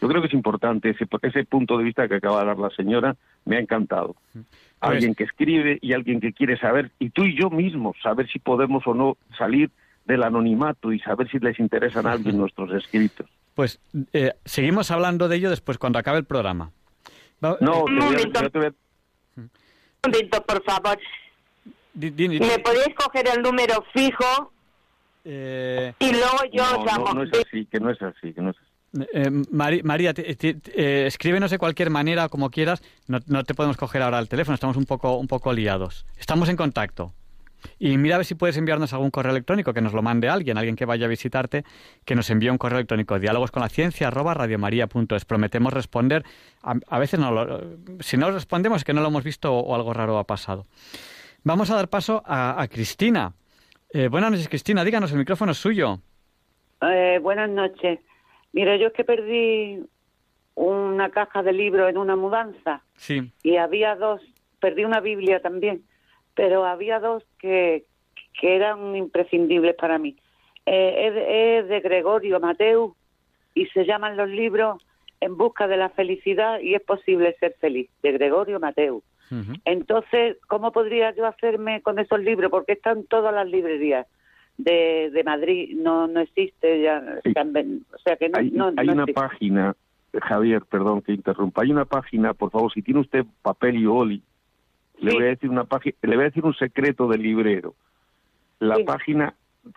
Yo 0.00 0.08
creo 0.08 0.20
que 0.20 0.26
es 0.26 0.34
importante 0.34 0.90
ese, 0.90 1.06
ese 1.22 1.44
punto 1.44 1.78
de 1.78 1.84
vista 1.84 2.08
que 2.08 2.16
acaba 2.16 2.40
de 2.40 2.46
dar 2.46 2.58
la 2.58 2.70
señora, 2.70 3.16
me 3.44 3.56
ha 3.56 3.60
encantado. 3.60 4.16
Alguien 4.80 5.14
que 5.14 5.24
escribe 5.24 5.78
y 5.80 5.92
alguien 5.92 6.20
que 6.20 6.32
quiere 6.32 6.58
saber, 6.58 6.90
y 6.98 7.10
tú 7.10 7.24
y 7.24 7.38
yo 7.38 7.48
mismos, 7.48 7.96
saber 8.02 8.28
si 8.28 8.40
podemos 8.40 8.84
o 8.86 8.94
no 8.94 9.16
salir 9.38 9.70
del 10.04 10.24
anonimato 10.24 10.92
y 10.92 10.98
saber 10.98 11.30
si 11.30 11.38
les 11.38 11.60
interesan 11.60 12.06
a 12.06 12.12
alguien 12.12 12.36
nuestros 12.38 12.72
escritos. 12.72 13.28
Pues 13.54 13.80
eh, 14.12 14.32
seguimos 14.44 14.90
hablando 14.90 15.28
de 15.28 15.36
ello 15.36 15.50
después, 15.50 15.78
cuando 15.78 16.00
acabe 16.00 16.18
el 16.18 16.24
programa. 16.24 16.72
No, 17.40 17.56
Un 17.84 17.98
momento, 20.02 20.42
por 20.44 20.62
favor. 20.64 20.98
Di- 21.94 22.10
di- 22.10 22.28
di- 22.28 22.40
¿Me 22.40 22.58
podéis 22.58 22.94
coger 22.96 23.26
el 23.34 23.42
número 23.42 23.84
fijo 23.92 24.52
eh, 25.24 25.92
y 25.98 26.10
luego 26.12 26.38
yo 26.52 26.64
no, 26.70 26.78
os 26.80 26.86
llamo? 26.86 27.04
no, 27.06 27.14
no 27.14 27.22
es 27.24 27.30
así, 27.46 27.66
que 27.66 27.78
no 27.80 27.90
es 27.90 28.00
así, 28.02 28.32
que 28.32 28.40
no 28.40 28.50
es 28.50 28.56
así. 28.56 29.06
Eh, 29.14 29.30
Mari- 29.50 29.82
María, 29.82 30.12
te- 30.12 30.34
te- 30.36 30.58
eh, 30.74 31.06
escríbenos 31.06 31.50
de 31.50 31.58
cualquier 31.58 31.88
manera, 31.90 32.28
como 32.28 32.50
quieras. 32.50 32.82
No, 33.08 33.20
no 33.26 33.42
te 33.44 33.54
podemos 33.54 33.76
coger 33.76 34.02
ahora 34.02 34.18
el 34.18 34.28
teléfono, 34.28 34.54
estamos 34.54 34.76
un 34.76 34.84
poco, 34.84 35.16
un 35.16 35.28
poco 35.28 35.52
liados. 35.52 36.04
Estamos 36.18 36.48
en 36.48 36.56
contacto. 36.56 37.12
Y 37.78 37.96
mira 37.96 38.16
a 38.16 38.18
ver 38.18 38.26
si 38.26 38.34
puedes 38.34 38.56
enviarnos 38.56 38.92
algún 38.92 39.10
correo 39.12 39.30
electrónico, 39.30 39.72
que 39.72 39.80
nos 39.80 39.92
lo 39.92 40.02
mande 40.02 40.28
alguien, 40.28 40.58
alguien 40.58 40.74
que 40.74 40.84
vaya 40.84 41.06
a 41.06 41.08
visitarte, 41.08 41.64
que 42.04 42.16
nos 42.16 42.28
envíe 42.28 42.50
un 42.50 42.58
correo 42.58 42.78
electrónico, 42.78 43.16
diálogos 43.20 43.52
con 43.52 43.62
la 43.62 43.68
ciencia, 43.68 44.08
arroba 44.08 44.34
radiomaria.es. 44.34 45.24
Prometemos 45.24 45.72
responder. 45.72 46.24
A, 46.64 46.74
a 46.88 46.98
veces 46.98 47.20
no 47.20 47.30
lo, 47.30 47.60
si 48.00 48.16
no 48.16 48.30
respondemos 48.32 48.78
es 48.78 48.84
que 48.84 48.92
no 48.92 49.00
lo 49.00 49.06
hemos 49.08 49.22
visto 49.22 49.54
o 49.54 49.74
algo 49.76 49.94
raro 49.94 50.18
ha 50.18 50.24
pasado. 50.24 50.66
Vamos 51.44 51.70
a 51.70 51.76
dar 51.76 51.88
paso 51.88 52.22
a, 52.24 52.60
a 52.60 52.68
Cristina. 52.68 53.32
Eh, 53.92 54.08
buenas 54.08 54.30
noches, 54.30 54.48
Cristina. 54.48 54.84
Díganos, 54.84 55.12
el 55.12 55.18
micrófono 55.18 55.52
es 55.52 55.58
suyo. 55.58 55.98
Eh, 56.82 57.18
buenas 57.22 57.50
noches. 57.50 57.98
Mira, 58.52 58.76
yo 58.76 58.88
es 58.88 58.92
que 58.92 59.04
perdí 59.04 59.80
una 60.54 61.10
caja 61.10 61.42
de 61.42 61.52
libros 61.52 61.88
en 61.88 61.96
una 61.96 62.14
mudanza 62.16 62.82
Sí. 62.96 63.32
y 63.42 63.56
había 63.56 63.96
dos, 63.96 64.20
perdí 64.60 64.84
una 64.84 65.00
Biblia 65.00 65.40
también, 65.40 65.82
pero 66.34 66.66
había 66.66 67.00
dos 67.00 67.24
que, 67.38 67.84
que 68.38 68.56
eran 68.56 68.94
imprescindibles 68.94 69.74
para 69.76 69.98
mí. 69.98 70.16
Eh, 70.66 71.06
es, 71.08 71.14
de, 71.14 71.58
es 71.58 71.68
de 71.68 71.80
Gregorio 71.80 72.38
Mateu 72.38 72.94
y 73.54 73.66
se 73.66 73.84
llaman 73.84 74.16
los 74.16 74.28
libros 74.28 74.80
En 75.20 75.36
busca 75.36 75.66
de 75.68 75.76
la 75.76 75.88
felicidad 75.88 76.58
y 76.60 76.74
es 76.74 76.82
posible 76.82 77.34
ser 77.40 77.54
feliz, 77.60 77.88
de 78.02 78.12
Gregorio 78.12 78.58
Mateu. 78.60 79.02
Entonces, 79.64 80.36
¿cómo 80.48 80.72
podría 80.72 81.14
yo 81.14 81.26
hacerme 81.26 81.80
con 81.82 81.98
esos 81.98 82.20
libros? 82.20 82.50
Porque 82.50 82.72
están 82.72 83.04
todas 83.04 83.32
las 83.34 83.48
librerías 83.48 84.06
de, 84.58 85.10
de 85.10 85.24
Madrid, 85.24 85.74
no 85.76 86.06
no 86.06 86.20
existe 86.20 86.82
ya, 86.82 87.00
Sí. 87.24 87.32
se 87.32 87.40
o 87.40 87.98
sea 88.04 88.16
que 88.16 88.28
no, 88.28 88.38
hay, 88.38 88.50
no, 88.50 88.66
hay 88.76 88.86
no 88.86 88.92
una 88.92 89.02
existe. 89.04 89.12
página, 89.20 89.74
Javier, 90.20 90.62
perdón 90.68 91.00
que 91.02 91.12
interrumpa, 91.12 91.62
hay 91.62 91.70
una 91.70 91.86
página, 91.86 92.34
por 92.34 92.50
favor, 92.50 92.70
si 92.72 92.82
tiene 92.82 93.00
usted 93.00 93.24
papel 93.40 93.76
y 93.76 93.86
boli, 93.86 94.22
le 94.98 95.14
voy 95.14 95.22
a 95.24 95.26
decir 95.28 95.48
una 95.48 95.64
página, 95.64 95.96
le 96.02 96.14
voy 96.16 96.24
a 96.24 96.28
decir 96.28 96.44
un 96.44 96.54
secreto 96.54 97.08
del 97.08 97.22
librero. 97.22 97.74
La 98.60 98.76
Sí. 98.76 98.84
página 98.84 99.34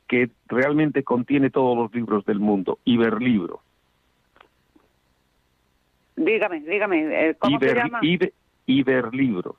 que 0.07 0.29
realmente 0.47 1.03
contiene 1.03 1.49
todos 1.49 1.77
los 1.77 1.93
libros 1.95 2.25
del 2.25 2.39
mundo, 2.39 2.79
Iberlibro. 2.83 3.61
Dígame, 6.17 6.61
dígame, 6.61 7.29
eh, 7.29 7.35
¿cómo 7.39 7.59
se 7.59 7.65
Iber- 7.65 7.75
llama? 7.75 7.99
Iber- 8.01 8.33
Iberlibro. 8.67 9.55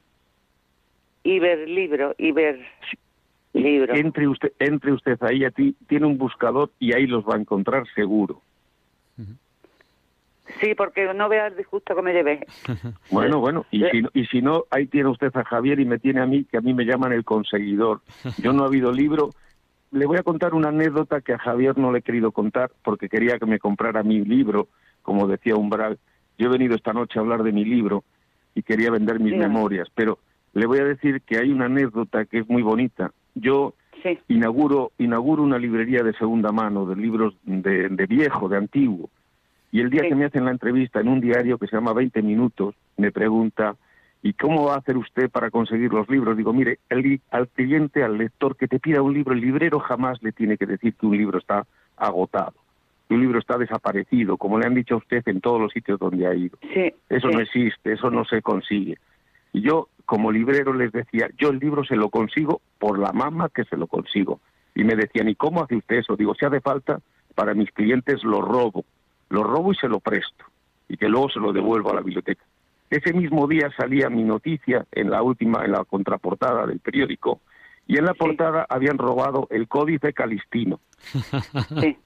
Iberlibro, 1.25 2.15
Iberlibro. 2.19 3.95
Entre 3.95 4.29
usted, 4.29 4.53
entre 4.59 4.93
usted 4.93 5.19
ahí, 5.23 5.45
a 5.45 5.51
ti, 5.51 5.75
tiene 5.89 6.07
un 6.07 6.19
buscador 6.19 6.71
y 6.79 6.93
ahí 6.95 7.07
los 7.07 7.25
va 7.25 7.35
a 7.35 7.41
encontrar 7.41 7.85
seguro. 7.95 8.43
Sí, 10.61 10.75
porque 10.77 11.13
no 11.13 11.29
vea 11.29 11.49
el 11.49 11.57
disgusto 11.57 11.95
que 11.97 12.03
me 12.03 12.13
llevé. 12.13 12.47
Bueno, 13.11 13.41
bueno, 13.41 13.65
y 13.71 13.83
si, 13.91 14.03
no- 14.03 14.11
y 14.15 14.27
si 14.27 14.43
no, 14.43 14.65
ahí 14.71 14.87
tiene 14.87 15.09
usted 15.11 15.31
a 15.37 15.45
Javier 15.45 15.81
y 15.81 15.85
me 15.85 15.99
tiene 15.99 16.21
a 16.21 16.27
mí, 16.27 16.45
que 16.45 16.59
a 16.59 16.61
mí 16.61 16.75
me 16.75 16.85
llaman 16.85 17.13
el 17.13 17.25
conseguidor. 17.25 18.01
Yo 18.39 18.53
no 18.53 18.65
he 18.65 18.67
habido 18.67 18.93
libro. 18.93 19.31
Le 19.93 20.07
voy 20.07 20.19
a 20.19 20.23
contar 20.23 20.55
una 20.55 20.69
anécdota 20.69 21.21
que 21.21 21.33
a 21.33 21.39
Javier 21.39 21.79
no 21.79 21.93
le 21.93 22.01
he 22.01 22.03
querido 22.03 22.33
contar 22.33 22.71
porque 22.85 23.09
quería 23.09 23.39
que 23.39 23.47
me 23.47 23.59
comprara 23.59 24.03
mi 24.03 24.25
libro, 24.25 24.69
como 25.03 25.27
decía 25.29 25.55
Umbral. 25.57 25.99
Yo 26.39 26.47
he 26.49 26.51
venido 26.53 26.75
esta 26.75 26.93
noche 26.93 27.19
a 27.19 27.23
hablar 27.23 27.43
de 27.43 27.53
mi 27.53 27.65
libro 27.65 28.05
y 28.57 28.63
quería 28.63 28.91
vender 28.91 29.21
mis 29.21 29.37
memorias, 29.37 29.87
pero 29.95 30.19
le 30.55 30.67
voy 30.67 30.79
a 30.79 30.85
decir 30.85 31.21
que 31.21 31.37
hay 31.39 31.53
una 31.53 31.67
anécdota 31.67 32.25
que 32.25 32.39
es 32.39 32.49
muy 32.49 32.63
bonita. 32.63 33.13
Yo 33.37 33.75
Sí, 34.03 34.19
inauguro, 34.29 34.93
inauguro 34.99 35.43
una 35.43 35.59
librería 35.59 36.03
de 36.03 36.13
segunda 36.15 36.53
mano, 36.53 36.87
de 36.87 36.97
libros 36.97 37.35
de, 37.45 37.89
de 37.89 38.07
viejo, 38.07 38.49
de 38.49 38.57
antiguo. 38.59 39.11
Y 39.73 39.81
el 39.81 39.91
día 39.91 40.03
Sí. 40.03 40.09
que 40.09 40.15
me 40.15 40.25
hacen 40.27 40.45
la 40.45 40.53
entrevista 40.53 41.01
en 41.01 41.09
un 41.09 41.21
diario 41.21 41.59
que 41.59 41.67
se 41.67 41.77
llama 41.77 41.93
20 41.93 42.23
minutos, 42.23 42.75
me 42.97 43.11
pregunta, 43.11 43.75
¿y 44.23 44.33
cómo 44.35 44.65
va 44.67 44.75
a 44.75 44.79
hacer 44.79 44.97
usted 44.97 45.29
para 45.31 45.51
conseguir 45.51 45.93
los 45.93 46.09
libros? 46.09 46.37
Digo, 46.37 46.53
mire, 46.53 46.79
el 46.89 47.21
al 47.31 47.49
cliente, 47.49 48.03
al 48.05 48.17
lector 48.17 48.57
que 48.57 48.69
te 48.69 48.79
pida 48.79 49.03
un 49.03 49.13
libro, 49.13 49.35
el 49.35 49.41
librero 49.41 49.81
jamás 49.81 50.23
le 50.23 50.33
tiene 50.33 50.57
que 50.57 50.67
decir 50.67 50.95
que 50.95 51.07
un 51.07 51.17
libro 51.17 51.39
está 51.39 51.67
agotado, 51.97 52.55
un 53.09 53.21
libro 53.21 53.39
está 53.39 53.57
desaparecido, 53.57 54.37
como 54.37 54.59
le 54.59 54.67
han 54.67 54.75
dicho 54.75 54.95
a 54.95 54.99
usted 54.99 55.23
en 55.27 55.41
todos 55.41 55.61
los 55.61 55.73
sitios 55.73 55.99
donde 55.99 56.27
ha 56.27 56.35
ido. 56.35 56.59
sí. 56.75 56.93
Eso 57.09 57.29
sí. 57.29 57.35
no 57.35 57.41
existe, 57.41 57.93
eso 57.93 58.11
no 58.11 58.25
se 58.25 58.43
consigue. 58.43 58.99
Y 59.53 59.63
yo, 59.63 59.89
como 60.05 60.33
librero, 60.33 60.75
les 60.75 60.93
decía, 60.93 61.31
yo 61.39 61.49
el 61.49 61.59
libro 61.59 61.85
se 61.85 61.97
lo 61.97 62.11
consigo 62.11 62.61
por 62.79 62.99
la 62.99 63.13
mama 63.13 63.49
que 63.49 63.65
se 63.65 63.77
lo 63.77 63.87
consigo. 63.87 64.41
Y 64.75 64.85
me 64.85 64.95
decían, 64.95 65.29
¿y 65.29 65.35
cómo 65.35 65.63
hace 65.63 65.77
usted 65.77 65.97
eso? 65.97 66.17
Digo, 66.17 66.35
si 66.35 66.45
hace 66.45 66.61
falta, 66.61 67.01
para 67.35 67.55
mis 67.55 67.71
clientes 67.71 68.23
lo 68.23 68.43
robo. 68.43 68.85
Lo 69.31 69.43
robo 69.43 69.73
y 69.73 69.77
se 69.77 69.89
lo 69.89 70.01
presto. 70.01 70.45
Y 70.89 70.97
que 70.97 71.09
luego 71.09 71.31
se 71.31 71.41
lo 71.41 71.53
devuelvo 71.53 71.91
a 71.91 71.95
la 71.95 72.03
biblioteca. 72.03 72.45
Ese 72.91 73.13
mismo 73.13 73.49
día 73.49 73.71
salía 73.77 74.11
mi 74.11 74.23
noticia 74.23 74.87
en 74.93 75.11
la 75.11 75.23
última, 75.23 75.65
en 75.65 75.73
la 75.73 75.85
contraportada 75.85 76.67
del 76.67 76.79
periódico. 76.81 77.41
Y 77.87 77.99
en 77.99 78.05
la 78.05 78.15
portada 78.15 78.67
habían 78.69 78.99
robado 78.99 79.49
el 79.51 79.69
Códice 79.69 80.13
Calistino. 80.13 80.81
Sí. 81.81 81.97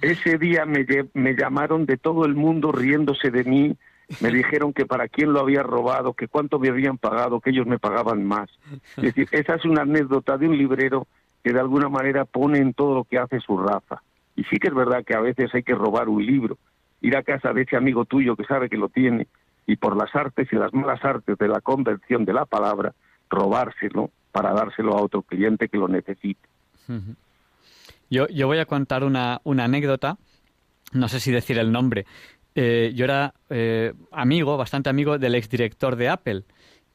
Ese 0.00 0.38
día 0.38 0.64
me, 0.66 0.86
me 1.14 1.34
llamaron 1.34 1.86
de 1.86 1.96
todo 1.96 2.24
el 2.24 2.34
mundo 2.34 2.72
riéndose 2.72 3.30
de 3.30 3.44
mí. 3.44 3.76
Me 4.20 4.28
dijeron 4.32 4.72
que 4.72 4.86
para 4.86 5.08
quién 5.08 5.32
lo 5.32 5.40
había 5.40 5.62
robado, 5.62 6.14
que 6.14 6.28
cuánto 6.28 6.58
me 6.58 6.68
habían 6.68 6.98
pagado, 6.98 7.40
que 7.40 7.50
ellos 7.50 7.66
me 7.66 7.78
pagaban 7.78 8.24
más. 8.24 8.50
Es 8.96 9.02
decir, 9.02 9.28
esa 9.32 9.54
es 9.54 9.64
una 9.64 9.82
anécdota 9.82 10.36
de 10.38 10.48
un 10.48 10.56
librero 10.56 11.06
que 11.42 11.52
de 11.52 11.60
alguna 11.60 11.88
manera 11.88 12.24
pone 12.24 12.58
en 12.58 12.74
todo 12.74 12.94
lo 12.94 13.04
que 13.04 13.18
hace 13.18 13.40
su 13.40 13.58
raza. 13.58 14.02
Y 14.36 14.44
sí 14.44 14.56
que 14.58 14.68
es 14.68 14.74
verdad 14.74 15.04
que 15.04 15.14
a 15.14 15.20
veces 15.20 15.54
hay 15.54 15.62
que 15.62 15.74
robar 15.74 16.08
un 16.08 16.24
libro, 16.24 16.58
ir 17.00 17.16
a 17.16 17.22
casa 17.22 17.52
de 17.52 17.62
ese 17.62 17.76
amigo 17.76 18.04
tuyo 18.04 18.36
que 18.36 18.44
sabe 18.44 18.68
que 18.68 18.76
lo 18.76 18.88
tiene 18.88 19.26
y 19.66 19.76
por 19.76 19.96
las 19.96 20.14
artes 20.14 20.48
y 20.52 20.56
las 20.56 20.72
malas 20.72 21.04
artes 21.04 21.38
de 21.38 21.48
la 21.48 21.60
conversión 21.60 22.24
de 22.24 22.32
la 22.32 22.44
palabra, 22.44 22.92
robárselo 23.28 24.10
para 24.32 24.52
dárselo 24.52 24.96
a 24.96 25.02
otro 25.02 25.22
cliente 25.22 25.68
que 25.68 25.78
lo 25.78 25.88
necesite. 25.88 26.48
Yo, 28.10 28.26
yo 28.28 28.46
voy 28.48 28.58
a 28.58 28.66
contar 28.66 29.04
una, 29.04 29.40
una 29.44 29.64
anécdota, 29.64 30.18
no 30.92 31.08
sé 31.08 31.20
si 31.20 31.30
decir 31.30 31.58
el 31.58 31.70
nombre. 31.72 32.04
Eh, 32.56 32.92
yo 32.94 33.04
era 33.04 33.32
eh, 33.48 33.92
amigo, 34.10 34.56
bastante 34.56 34.90
amigo 34.90 35.16
del 35.18 35.36
exdirector 35.36 35.94
de 35.96 36.08
Apple 36.08 36.42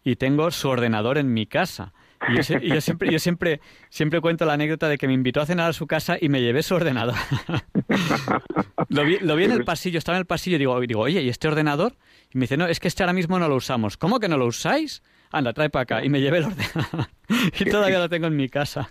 y 0.04 0.18
tengo 0.18 0.52
su 0.52 0.68
ordenador 0.68 1.18
en 1.18 1.34
mi 1.34 1.46
casa. 1.48 1.94
Y 2.30 2.36
yo, 2.38 2.44
se- 2.44 2.60
y 2.64 2.70
yo 2.70 2.82
siempre, 2.82 3.12
yo 3.12 3.20
siempre, 3.20 3.62
siempre 3.90 4.20
cuento 4.20 4.46
la 4.46 4.54
anécdota 4.54 4.88
de 4.90 4.98
que 4.98 5.08
me 5.08 5.14
invitó 5.14 5.42
a 5.42 5.46
cenar 5.46 5.70
a 5.70 5.74
su 5.74 5.88
casa 5.88 6.18
y 6.20 6.28
me 6.30 6.42
llevé 6.42 6.64
su 6.64 6.76
ordenador. 6.76 7.16
lo, 8.90 9.04
vi, 9.06 9.20
lo 9.20 9.36
vi 9.36 9.46
en 9.46 9.52
el 9.52 9.64
pasillo, 9.66 9.98
estaba 9.98 10.18
en 10.18 10.22
el 10.22 10.26
pasillo 10.26 10.56
y 10.56 10.60
digo, 10.60 10.80
digo, 10.82 11.02
oye, 11.02 11.22
¿y 11.22 11.30
este 11.30 11.48
ordenador? 11.48 11.96
Y 12.34 12.38
me 12.38 12.42
dice, 12.44 12.58
no, 12.58 12.68
es 12.68 12.80
que 12.80 12.88
este 12.88 13.04
ahora 13.04 13.14
mismo 13.14 13.40
no 13.40 13.48
lo 13.48 13.56
usamos. 13.56 13.98
¿Cómo 13.98 14.20
que 14.20 14.28
no 14.28 14.38
lo 14.38 14.46
usáis? 14.48 15.02
Anda, 15.32 15.54
trae 15.54 15.70
para 15.70 15.84
acá. 15.84 16.04
Y 16.06 16.10
me 16.10 16.22
llevé 16.22 16.40
el 16.40 16.46
ordenador. 16.46 17.08
y 17.60 17.66
todavía 17.66 18.00
lo 18.00 18.10
tengo 18.10 18.28
en 18.28 18.36
mi 18.36 18.50
casa. 18.50 18.90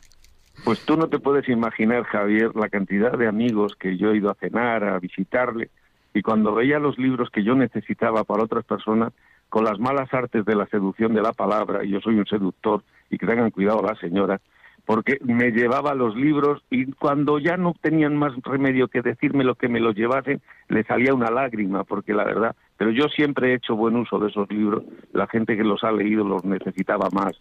Pues 0.63 0.85
tú 0.85 0.97
no 0.97 1.09
te 1.09 1.19
puedes 1.19 1.49
imaginar, 1.49 2.05
Javier, 2.05 2.55
la 2.55 2.69
cantidad 2.69 3.19
de 3.19 3.27
amigos 3.27 3.75
que 3.79 3.97
yo 3.97 4.13
he 4.13 4.17
ido 4.17 4.31
a 4.31 4.35
cenar, 4.35 4.85
a 4.85 4.99
visitarle, 4.99 5.71
y 6.15 6.23
cuando 6.23 6.55
veía 6.55 6.79
los 6.79 6.97
libros 6.99 7.29
que 7.31 7.43
yo 7.43 7.55
necesitaba 7.55 8.25
para 8.25 8.45
otras 8.45 8.65
personas, 8.65 9.13
con 9.49 9.65
las 9.65 9.79
malas 9.79 10.13
artes 10.15 10.45
de 10.45 10.55
la 10.55 10.67
seducción 10.67 11.13
de 11.15 11.23
la 11.23 11.33
palabra, 11.33 11.85
y 11.85 11.91
yo 11.91 12.01
soy 12.01 12.19
un 12.19 12.27
seductor, 12.27 12.83
y 13.11 13.19
que 13.19 13.27
tengan 13.27 13.51
cuidado 13.51 13.83
las 13.83 13.99
señoras, 13.99 14.41
porque 14.87 15.19
me 15.23 15.51
llevaba 15.51 15.95
los 15.95 16.15
libros 16.15 16.63
y 16.71 16.93
cuando 16.93 17.39
ya 17.39 17.57
no 17.57 17.75
tenían 17.81 18.17
más 18.17 18.33
remedio 18.43 18.89
que 18.89 19.03
decirme 19.03 19.45
lo 19.45 19.55
que 19.55 19.69
me 19.69 19.81
los 19.81 19.95
llevasen, 19.95 20.43
le 20.69 20.85
salía 20.85 21.15
una 21.15 21.31
lágrima, 21.31 21.85
porque 21.85 22.13
la 22.13 22.25
verdad, 22.25 22.55
pero 22.77 22.91
yo 22.91 23.09
siempre 23.09 23.51
he 23.51 23.55
hecho 23.55 23.77
buen 23.77 23.97
uso 23.97 24.19
de 24.19 24.29
esos 24.29 24.51
libros, 24.51 24.85
la 25.13 25.27
gente 25.27 25.57
que 25.57 25.65
los 25.65 25.83
ha 25.85 25.93
leído 25.93 26.25
los 26.25 26.45
necesitaba 26.45 27.09
más, 27.13 27.41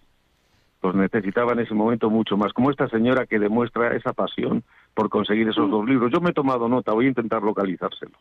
los 0.84 0.93
necesitaba 0.95 1.53
en 1.53 1.59
ese 1.59 1.73
momento 1.73 2.09
mucho 2.09 2.36
más, 2.38 2.51
como 2.53 2.69
esta 2.69 2.88
señora 2.89 3.25
que 3.25 3.39
demuestra 3.39 3.95
esa 3.95 4.13
pasión 4.13 4.63
por 4.93 5.09
conseguir 5.09 5.47
esos 5.47 5.69
dos 5.71 5.88
libros. 5.88 6.11
Yo 6.11 6.19
me 6.21 6.31
he 6.31 6.34
tomado 6.34 6.67
nota, 6.67 6.91
voy 6.93 7.05
a 7.05 7.09
intentar 7.09 7.41
localizárselo. 7.41 8.11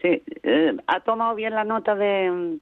Sí, 0.00 0.22
eh, 0.42 0.76
ha 0.86 1.00
tomado 1.00 1.34
bien 1.34 1.54
la 1.54 1.64
nota 1.64 1.94
de, 1.94 2.58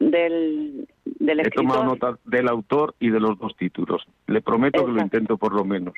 del, 0.00 0.88
del 1.04 1.40
He 1.40 1.50
tomado 1.50 1.82
escritor. 1.84 2.10
nota 2.12 2.18
del 2.24 2.48
autor 2.48 2.94
y 3.00 3.10
de 3.10 3.20
los 3.20 3.38
dos 3.38 3.56
títulos. 3.56 4.04
Le 4.26 4.40
prometo 4.42 4.84
que 4.84 4.92
lo 4.92 5.00
intento 5.00 5.36
por 5.36 5.52
lo 5.54 5.64
menos. 5.64 5.94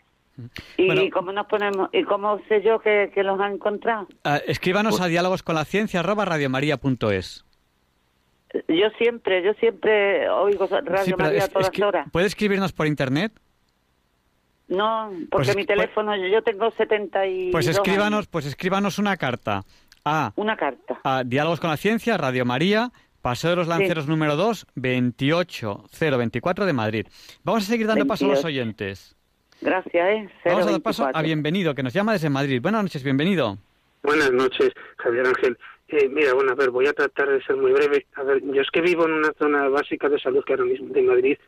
¿Y 0.76 0.86
Bueno. 0.86 1.02
cómo 1.14 1.32
nos 1.32 1.46
ponemos? 1.46 1.88
¿Y 1.94 2.02
cómo 2.04 2.38
sé 2.46 2.60
yo 2.62 2.78
que, 2.78 3.10
que 3.14 3.22
los 3.22 3.40
ha 3.40 3.48
encontrado? 3.50 4.06
Ah, 4.22 4.36
escríbanos 4.46 5.00
a 5.00 5.06
diálogos 5.06 5.42
con 5.42 5.54
la 5.54 5.64
ciencia 5.64 6.00
arroba 6.00 6.26
radiomaria.es. 6.26 7.45
Yo 8.68 8.88
siempre, 8.98 9.42
yo 9.42 9.52
siempre 9.54 10.28
oigo 10.28 10.66
Radio 10.66 11.04
Sí, 11.04 11.14
María 11.18 11.38
es- 11.38 11.44
a 11.44 11.48
todas 11.48 11.66
es 11.68 11.70
que- 11.72 11.84
horas. 11.84 12.08
¿Puede 12.12 12.26
escribirnos 12.26 12.72
por 12.72 12.86
internet? 12.86 13.32
No, 14.68 15.10
porque 15.30 15.46
Pues 15.46 15.56
mi 15.56 15.64
teléfono, 15.64 16.14
yo 16.16 16.42
tengo 16.42 16.70
72 16.72 17.52
Pues 17.52 17.68
escríbanos, 17.68 18.18
años. 18.18 18.26
pues 18.28 18.46
escríbanos 18.46 18.98
una 18.98 19.16
carta 19.16 19.62
a, 20.04 20.32
Una 20.36 20.56
carta. 20.56 21.00
a 21.04 21.22
Diálogos 21.24 21.60
con 21.60 21.70
la 21.70 21.76
Ciencia, 21.76 22.16
Radio 22.16 22.44
María, 22.44 22.90
Paseo 23.22 23.50
de 23.50 23.56
los 23.56 23.68
Lanceros 23.68 24.08
número 24.08 24.34
2, 24.36 24.66
28024 24.74 26.66
de 26.66 26.72
Madrid. 26.72 27.06
Vamos 27.44 27.64
a 27.64 27.66
seguir 27.66 27.86
dando 27.86 28.06
paso 28.06 28.24
a 28.24 28.28
los 28.28 28.42
28. 28.42 28.46
oyentes. 28.46 29.16
Gracias, 29.60 29.94
¿eh? 30.08 30.28
Vamos 30.44 30.66
a 30.66 30.70
dar 30.72 30.80
paso 30.82 31.02
a 31.04 31.06
024. 31.12 31.22
Bienvenido, 31.26 31.74
que 31.74 31.82
nos 31.82 31.92
llama 31.92 32.12
desde 32.12 32.28
Madrid. 32.30 32.60
Buenas 32.60 32.82
noches, 32.82 33.02
bienvenido. 33.02 33.58
Buenas 34.02 34.30
noches, 34.32 34.70
Javier 34.98 35.26
Ángel. 35.26 35.56
Eh, 35.88 36.08
mira, 36.08 36.34
bueno, 36.34 36.52
a 36.52 36.54
ver, 36.56 36.70
voy 36.70 36.86
a 36.86 36.92
tratar 36.92 37.28
de 37.30 37.42
ser 37.42 37.56
muy 37.56 37.72
breve. 37.72 38.06
A 38.14 38.22
ver, 38.24 38.42
yo 38.42 38.60
es 38.60 38.70
que 38.70 38.80
vivo 38.80 39.04
en 39.06 39.12
una 39.12 39.32
zona 39.34 39.68
básica 39.68 40.08
de 40.08 40.18
salud 40.18 40.42
que 40.44 40.52
ahora 40.54 40.64
mismo 40.64 40.92
de 40.92 41.02
Madrid, 41.02 41.38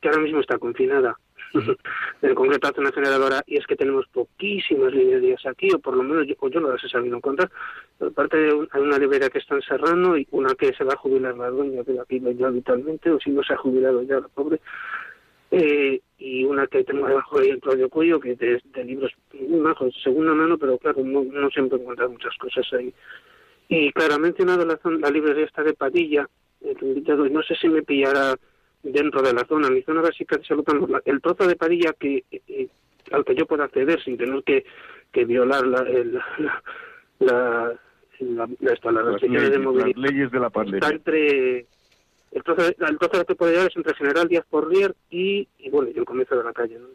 que 0.00 0.08
ahora 0.08 0.20
mismo 0.20 0.40
está 0.40 0.58
confinada. 0.58 1.16
en 2.22 2.34
concreto, 2.34 2.68
la 2.68 2.74
zona 2.74 2.92
generadora, 2.92 3.42
y 3.46 3.56
es 3.56 3.66
que 3.66 3.76
tenemos 3.76 4.06
poquísimas 4.08 4.92
librerías 4.92 5.44
aquí, 5.46 5.70
o 5.72 5.78
por 5.78 5.96
lo 5.96 6.02
menos 6.02 6.26
yo, 6.26 6.34
o 6.40 6.48
yo 6.50 6.60
no 6.60 6.70
las 6.70 6.84
he 6.84 6.88
sabido 6.88 7.16
encontrar. 7.16 7.50
Aparte, 8.00 8.36
de 8.36 8.52
un- 8.52 8.68
hay 8.72 8.82
una 8.82 8.98
librería 8.98 9.30
que 9.30 9.38
está 9.38 9.54
en 9.54 9.62
Serrano 9.62 10.18
y 10.18 10.26
una 10.32 10.54
que 10.54 10.74
se 10.74 10.84
va 10.84 10.92
a 10.92 10.98
jubilar 10.98 11.34
la 11.38 11.48
dueña, 11.48 11.82
que 11.84 11.98
aquí 11.98 12.20
ya 12.36 12.48
habitualmente, 12.48 13.10
o 13.10 13.18
si 13.20 13.30
no 13.30 13.42
se 13.42 13.54
ha 13.54 13.56
jubilado 13.56 14.02
ya 14.02 14.20
la 14.20 14.28
pobre. 14.28 14.60
Eh, 15.52 16.00
y 16.18 16.44
una 16.44 16.66
que 16.66 16.82
tengo 16.84 17.06
debajo 17.06 17.38
ahí 17.38 17.50
en 17.50 17.60
Claudio 17.60 17.88
Cuello, 17.88 18.20
que 18.20 18.32
es 18.32 18.38
de, 18.38 18.60
de 18.74 18.84
libros 18.84 19.12
de 19.32 19.92
segunda 20.02 20.34
mano, 20.34 20.58
pero 20.58 20.76
claro, 20.76 21.02
no, 21.04 21.22
no 21.24 21.48
siempre 21.50 21.78
encuentras 21.78 22.10
muchas 22.10 22.36
cosas 22.36 22.66
ahí. 22.74 22.92
Y 23.68 23.90
claro, 23.92 24.14
ha 24.14 24.18
mencionado 24.18 24.64
la, 24.64 24.76
zona- 24.78 24.98
la 25.00 25.10
librería 25.10 25.44
esta 25.44 25.62
de 25.62 25.74
Padilla, 25.74 26.28
eh, 26.60 26.74
que 26.78 26.86
invitado, 26.86 27.26
y 27.26 27.30
no 27.30 27.42
sé 27.42 27.54
si 27.56 27.68
me 27.68 27.82
pillará 27.82 28.34
dentro 28.82 29.22
de 29.22 29.32
la 29.32 29.44
zona, 29.46 29.68
mi 29.70 29.82
zona 29.82 30.00
básica 30.02 30.36
de 30.36 30.44
la- 30.88 31.02
el 31.04 31.20
trozo 31.20 31.46
de 31.48 31.56
Padilla 31.56 31.92
que 31.98 32.24
eh, 32.30 32.68
al 33.12 33.24
que 33.24 33.34
yo 33.34 33.46
pueda 33.46 33.64
acceder 33.64 34.00
sin 34.02 34.16
tener 34.16 34.42
que, 34.44 34.64
que 35.12 35.24
violar 35.24 35.66
la, 35.66 35.80
el- 35.88 36.14
la, 36.38 36.62
la, 37.18 37.80
la, 38.20 38.48
las 38.60 38.84
Las 38.84 39.04
restricciones 39.04 39.50
de 39.50 39.58
leyes, 39.58 39.64
movilidad 39.64 39.96
las 39.96 40.10
leyes 40.12 40.30
de 40.30 40.38
la 40.40 40.46
está 40.46 40.58
pandemia. 40.60 40.88
entre 40.88 41.66
el 42.32 42.42
trozo, 42.44 42.62
de- 42.62 42.76
el 42.86 42.98
trozo 42.98 43.24
que 43.24 43.34
puede 43.34 43.52
llegar 43.52 43.68
es 43.68 43.76
entre 43.76 43.94
General 43.94 44.28
Díaz 44.28 44.44
Porlier 44.48 44.94
y, 45.10 45.48
y 45.58 45.70
bueno 45.70 45.90
y 45.94 45.98
el 45.98 46.04
comienzo 46.04 46.36
de 46.36 46.44
la 46.44 46.52
calle 46.52 46.78
¿no? 46.78 46.86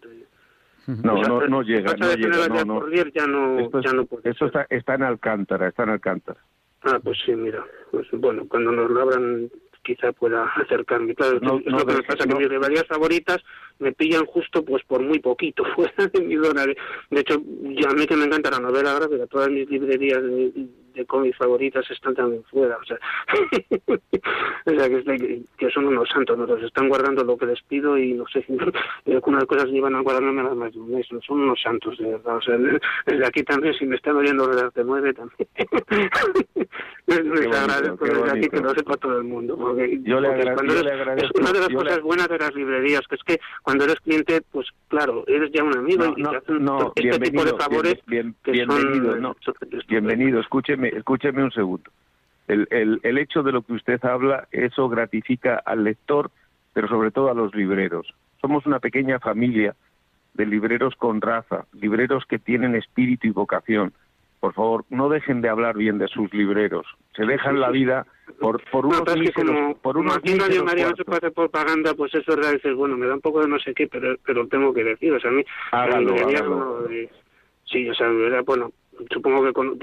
No, 0.87 1.13
o 1.19 1.23
sea, 1.39 1.47
no, 1.47 1.61
llega, 1.61 1.93
no 1.95 2.07
de 2.07 2.15
llega, 2.17 2.33
General 2.33 2.49
no, 2.49 2.53
Díaz 2.55 2.65
no. 2.65 3.11
Ya 3.13 3.27
no 3.27 3.59
Esto, 3.59 3.79
es- 3.79 3.85
ya 3.85 3.93
no 3.93 4.05
puede 4.05 4.29
esto 4.29 4.45
está, 4.47 4.65
está 4.69 4.95
en 4.95 5.03
Alcántara, 5.03 5.67
está 5.67 5.83
en 5.83 5.89
Alcántara. 5.89 6.39
Ah 6.83 6.99
pues 7.03 7.17
sí 7.25 7.33
mira 7.35 7.63
pues 7.91 8.07
bueno 8.13 8.45
cuando 8.47 8.71
nos 8.71 8.89
lo 8.89 9.01
abran 9.01 9.49
quizá 9.83 10.11
pueda 10.11 10.43
acercarme 10.55 11.15
claro 11.15 11.39
No, 11.41 11.57
es 11.57 11.65
no 11.65 11.79
lo 11.79 11.85
que 11.85 11.93
me 11.95 12.03
pasa 12.03 12.25
no. 12.25 12.35
que 12.37 12.43
mis 12.43 12.49
librerías 12.51 12.85
favoritas 12.87 13.37
me 13.79 13.91
pillan 13.93 14.25
justo 14.25 14.63
pues 14.63 14.83
por 14.85 15.01
muy 15.01 15.19
poquito 15.19 15.63
fuera 15.75 16.07
de 16.07 16.21
mi 16.21 16.35
zona 16.35 16.65
de, 16.65 16.77
de 17.09 17.19
hecho 17.21 17.41
ya 17.79 17.89
a 17.89 17.93
mí 17.93 18.05
que 18.05 18.15
me 18.15 18.25
encanta 18.25 18.51
la 18.51 18.59
novela 18.59 18.93
gráfica 18.93 19.25
todas 19.27 19.49
mis 19.49 19.69
librerías 19.69 20.21
de, 20.21 20.51
de 20.93 21.05
cómics 21.05 21.37
favoritas 21.37 21.89
están 21.91 22.15
también 22.15 22.43
fuera 22.45 22.77
o 22.77 22.83
sea. 22.85 22.97
O 24.63 24.69
sea 24.69 24.87
que, 24.89 25.41
que 25.57 25.69
son 25.71 25.85
unos 25.87 26.07
santos 26.09 26.37
nos 26.37 26.47
los 26.47 26.61
están 26.63 26.87
guardando 26.87 27.23
lo 27.23 27.35
que 27.37 27.47
les 27.47 27.61
pido 27.63 27.97
y 27.97 28.13
no 28.13 28.25
sé 28.27 28.45
algunas 29.07 29.45
cosas 29.45 29.65
llevan 29.69 29.95
a 29.95 30.01
guardarme 30.01 30.43
las 30.43 30.55
más 30.55 30.71
de 30.71 30.79
un 30.79 30.91
mes 30.91 31.07
son 31.25 31.41
unos 31.41 31.59
santos 31.61 31.97
de 31.97 32.11
verdad 32.11 32.37
o 32.37 32.41
sea 32.41 32.57
desde 33.07 33.25
aquí 33.25 33.43
también 33.43 33.73
si 33.73 33.85
me 33.87 33.95
están 33.95 34.15
oyendo 34.17 34.47
desde 34.47 34.61
Arte 34.65 34.83
9 34.85 35.13
también. 35.13 35.47
Les, 37.07 37.27
bonito, 37.27 37.57
agradezco 37.57 38.05
desde 38.05 38.31
aquí 38.31 38.49
que 38.49 38.59
lo 38.61 38.69
sepa 38.69 38.95
todo 38.97 39.17
el 39.17 39.23
mundo 39.23 39.57
porque, 39.57 39.99
Yo 40.03 40.19
le 40.21 40.27
porque 40.29 40.41
agra- 40.43 40.53
cuando 40.53 40.73
yo 40.75 40.79
eres- 40.81 40.85
le 40.95 41.01
agradezco- 41.01 41.25
es 41.35 41.41
una 41.41 41.51
de 41.51 41.59
las 41.59 41.69
le- 41.69 41.75
cosas 41.75 42.01
buenas 42.01 42.27
de 42.29 42.37
las 42.37 42.55
librerías 42.55 43.01
que 43.09 43.15
es 43.15 43.23
que 43.23 43.39
cuando 43.63 43.83
eres 43.85 43.99
cliente 44.01 44.41
pues 44.51 44.67
claro 44.87 45.23
eres 45.27 45.51
ya 45.51 45.63
un 45.63 45.75
amigo 45.77 46.05
No, 46.05 46.13
y 46.15 46.21
no, 46.21 46.29
te 46.31 46.37
hacen 46.37 46.63
no, 46.63 46.77
este 46.95 47.01
tipo 47.01 47.17
bienvenido, 47.17 47.43
de 47.45 47.63
favores 47.63 47.95
bien- 48.05 48.35
que 48.43 48.51
bienvenido, 48.51 49.11
son, 49.13 49.21
no. 49.21 49.35
Bienvenido, 49.89 50.39
escúcheme, 50.39 50.80
escúcheme 50.89 51.43
un 51.43 51.51
segundo. 51.51 51.89
El, 52.47 52.67
el, 52.71 52.99
el 53.03 53.17
hecho 53.17 53.43
de 53.43 53.51
lo 53.51 53.61
que 53.61 53.73
usted 53.73 54.03
habla, 54.03 54.47
eso 54.51 54.89
gratifica 54.89 55.61
al 55.65 55.83
lector, 55.83 56.31
pero 56.73 56.87
sobre 56.87 57.11
todo 57.11 57.29
a 57.29 57.33
los 57.33 57.53
libreros. 57.55 58.13
Somos 58.41 58.65
una 58.65 58.79
pequeña 58.79 59.19
familia 59.19 59.75
de 60.33 60.45
libreros 60.45 60.95
con 60.95 61.21
raza, 61.21 61.65
libreros 61.73 62.25
que 62.25 62.39
tienen 62.39 62.75
espíritu 62.75 63.27
y 63.27 63.31
vocación. 63.31 63.93
Por 64.39 64.53
favor, 64.53 64.85
no 64.89 65.07
dejen 65.07 65.41
de 65.41 65.49
hablar 65.49 65.77
bien 65.77 65.99
de 65.99 66.07
sus 66.07 66.33
libreros. 66.33 66.87
Se 67.15 67.25
dejan 67.25 67.59
la 67.59 67.69
vida 67.69 68.07
por, 68.39 68.63
por 68.71 68.85
No, 68.85 68.89
unos 68.89 69.01
pero 69.05 69.21
es 69.21 69.31
que 69.31 69.43
como, 69.43 69.75
por 69.75 69.93
como 69.93 70.05
unos 70.05 70.17
aquí 70.17 70.31
en 70.31 70.39
Radio 70.39 70.63
María 70.65 70.89
no 70.89 70.95
se 70.95 71.31
propaganda, 71.31 71.93
pues 71.93 72.13
es 72.15 72.25
verdad, 72.25 72.53
dices, 72.53 72.75
bueno, 72.75 72.97
me 72.97 73.05
da 73.05 73.13
un 73.13 73.21
poco 73.21 73.41
de 73.41 73.47
no 73.47 73.59
sé 73.59 73.73
qué, 73.75 73.87
pero, 73.87 74.15
pero 74.25 74.47
tengo 74.47 74.73
que 74.73 74.83
decir, 74.83 75.13
o 75.13 75.19
sea, 75.19 75.29
a 75.29 75.33
mí, 75.33 75.43
Hágalo, 75.71 76.15
no, 76.15 76.87
sí, 77.65 77.87
o 77.87 77.93
sea, 77.93 78.07
era, 78.07 78.41
bueno, 78.41 78.71
supongo 79.11 79.43
que, 79.43 79.53
con- 79.53 79.79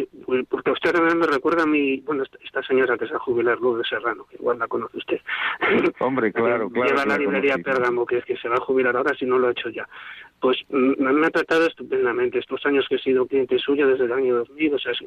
porque 0.49 0.71
usted 0.71 0.95
me 1.01 1.27
recuerda 1.27 1.63
a 1.63 1.67
mi, 1.67 1.99
bueno, 2.01 2.25
esta, 2.45 2.63
señora 2.63 2.97
que 2.99 3.07
se 3.07 3.13
va 3.13 3.19
a 3.19 3.21
jubilar 3.23 3.59
luego 3.59 3.79
de 3.79 3.85
Serrano, 3.85 4.25
que 4.29 4.37
igual 4.37 4.59
la 4.59 4.69
conoce 4.69 4.99
usted. 4.99 5.21
Hombre, 6.01 6.33
claro, 6.33 6.69
claro. 6.71 6.89
Lleva 6.89 7.07
la 7.07 7.19
librería 7.19 7.53
conocí. 7.55 7.71
Pérgamo, 7.71 8.07
que 8.07 8.19
es 8.19 8.25
que 8.25 8.37
se 8.37 8.49
va 8.49 8.57
a 8.57 8.61
jubilar 8.61 8.97
ahora 8.97 9.15
si 9.19 9.25
no 9.27 9.39
lo 9.39 9.49
ha 9.49 9.53
hecho 9.53 9.69
ya. 9.71 9.89
Pues 10.41 10.57
mm, 10.69 11.03
me 11.03 11.27
ha 11.27 11.31
tratado 11.31 11.67
estupendamente 11.67 12.39
estos 12.39 12.65
años 12.67 12.87
que 12.89 12.97
he 12.97 12.99
sido 13.01 13.27
cliente 13.27 13.59
suya 13.59 13.87
desde 13.87 14.05
el 14.05 14.13
año 14.13 14.37
2000, 14.37 14.75
o 14.75 14.79
sea, 14.79 14.93
es- 14.93 15.03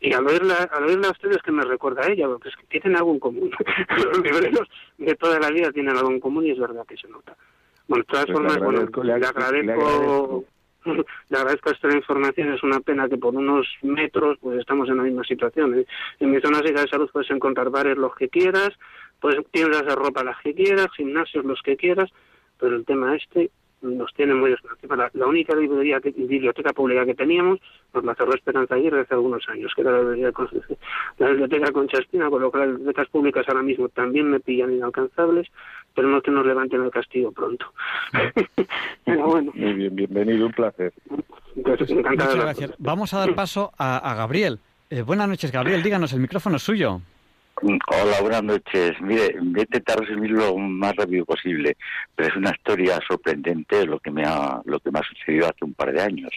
y 0.00 0.12
al 0.12 0.26
oírla, 0.26 0.68
al 0.72 0.84
oírla 0.84 1.08
a 1.08 1.12
ustedes 1.12 1.38
que 1.42 1.52
me 1.52 1.64
recuerda 1.64 2.02
a 2.06 2.10
ella, 2.12 2.26
porque 2.28 2.48
es 2.50 2.56
que 2.56 2.66
tienen 2.80 2.96
algo 2.98 3.12
en 3.12 3.18
común. 3.18 3.50
Los 3.96 4.22
libreros 4.22 4.68
de 4.98 5.14
toda 5.16 5.38
la 5.40 5.50
vida 5.50 5.72
tienen 5.72 5.96
algo 5.96 6.10
en 6.10 6.20
común 6.20 6.46
y 6.46 6.50
es 6.52 6.58
verdad 6.58 6.86
que 6.86 6.96
se 6.96 7.08
nota. 7.08 7.36
Bueno, 7.88 8.04
de 8.04 8.12
todas 8.12 8.26
Pues 8.26 8.36
formas, 8.36 8.58
bueno, 8.58 8.68
agradezco, 8.80 9.02
le 9.02 9.06
le 9.06 9.12
agradezco, 9.26 9.62
le 9.66 9.72
agradezco, 9.72 10.44
le 11.28 11.38
agradezco 11.38 11.70
esta 11.70 11.94
información. 11.94 12.52
Es 12.52 12.62
una 12.62 12.80
pena 12.80 13.08
que 13.08 13.16
por 13.16 13.34
unos 13.34 13.66
metros 13.82 14.38
pues 14.40 14.58
estamos 14.58 14.88
en 14.88 14.96
la 14.98 15.02
misma 15.02 15.24
situación. 15.24 15.78
¿eh? 15.78 15.86
En 16.20 16.30
mi 16.30 16.40
zona 16.40 16.60
de 16.60 16.88
salud 16.88 17.10
puedes 17.12 17.30
encontrar 17.30 17.70
bares 17.70 17.96
los 17.96 18.14
que 18.14 18.28
quieras, 18.28 18.70
pues 19.20 19.36
tiendas 19.50 19.84
de 19.84 19.94
ropa 19.94 20.24
las 20.24 20.40
que 20.42 20.54
quieras, 20.54 20.88
gimnasios 20.96 21.44
los 21.44 21.60
que 21.62 21.76
quieras, 21.76 22.10
pero 22.58 22.76
el 22.76 22.84
tema 22.84 23.16
este 23.16 23.50
nos 23.82 24.12
tiene 24.14 24.34
muy. 24.34 24.54
La, 24.88 25.10
la 25.14 25.26
única 25.26 25.54
librería 25.54 26.00
que- 26.00 26.10
biblioteca 26.10 26.72
pública 26.72 27.06
que 27.06 27.14
teníamos 27.14 27.60
nos 27.94 28.04
la 28.04 28.14
cerró 28.14 28.34
Esperanza 28.34 28.74
Aguirre 28.74 29.00
hace 29.02 29.14
algunos 29.14 29.48
años, 29.48 29.72
que 29.74 29.80
era 29.82 29.92
la 29.92 30.00
biblioteca, 30.10 30.32
Con- 30.32 30.62
la 31.18 31.28
biblioteca 31.30 31.72
Concha 31.72 31.98
Espina, 31.98 32.28
con 32.30 32.42
lo 32.42 32.50
que 32.50 32.58
las 32.58 32.68
bibliotecas 32.68 33.08
públicas 33.08 33.44
ahora 33.48 33.62
mismo 33.62 33.88
también 33.88 34.30
me 34.30 34.40
pillan 34.40 34.72
inalcanzables, 34.72 35.48
pero 35.94 36.08
no 36.08 36.20
que 36.22 36.30
nos 36.30 36.44
levanten 36.46 36.82
el 36.82 36.90
castigo 36.90 37.32
pronto. 37.32 37.72
pero 39.04 39.26
bueno, 39.26 39.52
Muy 39.54 39.72
bien, 39.74 39.94
bienvenido, 39.96 40.46
un 40.46 40.52
placer. 40.52 40.92
pues. 41.06 41.90
Muchas 41.92 42.36
gracias. 42.36 42.74
Vamos 42.78 43.12
a 43.14 43.18
dar 43.18 43.34
paso 43.34 43.72
a, 43.78 43.98
a 43.98 44.14
Gabriel. 44.14 44.58
Eh, 44.90 45.02
buenas 45.02 45.28
noches, 45.28 45.50
Gabriel. 45.52 45.82
Díganos, 45.82 46.12
el 46.12 46.20
micrófono 46.20 46.56
es 46.56 46.62
suyo. 46.62 47.00
Hola, 47.60 48.20
buenas 48.20 48.44
noches. 48.44 49.00
Mire, 49.00 49.34
voy 49.40 49.60
a 49.60 49.62
intentar 49.62 49.98
resumirlo 49.98 50.46
lo 50.46 50.58
más 50.58 50.94
rápido 50.94 51.24
posible, 51.24 51.76
pero 52.14 52.28
es 52.28 52.36
una 52.36 52.50
historia 52.50 53.00
sorprendente 53.06 53.84
lo 53.84 53.98
que 53.98 54.12
me 54.12 54.22
ha, 54.24 54.60
lo 54.64 54.78
que 54.78 54.92
me 54.92 55.00
ha 55.00 55.02
sucedido 55.02 55.46
hace 55.46 55.64
un 55.64 55.74
par 55.74 55.92
de 55.92 56.00
años. 56.00 56.30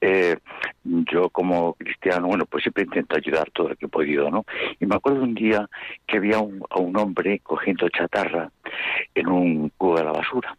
Eh, 0.00 0.36
yo 0.82 1.30
como 1.30 1.74
cristiano, 1.74 2.26
bueno, 2.26 2.46
pues 2.46 2.64
siempre 2.64 2.82
intento 2.82 3.16
ayudar 3.16 3.48
todo 3.52 3.68
lo 3.68 3.76
que 3.76 3.86
he 3.86 3.88
podido, 3.88 4.28
¿no? 4.28 4.44
Y 4.80 4.86
me 4.86 4.96
acuerdo 4.96 5.22
un 5.22 5.34
día 5.34 5.68
que 6.04 6.16
había 6.16 6.40
un, 6.40 6.64
a 6.68 6.80
un 6.80 6.96
hombre 6.96 7.38
cogiendo 7.40 7.88
chatarra 7.88 8.50
en 9.14 9.28
un 9.28 9.68
cubo 9.76 9.98
de 9.98 10.04
la 10.04 10.12
basura. 10.12 10.56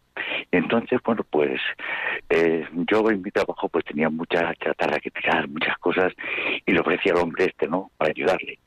Y 0.50 0.56
entonces, 0.56 1.00
bueno, 1.04 1.24
pues 1.28 1.60
eh, 2.28 2.66
yo 2.90 3.10
en 3.10 3.22
mi 3.22 3.30
trabajo 3.30 3.68
pues 3.68 3.84
tenía 3.84 4.08
mucha 4.08 4.54
chatarra 4.54 4.98
que 4.98 5.10
tirar, 5.10 5.48
muchas 5.48 5.76
cosas, 5.78 6.12
y 6.64 6.72
le 6.72 6.80
ofrecía 6.80 7.12
al 7.12 7.20
hombre 7.20 7.46
este, 7.46 7.68
¿no? 7.68 7.90
Para 7.96 8.10
ayudarle. 8.10 8.58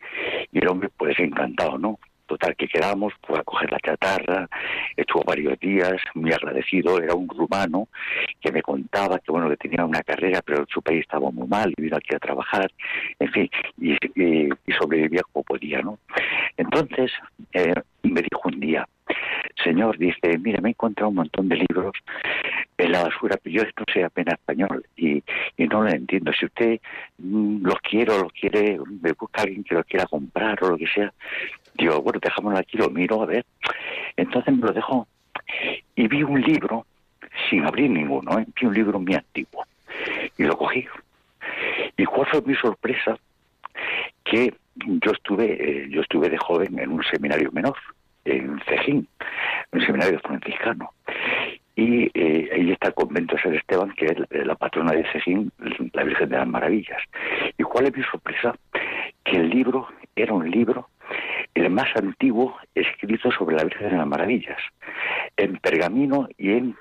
Y 0.52 0.60
el 0.60 0.68
hombre, 0.68 0.89
pues 0.97 1.18
encantado, 1.20 1.78
¿no? 1.78 2.00
Total, 2.30 2.56
que 2.56 2.68
quedamos, 2.68 3.12
fue 3.26 3.39
a 3.39 3.43
coger 3.43 3.72
la 3.72 3.80
chatarra, 3.80 4.47
estuvo 4.95 5.24
varios 5.24 5.60
días, 5.60 5.95
muy 6.14 6.32
agradecido, 6.32 7.02
era 7.02 7.16
un 7.16 7.28
rumano 7.28 7.88
que 8.39 8.52
me 8.52 8.62
contaba 8.62 9.18
que 9.18 9.32
bueno 9.32 9.50
que 9.50 9.58
tenía 9.58 9.84
una 9.84 10.04
carrera, 10.04 10.39
pero 10.45 10.64
su 10.70 10.80
país 10.84 11.02
estaba 11.02 11.32
muy 11.32 11.47
mal 11.47 11.74
y 11.76 11.82
vino 11.82 11.97
aquí 11.97 12.14
a 12.14 12.20
trabajar, 12.20 12.72
en 13.18 13.32
fin, 13.32 13.50
y, 13.82 14.47
sobrevivía 14.78 15.24
como 15.32 15.43
podía, 15.43 15.82
¿no? 15.82 15.97
Entonces, 16.56 17.12
eh, 17.54 17.74
me 18.04 18.22
dijo 18.22 18.41
un 18.45 18.60
día, 18.60 18.88
señor, 19.64 19.97
dice, 19.97 20.38
mira, 20.38 20.62
me 20.62 20.70
he 20.70 20.72
encontrado 20.72 21.10
un 21.10 21.16
montón 21.16 21.50
de 21.50 21.58
libros 21.58 21.93
en 22.78 22.91
la 22.91 23.04
basura, 23.04 23.38
pero 23.41 23.56
yo 23.56 23.64
no 23.64 23.86
sé 23.93 24.04
apenas 24.04 24.36
español 24.36 24.86
y, 24.95 25.24
no 25.58 25.84
lo 25.84 25.89
entiendo. 25.89 26.32
Si 26.34 26.45
usted 26.45 26.80
mm, 27.18 27.66
los 27.66 27.80
quiere 27.82 28.14
o 28.14 28.24
los 28.24 28.34
quiere, 28.34 28.80
me 29.02 29.12
busca 29.14 29.41
alguien 29.41 29.64
que 29.64 29.76
los 29.76 29.86
quiera 29.86 30.06
comprar 30.06 30.64
o 30.64 30.70
lo 30.70 30.78
que 30.78 30.88
sea, 30.88 31.14
digo, 31.76 32.02
bueno, 32.02 32.20
dejámoslo 32.22 32.58
aquí, 32.58 32.78
lo 32.78 32.89
miro, 32.89 33.22
a 33.22 33.26
ver. 33.26 33.45
Entonces 34.16 34.56
me 34.56 34.66
lo 34.66 34.74
dejó 34.74 35.08
y 35.95 36.08
vi 36.08 36.24
un 36.24 36.41
libro, 36.41 36.86
sin 37.50 37.66
abrir 37.66 37.89
ninguno, 37.89 38.39
¿eh? 38.39 38.45
vi 38.60 38.68
un 38.68 38.74
libro 38.74 39.00
muy 39.00 39.16
antiguo 39.16 39.66
y 40.38 40.43
lo 40.43 40.58
cogí. 40.58 40.86
¿Y 41.97 42.06
cuál 42.06 42.28
fue 42.28 42.41
mi 42.43 42.56
sorpresa? 42.56 43.18
Que 44.24 44.54
yo 44.76 45.12
estuve, 45.12 45.45
eh, 45.45 45.88
yo 45.89 46.02
estuve 46.02 46.30
de 46.30 46.38
joven 46.38 46.80
en 46.80 46.91
un 46.91 47.04
seminario 47.04 47.52
menor 47.52 47.76
en 48.26 48.60
Cejín, 48.68 49.08
un 49.72 49.82
seminario 49.82 50.20
franciscano. 50.20 50.92
Y 51.76 52.12
eh, 52.14 52.50
ahí 52.54 52.72
está 52.72 52.90
el 52.90 52.94
convento 52.94 53.36
de 53.36 53.42
San 53.42 53.56
Esteban, 53.56 53.94
que 53.94 54.08
es 54.08 54.46
la 54.46 54.56
patrona 54.56 54.92
de 54.92 55.06
Cejín, 55.14 55.52
la 55.94 56.04
Virgen 56.04 56.30
de 56.30 56.38
las 56.38 56.48
Maravillas. 56.48 57.02
¿Y 57.58 57.64
cuál 57.64 57.86
es 57.86 57.96
mi 57.96 58.04
sorpresa? 58.04 58.54
Que 59.24 59.38
el 59.38 59.50
libro 59.50 59.88
era 60.16 60.34
un 60.34 60.50
libro, 60.50 60.90
el 61.56 61.70
más 61.70 61.88
antiguo, 61.96 62.58
escrito 62.76 63.32
sobre 63.32 63.56
la 63.56 63.64
Virgen 63.64 63.90
de 63.90 63.98
las 63.98 64.08
Maravillas, 64.08 64.58
en 65.38 65.58
pergamino 65.58 66.28
y 66.38 66.52
en, 66.52 66.76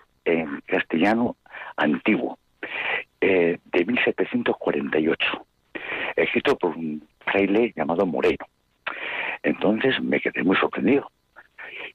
castellano 0.67 1.37
antiguo, 1.77 2.39
eh, 3.21 3.59
de 3.65 3.85
1748, 3.85 5.47
escrito 6.17 6.59
por 6.59 6.77
un 6.77 7.03
fraile 7.25 7.73
llamado 7.75 8.05
Moreno. 8.05 8.45
Entonces 9.43 10.01
me 10.03 10.21
quedé 10.21 10.43
muy 10.43 10.57
sorprendido. 10.57 11.11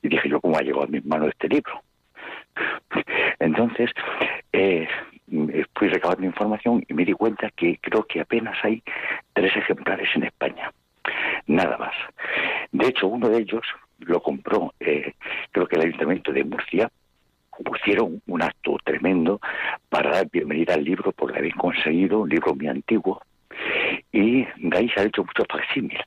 Y 0.03 0.09
dije 0.09 0.29
yo, 0.29 0.39
¿cómo 0.39 0.57
ha 0.57 0.61
llegado 0.61 0.83
a 0.83 0.87
mis 0.87 1.03
manos 1.05 1.29
este 1.29 1.47
libro? 1.47 1.81
Entonces, 3.39 3.89
eh, 4.51 4.87
fui 5.73 5.87
recabando 5.87 6.25
información 6.25 6.85
y 6.87 6.93
me 6.93 7.05
di 7.05 7.13
cuenta 7.13 7.49
que 7.51 7.79
creo 7.81 8.03
que 8.05 8.19
apenas 8.19 8.57
hay 8.63 8.83
tres 9.33 9.55
ejemplares 9.55 10.09
en 10.15 10.25
España. 10.25 10.71
Nada 11.47 11.77
más. 11.77 11.95
De 12.71 12.87
hecho, 12.87 13.07
uno 13.07 13.29
de 13.29 13.39
ellos 13.39 13.63
lo 13.99 14.21
compró, 14.21 14.73
eh, 14.79 15.13
creo 15.51 15.67
que 15.67 15.75
el 15.77 15.83
Ayuntamiento 15.83 16.31
de 16.31 16.43
Murcia, 16.43 16.89
pusieron 17.63 18.21
un 18.25 18.41
acto 18.41 18.77
tremendo 18.83 19.39
para 19.89 20.11
dar 20.11 20.29
bienvenida 20.29 20.73
al 20.73 20.83
libro 20.83 21.11
por 21.11 21.37
haber 21.37 21.53
conseguido, 21.53 22.21
un 22.21 22.29
libro 22.29 22.55
muy 22.55 22.67
antiguo, 22.67 23.21
y 24.11 24.43
de 24.43 24.77
ahí 24.77 24.89
se 24.89 25.01
ha 25.01 25.03
hecho 25.03 25.23
mucho 25.23 25.43
facsímil. 25.49 25.99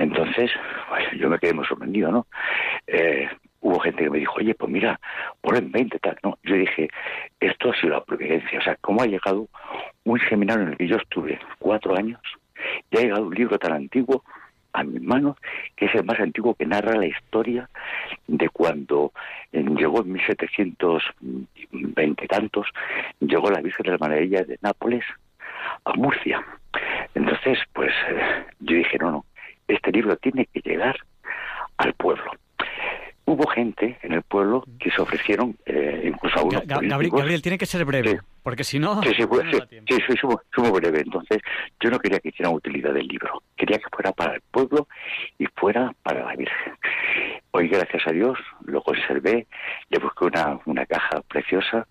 Entonces, 0.00 0.50
yo 1.18 1.28
me 1.28 1.38
quedé 1.38 1.52
muy 1.52 1.66
sorprendido, 1.66 2.10
¿no? 2.10 2.26
Eh, 2.86 3.28
hubo 3.60 3.78
gente 3.80 4.04
que 4.04 4.10
me 4.10 4.18
dijo, 4.18 4.36
oye, 4.38 4.54
pues 4.54 4.72
mira, 4.72 4.98
ponen 5.42 5.70
20 5.70 5.98
tal. 5.98 6.16
No, 6.22 6.38
yo 6.42 6.54
dije, 6.54 6.88
esto 7.38 7.70
ha 7.70 7.78
sido 7.78 7.92
la 7.92 8.02
providencia. 8.02 8.60
O 8.60 8.62
sea, 8.62 8.78
¿cómo 8.80 9.02
ha 9.02 9.06
llegado 9.06 9.48
un 10.04 10.18
seminario 10.30 10.62
en 10.62 10.70
el 10.70 10.78
que 10.78 10.88
yo 10.88 10.96
estuve 10.96 11.38
cuatro 11.58 11.98
años 11.98 12.18
y 12.90 12.96
ha 12.96 13.02
llegado 13.02 13.26
un 13.26 13.34
libro 13.34 13.58
tan 13.58 13.74
antiguo 13.74 14.24
a 14.72 14.84
mis 14.84 15.02
manos, 15.02 15.36
que 15.76 15.84
es 15.84 15.94
el 15.94 16.04
más 16.04 16.18
antiguo 16.18 16.54
que 16.54 16.64
narra 16.64 16.96
la 16.96 17.06
historia 17.06 17.68
de 18.26 18.48
cuando 18.48 19.12
llegó 19.52 20.00
en 20.00 20.12
1720 20.12 22.24
y 22.24 22.28
tantos, 22.28 22.68
llegó 23.20 23.50
la 23.50 23.60
Virgen 23.60 23.84
de 23.84 23.90
la 23.90 23.98
Maravilla 23.98 24.44
de 24.44 24.58
Nápoles 24.62 25.04
a 25.84 25.92
Murcia. 25.92 26.42
Entonces, 27.14 27.58
pues 27.74 27.92
eh, 28.08 28.46
yo 28.60 28.76
dije, 28.76 28.96
no, 28.98 29.10
no, 29.10 29.24
este 29.70 29.92
libro 29.92 30.16
tiene 30.16 30.46
que 30.46 30.60
llegar 30.60 30.96
al 31.76 31.94
pueblo. 31.94 32.30
Hubo 33.24 33.46
gente 33.46 33.96
en 34.02 34.12
el 34.12 34.22
pueblo 34.22 34.64
que 34.80 34.90
se 34.90 35.00
ofrecieron, 35.00 35.56
eh, 35.64 36.02
incluso 36.12 36.40
a 36.40 36.42
unos 36.42 36.66
Gabriel, 36.66 37.40
tiene 37.42 37.58
que 37.58 37.66
ser 37.66 37.84
breve, 37.84 38.18
porque 38.42 38.64
si 38.64 38.80
no... 38.80 39.00
Sí, 39.02 39.10
sí, 39.14 39.22
sí, 39.86 39.98
sí, 40.08 40.14
soy, 40.20 40.36
muy 40.68 40.80
breve. 40.80 41.02
Entonces, 41.02 41.38
yo 41.78 41.90
no 41.90 42.00
quería 42.00 42.18
que 42.18 42.30
hicieran 42.30 42.54
utilidad 42.54 42.92
del 42.92 43.06
libro. 43.06 43.42
Quería 43.56 43.78
que 43.78 43.84
fuera 43.92 44.10
para 44.10 44.34
el 44.34 44.40
pueblo 44.50 44.88
y 45.38 45.46
fuera 45.54 45.94
para 46.02 46.24
la 46.24 46.34
Virgen. 46.34 46.74
Hoy, 47.52 47.68
gracias 47.68 48.02
a 48.06 48.10
Dios, 48.10 48.36
lo 48.64 48.82
conservé, 48.82 49.46
le 49.90 49.98
busqué 50.00 50.24
una, 50.24 50.58
una 50.64 50.84
caja 50.86 51.20
preciosa 51.28 51.86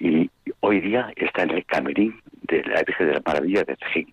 y 0.00 0.28
hoy 0.58 0.80
día 0.80 1.12
está 1.14 1.44
en 1.44 1.50
el 1.50 1.64
camerín 1.66 2.20
de 2.42 2.64
la 2.64 2.82
Virgen 2.82 3.06
de 3.06 3.12
la 3.14 3.22
Maravilla 3.24 3.62
de 3.62 3.76
Tejín 3.76 4.12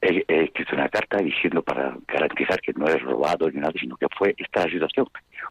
he, 0.00 0.24
escrito 0.44 0.74
una 0.74 0.88
carta 0.88 1.18
diciendo 1.18 1.62
para 1.62 1.96
garantizar 2.06 2.60
que 2.60 2.72
no 2.72 2.86
he 2.88 2.98
robado 2.98 3.50
ni 3.50 3.60
nada, 3.60 3.72
sino 3.78 3.96
que 3.96 4.06
fue 4.16 4.34
esta 4.36 4.64
la 4.64 4.72
situación, 4.72 5.06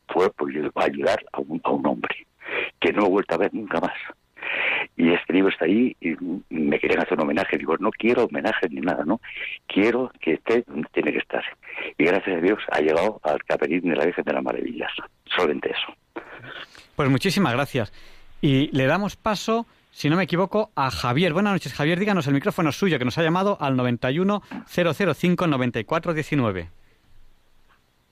fue 0.08 0.32
por 0.32 0.50
ayudar 0.76 1.24
a 1.32 1.40
un, 1.40 1.62
a 1.64 1.72
un 1.72 1.86
hombre 1.86 2.28
que 2.80 2.94
no 2.94 3.06
he 3.06 3.10
vuelto 3.10 3.36
a 3.36 3.40
ver 3.40 3.54
nunca 3.54 3.80
más. 3.80 3.94
Y 4.96 5.12
este 5.12 5.34
libro 5.34 5.50
está 5.50 5.66
ahí 5.66 5.96
y 6.00 6.16
me 6.50 6.80
querían 6.80 7.02
hacer 7.02 7.14
un 7.14 7.24
homenaje. 7.24 7.58
Digo, 7.58 7.76
no 7.78 7.92
quiero 7.92 8.26
homenaje 8.26 8.68
ni 8.70 8.82
nada, 8.82 9.04
¿no? 9.06 9.20
Quiero 9.68 10.12
que 10.20 10.34
esté 10.34 10.64
tiene 10.94 11.12
que 11.12 11.20
estar. 11.20 11.44
Y 11.98 12.06
gracias 12.06 12.38
a 12.38 12.42
Dios 12.42 12.60
ha 12.72 12.80
llegado 12.80 13.20
al 13.24 13.44
caperín 13.44 13.90
de 13.90 13.96
la 13.96 14.06
Virgen 14.06 14.24
de 14.24 14.34
las 14.34 14.44
Maravillas. 14.44 14.92
Solamente 15.26 15.72
eso. 15.72 16.24
Pues 16.96 17.10
muchísimas 17.10 17.54
gracias. 17.54 17.94
Y 18.42 18.76
le 18.76 18.86
damos 18.86 19.16
paso 19.16 19.68
si 19.98 20.10
no 20.12 20.16
me 20.16 20.26
equivoco, 20.26 20.70
a 20.76 20.92
Javier. 20.92 21.34
Buenas 21.34 21.54
noches, 21.54 21.74
Javier. 21.74 21.98
Díganos, 21.98 22.28
el 22.28 22.36
micrófono 22.36 22.72
suyo, 22.72 23.00
que 23.00 23.06
nos 23.06 23.18
ha 23.18 23.24
llamado 23.24 23.58
al 23.60 23.76
91-005-9419. 23.78 26.70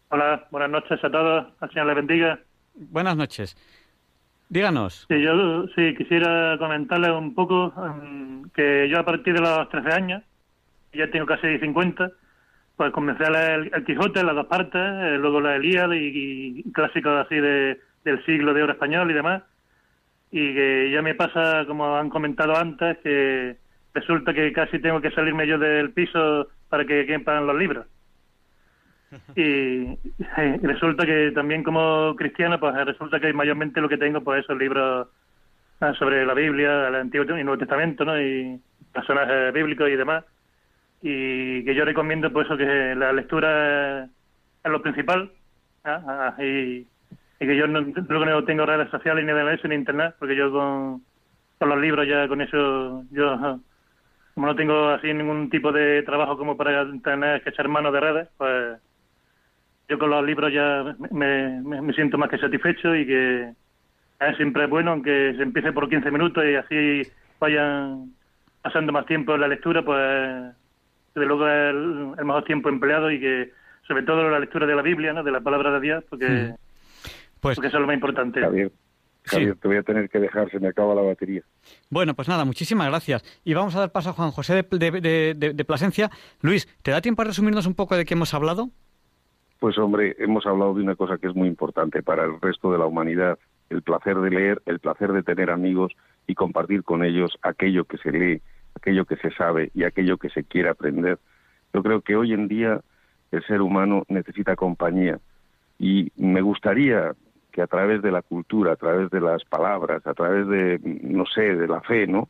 Hola, 0.09 0.47
buenas 0.49 0.71
noches 0.71 1.03
a 1.03 1.11
todos. 1.11 1.45
Al 1.59 1.69
Señor 1.69 1.85
le 1.85 1.93
bendiga. 1.93 2.39
Buenas 2.73 3.15
noches. 3.15 3.55
Díganos. 4.49 5.05
Sí, 5.09 5.21
yo 5.21 5.67
sí 5.75 5.93
quisiera 5.95 6.57
comentarle 6.57 7.11
un 7.11 7.35
poco 7.35 7.71
um, 7.77 8.49
que 8.49 8.89
yo 8.89 8.97
a 8.97 9.05
partir 9.05 9.35
de 9.35 9.41
los 9.41 9.69
13 9.69 9.93
años, 9.93 10.23
ya 10.91 11.11
tengo 11.11 11.27
casi 11.27 11.59
50, 11.59 12.11
pues 12.77 12.91
comencé 12.93 13.25
a 13.25 13.29
leer 13.29 13.69
el, 13.71 13.85
Quijote, 13.85 14.23
las 14.23 14.33
dos 14.33 14.47
partes, 14.47 14.81
eh, 14.81 15.19
luego 15.19 15.39
la 15.39 15.57
Elíada 15.57 15.95
y, 15.95 16.63
y, 16.65 16.71
clásicos 16.71 17.23
así 17.23 17.35
de, 17.35 17.79
del 18.03 18.25
siglo 18.25 18.55
de 18.55 18.63
oro 18.63 18.73
español 18.73 19.11
y 19.11 19.13
demás 19.13 19.43
y 20.37 20.53
que 20.53 20.91
ya 20.91 21.01
me 21.01 21.15
pasa, 21.15 21.63
como 21.65 21.95
han 21.95 22.09
comentado 22.09 22.57
antes, 22.57 22.97
que 22.97 23.55
resulta 23.93 24.33
que 24.33 24.51
casi 24.51 24.79
tengo 24.79 24.99
que 24.99 25.11
salirme 25.11 25.47
yo 25.47 25.57
del 25.57 25.93
piso 25.93 26.49
para 26.67 26.83
que 26.83 27.05
quepan 27.05 27.47
los 27.47 27.57
libros. 27.57 27.87
Y, 29.37 29.97
resulta 30.61 31.05
que 31.05 31.31
también 31.31 31.63
como 31.63 32.13
cristiano, 32.17 32.59
pues 32.59 32.75
resulta 32.85 33.17
que 33.17 33.31
mayormente 33.31 33.79
lo 33.79 33.87
que 33.87 33.97
tengo, 33.97 34.19
pues 34.19 34.43
esos 34.43 34.57
libros 34.57 35.07
ah, 35.79 35.93
sobre 35.93 36.25
la 36.25 36.33
Biblia, 36.33 36.89
el 36.89 36.95
Antiguo 36.95 37.23
y 37.37 37.43
Nuevo 37.45 37.57
Testamento, 37.57 38.03
¿no? 38.03 38.19
Y 38.19 38.59
personajes 38.91 39.53
bíblicos 39.53 39.87
y 39.87 39.95
demás. 39.95 40.25
Y 41.01 41.63
que 41.63 41.73
yo 41.73 41.85
recomiendo, 41.85 42.29
pues 42.33 42.47
eso, 42.47 42.57
que 42.57 42.93
la 42.93 43.13
lectura 43.13 44.03
es 44.03 44.71
lo 44.71 44.81
principal. 44.81 45.31
¿ah? 45.85 46.33
Ah, 46.37 46.43
y 46.43 46.85
y 47.39 47.47
que 47.47 47.57
yo 47.57 47.67
no, 47.67 47.81
no 47.81 48.43
tengo 48.45 48.65
redes 48.65 48.89
sociales 48.89 49.25
ni 49.25 49.31
de 49.31 49.53
eso 49.53 49.67
ni 49.67 49.75
internet, 49.75 50.15
porque 50.19 50.35
yo 50.35 50.51
con, 50.51 51.03
con 51.59 51.69
los 51.69 51.79
libros 51.79 52.07
ya 52.07 52.27
con 52.27 52.41
eso, 52.41 53.03
yo 53.11 53.59
como 54.35 54.47
no 54.47 54.55
tengo 54.55 54.89
así 54.89 55.13
ningún 55.13 55.49
tipo 55.49 55.71
de 55.71 56.03
trabajo 56.03 56.37
como 56.37 56.57
para 56.57 56.85
tener 57.01 57.41
que 57.41 57.49
echar 57.49 57.69
mano 57.69 57.91
de 57.91 57.99
redes, 57.99 58.27
pues 58.37 58.79
yo 59.87 59.97
con 59.97 60.09
los 60.09 60.25
libros 60.25 60.51
ya 60.51 60.95
me, 61.11 61.61
me, 61.61 61.93
siento 61.93 62.17
más 62.17 62.29
que 62.29 62.37
satisfecho 62.37 62.95
y 62.95 63.05
que 63.05 63.53
es 64.19 64.37
siempre 64.37 64.65
bueno, 64.67 64.91
aunque 64.91 65.33
se 65.37 65.43
empiece 65.43 65.71
por 65.71 65.89
15 65.89 66.11
minutos 66.11 66.43
y 66.43 66.55
así 66.55 67.11
vayan 67.39 68.11
pasando 68.61 68.91
más 68.91 69.05
tiempo 69.05 69.35
en 69.35 69.41
la 69.41 69.47
lectura, 69.47 69.83
pues 69.83 70.53
desde 71.13 71.27
luego 71.27 71.47
es 71.47 71.69
el, 71.69 72.25
mejor 72.25 72.43
tiempo 72.43 72.67
empleado 72.67 73.11
y 73.11 73.19
que 73.19 73.51
sobre 73.87 74.03
todo 74.03 74.29
la 74.29 74.39
lectura 74.39 74.65
de 74.65 74.75
la 74.75 74.81
Biblia, 74.81 75.13
¿no? 75.13 75.23
de 75.23 75.31
la 75.31 75.41
palabra 75.41 75.71
de 75.71 75.79
Dios, 75.79 76.03
porque... 76.09 76.55
Pues, 77.45 77.57
Porque 77.57 77.67
eso 77.67 77.77
es 77.77 77.81
lo 77.81 77.85
más 77.85 77.93
importante. 77.93 78.41
Javier, 78.41 78.71
te 79.57 79.67
voy 79.67 79.77
a 79.77 79.83
tener 79.83 80.09
que 80.09 80.17
dejar, 80.17 80.49
se 80.49 80.59
me 80.59 80.67
acaba 80.67 80.95
la 80.95 81.03
batería. 81.03 81.43
Bueno, 81.91 82.15
pues 82.15 82.27
nada, 82.27 82.43
muchísimas 82.43 82.87
gracias. 82.87 83.23
Y 83.43 83.53
vamos 83.53 83.75
a 83.75 83.81
dar 83.81 83.91
paso 83.91 84.09
a 84.09 84.13
Juan 84.13 84.31
José 84.31 84.63
de, 84.63 85.65
Plasencia. 85.67 86.09
Luis, 86.41 86.67
¿te 86.81 86.89
da 86.89 87.01
tiempo 87.01 87.21
a 87.21 87.25
resumirnos 87.25 87.67
un 87.67 87.75
poco 87.75 87.95
de 87.95 88.03
qué 88.03 88.15
hemos 88.15 88.33
hablado? 88.33 88.71
Pues 89.59 89.77
hombre, 89.77 90.15
hemos 90.17 90.47
hablado 90.47 90.73
de 90.73 90.81
una 90.81 90.95
cosa 90.95 91.19
que 91.19 91.27
es 91.27 91.35
muy 91.35 91.47
importante 91.47 92.01
para 92.01 92.23
el 92.23 92.41
resto 92.41 92.71
de 92.71 92.79
la 92.79 92.87
humanidad, 92.87 93.37
el 93.69 93.83
placer 93.83 94.17
de 94.17 94.31
leer, 94.31 94.63
el 94.65 94.79
placer 94.79 95.13
de 95.13 95.21
tener 95.21 95.51
amigos 95.51 95.93
y 96.25 96.33
compartir 96.33 96.81
con 96.81 97.03
ellos 97.03 97.37
aquello 97.43 97.85
que 97.85 97.99
se 97.99 98.11
lee, 98.11 98.41
aquello 98.73 99.05
que 99.05 99.17
se 99.17 99.29
sabe 99.35 99.69
y 99.75 99.83
aquello 99.83 100.17
que 100.17 100.31
se 100.31 100.45
quiere 100.45 100.69
aprender. 100.69 101.19
Yo 101.75 101.83
creo 101.83 102.01
que 102.01 102.15
hoy 102.15 102.33
en 102.33 102.47
día 102.47 102.81
el 103.29 103.45
ser 103.45 103.61
humano 103.61 104.01
necesita 104.07 104.55
compañía, 104.55 105.19
Y 105.77 106.11
me 106.15 106.41
gustaría 106.41 107.13
que 107.55 107.61
a 107.61 107.67
través 107.67 108.01
de 108.01 108.11
la 108.11 108.21
cultura, 108.21 108.73
a 108.73 108.75
través 108.75 109.09
de 109.11 109.21
las 109.21 109.45
palabras, 109.45 110.05
a 110.05 110.13
través 110.13 110.45
de, 110.45 110.77
no 111.03 111.25
sé, 111.25 111.55
de 111.55 111.69
la 111.69 111.79
fe, 111.79 112.05
¿no? 112.05 112.27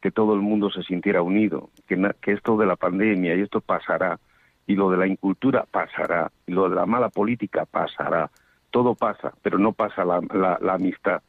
Que 0.00 0.10
todo 0.10 0.34
el 0.34 0.40
mundo 0.40 0.68
se 0.68 0.82
sintiera 0.82 1.22
unido, 1.22 1.70
que, 1.86 1.96
que 2.20 2.32
esto 2.32 2.56
de 2.56 2.66
la 2.66 2.74
pandemia 2.74 3.36
y 3.36 3.42
esto 3.42 3.60
pasará, 3.60 4.18
y 4.66 4.74
lo 4.74 4.90
de 4.90 4.96
la 4.96 5.06
incultura 5.06 5.64
pasará, 5.70 6.32
y 6.48 6.50
lo 6.50 6.68
de 6.68 6.74
la 6.74 6.86
mala 6.86 7.08
política 7.08 7.66
pasará. 7.66 8.28
Todo 8.72 8.96
pasa, 8.96 9.32
pero 9.42 9.58
no 9.58 9.70
pasa 9.70 10.04
la, 10.04 10.20
la 10.60 10.74
amistad, 10.74 11.22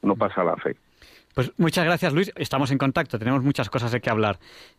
no 0.00 0.16
pasa 0.16 0.42
la 0.42 0.56
fe. 0.56 0.74
Pues 1.36 1.52
muchas 1.58 1.84
gracias, 1.84 2.14
Luis. 2.14 2.32
Estamos 2.36 2.70
en 2.70 2.78
contacto, 2.78 3.18
tenemos 3.18 3.42
muchas 3.42 3.68
cosas 3.68 3.92
de 3.92 4.00
qué 4.00 4.08
hablar. 4.08 4.38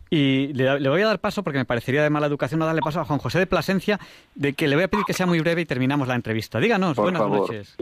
Y 0.10 0.53
le, 0.53 0.89
voy 0.89 1.01
a 1.03 1.05
dar 1.05 1.20
paso, 1.20 1.43
porque 1.43 1.60
me 1.60 1.66
parecería 1.66 2.01
de 2.01 2.10
mala 2.10 2.26
educación 2.26 2.60
no 2.60 2.66
darle 2.66 2.82
paso 2.82 2.99
a 2.99 3.05
Juan 3.05 3.20
José 3.20 3.38
de 3.38 3.45
Plasencia, 3.45 3.99
de 4.34 4.53
que 4.53 4.68
le 4.68 4.74
voy 4.74 4.86
a 4.86 4.88
pedir 4.88 5.05
que 5.05 5.14
sea 5.14 5.28
muy 5.28 5.39
breve 5.39 5.62
y 5.62 5.66
terminamos 5.66 6.08
la 6.08 6.16
entrevista. 6.16 6.60
Díganos, 6.60 6.97
buenas 6.97 7.30
noches. 7.30 7.78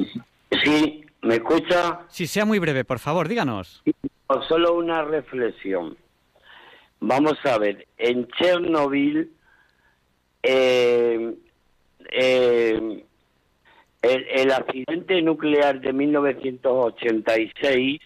Sí, 0.65 1.05
¿me 1.21 1.35
escucha? 1.35 2.01
Sí, 2.09 2.27
sea 2.27 2.43
muy 2.43 2.59
breve, 2.59 2.83
por 2.83 2.99
favor, 2.99 3.29
díganos. 3.29 3.81
Solo 4.49 4.73
una 4.73 5.03
reflexión. 5.03 5.95
Vamos 6.99 7.37
a 7.45 7.57
ver, 7.57 7.87
en 7.97 8.27
Chernobyl, 8.27 9.31
eh, 10.43 11.33
eh, 12.11 13.05
el, 14.01 14.27
el 14.27 14.51
accidente 14.51 15.21
nuclear 15.21 15.79
de 15.79 15.93
1986 15.93 18.01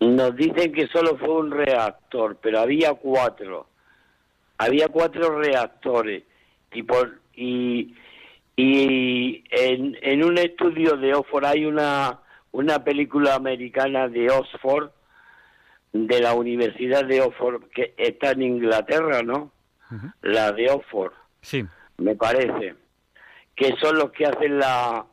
nos 0.00 0.36
dicen 0.36 0.72
que 0.72 0.86
solo 0.86 1.16
fue 1.18 1.28
un 1.28 1.50
reactor, 1.50 2.38
pero 2.40 2.60
había 2.60 2.94
cuatro. 2.94 3.66
Había 4.58 4.88
cuatro 4.88 5.38
reactores. 5.38 6.24
Y, 6.72 6.82
por, 6.82 7.20
y, 7.34 7.94
y 8.56 9.44
en, 9.50 9.96
en 10.02 10.24
un 10.24 10.38
estudio 10.38 10.96
de 10.96 11.14
Oxford 11.14 11.44
hay 11.44 11.64
una, 11.64 12.20
una 12.52 12.84
película 12.84 13.34
americana 13.34 14.08
de 14.08 14.30
Oxford, 14.30 14.90
de 15.92 16.20
la 16.20 16.34
Universidad 16.34 17.04
de 17.04 17.20
Oxford, 17.20 17.64
que 17.74 17.94
está 17.96 18.30
en 18.30 18.42
Inglaterra, 18.42 19.22
¿no? 19.22 19.50
La 20.22 20.52
de 20.52 20.70
Oxford. 20.70 21.12
Sí. 21.40 21.66
Me 21.96 22.14
parece. 22.14 22.76
Que 23.56 23.74
son 23.80 23.98
los 23.98 24.12
que 24.12 24.24
hacen 24.26 24.58
la, 24.58 25.04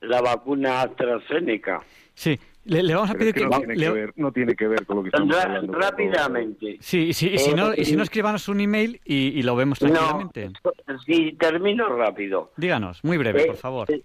la 0.00 0.20
vacuna 0.20 0.82
AstraZeneca. 0.82 1.82
Sí, 2.14 2.38
le, 2.64 2.94
vamos 2.94 3.10
a 3.10 3.14
pedir 3.14 3.34
que... 3.34 3.44
No, 3.44 3.58
tiene 3.58 3.76
que 3.76 3.90
ver, 3.90 4.12
no 4.16 4.32
tiene 4.32 4.56
que 4.56 4.68
ver 4.68 4.86
con 4.86 4.96
lo 4.96 5.02
que 5.02 5.08
estamos 5.08 5.36
hablando. 5.36 5.72
Rápidamente. 5.72 6.78
Sí, 6.80 7.12
sí 7.12 7.30
y, 7.34 7.38
si 7.38 7.50
eh, 7.50 7.54
no, 7.54 7.74
y 7.74 7.84
si 7.84 7.96
no, 7.96 8.02
escribanos 8.02 8.48
un 8.48 8.60
email 8.60 9.00
y, 9.04 9.42
lo 9.42 9.54
vemos 9.54 9.78
tranquilamente. 9.78 10.50
No, 10.64 10.98
sí, 11.00 11.36
termino 11.38 11.88
rápido. 11.94 12.52
Díganos, 12.56 13.04
muy 13.04 13.18
breve, 13.18 13.44
por 13.46 13.56
favor. 13.56 13.90
Eh, 13.90 14.02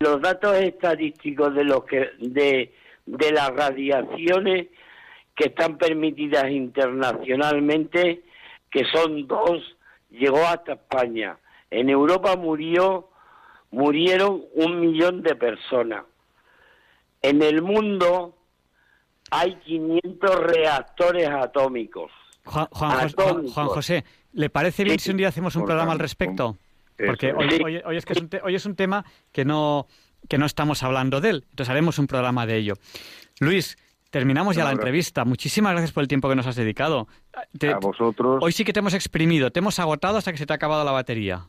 los 0.00 0.20
datos 0.20 0.56
estadísticos 0.56 1.54
de, 1.54 1.64
los 1.64 1.84
que, 1.84 2.10
de, 2.18 2.72
de 3.06 3.32
las 3.32 3.50
radiaciones 3.50 4.68
que 5.34 5.48
están 5.48 5.78
permitidas 5.78 6.50
internacionalmente, 6.50 8.22
que 8.70 8.84
son 8.86 9.26
dos, 9.26 9.76
llegó 10.10 10.44
hasta 10.46 10.72
España. 10.72 11.38
En 11.70 11.88
Europa 11.88 12.36
murió, 12.36 13.08
murieron 13.70 14.42
un 14.54 14.80
millón 14.80 15.22
de 15.22 15.36
personas 15.36 16.04
en 17.22 17.42
el 17.42 17.62
mundo 17.62 18.36
hay 19.30 19.56
500 19.56 20.40
reactores 20.40 21.28
atómicos. 21.28 22.10
Juan, 22.44 23.08
José, 23.08 24.04
¿le 24.32 24.50
parece 24.50 24.84
bien 24.84 24.98
si 24.98 25.10
un 25.10 25.16
día 25.16 25.28
hacemos 25.28 25.54
un 25.56 25.64
programa 25.64 25.92
al 25.92 25.98
respecto? 25.98 26.56
Porque 27.06 27.32
hoy, 27.32 27.96
es 27.96 28.04
que 28.04 28.40
hoy 28.42 28.54
es 28.54 28.66
un 28.66 28.76
tema 28.76 29.04
que 29.32 29.44
no, 29.44 29.86
que 30.28 30.38
no 30.38 30.46
estamos 30.46 30.82
hablando 30.82 31.20
de 31.20 31.30
él. 31.30 31.46
Entonces 31.50 31.70
haremos 31.70 31.98
un 31.98 32.06
programa 32.06 32.46
de 32.46 32.56
ello. 32.56 32.74
Luis, 33.38 33.78
terminamos 34.10 34.56
ya 34.56 34.64
la 34.64 34.72
entrevista. 34.72 35.24
Muchísimas 35.24 35.72
gracias 35.72 35.92
por 35.92 36.02
el 36.02 36.08
tiempo 36.08 36.28
que 36.28 36.36
nos 36.36 36.46
has 36.46 36.56
dedicado. 36.56 37.08
a 37.32 37.78
vosotros. 37.78 38.38
Hoy 38.42 38.52
sí 38.52 38.64
que 38.64 38.72
te 38.72 38.80
hemos 38.80 38.94
exprimido, 38.94 39.50
te 39.50 39.60
hemos 39.60 39.78
agotado 39.78 40.18
hasta 40.18 40.32
que 40.32 40.38
se 40.38 40.46
te 40.46 40.52
ha 40.52 40.56
acabado 40.56 40.84
la 40.84 40.92
batería. 40.92 41.46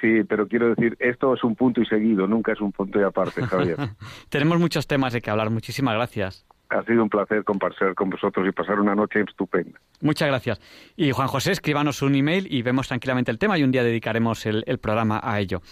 Sí, 0.00 0.24
pero 0.24 0.48
quiero 0.48 0.70
decir, 0.74 0.96
esto 0.98 1.34
es 1.34 1.44
un 1.44 1.54
punto 1.54 1.80
y 1.80 1.86
seguido, 1.86 2.26
nunca 2.26 2.52
es 2.52 2.60
un 2.60 2.72
punto 2.72 2.98
y 2.98 3.02
aparte, 3.02 3.42
Javier. 3.42 3.76
Tenemos 4.30 4.58
muchos 4.58 4.86
temas 4.86 5.12
de 5.12 5.20
que 5.20 5.30
hablar. 5.30 5.50
Muchísimas 5.50 5.94
gracias. 5.94 6.46
Ha 6.70 6.84
sido 6.84 7.02
un 7.02 7.10
placer 7.10 7.42
compartir 7.42 7.94
con 7.94 8.10
vosotros 8.10 8.46
y 8.48 8.52
pasar 8.52 8.78
una 8.78 8.94
noche 8.94 9.20
estupenda. 9.20 9.80
Muchas 10.00 10.28
gracias. 10.28 10.60
Y 10.96 11.10
Juan 11.10 11.26
José, 11.26 11.50
escríbanos 11.50 12.00
un 12.00 12.14
email 12.14 12.46
y 12.48 12.62
vemos 12.62 12.86
tranquilamente 12.86 13.32
el 13.32 13.38
tema 13.38 13.58
y 13.58 13.64
un 13.64 13.72
día 13.72 13.82
dedicaremos 13.82 14.46
el, 14.46 14.64
programa 14.80 15.20
a 15.22 15.40
ello. 15.40 15.62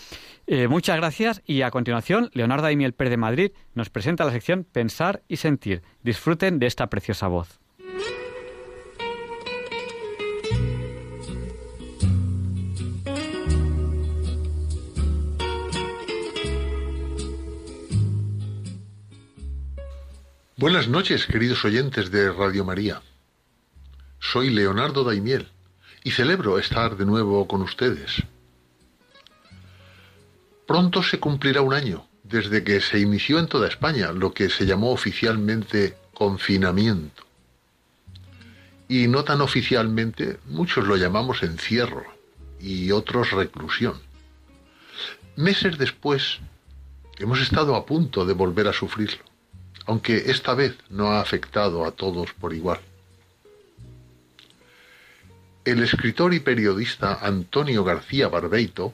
Eh, 0.46 0.66
muchas 0.66 0.96
gracias 0.96 1.40
y 1.46 1.62
a 1.62 1.70
continuación, 1.70 2.30
Leonardo 2.34 2.66
Aimiel 2.66 2.94
Pérez 2.94 3.12
de 3.12 3.16
Madrid 3.16 3.52
nos 3.74 3.90
presenta 3.90 4.24
la 4.24 4.32
sección 4.32 4.64
Pensar 4.64 5.22
y 5.28 5.36
Sentir. 5.36 5.82
Disfruten 6.02 6.58
de 6.58 6.66
esta 6.66 6.88
preciosa 6.88 7.28
voz. 7.28 7.60
Buenas 20.58 20.88
noches, 20.88 21.28
queridos 21.28 21.64
oyentes 21.64 22.10
de 22.10 22.32
Radio 22.32 22.64
María. 22.64 23.00
Soy 24.18 24.50
Leonardo 24.50 25.04
Daimiel 25.04 25.46
y 26.02 26.10
celebro 26.10 26.58
estar 26.58 26.96
de 26.96 27.06
nuevo 27.06 27.46
con 27.46 27.62
ustedes. 27.62 28.24
Pronto 30.66 31.04
se 31.04 31.20
cumplirá 31.20 31.60
un 31.60 31.74
año 31.74 32.08
desde 32.24 32.64
que 32.64 32.80
se 32.80 32.98
inició 32.98 33.38
en 33.38 33.46
toda 33.46 33.68
España 33.68 34.10
lo 34.10 34.34
que 34.34 34.50
se 34.50 34.66
llamó 34.66 34.90
oficialmente 34.90 35.96
confinamiento. 36.12 37.22
Y 38.88 39.06
no 39.06 39.22
tan 39.22 39.42
oficialmente, 39.42 40.40
muchos 40.46 40.88
lo 40.88 40.96
llamamos 40.96 41.44
encierro 41.44 42.04
y 42.58 42.90
otros 42.90 43.30
reclusión. 43.30 43.94
Meses 45.36 45.78
después, 45.78 46.40
hemos 47.20 47.38
estado 47.38 47.76
a 47.76 47.86
punto 47.86 48.26
de 48.26 48.34
volver 48.34 48.66
a 48.66 48.72
sufrirlo 48.72 49.27
aunque 49.88 50.30
esta 50.30 50.52
vez 50.52 50.76
no 50.90 51.12
ha 51.12 51.20
afectado 51.20 51.86
a 51.86 51.92
todos 51.92 52.34
por 52.34 52.52
igual. 52.52 52.78
El 55.64 55.82
escritor 55.82 56.34
y 56.34 56.40
periodista 56.40 57.18
Antonio 57.22 57.84
García 57.84 58.28
Barbeito, 58.28 58.92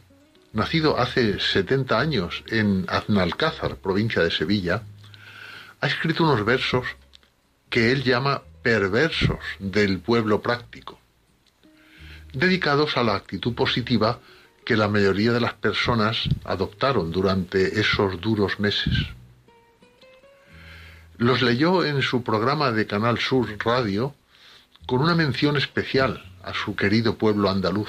nacido 0.53 0.97
hace 0.97 1.40
70 1.40 1.99
años 1.99 2.45
en 2.47 2.86
Aznalcázar, 2.88 3.76
provincia 3.76 4.22
de 4.22 4.30
Sevilla, 4.30 4.82
ha 5.80 5.86
escrito 5.88 6.22
unos 6.22 6.45
versos 6.45 6.86
que 7.70 7.90
él 7.90 8.05
llama 8.05 8.42
perversos 8.62 9.40
del 9.59 9.99
pueblo 9.99 10.42
práctico, 10.42 11.01
dedicados 12.32 12.97
a 12.97 13.03
la 13.03 13.16
actitud 13.16 13.53
positiva 13.57 14.20
que 14.64 14.76
la 14.76 14.86
mayoría 14.86 15.32
de 15.32 15.40
las 15.40 15.55
personas 15.55 16.28
adoptaron 16.45 17.11
durante 17.11 17.80
esos 17.80 18.20
duros 18.20 18.61
meses. 18.61 18.95
Los 21.16 21.42
leyó 21.42 21.84
en 21.84 22.02
su 22.02 22.24
programa 22.24 22.72
de 22.72 22.88
Canal 22.88 23.20
Sur 23.20 23.56
Radio 23.64 24.16
con 24.84 25.00
una 25.00 25.14
mención 25.14 25.56
especial 25.56 26.24
a 26.42 26.52
su 26.52 26.74
querido 26.74 27.16
pueblo 27.16 27.48
andaluz, 27.48 27.88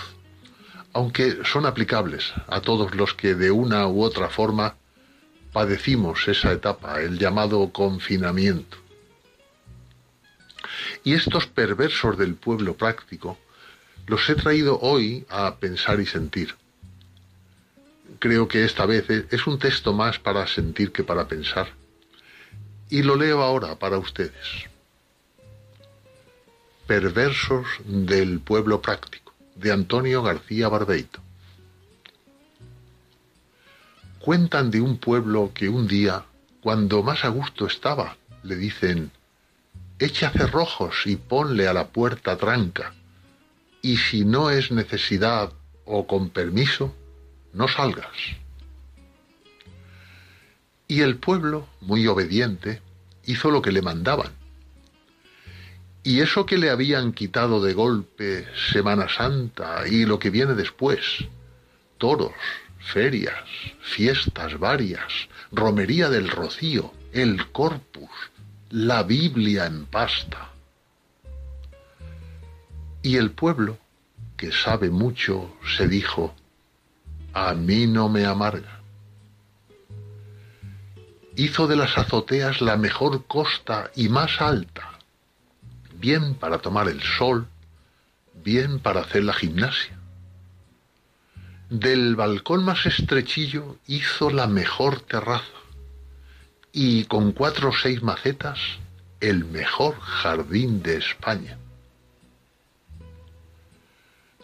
aunque 0.93 1.39
son 1.43 1.65
aplicables 1.65 2.34
a 2.47 2.61
todos 2.61 2.93
los 2.93 3.15
que 3.15 3.34
de 3.34 3.49
una 3.49 3.88
u 3.88 4.03
otra 4.03 4.30
forma 4.30 4.76
padecimos 5.51 6.28
esa 6.28 6.51
etapa, 6.51 7.01
el 7.01 7.17
llamado 7.17 7.71
confinamiento. 7.71 8.78
Y 11.03 11.13
estos 11.13 11.47
perversos 11.47 12.19
del 12.19 12.36
pueblo 12.36 12.76
práctico 12.76 13.39
los 14.05 14.30
he 14.30 14.36
traído 14.36 14.80
hoy 14.82 15.26
a 15.30 15.55
pensar 15.55 15.99
y 15.99 16.05
sentir. 16.05 16.53
Creo 18.19 18.47
que 18.47 18.65
esta 18.65 18.86
vez 18.86 19.09
es 19.09 19.47
un 19.47 19.57
texto 19.57 19.93
más 19.93 20.19
para 20.19 20.45
sentir 20.45 20.91
que 20.91 21.03
para 21.03 21.28
pensar 21.28 21.73
y 22.90 23.02
lo 23.04 23.16
leo 23.16 23.42
ahora 23.42 23.76
para 23.76 23.98
ustedes. 23.98 24.66
Perversos 26.88 27.66
del 27.84 28.40
pueblo 28.40 28.82
práctico, 28.82 29.34
de 29.56 29.72
Antonio 29.72 30.22
García 30.22 30.70
Barbeito. 30.70 31.20
Cuentan 34.20 34.72
de 34.72 34.82
un 34.82 34.98
pueblo 34.98 35.52
que 35.54 35.70
un 35.70 35.88
día, 35.88 36.26
cuando 36.62 37.04
más 37.04 37.26
a 37.26 37.30
gusto 37.30 37.68
estaba, 37.68 38.18
le 38.44 38.56
dicen, 38.56 39.12
echa 40.00 40.30
cerrojos 40.32 41.06
y 41.06 41.16
ponle 41.16 41.68
a 41.68 41.74
la 41.74 41.88
puerta 41.88 42.38
tranca, 42.38 42.94
y 43.82 43.98
si 43.98 44.26
no 44.26 44.50
es 44.50 44.72
necesidad 44.72 45.54
o 45.86 46.08
con 46.08 46.30
permiso, 46.30 46.96
no 47.54 47.68
salgas. 47.68 48.45
Y 50.88 51.02
el 51.02 51.18
pueblo, 51.18 51.68
muy 51.82 52.08
obediente, 52.08 52.82
hizo 53.26 53.50
lo 53.50 53.62
que 53.62 53.72
le 53.72 53.82
mandaban. 53.82 54.32
Y 56.04 56.22
eso 56.22 56.46
que 56.46 56.60
le 56.60 56.70
habían 56.70 57.14
quitado 57.14 57.64
de 57.64 57.74
golpe 57.74 58.48
Semana 58.72 59.10
Santa 59.10 59.88
y 59.88 60.06
lo 60.06 60.20
que 60.20 60.30
viene 60.30 60.54
después, 60.54 61.26
toros, 61.98 62.34
ferias, 62.80 63.44
fiestas 63.82 64.60
varias, 64.60 65.12
romería 65.52 66.10
del 66.12 66.30
rocío, 66.30 66.94
el 67.12 67.52
corpus, 67.52 68.12
la 68.70 69.02
Biblia 69.02 69.66
en 69.66 69.86
pasta. 69.88 70.52
Y 73.02 73.18
el 73.18 73.32
pueblo, 73.32 73.80
que 74.38 74.52
sabe 74.52 74.92
mucho, 74.92 75.56
se 75.76 75.88
dijo, 75.88 76.36
a 77.34 77.56
mí 77.56 77.88
no 77.88 78.10
me 78.10 78.26
amarga. 78.26 78.74
Hizo 81.38 81.68
de 81.68 81.76
las 81.76 81.98
azoteas 81.98 82.62
la 82.62 82.78
mejor 82.78 83.26
costa 83.26 83.92
y 83.94 84.08
más 84.08 84.40
alta, 84.40 85.00
bien 85.96 86.36
para 86.36 86.60
tomar 86.60 86.88
el 86.88 87.02
sol, 87.02 87.48
bien 88.44 88.80
para 88.80 89.02
hacer 89.02 89.26
la 89.26 89.34
gimnasia. 89.34 90.00
Del 91.70 92.16
balcón 92.16 92.64
más 92.64 92.86
estrechillo 92.86 93.78
hizo 93.86 94.30
la 94.30 94.48
mejor 94.48 95.02
terraza 95.02 95.44
y 96.72 97.04
con 97.06 97.34
cuatro 97.34 97.70
o 97.70 97.74
seis 97.74 98.02
macetas 98.02 98.60
el 99.20 99.44
mejor 99.44 100.00
jardín 100.00 100.84
de 100.84 100.98
España. 100.98 101.58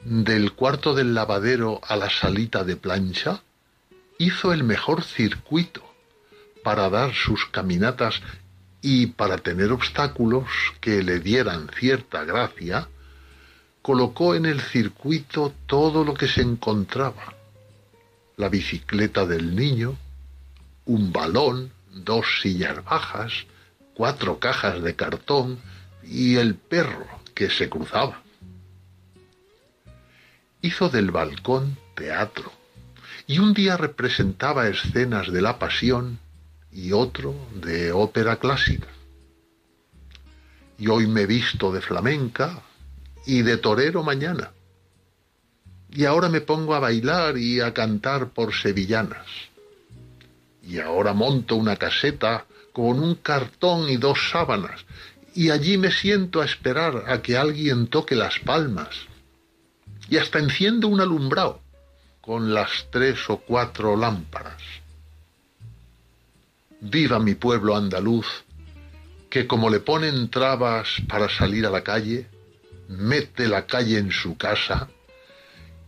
Del 0.04 0.54
cuarto 0.54 0.94
del 0.94 1.14
lavadero 1.14 1.80
a 1.88 1.96
la 1.96 2.10
salita 2.10 2.66
de 2.66 2.76
plancha 2.76 3.44
hizo 4.18 4.52
el 4.52 4.64
mejor 4.66 5.04
circuito 5.04 5.91
para 6.64 6.90
dar 6.90 7.14
sus 7.14 7.46
caminatas 7.46 8.22
y 8.82 9.08
para 9.08 9.38
tener 9.38 9.72
obstáculos 9.72 10.48
que 10.80 11.04
le 11.04 11.20
dieran 11.20 11.70
cierta 11.78 12.24
gracia, 12.24 12.88
colocó 13.82 14.36
en 14.36 14.46
el 14.46 14.62
circuito 14.62 15.54
todo 15.68 16.04
lo 16.04 16.14
que 16.14 16.28
se 16.28 16.42
encontraba. 16.42 17.36
La 18.38 18.50
bicicleta 18.50 19.26
del 19.26 19.56
niño, 19.56 19.98
un 20.86 21.12
balón, 21.12 21.72
dos 21.92 22.26
sillas 22.42 22.84
bajas, 22.84 23.46
cuatro 23.94 24.40
cajas 24.40 24.82
de 24.82 24.96
cartón 24.96 25.60
y 26.04 26.38
el 26.38 26.56
perro 26.56 27.08
que 27.36 27.50
se 27.50 27.70
cruzaba. 27.70 28.22
Hizo 30.62 30.90
del 30.90 31.12
balcón 31.12 31.78
teatro 31.96 32.52
y 33.28 33.40
un 33.40 33.54
día 33.54 33.78
representaba 33.78 34.68
escenas 34.68 35.32
de 35.32 35.42
la 35.42 35.60
pasión 35.60 36.20
y 36.72 36.92
otro 36.92 37.36
de 37.56 37.92
ópera 37.92 38.38
clásica. 38.38 38.88
Y 40.78 40.88
hoy 40.88 41.08
me 41.08 41.26
visto 41.26 41.72
de 41.72 41.82
flamenca 41.82 42.64
y 43.26 43.42
de 43.42 43.58
torero 43.58 44.04
mañana. 44.04 44.52
Y 45.90 46.06
ahora 46.06 46.30
me 46.30 46.42
pongo 46.42 46.74
a 46.74 46.80
bailar 46.80 47.38
y 47.38 47.60
a 47.60 47.74
cantar 47.74 48.30
por 48.30 48.54
sevillanas. 48.54 49.28
Y 50.64 50.80
ahora 50.80 51.14
monto 51.14 51.56
una 51.56 51.76
caseta 51.76 52.46
con 52.72 53.00
un 53.00 53.16
cartón 53.16 53.90
y 53.90 53.98
dos 53.98 54.30
sábanas, 54.32 54.86
y 55.36 55.50
allí 55.50 55.78
me 55.78 55.92
siento 55.92 56.42
a 56.42 56.46
esperar 56.46 57.04
a 57.08 57.22
que 57.22 57.38
alguien 57.38 57.88
toque 57.88 58.16
las 58.16 58.40
palmas. 58.40 58.90
Y 60.10 60.18
hasta 60.18 60.40
enciendo 60.40 60.88
un 60.88 61.02
alumbrado 61.02 61.62
con 62.22 62.54
las 62.54 62.88
tres 62.92 63.30
o 63.30 63.38
cuatro 63.38 63.96
lámparas. 63.98 64.81
Viva 66.82 67.20
mi 67.20 67.36
pueblo 67.36 67.76
andaluz, 67.76 68.26
que 69.30 69.48
como 69.48 69.70
le 69.70 69.80
ponen 69.80 70.30
trabas 70.30 70.88
para 71.08 71.30
salir 71.30 71.66
a 71.66 71.70
la 71.70 71.84
calle, 71.84 72.28
mete 72.88 73.48
la 73.48 73.66
calle 73.66 74.00
en 74.00 74.12
su 74.12 74.36
casa 74.36 74.90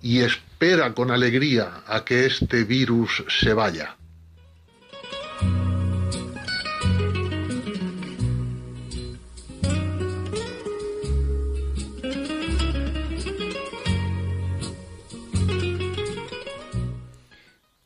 y 0.01 0.19
espera 0.19 0.93
con 0.93 1.11
alegría 1.11 1.81
a 1.87 2.05
que 2.05 2.25
este 2.25 2.63
virus 2.63 3.23
se 3.27 3.53
vaya. 3.53 3.97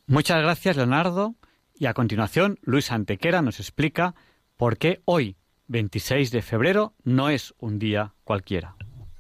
Muchas 0.08 0.42
gracias, 0.42 0.76
Leonardo. 0.76 1.36
Y 1.80 1.86
a 1.86 1.94
continuación, 1.94 2.58
Luis 2.64 2.92
Antequera 2.92 3.42
nos 3.42 3.60
explica 3.60 4.16
por 4.58 4.78
qué 4.78 5.02
hoy, 5.06 5.36
26 5.68 6.32
de 6.32 6.42
febrero, 6.42 6.94
no 7.04 7.30
es 7.30 7.54
un 7.60 7.78
día 7.78 8.14
cualquiera. 8.24 8.76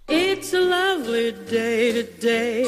It's 0.09 0.53
a 0.53 0.59
lovely 0.59 1.33
day 1.51 1.91
today, 1.91 2.65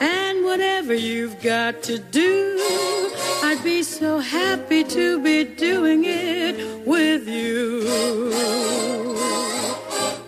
and 0.00 0.44
whatever 0.44 0.94
you've 0.94 1.36
got 1.42 1.82
to 1.82 1.98
do, 1.98 2.56
I'd 3.44 3.62
be 3.62 3.82
so 3.82 4.18
happy 4.18 4.82
to 4.84 5.20
be 5.20 5.44
doing 5.44 6.04
it 6.04 6.56
with 6.86 7.28
you. 7.28 9.15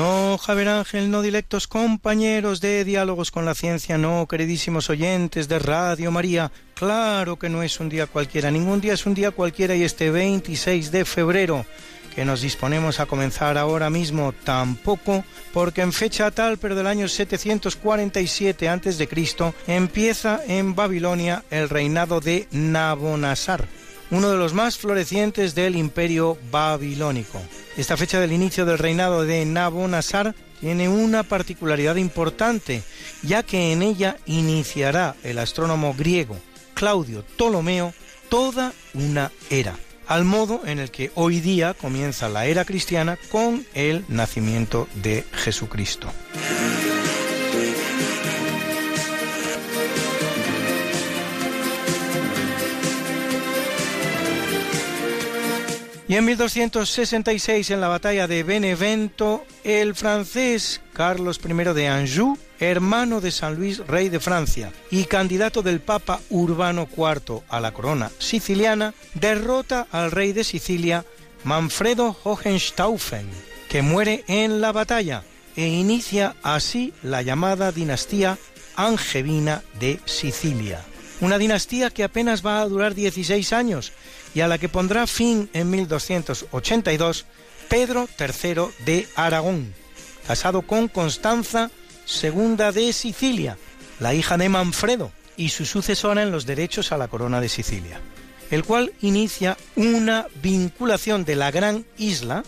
No, 0.00 0.38
Javier 0.38 0.68
Ángel, 0.68 1.10
no 1.10 1.20
directos 1.20 1.66
compañeros 1.66 2.62
de 2.62 2.86
Diálogos 2.86 3.30
con 3.30 3.44
la 3.44 3.54
Ciencia, 3.54 3.98
no, 3.98 4.26
queridísimos 4.26 4.88
oyentes 4.88 5.46
de 5.46 5.58
Radio 5.58 6.10
María, 6.10 6.50
claro 6.72 7.38
que 7.38 7.50
no 7.50 7.62
es 7.62 7.80
un 7.80 7.90
día 7.90 8.06
cualquiera, 8.06 8.50
ningún 8.50 8.80
día 8.80 8.94
es 8.94 9.04
un 9.04 9.12
día 9.12 9.30
cualquiera 9.30 9.74
y 9.74 9.82
este 9.82 10.10
26 10.10 10.90
de 10.90 11.04
febrero 11.04 11.66
que 12.14 12.24
nos 12.24 12.40
disponemos 12.40 12.98
a 12.98 13.04
comenzar 13.04 13.58
ahora 13.58 13.90
mismo 13.90 14.32
tampoco, 14.42 15.22
porque 15.52 15.82
en 15.82 15.92
fecha 15.92 16.30
tal, 16.30 16.56
pero 16.56 16.74
del 16.74 16.86
año 16.86 17.06
747 17.06 18.70
a.C., 18.70 19.52
empieza 19.66 20.40
en 20.48 20.74
Babilonia 20.74 21.44
el 21.50 21.68
reinado 21.68 22.20
de 22.20 22.48
Nabonasar, 22.52 23.68
uno 24.10 24.30
de 24.30 24.36
los 24.36 24.54
más 24.54 24.78
florecientes 24.78 25.54
del 25.54 25.76
imperio 25.76 26.36
babilónico. 26.50 27.40
Esta 27.76 27.96
fecha 27.96 28.20
del 28.20 28.32
inicio 28.32 28.64
del 28.64 28.78
reinado 28.78 29.24
de 29.24 29.44
Nabonasar 29.44 30.34
tiene 30.60 30.88
una 30.88 31.22
particularidad 31.22 31.96
importante, 31.96 32.82
ya 33.22 33.42
que 33.42 33.72
en 33.72 33.82
ella 33.82 34.16
iniciará 34.26 35.16
el 35.22 35.38
astrónomo 35.38 35.94
griego 35.94 36.36
Claudio 36.74 37.24
Ptolomeo 37.36 37.94
toda 38.28 38.72
una 38.94 39.30
era 39.50 39.76
al 40.10 40.24
modo 40.24 40.62
en 40.66 40.80
el 40.80 40.90
que 40.90 41.12
hoy 41.14 41.38
día 41.38 41.72
comienza 41.72 42.28
la 42.28 42.46
era 42.46 42.64
cristiana 42.64 43.16
con 43.30 43.64
el 43.74 44.04
nacimiento 44.08 44.88
de 44.96 45.24
Jesucristo. 45.32 46.08
Y 56.10 56.16
en 56.16 56.24
1266, 56.24 57.70
en 57.70 57.80
la 57.80 57.86
batalla 57.86 58.26
de 58.26 58.42
Benevento, 58.42 59.44
el 59.62 59.94
francés 59.94 60.80
Carlos 60.92 61.38
I 61.44 61.52
de 61.72 61.86
Anjou, 61.86 62.36
hermano 62.58 63.20
de 63.20 63.30
San 63.30 63.54
Luis, 63.54 63.78
rey 63.86 64.08
de 64.08 64.18
Francia, 64.18 64.72
y 64.90 65.04
candidato 65.04 65.62
del 65.62 65.78
Papa 65.78 66.20
Urbano 66.28 66.88
IV 66.90 67.42
a 67.48 67.60
la 67.60 67.70
corona 67.70 68.10
siciliana, 68.18 68.92
derrota 69.14 69.86
al 69.92 70.10
rey 70.10 70.32
de 70.32 70.42
Sicilia, 70.42 71.04
Manfredo 71.44 72.16
Hohenstaufen, 72.24 73.30
que 73.68 73.82
muere 73.82 74.24
en 74.26 74.60
la 74.60 74.72
batalla 74.72 75.22
e 75.54 75.68
inicia 75.68 76.34
así 76.42 76.92
la 77.04 77.22
llamada 77.22 77.70
dinastía 77.70 78.36
angevina 78.74 79.62
de 79.78 80.00
Sicilia. 80.06 80.84
Una 81.20 81.38
dinastía 81.38 81.90
que 81.90 82.02
apenas 82.02 82.44
va 82.44 82.62
a 82.62 82.66
durar 82.66 82.96
16 82.96 83.52
años 83.52 83.92
y 84.34 84.40
a 84.40 84.48
la 84.48 84.58
que 84.58 84.68
pondrá 84.68 85.06
fin 85.06 85.50
en 85.52 85.70
1282 85.70 87.26
Pedro 87.68 88.08
III 88.18 88.84
de 88.84 89.08
Aragón, 89.14 89.74
casado 90.26 90.62
con 90.62 90.88
Constanza 90.88 91.70
II 92.22 92.56
de 92.74 92.92
Sicilia, 92.92 93.56
la 94.00 94.14
hija 94.14 94.36
de 94.36 94.48
Manfredo 94.48 95.12
y 95.36 95.50
su 95.50 95.64
sucesora 95.64 96.22
en 96.22 96.32
los 96.32 96.46
derechos 96.46 96.92
a 96.92 96.98
la 96.98 97.08
corona 97.08 97.40
de 97.40 97.48
Sicilia, 97.48 98.00
el 98.50 98.64
cual 98.64 98.92
inicia 99.00 99.56
una 99.76 100.26
vinculación 100.42 101.24
de 101.24 101.36
la 101.36 101.50
gran 101.50 101.86
isla, 101.96 102.42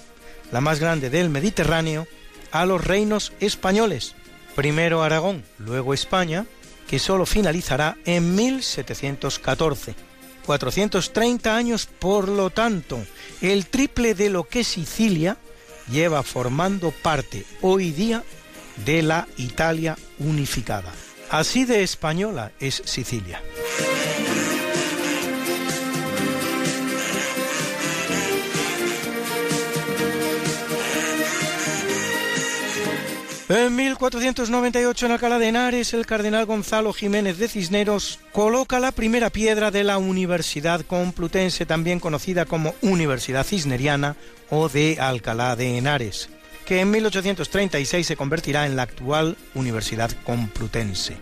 la 0.51 0.61
más 0.61 0.81
grande 0.81 1.09
del 1.09 1.31
Mediterráneo, 1.31 2.07
a 2.51 2.67
los 2.67 2.85
reinos 2.85 3.33
españoles, 3.41 4.15
primero 4.55 5.03
Aragón, 5.03 5.45
luego 5.59 5.95
España, 5.95 6.47
que 6.87 6.99
solo 6.99 7.25
finalizará 7.25 7.97
en 8.05 8.35
1714 8.35 9.95
1430 10.47 11.57
años, 11.57 11.89
por 11.99 12.29
lo 12.29 12.51
tanto, 12.51 13.01
el 13.41 13.67
triple 13.67 14.15
de 14.15 14.31
lo 14.31 14.45
que 14.45 14.65
Sicilia 14.65 15.37
lleva 15.91 16.23
formando 16.23 16.91
parte 16.91 17.45
hoy 17.61 17.91
día 17.91 18.23
de 18.85 19.03
la 19.03 19.29
Italia 19.37 19.97
unificada. 20.19 20.93
Así 21.31 21.65
de 21.65 21.83
española 21.83 22.53
es 22.61 22.83
Sicilia. 22.85 23.41
En 33.55 33.77
1498 33.77 35.05
en 35.05 35.13
Alcalá 35.13 35.39
de 35.39 35.49
Henares, 35.49 35.93
el 35.93 36.07
cardenal 36.07 36.47
Gonzalo 36.47 36.95
Jiménez 36.95 37.37
de 37.37 37.49
Cisneros 37.49 38.19
coloca 38.33 38.81
la 38.81 38.93
primera 38.93 39.29
piedra 39.29 39.71
de 39.71 39.85
la 39.85 39.99
Universidad 39.99 40.81
Complutense, 40.87 41.67
también 41.67 42.01
conocida 42.01 42.47
como 42.47 42.75
Universidad 42.81 43.45
Cisneriana 43.45 44.17
o 44.49 44.71
de 44.71 44.97
Alcalá 44.99 45.55
de 45.55 45.77
Henares, 45.77 46.31
que 46.65 46.81
en 46.81 46.93
1836 46.93 48.07
se 48.07 48.17
convertirá 48.17 48.65
en 48.65 48.75
la 48.75 48.85
actual 48.85 49.37
Universidad 49.53 50.11
Complutense. 50.25 51.19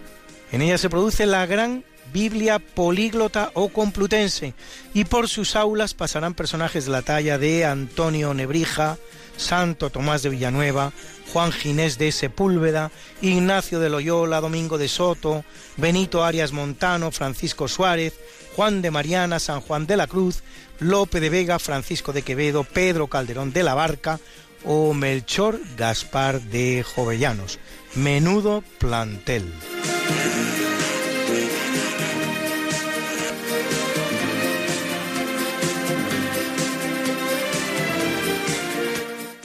En 0.53 0.63
ella 0.63 0.79
se 0.79 0.89
produce 0.89 1.27
la 1.27 1.47
gran 1.47 1.83
Biblia 2.13 2.61
políglota 2.61 3.51
o 3.55 3.71
complutense 3.71 4.55
y 4.95 5.05
por 5.05 5.29
sus 5.29 5.57
aulas 5.57 5.95
pasarán 5.95 6.35
personajes 6.35 6.85
de 6.85 6.93
la 6.93 7.03
talla 7.03 7.39
de 7.39 7.65
Antonio 7.65 8.35
Nebrija, 8.35 8.99
Santo 9.41 9.91
Tomás 9.91 10.23
de 10.23 10.29
Villanueva, 10.29 10.93
Juan 11.33 11.53
Ginés 11.53 11.99
de 11.99 12.13
Sepúlveda, 12.13 12.91
Ignacio 13.23 13.81
de 13.81 13.89
Loyola, 13.89 14.41
Domingo 14.41 14.79
de 14.79 14.89
Soto, 14.89 15.45
Benito 15.77 16.23
Arias 16.25 16.53
Montano, 16.53 17.11
Francisco 17.11 17.67
Suárez, 17.67 18.15
Juan 18.55 18.83
de 18.83 18.91
Mariana, 18.91 19.39
San 19.39 19.61
Juan 19.61 19.87
de 19.87 19.97
la 19.97 20.07
Cruz, 20.07 20.43
Lope 20.79 21.21
de 21.21 21.31
Vega, 21.31 21.59
Francisco 21.59 22.13
de 22.13 22.23
Quevedo, 22.23 22.65
Pedro 22.65 23.09
Calderón 23.09 23.53
de 23.53 23.63
la 23.63 23.75
Barca 23.75 24.21
o 24.65 24.93
Melchor 24.93 25.59
Gaspar 25.77 26.41
de 26.41 26.85
Jovellanos. 26.85 27.59
Menudo 27.95 28.63
plantel. 28.79 29.45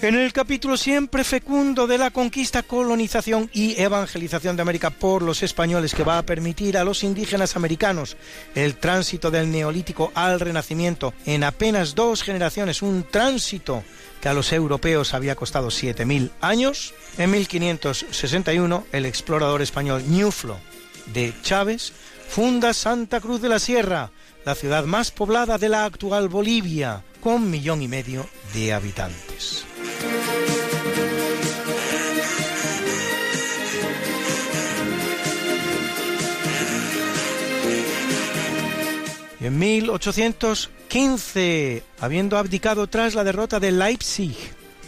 En 0.06 0.14
el 0.14 0.34
capítulo 0.34 0.78
siempre 0.78 1.24
fecundo 1.24 1.88
de 1.88 1.98
la 1.98 2.12
conquista, 2.12 2.62
colonización 2.62 3.50
y 3.52 3.82
evangelización 3.82 4.56
de 4.56 4.62
América 4.62 4.92
por 4.92 5.24
los 5.24 5.42
españoles 5.42 5.96
que 5.96 6.04
va 6.04 6.20
a 6.20 6.24
permitir 6.24 6.78
a 6.78 6.84
los 6.84 7.04
indígenas 7.04 7.56
americanos 7.56 8.16
el 8.54 8.76
tránsito 8.76 9.32
del 9.32 9.50
neolítico 9.50 10.12
al 10.14 10.40
renacimiento 10.40 11.16
en 11.26 11.44
apenas 11.44 11.96
dos 11.96 12.22
generaciones, 12.22 12.84
un 12.84 13.08
tránsito 13.10 13.84
que 14.22 14.30
a 14.30 14.36
los 14.36 14.54
europeos 14.54 15.16
había 15.16 15.36
costado 15.36 15.70
7.000 15.70 16.30
años, 16.40 16.94
en 17.18 17.32
1561 17.32 18.86
el 18.92 19.08
explorador 19.08 19.64
español 19.64 20.04
Ñuflo 20.08 20.60
de 21.16 21.34
Chávez 21.42 21.94
funda 22.30 22.76
Santa 22.76 23.20
Cruz 23.22 23.42
de 23.42 23.50
la 23.50 23.58
Sierra, 23.58 24.12
la 24.46 24.54
ciudad 24.54 24.86
más 24.86 25.10
poblada 25.10 25.58
de 25.58 25.70
la 25.70 25.86
actual 25.86 26.30
Bolivia, 26.30 27.04
con 27.22 27.50
millón 27.50 27.82
y 27.82 27.88
medio 27.88 28.30
de 28.54 28.72
habitantes. 28.72 29.66
En 39.46 39.60
1815, 39.60 41.84
habiendo 42.00 42.40
abdicado 42.40 42.88
tras 42.88 43.14
la 43.14 43.24
derrota 43.24 43.60
de 43.60 43.72
Leipzig 43.72 44.36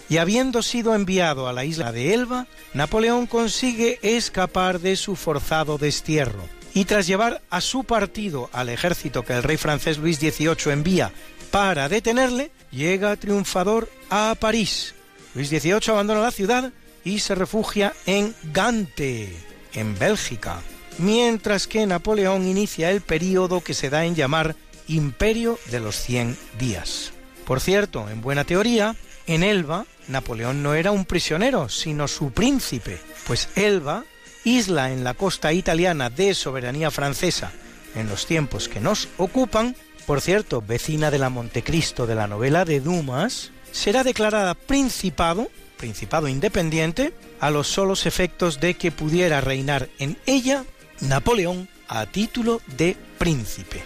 y 0.10 0.18
habiendo 0.18 0.64
sido 0.64 0.96
enviado 0.96 1.48
a 1.48 1.54
la 1.54 1.64
isla 1.64 1.92
de 1.92 2.16
Elba, 2.16 2.48
Napoleón 2.74 3.28
consigue 3.28 4.00
escapar 4.02 4.80
de 4.80 4.96
su 4.96 5.16
forzado 5.16 5.78
destierro. 5.78 6.42
Y 6.74 6.86
tras 6.86 7.06
llevar 7.06 7.44
a 7.52 7.62
su 7.62 7.84
partido 7.84 8.50
al 8.52 8.70
ejército 8.70 9.24
que 9.24 9.34
el 9.34 9.44
rey 9.44 9.58
francés 9.58 10.00
Luis 10.00 10.18
XVIII 10.18 10.72
envía 10.72 11.12
para 11.52 11.88
detenerle, 11.88 12.50
llega 12.72 13.16
triunfador 13.16 13.88
a 14.10 14.34
París. 14.40 14.96
Luis 15.38 15.50
XVIII 15.50 15.92
abandona 15.92 16.22
la 16.22 16.32
ciudad 16.32 16.72
y 17.04 17.20
se 17.20 17.36
refugia 17.36 17.94
en 18.08 18.34
Gante, 18.52 19.32
en 19.74 19.98
Bélgica, 20.00 20.62
mientras 20.98 21.68
que 21.68 21.86
Napoleón 21.86 22.48
inicia 22.48 22.90
el 22.90 23.02
período 23.02 23.62
que 23.62 23.76
se 23.76 23.92
da 23.92 24.06
en 24.06 24.16
llamar 24.16 24.56
Imperio 24.88 25.60
de 25.70 25.80
los 25.80 25.96
Cien 25.96 26.36
Días. 26.58 27.14
Por 27.46 27.60
cierto, 27.60 28.10
en 28.10 28.20
buena 28.20 28.46
teoría, 28.46 28.96
en 29.28 29.44
Elba, 29.44 29.86
Napoleón 30.08 30.64
no 30.64 30.74
era 30.74 30.90
un 30.90 31.06
prisionero, 31.06 31.70
sino 31.70 32.08
su 32.08 32.32
príncipe, 32.32 32.98
pues 33.28 33.50
Elba, 33.56 34.06
isla 34.44 34.92
en 34.92 35.04
la 35.04 35.14
costa 35.14 35.54
italiana 35.54 36.10
de 36.10 36.34
soberanía 36.34 36.90
francesa 36.90 37.52
en 37.94 38.10
los 38.10 38.26
tiempos 38.26 38.68
que 38.68 38.80
nos 38.80 39.08
ocupan, 39.18 39.76
por 40.08 40.20
cierto, 40.20 40.64
vecina 40.64 41.12
de 41.12 41.20
la 41.20 41.30
Montecristo 41.30 42.08
de 42.08 42.16
la 42.16 42.26
novela 42.26 42.66
de 42.66 42.80
Dumas, 42.80 43.52
será 43.78 44.04
declarada 44.04 44.56
principado, 44.56 45.50
principado 45.78 46.28
independiente, 46.28 47.14
a 47.40 47.52
los 47.52 47.68
solos 47.68 48.08
efectos 48.08 48.60
de 48.60 48.74
que 48.74 48.92
pudiera 48.92 49.40
reinar 49.40 49.88
en 50.00 50.18
ella 50.26 50.66
Napoleón 51.00 51.70
a 51.88 52.08
título 52.08 52.60
de 52.76 52.98
príncipe. 53.20 53.84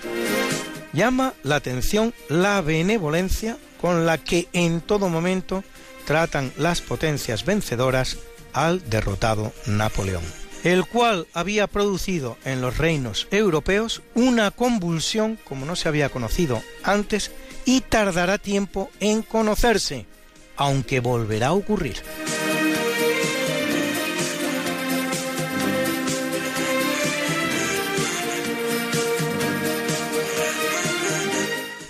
Llama 0.93 1.33
la 1.43 1.57
atención 1.57 2.13
la 2.29 2.61
benevolencia 2.61 3.57
con 3.81 4.05
la 4.05 4.17
que 4.17 4.47
en 4.53 4.79
todo 4.79 5.09
momento 5.09 5.63
tratan 6.05 6.53
las 6.57 6.79
potencias 6.81 7.43
vencedoras 7.43 8.17
al 8.53 8.89
derrotado 8.89 9.51
Napoleón, 9.65 10.23
el 10.63 10.85
cual 10.85 11.27
había 11.33 11.67
producido 11.67 12.37
en 12.45 12.61
los 12.61 12.77
reinos 12.77 13.27
europeos 13.29 14.01
una 14.15 14.51
convulsión 14.51 15.37
como 15.43 15.65
no 15.65 15.75
se 15.75 15.89
había 15.89 16.09
conocido 16.09 16.63
antes 16.83 17.31
y 17.65 17.81
tardará 17.81 18.37
tiempo 18.37 18.89
en 18.99 19.21
conocerse, 19.21 20.05
aunque 20.55 20.99
volverá 20.99 21.47
a 21.47 21.53
ocurrir. 21.53 21.97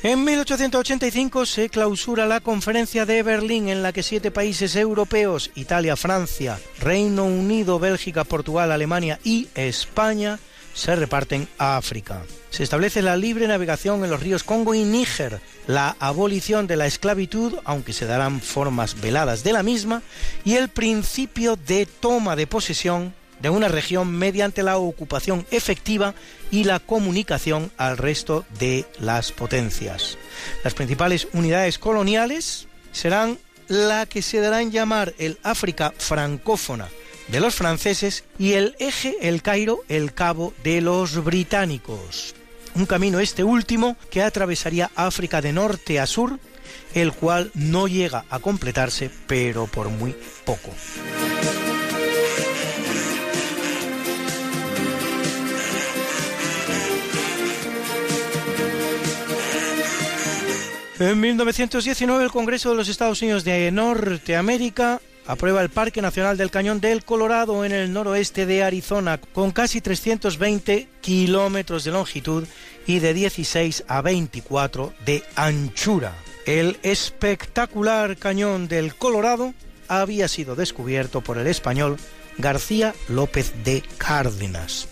En 0.04 0.24
1885 0.24 1.46
se 1.46 1.70
clausura 1.70 2.26
la 2.26 2.40
conferencia 2.40 3.06
de 3.06 3.22
Berlín 3.22 3.70
en 3.70 3.84
la 3.84 3.94
que 3.94 4.02
siete 4.02 4.32
países 4.32 4.76
europeos, 4.76 5.52
Italia, 5.54 5.96
Francia, 5.96 6.60
Reino 6.80 7.26
Unido, 7.26 7.78
Bélgica, 7.78 8.24
Portugal, 8.24 8.72
Alemania 8.72 9.20
y 9.24 9.48
España, 9.54 10.40
se 10.74 10.96
reparten 10.96 11.48
a 11.60 11.78
África. 11.78 12.24
Se 12.52 12.64
establece 12.64 13.02
la 13.02 13.16
libre 13.16 13.48
navegación 13.48 14.04
en 14.04 14.10
los 14.10 14.20
ríos 14.20 14.44
Congo 14.44 14.76
y 14.76 14.84
Níger, 14.84 15.40
la 15.68 15.96
abolición 16.00 16.68
de 16.68 16.76
la 16.76 16.86
esclavitud, 16.86 17.56
aunque 17.64 17.94
se 17.94 18.06
darán 18.06 18.42
formas 18.42 19.00
veladas 19.00 19.46
de 19.46 19.54
la 19.54 19.64
misma, 19.64 20.04
y 20.44 20.56
el 20.56 20.68
principio 20.68 21.56
de 21.56 21.86
toma 21.86 22.36
de 22.36 22.48
posesión 22.48 23.14
de 23.40 23.50
una 23.50 23.70
región 23.70 24.12
mediante 24.12 24.64
la 24.64 24.78
ocupación 24.78 25.48
efectiva 25.50 26.14
y 26.52 26.66
la 26.66 26.80
comunicación 26.80 27.72
al 27.78 27.98
resto 27.98 28.46
de 28.60 28.86
las 29.00 29.32
potencias. 29.32 30.18
Las 30.66 30.74
principales 30.74 31.30
unidades 31.32 31.80
coloniales 31.80 32.68
serán 32.92 33.40
la 33.70 34.06
que 34.06 34.22
se 34.22 34.42
dará 34.42 34.62
en 34.62 34.72
llamar 34.72 35.14
el 35.20 35.40
África 35.42 35.94
francófona 35.98 36.90
de 37.30 37.40
los 37.40 37.56
franceses 37.56 38.26
y 38.38 38.54
el 38.54 38.76
eje 38.78 39.16
El 39.22 39.42
Cairo, 39.42 39.80
el 39.88 40.14
Cabo 40.14 40.54
de 40.66 40.82
los 40.82 41.24
británicos. 41.24 42.36
Un 42.76 42.86
camino 42.86 43.20
este 43.20 43.44
último 43.44 43.98
que 44.10 44.22
atravesaría 44.22 44.92
África 44.96 45.42
de 45.42 45.54
norte 45.54 46.00
a 46.00 46.06
sur, 46.06 46.40
el 46.94 47.12
cual 47.14 47.52
no 47.54 47.88
llega 47.88 48.26
a 48.30 48.40
completarse, 48.40 49.12
pero 49.28 49.68
por 49.68 49.90
muy 49.90 50.16
poco. 50.46 50.72
En 61.00 61.20
1919 61.20 62.24
el 62.24 62.32
Congreso 62.32 62.70
de 62.70 62.76
los 62.76 62.88
Estados 62.88 63.24
Unidos 63.24 63.44
de 63.44 63.72
Norteamérica 63.72 65.02
aprueba 65.26 65.62
el 65.62 65.70
Parque 65.70 66.02
Nacional 66.02 66.38
del 66.38 66.52
Cañón 66.52 66.82
del 66.82 67.04
Colorado 67.04 67.64
en 67.66 67.72
el 67.72 67.94
noroeste 67.94 68.46
de 68.46 68.64
Arizona, 68.64 69.20
con 69.20 69.52
casi 69.52 69.82
320 69.82 70.88
kilómetros 71.02 71.84
de 71.84 71.92
longitud 71.92 72.46
y 72.88 73.00
de 73.00 73.14
16 73.14 73.86
a 73.88 74.02
24 74.02 74.94
de 75.06 75.24
anchura. 75.36 76.16
El 76.46 76.80
espectacular 76.84 78.18
Cañón 78.18 78.68
del 78.68 78.96
Colorado 78.96 79.54
había 79.88 80.28
sido 80.28 80.56
descubierto 80.56 81.22
por 81.22 81.38
el 81.38 81.48
español 81.48 81.98
García 82.38 82.96
López 83.10 83.54
de 83.64 83.84
Cárdenas. 83.98 84.88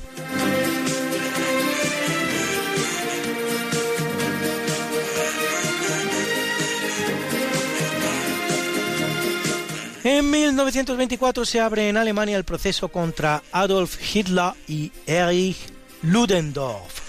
En 10.04 10.32
1924 10.32 11.44
se 11.44 11.60
abre 11.60 11.90
en 11.90 11.98
Alemania 11.98 12.38
el 12.38 12.46
proceso 12.46 12.88
contra 12.88 13.44
Adolf 13.52 13.98
Hitler 14.16 14.54
y 14.66 14.94
Erich 15.06 15.58
Ludendorff 16.04 17.02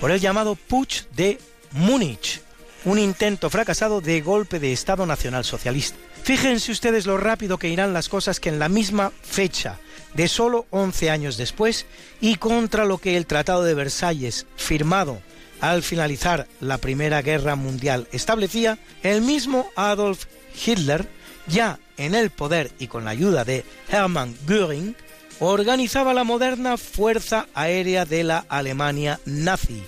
por 0.00 0.10
el 0.10 0.20
llamado 0.20 0.54
Putsch 0.54 1.04
de 1.10 1.38
Múnich, 1.72 2.40
un 2.86 2.98
intento 2.98 3.50
fracasado 3.50 4.00
de 4.00 4.22
golpe 4.22 4.58
de 4.58 4.72
Estado 4.72 5.04
nacional 5.04 5.44
socialista. 5.44 5.98
Fíjense 6.22 6.72
ustedes 6.72 7.04
lo 7.04 7.18
rápido 7.18 7.58
que 7.58 7.68
irán 7.68 7.92
las 7.92 8.08
cosas 8.08 8.40
que 8.40 8.48
en 8.48 8.58
la 8.58 8.70
misma 8.70 9.12
fecha 9.20 9.78
de 10.14 10.26
solo 10.26 10.64
11 10.70 11.10
años 11.10 11.36
después 11.36 11.84
y 12.22 12.36
contra 12.36 12.86
lo 12.86 12.96
que 12.96 13.18
el 13.18 13.26
Tratado 13.26 13.64
de 13.64 13.74
Versalles, 13.74 14.46
firmado 14.56 15.20
al 15.60 15.82
finalizar 15.82 16.46
la 16.60 16.78
Primera 16.78 17.20
Guerra 17.20 17.54
Mundial, 17.54 18.08
establecía, 18.12 18.78
el 19.02 19.20
mismo 19.20 19.68
Adolf 19.76 20.24
Hitler, 20.64 21.06
ya 21.46 21.78
en 22.00 22.14
el 22.14 22.30
poder 22.30 22.72
y 22.78 22.86
con 22.88 23.04
la 23.04 23.10
ayuda 23.10 23.44
de 23.44 23.64
Hermann 23.88 24.34
Göring, 24.46 24.96
organizaba 25.38 26.14
la 26.14 26.24
moderna 26.24 26.76
Fuerza 26.78 27.46
Aérea 27.54 28.06
de 28.06 28.24
la 28.24 28.44
Alemania 28.48 29.20
nazi, 29.26 29.82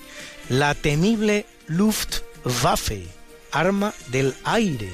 la 0.48 0.74
temible 0.74 1.47
Luftwaffe, 1.66 3.06
arma 3.51 3.94
del 4.09 4.34
aire, 4.44 4.90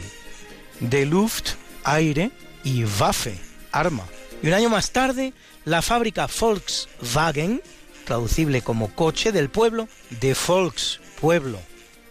de 0.80 1.06
Luft, 1.06 1.50
aire, 1.84 2.30
y 2.62 2.84
Waffe, 2.84 3.38
arma. 3.72 4.04
Y 4.42 4.48
un 4.48 4.54
año 4.54 4.68
más 4.68 4.92
tarde, 4.92 5.32
la 5.64 5.82
fábrica 5.82 6.28
Volkswagen, 6.28 7.62
traducible 8.04 8.62
como 8.62 8.94
coche 8.94 9.32
del 9.32 9.48
pueblo, 9.48 9.88
de 10.20 10.36
Volks, 10.46 11.00
pueblo, 11.20 11.58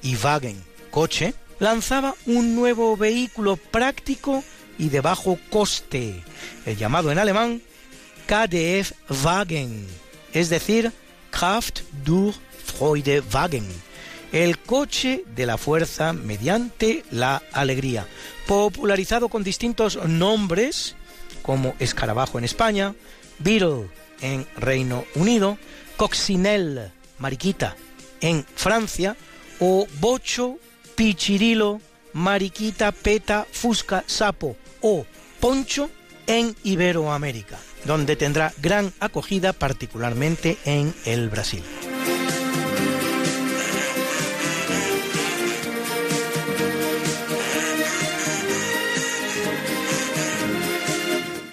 y 0.02 0.16
Wagen, 0.16 0.62
coche, 0.92 1.34
lanzaba 1.60 2.16
un 2.26 2.56
nuevo 2.56 2.98
vehículo 2.98 3.56
práctico 3.56 4.44
y 4.78 4.90
de 4.90 5.02
bajo 5.02 5.38
coste, 5.50 6.24
el 6.66 6.78
llamado 6.78 7.12
en 7.12 7.20
alemán 7.20 7.62
KDF 8.28 8.92
Wagen, 9.24 9.88
es 10.34 10.50
decir, 10.50 10.92
Kraft 11.32 11.82
durch 12.04 12.36
Freude 12.66 13.24
Wagen, 13.34 13.66
el 14.32 14.60
coche 14.60 15.24
de 15.36 15.46
la 15.46 15.58
fuerza 15.58 16.14
mediante 16.14 17.04
la 17.12 17.42
alegría, 17.54 18.06
popularizado 18.46 19.30
con 19.30 19.44
distintos 19.44 19.98
nombres 20.06 20.96
como 21.42 21.76
escarabajo 21.80 22.38
en 22.38 22.44
España, 22.44 22.94
Beetle 23.40 23.90
en 24.22 24.46
Reino 24.58 25.06
Unido, 25.16 25.58
Coccinelle, 25.96 26.92
mariquita, 27.20 27.76
en 28.20 28.46
Francia, 28.56 29.16
o 29.60 29.88
Bocho, 30.00 30.58
Pichirilo, 30.96 31.80
Mariquita, 32.14 32.92
Peta, 32.92 33.48
Fusca, 33.52 34.04
Sapo 34.08 34.58
o 34.90 35.06
Poncho 35.42 35.90
en 36.28 36.56
Iberoamérica, 36.64 37.58
donde 37.84 38.16
tendrá 38.16 38.54
gran 38.62 38.94
acogida 39.02 39.52
particularmente 39.52 40.58
en 40.64 40.94
el 41.06 41.28
Brasil. 41.30 41.64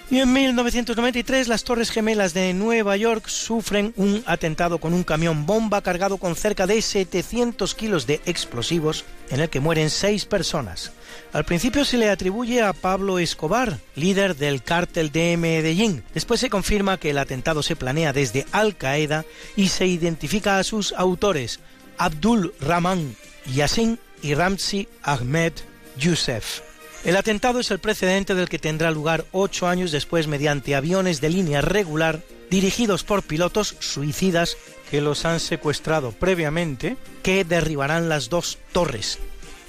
Y 0.09 0.21
en 0.21 0.31
1993 0.31 1.49
las 1.49 1.65
Torres 1.65 1.91
Gemelas 1.91 2.33
de 2.33 2.53
Nueva 2.53 2.95
York 2.95 3.27
sufren 3.27 3.93
un 3.97 4.23
atentado 4.25 4.77
con 4.77 4.93
un 4.93 5.03
camión 5.03 5.45
bomba 5.45 5.81
cargado 5.81 6.15
con 6.15 6.37
cerca 6.37 6.67
de 6.67 6.81
700 6.81 7.75
kilos 7.75 8.07
de 8.07 8.21
explosivos 8.25 9.03
en 9.29 9.41
el 9.41 9.49
que 9.49 9.59
mueren 9.59 9.89
seis 9.89 10.23
personas. 10.23 10.93
Al 11.35 11.43
principio 11.43 11.83
se 11.83 11.97
le 11.97 12.09
atribuye 12.09 12.61
a 12.61 12.71
Pablo 12.71 13.19
Escobar, 13.19 13.79
líder 13.97 14.37
del 14.37 14.63
cártel 14.63 15.11
de 15.11 15.35
Medellín. 15.35 16.01
Después 16.13 16.39
se 16.39 16.49
confirma 16.49 16.97
que 16.97 17.09
el 17.09 17.17
atentado 17.17 17.61
se 17.61 17.75
planea 17.75 18.13
desde 18.13 18.45
Al 18.53 18.77
Qaeda 18.77 19.25
y 19.57 19.67
se 19.67 19.85
identifica 19.85 20.59
a 20.59 20.63
sus 20.63 20.93
autores, 20.93 21.59
Abdul 21.97 22.53
Rahman 22.61 23.17
Yassin 23.53 23.99
y 24.21 24.33
Ramzi 24.33 24.87
Ahmed 25.03 25.51
Youssef. 25.97 26.61
El 27.03 27.17
atentado 27.17 27.59
es 27.59 27.69
el 27.69 27.79
precedente 27.79 28.33
del 28.33 28.47
que 28.47 28.57
tendrá 28.57 28.89
lugar 28.91 29.25
ocho 29.33 29.67
años 29.67 29.91
después 29.91 30.27
mediante 30.27 30.73
aviones 30.73 31.19
de 31.19 31.31
línea 31.31 31.59
regular 31.59 32.21
dirigidos 32.49 33.03
por 33.03 33.23
pilotos 33.23 33.75
suicidas 33.79 34.55
que 34.89 35.01
los 35.01 35.25
han 35.25 35.41
secuestrado 35.41 36.13
previamente, 36.13 36.95
que 37.23 37.43
derribarán 37.43 38.07
las 38.07 38.29
dos 38.29 38.57
torres, 38.71 39.19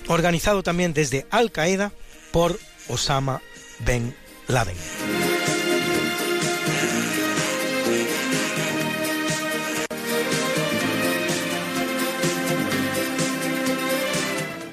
organizado 0.08 0.62
también 0.62 0.92
desde 0.92 1.26
Al 1.30 1.52
Qaeda 1.52 1.92
por 2.32 2.58
Osama 2.88 3.42
Ben 3.80 4.14
Laden. 4.48 4.76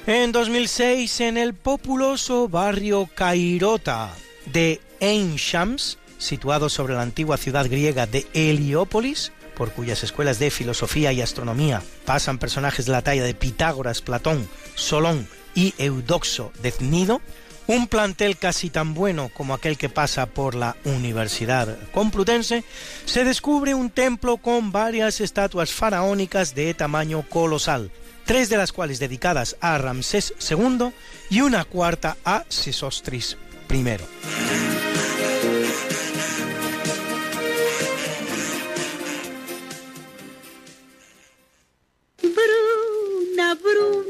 En 0.05 0.33
2006, 0.33 1.21
en 1.21 1.37
el 1.37 1.53
populoso 1.53 2.49
barrio 2.49 3.09
Cairota 3.15 4.13
de 4.45 4.81
Ain 4.99 5.37
Shams, 5.37 5.97
situado 6.17 6.67
sobre 6.67 6.93
la 6.93 7.01
antigua 7.03 7.37
ciudad 7.37 7.69
griega 7.69 8.05
de 8.05 8.27
Heliópolis, 8.33 9.31
por 9.55 9.71
cuyas 9.71 10.03
escuelas 10.03 10.39
de 10.39 10.51
filosofía 10.51 11.11
y 11.13 11.21
astronomía 11.21 11.81
pasan 12.05 12.39
personajes 12.39 12.85
de 12.85 12.91
la 12.91 13.01
talla 13.01 13.23
de 13.23 13.33
Pitágoras, 13.33 14.01
Platón, 14.01 14.47
Solón 14.75 15.27
y 15.55 15.73
Eudoxo 15.77 16.51
de 16.61 16.71
Cnido, 16.71 17.21
un 17.67 17.87
plantel 17.87 18.37
casi 18.37 18.69
tan 18.69 18.93
bueno 18.93 19.29
como 19.33 19.53
aquel 19.53 19.77
que 19.77 19.89
pasa 19.89 20.25
por 20.25 20.55
la 20.55 20.75
Universidad 20.83 21.77
Complutense, 21.93 22.63
se 23.05 23.23
descubre 23.23 23.73
un 23.73 23.89
templo 23.89 24.37
con 24.37 24.71
varias 24.71 25.21
estatuas 25.21 25.71
faraónicas 25.71 26.55
de 26.55 26.73
tamaño 26.73 27.23
colosal, 27.29 27.91
tres 28.25 28.49
de 28.49 28.57
las 28.57 28.73
cuales 28.73 28.99
dedicadas 28.99 29.55
a 29.61 29.77
Ramsés 29.77 30.33
II 30.49 30.91
y 31.29 31.41
una 31.41 31.63
cuarta 31.65 32.17
a 32.25 32.43
Sesostris 32.49 33.37
I. 33.69 34.92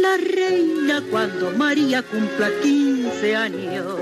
la 0.00 0.16
reina 0.16 1.02
cuando 1.10 1.50
María 1.52 2.02
cumpla 2.02 2.50
15 2.62 3.36
años. 3.36 3.96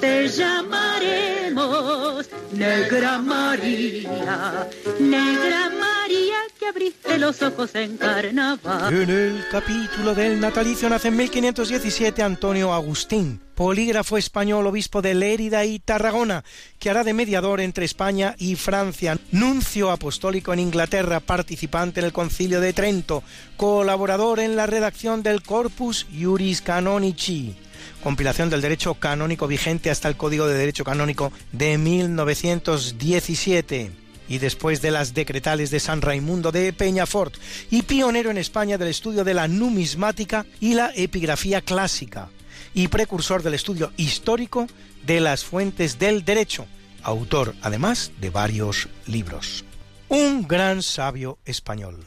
Te 0.00 0.28
llamaremos 0.28 2.28
Negra 2.52 3.18
María, 3.18 4.68
Negra 5.00 5.70
María 5.70 6.36
que 6.58 6.66
abriste 6.66 7.18
los 7.18 7.42
ojos 7.42 7.74
en 7.74 7.96
carnaval. 7.96 8.94
En 8.94 9.10
el 9.10 9.44
capítulo 9.50 10.14
del 10.14 10.38
natalicio 10.38 10.88
nace 10.88 11.08
en 11.08 11.16
1517 11.16 12.22
Antonio 12.22 12.72
Agustín, 12.72 13.40
polígrafo 13.54 14.16
español, 14.16 14.66
obispo 14.66 15.02
de 15.02 15.14
Lérida 15.14 15.64
y 15.64 15.78
Tarragona, 15.78 16.44
que 16.78 16.90
hará 16.90 17.04
de 17.04 17.14
mediador 17.14 17.60
entre 17.60 17.84
España 17.84 18.34
y 18.38 18.56
Francia, 18.56 19.18
nuncio 19.32 19.90
apostólico 19.90 20.52
en 20.52 20.60
Inglaterra, 20.60 21.20
participante 21.20 22.00
en 22.00 22.06
el 22.06 22.12
Concilio 22.12 22.60
de 22.60 22.72
Trento, 22.72 23.22
colaborador 23.56 24.40
en 24.40 24.56
la 24.56 24.66
redacción 24.66 25.22
del 25.22 25.33
Corpus 25.42 26.06
Juris 26.16 26.62
Canonici, 26.62 27.56
compilación 28.02 28.50
del 28.50 28.60
derecho 28.60 28.94
canónico 28.94 29.46
vigente 29.46 29.90
hasta 29.90 30.08
el 30.08 30.16
Código 30.16 30.46
de 30.46 30.54
Derecho 30.54 30.84
Canónico 30.84 31.32
de 31.52 31.78
1917 31.78 34.04
y 34.28 34.38
después 34.38 34.82
de 34.82 34.90
las 34.90 35.14
decretales 35.14 35.70
de 35.70 35.80
San 35.80 36.02
Raimundo 36.02 36.52
de 36.52 36.72
Peñafort, 36.72 37.34
y 37.70 37.82
pionero 37.82 38.30
en 38.30 38.38
España 38.38 38.78
del 38.78 38.88
estudio 38.88 39.24
de 39.24 39.34
la 39.34 39.48
numismática 39.48 40.46
y 40.60 40.74
la 40.74 40.92
epigrafía 40.94 41.60
clásica, 41.60 42.30
y 42.72 42.88
precursor 42.88 43.42
del 43.42 43.54
estudio 43.54 43.92
histórico 43.96 44.66
de 45.04 45.20
las 45.20 45.44
fuentes 45.44 45.98
del 45.98 46.24
derecho, 46.24 46.66
autor 47.02 47.54
además 47.62 48.12
de 48.20 48.30
varios 48.30 48.88
libros. 49.06 49.64
Un 50.08 50.46
gran 50.46 50.82
sabio 50.82 51.38
español. 51.44 52.06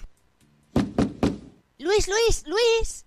Luis, 1.80 2.08
Luis, 2.08 2.44
Luis. 2.46 3.07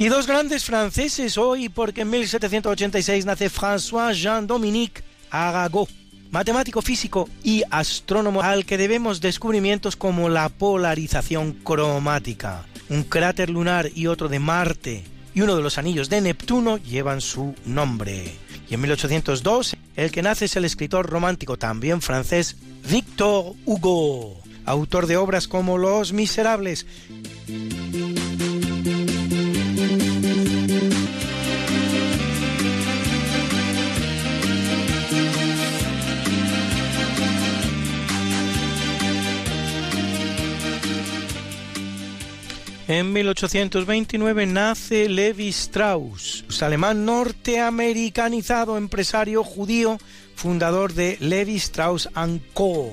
Y 0.00 0.06
dos 0.06 0.28
grandes 0.28 0.64
franceses 0.64 1.36
hoy, 1.38 1.68
porque 1.68 2.02
en 2.02 2.10
1786 2.10 3.26
nace 3.26 3.50
François 3.50 4.12
Jean-Dominique 4.12 5.02
Arago, 5.28 5.88
matemático 6.30 6.82
físico 6.82 7.28
y 7.42 7.64
astrónomo 7.68 8.42
al 8.42 8.64
que 8.64 8.78
debemos 8.78 9.20
descubrimientos 9.20 9.96
como 9.96 10.28
la 10.28 10.50
polarización 10.50 11.52
cromática. 11.52 12.64
Un 12.88 13.02
cráter 13.02 13.50
lunar 13.50 13.90
y 13.92 14.06
otro 14.06 14.28
de 14.28 14.38
Marte 14.38 15.04
y 15.34 15.40
uno 15.40 15.56
de 15.56 15.62
los 15.62 15.78
anillos 15.78 16.08
de 16.08 16.20
Neptuno 16.20 16.76
llevan 16.76 17.20
su 17.20 17.56
nombre. 17.66 18.36
Y 18.70 18.74
en 18.74 18.80
1802, 18.80 19.76
el 19.96 20.12
que 20.12 20.22
nace 20.22 20.44
es 20.44 20.54
el 20.54 20.64
escritor 20.64 21.10
romántico 21.10 21.56
también 21.56 22.02
francés 22.02 22.56
Victor 22.88 23.54
Hugo, 23.64 24.40
autor 24.64 25.08
de 25.08 25.16
obras 25.16 25.48
como 25.48 25.76
Los 25.76 26.12
Miserables, 26.12 26.86
En 42.88 43.12
1829 43.12 44.46
nace 44.46 45.10
Levi 45.10 45.48
Strauss, 45.48 46.46
alemán 46.62 47.04
norteamericanizado, 47.04 48.78
empresario 48.78 49.44
judío, 49.44 49.98
fundador 50.34 50.94
de 50.94 51.18
Levi 51.20 51.56
Strauss 51.56 52.08
Co., 52.54 52.90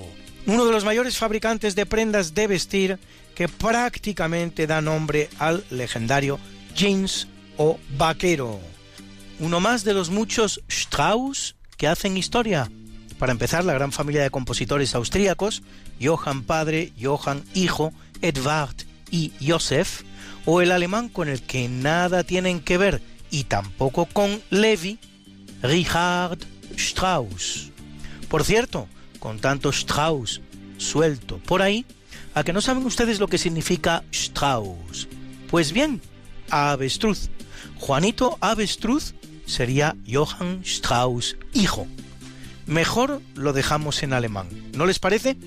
uno 0.47 0.65
de 0.65 0.72
los 0.73 0.84
mayores 0.84 1.17
fabricantes 1.17 1.76
de 1.76 1.85
prendas 1.85 2.34
de 2.34 2.45
vestir 2.45 2.99
que 3.35 3.47
prácticamente 3.47 4.67
da 4.67 4.81
nombre 4.81 5.30
al 5.39 5.63
legendario 5.69 6.39
jeans 6.76 7.30
o 7.55 7.80
vaquero. 7.97 8.59
Uno 9.39 9.61
más 9.61 9.85
de 9.85 9.93
los 9.93 10.09
muchos 10.09 10.61
Strauss 10.67 11.55
que 11.77 11.88
hacen 11.88 12.17
historia. 12.17 12.69
Para 13.17 13.31
empezar, 13.31 13.63
la 13.63 13.73
gran 13.73 13.93
familia 13.93 14.23
de 14.23 14.30
compositores 14.30 14.93
austríacos, 14.93 15.63
Johann 16.01 16.43
padre, 16.43 16.91
Johann 17.01 17.45
hijo, 17.53 17.93
Edvard 18.22 18.76
y 19.15 19.31
Josef, 19.41 20.03
o 20.43 20.61
el 20.61 20.71
alemán 20.71 21.07
con 21.07 21.29
el 21.29 21.41
que 21.41 21.69
nada 21.69 22.25
tienen 22.25 22.59
que 22.59 22.77
ver 22.77 23.01
y 23.31 23.45
tampoco 23.45 24.07
con 24.07 24.41
Levi, 24.49 24.99
Richard 25.61 26.39
Strauss. 26.75 27.71
Por 28.27 28.43
cierto, 28.43 28.89
con 29.19 29.39
tanto 29.39 29.69
Strauss 29.69 30.41
suelto 30.77 31.37
por 31.37 31.61
ahí, 31.61 31.85
¿a 32.33 32.43
que 32.43 32.51
no 32.51 32.59
saben 32.59 32.85
ustedes 32.85 33.19
lo 33.19 33.27
que 33.27 33.37
significa 33.37 34.03
Strauss? 34.11 35.07
Pues 35.49 35.71
bien, 35.71 36.01
avestruz. 36.49 37.29
Juanito 37.77 38.37
Avestruz 38.41 39.13
sería 39.45 39.95
Johann 40.11 40.61
Strauss 40.65 41.37
hijo. 41.53 41.87
Mejor 42.65 43.21
lo 43.35 43.53
dejamos 43.53 44.03
en 44.03 44.11
alemán, 44.11 44.49
¿no 44.75 44.85
les 44.85 44.99
parece? 44.99 45.37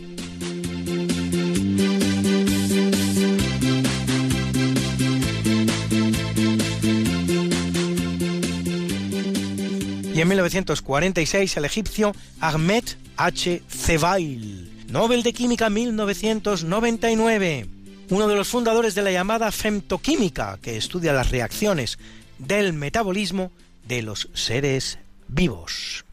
Y 10.18 10.20
en 10.20 10.26
1946 10.26 11.56
el 11.58 11.64
egipcio 11.64 12.12
Ahmed 12.40 12.82
H. 13.16 13.62
Zewail, 13.70 14.86
Nobel 14.90 15.22
de 15.22 15.32
Química 15.32 15.70
1999, 15.70 17.68
uno 18.10 18.26
de 18.26 18.34
los 18.34 18.48
fundadores 18.48 18.96
de 18.96 19.02
la 19.02 19.12
llamada 19.12 19.52
femtoquímica, 19.52 20.58
que 20.60 20.76
estudia 20.76 21.12
las 21.12 21.30
reacciones 21.30 22.00
del 22.38 22.72
metabolismo 22.72 23.52
de 23.86 24.02
los 24.02 24.28
seres 24.34 24.98
vivos. 25.28 26.04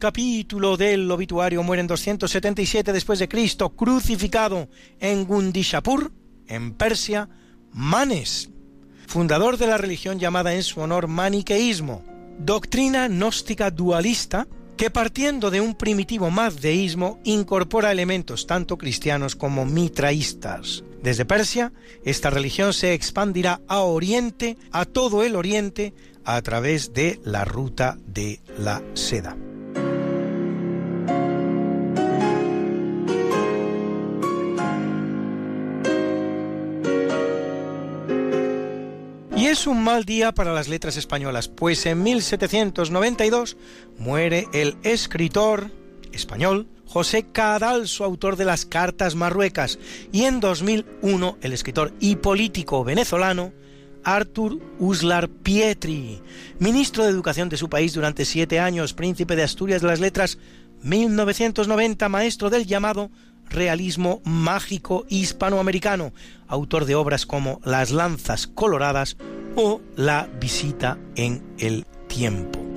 Capítulo 0.00 0.76
del 0.76 1.08
obituario 1.08 1.62
muere 1.62 1.82
en 1.82 1.86
277 1.86 2.92
después 2.92 3.20
de 3.20 3.28
Cristo, 3.28 3.70
crucificado 3.70 4.68
en 4.98 5.24
Gundishapur, 5.24 6.10
en 6.48 6.72
Persia, 6.72 7.28
Manes, 7.72 8.50
fundador 9.06 9.58
de 9.58 9.68
la 9.68 9.78
religión 9.78 10.18
llamada 10.18 10.54
en 10.54 10.64
su 10.64 10.80
honor 10.80 11.06
maniqueísmo, 11.06 12.02
doctrina 12.38 13.06
gnóstica 13.06 13.70
dualista 13.70 14.48
que 14.76 14.90
partiendo 14.90 15.50
de 15.50 15.60
un 15.60 15.74
primitivo 15.74 16.30
mazdeísmo 16.30 17.20
incorpora 17.22 17.92
elementos 17.92 18.46
tanto 18.46 18.78
cristianos 18.78 19.36
como 19.36 19.66
mitraístas. 19.66 20.82
Desde 21.02 21.26
Persia, 21.26 21.72
esta 22.02 22.30
religión 22.30 22.72
se 22.72 22.94
expandirá 22.94 23.60
a 23.68 23.80
Oriente, 23.80 24.56
a 24.72 24.86
todo 24.86 25.22
el 25.22 25.36
Oriente, 25.36 25.92
a 26.24 26.40
través 26.42 26.92
de 26.94 27.20
la 27.24 27.44
ruta 27.44 27.98
de 28.06 28.40
la 28.58 28.82
seda. 28.94 29.36
Y 39.40 39.46
es 39.46 39.66
un 39.66 39.82
mal 39.82 40.04
día 40.04 40.32
para 40.32 40.52
las 40.52 40.68
letras 40.68 40.98
españolas, 40.98 41.48
pues 41.48 41.86
en 41.86 42.02
1792 42.02 43.56
muere 43.96 44.46
el 44.52 44.76
escritor 44.82 45.70
español 46.12 46.68
José 46.84 47.24
Cadalso, 47.32 48.04
autor 48.04 48.36
de 48.36 48.44
las 48.44 48.66
Cartas 48.66 49.14
Marruecas, 49.14 49.78
y 50.12 50.24
en 50.24 50.40
2001 50.40 51.38
el 51.40 51.54
escritor 51.54 51.94
y 52.00 52.16
político 52.16 52.84
venezolano 52.84 53.54
Artur 54.04 54.60
Uslar 54.78 55.30
Pietri, 55.30 56.20
ministro 56.58 57.04
de 57.04 57.10
Educación 57.10 57.48
de 57.48 57.56
su 57.56 57.70
país 57.70 57.94
durante 57.94 58.26
siete 58.26 58.60
años, 58.60 58.92
príncipe 58.92 59.36
de 59.36 59.44
Asturias 59.44 59.80
de 59.80 59.88
las 59.88 60.00
Letras, 60.00 60.36
1990, 60.82 62.10
maestro 62.10 62.50
del 62.50 62.66
llamado 62.66 63.10
realismo 63.50 64.22
mágico 64.24 65.04
hispanoamericano, 65.08 66.12
autor 66.48 66.86
de 66.86 66.94
obras 66.94 67.26
como 67.26 67.60
Las 67.64 67.90
Lanzas 67.90 68.46
Coloradas 68.46 69.16
o 69.56 69.80
La 69.96 70.28
Visita 70.40 70.98
en 71.16 71.42
el 71.58 71.86
Tiempo. 72.08 72.69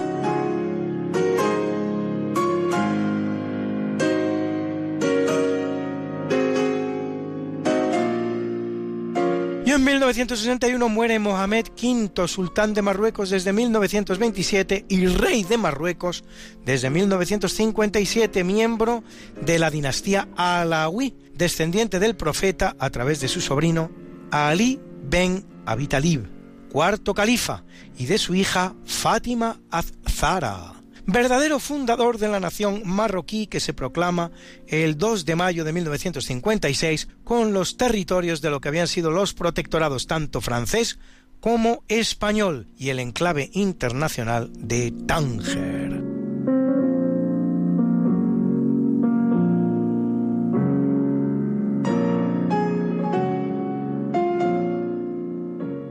1961 10.04 10.90
muere 10.90 11.18
Mohamed 11.18 11.68
V, 11.82 12.28
sultán 12.28 12.74
de 12.74 12.82
Marruecos 12.82 13.30
desde 13.30 13.54
1927 13.54 14.86
y 14.90 15.08
rey 15.08 15.46
de 15.46 15.58
Marruecos 15.58 16.26
desde 16.66 16.90
1957, 16.90 18.44
miembro 18.44 19.02
de 19.40 19.60
la 19.60 19.72
dinastía 19.72 20.28
Alawi, 20.36 21.16
descendiente 21.36 22.00
del 22.00 22.18
profeta 22.18 22.76
a 22.80 22.90
través 22.90 23.22
de 23.22 23.30
su 23.30 23.40
sobrino 23.40 23.92
Ali 24.30 24.82
ben 25.04 25.46
Abi 25.66 25.88
Talib, 25.88 26.28
cuarto 26.70 27.14
califa, 27.14 27.64
y 27.98 28.06
de 28.06 28.18
su 28.18 28.36
hija 28.36 28.76
Fátima 28.84 29.62
Az-Zara 29.72 30.83
verdadero 31.06 31.60
fundador 31.60 32.18
de 32.18 32.28
la 32.28 32.40
nación 32.40 32.82
marroquí 32.86 33.48
que 33.48 33.60
se 33.60 33.74
proclama 33.74 34.32
el 34.68 34.98
2 34.98 35.26
de 35.26 35.36
mayo 35.36 35.64
de 35.64 35.74
1956 35.74 37.08
con 37.24 37.54
los 37.54 37.78
territorios 37.78 38.42
de 38.42 38.50
lo 38.50 38.62
que 38.62 38.70
habían 38.70 38.88
sido 38.88 39.12
los 39.12 39.34
protectorados 39.34 40.08
tanto 40.08 40.42
francés 40.42 41.00
como 41.40 41.84
español 41.90 42.68
y 42.78 42.90
el 42.90 43.00
enclave 43.00 43.50
internacional 43.54 44.50
de 44.58 44.94
Tánger. 45.06 46.13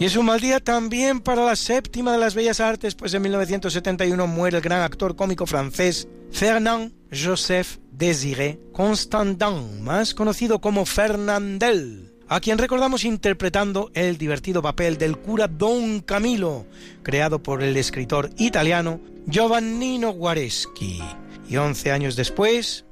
Y 0.02 0.06
es 0.06 0.16
un 0.16 0.26
mal 0.26 0.40
día 0.40 0.58
también 0.58 1.20
para 1.20 1.44
la 1.44 1.54
séptima 1.54 2.10
de 2.10 2.18
las 2.18 2.34
bellas 2.34 2.58
artes, 2.58 2.96
pues 2.96 3.14
en 3.14 3.22
1971 3.22 4.26
muere 4.26 4.56
el 4.56 4.60
gran 4.60 4.82
actor 4.82 5.14
cómico 5.14 5.46
francés 5.46 6.08
Fernand 6.32 6.92
Joseph 7.12 7.78
Désiré 7.92 8.58
Constantin, 8.72 9.80
más 9.80 10.12
conocido 10.12 10.60
como 10.60 10.86
Fernandel, 10.86 12.16
a 12.26 12.40
quien 12.40 12.58
recordamos 12.58 13.04
interpretando 13.04 13.92
el 13.94 14.18
divertido 14.18 14.60
papel 14.60 14.98
del 14.98 15.18
cura 15.18 15.46
Don 15.46 16.00
Camilo, 16.00 16.66
creado 17.04 17.40
por 17.40 17.62
el 17.62 17.76
escritor 17.76 18.30
italiano 18.38 18.98
Giovannino 19.30 20.14
Guareschi. 20.14 21.00
Y 21.48 21.56
once 21.58 21.92
años 21.92 22.16
después 22.16 22.86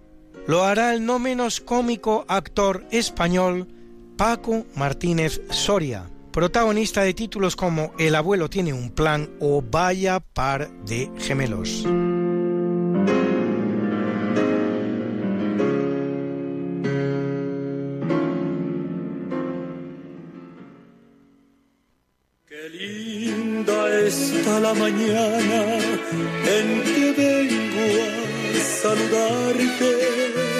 lo 0.46 0.62
hará 0.62 0.94
el 0.94 1.04
no 1.04 1.18
menos 1.18 1.60
cómico 1.60 2.24
actor 2.28 2.86
español 2.92 3.66
Paco 4.16 4.64
Martínez 4.76 5.40
Soria 5.50 6.08
protagonista 6.32 7.02
de 7.02 7.14
títulos 7.14 7.56
como 7.56 7.92
El 7.98 8.14
abuelo 8.14 8.48
tiene 8.48 8.72
un 8.72 8.90
plan 8.90 9.30
o 9.40 9.62
Vaya 9.62 10.20
par 10.20 10.70
de 10.84 11.10
gemelos. 11.18 11.84
Qué 22.46 22.68
linda 22.70 24.00
está 24.06 24.60
la 24.60 24.74
mañana 24.74 25.78
en 26.46 26.82
que 26.82 27.14
vengo 27.16 27.86
a 28.56 28.64
saludarte. 28.82 30.59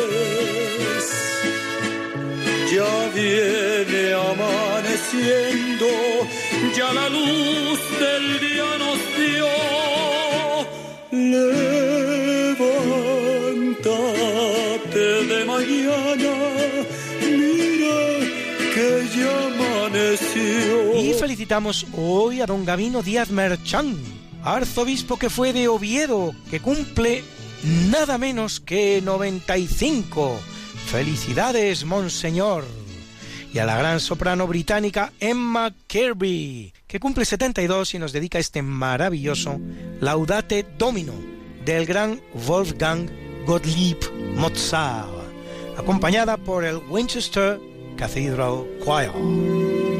Ya 2.81 2.97
viene 3.13 4.13
amaneciendo 4.13 5.85
ya 6.75 6.91
la 6.91 7.07
luz 7.09 7.79
del 7.99 8.39
día 8.39 8.69
nos 8.79 8.99
dio. 9.19 9.49
Levántate 13.61 15.05
de 15.31 15.39
mañana, 15.45 16.33
mira 17.21 18.01
que 18.73 18.87
ya 19.15 19.33
amaneció. 19.45 20.75
Y 21.03 21.13
felicitamos 21.13 21.85
hoy 21.95 22.41
a 22.41 22.47
don 22.47 22.65
Gavino 22.65 23.03
Díaz 23.03 23.29
Merchán, 23.29 23.95
arzobispo 24.43 25.19
que 25.19 25.29
fue 25.29 25.53
de 25.53 25.67
Oviedo, 25.67 26.33
que 26.49 26.59
cumple 26.59 27.23
nada 27.91 28.17
menos 28.17 28.59
que 28.59 29.03
95. 29.03 30.39
Felicidades, 30.91 31.85
monseñor 31.85 32.65
y 33.53 33.59
a 33.59 33.65
la 33.65 33.77
gran 33.77 34.01
soprano 34.01 34.45
británica 34.45 35.13
Emma 35.21 35.73
Kirby, 35.87 36.73
que 36.85 36.99
cumple 36.99 37.23
72 37.23 37.93
y 37.93 37.99
nos 37.99 38.11
dedica 38.11 38.39
este 38.39 38.61
maravilloso 38.61 39.57
Laudate 40.01 40.65
Domino 40.77 41.13
del 41.63 41.85
gran 41.85 42.19
Wolfgang 42.45 43.09
Gottlieb 43.45 43.99
Mozart, 44.35 45.07
acompañada 45.77 46.35
por 46.35 46.65
el 46.65 46.75
Winchester 46.89 47.57
Cathedral 47.95 48.67
Choir. 48.83 49.90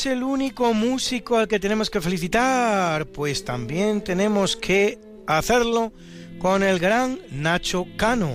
Es 0.00 0.06
el 0.06 0.22
único 0.22 0.72
músico 0.72 1.36
al 1.36 1.46
que 1.46 1.60
tenemos 1.60 1.90
que 1.90 2.00
felicitar, 2.00 3.04
pues 3.08 3.44
también 3.44 4.02
tenemos 4.02 4.56
que 4.56 4.98
hacerlo 5.26 5.92
con 6.38 6.62
el 6.62 6.78
gran 6.78 7.18
Nacho 7.30 7.86
Cano, 7.98 8.30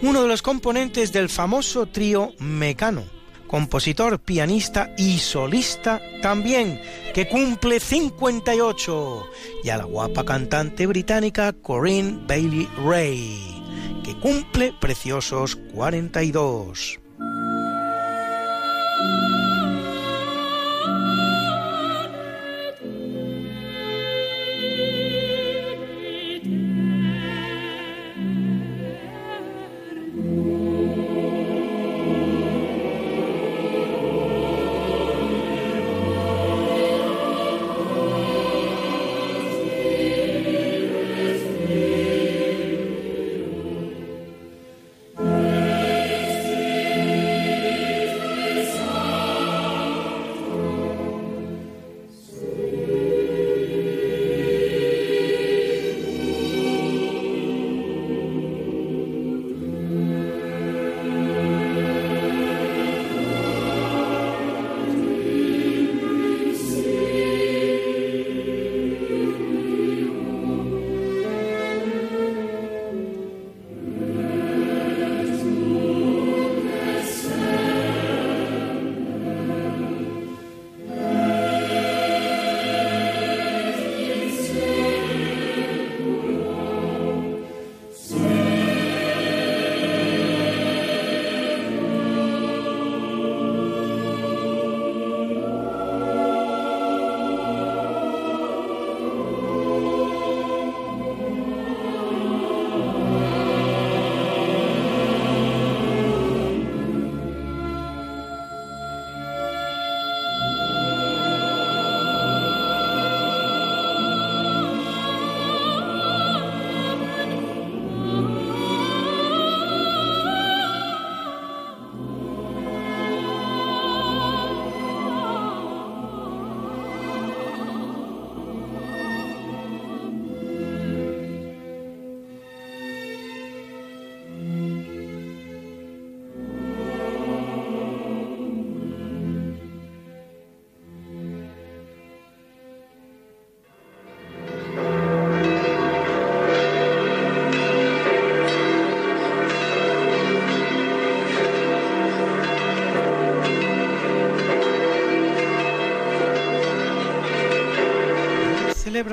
uno 0.00 0.22
de 0.22 0.28
los 0.28 0.42
componentes 0.42 1.12
del 1.12 1.28
famoso 1.28 1.86
trío 1.86 2.34
Mecano, 2.38 3.02
compositor, 3.48 4.20
pianista 4.20 4.94
y 4.96 5.18
solista 5.18 6.00
también, 6.22 6.80
que 7.14 7.26
cumple 7.26 7.80
58, 7.80 9.26
y 9.64 9.70
a 9.70 9.78
la 9.78 9.84
guapa 9.84 10.24
cantante 10.24 10.86
británica 10.86 11.52
Corinne 11.52 12.20
Bailey 12.28 12.68
Ray, 12.84 14.00
que 14.04 14.16
cumple 14.20 14.72
preciosos 14.80 15.56
42. 15.74 17.00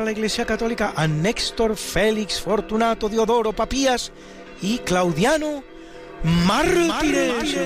La 0.06 0.12
Iglesia 0.12 0.46
Católica 0.46 0.94
a 0.96 1.08
Néstor, 1.08 1.76
Félix, 1.76 2.40
Fortunato, 2.40 3.10
Diodoro, 3.10 3.54
Papías 3.54 4.12
y 4.62 4.78
Claudiano 4.80 5.64
mártires. 6.24 7.58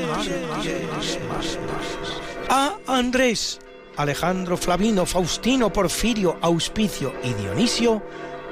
A 2.50 2.78
Andrés, 2.88 3.60
Alejandro, 3.98 4.58
Flavino, 4.58 5.06
Faustino, 5.06 5.72
Porfirio, 5.72 6.38
Auspicio 6.42 7.14
y 7.24 7.34
Dionisio, 7.34 8.02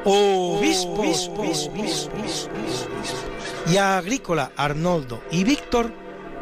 obispos. 0.06 1.32
Y 3.72 3.78
a 3.78 3.98
Agrícola, 3.98 4.52
Arnoldo 4.56 5.22
y 5.32 5.44
Víctor, 5.44 5.92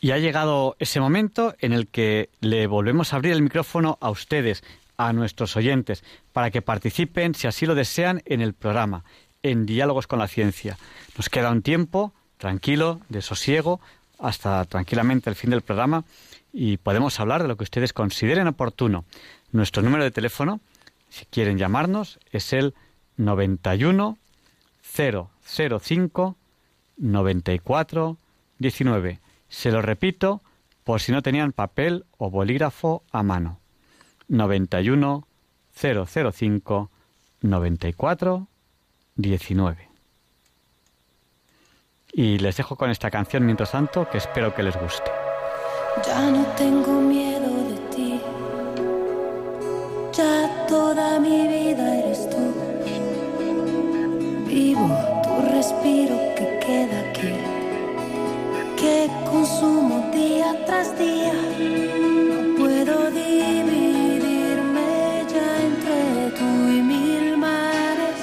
Y 0.00 0.12
ha 0.12 0.18
llegado 0.18 0.76
ese 0.78 1.00
momento 1.00 1.54
en 1.60 1.72
el 1.72 1.88
que 1.88 2.30
le 2.40 2.66
volvemos 2.66 3.12
a 3.12 3.16
abrir 3.16 3.32
el 3.32 3.42
micrófono 3.42 3.98
a 4.00 4.10
ustedes, 4.10 4.62
a 4.96 5.12
nuestros 5.12 5.56
oyentes, 5.56 6.04
para 6.32 6.50
que 6.50 6.62
participen, 6.62 7.34
si 7.34 7.46
así 7.46 7.66
lo 7.66 7.74
desean, 7.74 8.22
en 8.26 8.40
el 8.40 8.54
programa, 8.54 9.04
en 9.42 9.66
Diálogos 9.66 10.06
con 10.06 10.18
la 10.18 10.28
Ciencia. 10.28 10.78
Nos 11.16 11.28
queda 11.28 11.50
un 11.50 11.62
tiempo 11.62 12.12
tranquilo, 12.36 13.00
de 13.08 13.22
sosiego, 13.22 13.80
hasta 14.18 14.64
tranquilamente 14.64 15.30
el 15.30 15.36
fin 15.36 15.50
del 15.50 15.62
programa 15.62 16.04
y 16.52 16.76
podemos 16.78 17.18
hablar 17.20 17.42
de 17.42 17.48
lo 17.48 17.56
que 17.56 17.64
ustedes 17.64 17.92
consideren 17.92 18.48
oportuno. 18.48 19.04
Nuestro 19.52 19.82
número 19.82 20.04
de 20.04 20.10
teléfono, 20.10 20.60
si 21.08 21.24
quieren 21.26 21.58
llamarnos, 21.58 22.18
es 22.32 22.52
el 22.52 22.74
91 23.16 24.18
005 24.82 26.36
94 26.96 28.16
19. 28.58 29.20
Se 29.48 29.70
lo 29.70 29.82
repito 29.82 30.42
por 30.84 31.00
si 31.00 31.12
no 31.12 31.22
tenían 31.22 31.52
papel 31.52 32.06
o 32.16 32.30
bolígrafo 32.30 33.02
a 33.12 33.22
mano. 33.22 33.60
91 34.28 35.26
005 35.74 36.90
94 37.40 38.46
19. 39.14 39.88
Y 42.12 42.38
les 42.38 42.56
dejo 42.56 42.76
con 42.76 42.90
esta 42.90 43.10
canción 43.10 43.44
mientras 43.44 43.72
tanto 43.72 44.08
que 44.08 44.18
espero 44.18 44.54
que 44.54 44.62
les 44.62 44.76
guste. 44.80 45.10
Ya 46.06 46.30
no 46.30 46.44
tengo 46.56 47.00
miedo 47.00 47.50
de 47.68 47.78
ti. 47.94 48.20
Ya 50.12 50.66
toda 50.66 51.20
mi 51.20 51.46
vida 51.48 51.98
eres 51.98 52.28
tú. 52.30 52.54
Vivo 54.46 54.88
tu 55.22 55.52
respiro 55.52 56.16
que 56.36 56.60
queda 56.64 57.10
aquí. 57.10 57.47
Que 58.80 59.10
consumo 59.28 60.08
día 60.12 60.54
tras 60.64 60.96
día. 60.96 61.32
No 62.30 62.56
puedo 62.58 63.10
dividirme 63.10 64.90
ya 65.32 65.48
entre 65.68 66.30
tú 66.38 66.50
y 66.76 66.82
mil 66.82 67.36
mares. 67.36 68.20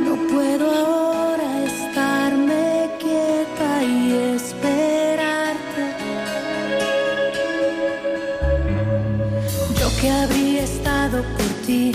No 0.00 0.14
puedo 0.32 0.68
ahora 0.68 1.48
estarme 1.64 2.90
quieta 2.98 3.84
y 3.84 4.34
esperarte. 4.34 5.84
Yo 9.78 9.88
que 10.00 10.10
habría 10.10 10.62
estado 10.64 11.22
por 11.36 11.50
ti 11.64 11.92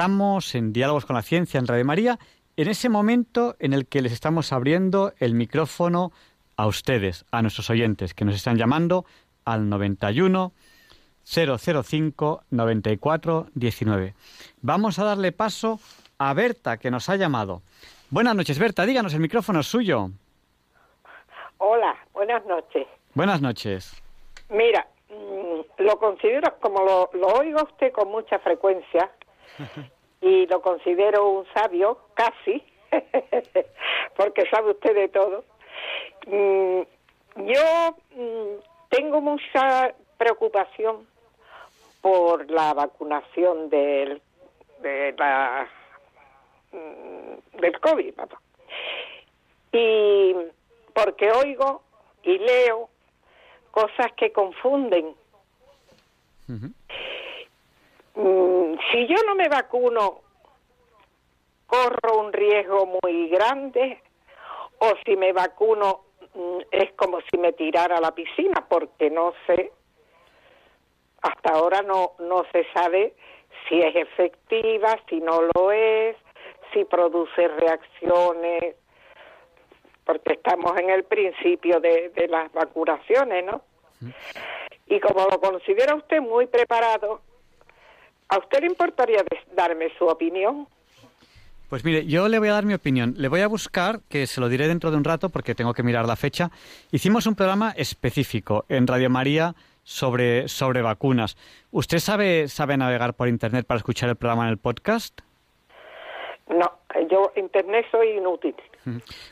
Estamos 0.00 0.54
en 0.54 0.72
Diálogos 0.72 1.04
con 1.04 1.14
la 1.14 1.20
Ciencia 1.20 1.58
en 1.58 1.66
Radio 1.66 1.84
María, 1.84 2.18
en 2.56 2.68
ese 2.68 2.88
momento 2.88 3.54
en 3.58 3.74
el 3.74 3.86
que 3.86 4.00
les 4.00 4.12
estamos 4.12 4.50
abriendo 4.50 5.12
el 5.18 5.34
micrófono 5.34 6.10
a 6.56 6.66
ustedes, 6.66 7.26
a 7.30 7.42
nuestros 7.42 7.68
oyentes, 7.68 8.14
que 8.14 8.24
nos 8.24 8.34
están 8.34 8.56
llamando 8.56 9.04
al 9.44 9.68
91 9.68 10.52
005 11.22 12.44
94 12.50 13.48
19. 13.52 14.14
Vamos 14.62 14.98
a 14.98 15.04
darle 15.04 15.32
paso 15.32 15.78
a 16.16 16.32
Berta, 16.32 16.78
que 16.78 16.90
nos 16.90 17.10
ha 17.10 17.16
llamado. 17.16 17.60
Buenas 18.08 18.34
noches, 18.34 18.58
Berta, 18.58 18.86
díganos, 18.86 19.12
el 19.12 19.20
micrófono 19.20 19.60
es 19.60 19.66
suyo. 19.66 20.08
Hola, 21.58 21.94
buenas 22.14 22.42
noches. 22.46 22.86
Buenas 23.12 23.42
noches. 23.42 24.02
Mira, 24.48 24.86
mm, 25.10 25.82
lo 25.82 25.98
considero, 25.98 26.58
como 26.58 26.82
lo, 26.84 27.10
lo 27.12 27.26
oigo 27.34 27.58
a 27.58 27.64
usted 27.64 27.92
con 27.92 28.08
mucha 28.08 28.38
frecuencia, 28.38 29.10
y 30.20 30.46
lo 30.46 30.60
considero 30.60 31.28
un 31.28 31.46
sabio, 31.54 31.98
casi, 32.14 32.62
porque 34.16 34.48
sabe 34.50 34.72
usted 34.72 34.94
de 34.94 35.08
todo. 35.08 35.44
Mm, 36.26 36.82
yo 37.46 37.96
mm, 38.16 38.62
tengo 38.90 39.20
mucha 39.20 39.94
preocupación 40.18 41.06
por 42.00 42.50
la 42.50 42.74
vacunación 42.74 43.70
del, 43.70 44.20
de 44.82 45.14
la, 45.16 45.68
del 46.72 47.80
COVID, 47.80 48.14
papá. 48.14 48.40
Y 49.72 50.34
porque 50.94 51.30
oigo 51.30 51.82
y 52.22 52.38
leo 52.38 52.88
cosas 53.70 54.12
que 54.16 54.32
confunden. 54.32 55.14
Mm, 58.14 58.59
si 58.90 59.06
yo 59.06 59.16
no 59.26 59.34
me 59.34 59.48
vacuno, 59.48 60.20
corro 61.66 62.20
un 62.20 62.32
riesgo 62.32 62.86
muy 63.02 63.28
grande, 63.28 64.02
o 64.78 64.92
si 65.04 65.16
me 65.16 65.32
vacuno 65.32 66.04
mm, 66.34 66.58
es 66.70 66.92
como 66.94 67.20
si 67.30 67.38
me 67.38 67.52
tirara 67.52 67.98
a 67.98 68.00
la 68.00 68.12
piscina, 68.12 68.66
porque 68.68 69.10
no 69.10 69.34
sé, 69.46 69.72
hasta 71.22 71.52
ahora 71.52 71.82
no, 71.82 72.12
no 72.18 72.44
se 72.52 72.66
sabe 72.72 73.14
si 73.68 73.80
es 73.80 73.94
efectiva, 73.94 74.98
si 75.08 75.20
no 75.20 75.42
lo 75.54 75.72
es, 75.72 76.16
si 76.72 76.84
produce 76.84 77.48
reacciones, 77.48 78.76
porque 80.04 80.34
estamos 80.34 80.78
en 80.78 80.90
el 80.90 81.04
principio 81.04 81.80
de, 81.80 82.08
de 82.10 82.28
las 82.28 82.50
vacunaciones, 82.52 83.44
¿no? 83.44 83.62
Y 84.86 84.98
como 84.98 85.26
lo 85.26 85.40
considera 85.40 85.94
usted 85.94 86.20
muy 86.20 86.46
preparado, 86.46 87.20
¿A 88.30 88.38
usted 88.38 88.60
le 88.60 88.66
importaría 88.66 89.24
darme 89.54 89.88
su 89.98 90.06
opinión? 90.06 90.66
Pues 91.68 91.84
mire, 91.84 92.06
yo 92.06 92.28
le 92.28 92.38
voy 92.38 92.48
a 92.48 92.52
dar 92.54 92.64
mi 92.64 92.74
opinión. 92.74 93.14
Le 93.16 93.28
voy 93.28 93.40
a 93.40 93.48
buscar, 93.48 94.00
que 94.08 94.26
se 94.26 94.40
lo 94.40 94.48
diré 94.48 94.66
dentro 94.66 94.90
de 94.90 94.96
un 94.96 95.04
rato 95.04 95.28
porque 95.28 95.54
tengo 95.54 95.74
que 95.74 95.82
mirar 95.82 96.06
la 96.06 96.16
fecha. 96.16 96.50
Hicimos 96.90 97.26
un 97.26 97.34
programa 97.34 97.72
específico 97.76 98.64
en 98.68 98.86
Radio 98.86 99.10
María 99.10 99.54
sobre, 99.84 100.48
sobre 100.48 100.82
vacunas. 100.82 101.36
¿Usted 101.70 101.98
sabe, 101.98 102.48
sabe 102.48 102.76
navegar 102.76 103.14
por 103.14 103.28
Internet 103.28 103.66
para 103.66 103.78
escuchar 103.78 104.08
el 104.08 104.16
programa 104.16 104.44
en 104.44 104.50
el 104.50 104.58
podcast? 104.58 105.20
No, 106.48 106.70
yo 107.10 107.32
Internet 107.36 107.86
soy 107.90 108.10
inútil. 108.10 108.54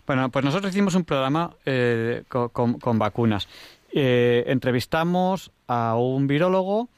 Bueno, 0.06 0.28
pues 0.28 0.44
nosotros 0.44 0.72
hicimos 0.72 0.94
un 0.94 1.04
programa 1.04 1.56
eh, 1.64 2.22
con, 2.28 2.98
vacunas. 2.98 3.48
Eh, 3.92 4.44
entrevistamos 4.46 5.50
a 5.66 5.96
un 5.96 6.26
virólogo 6.26 6.88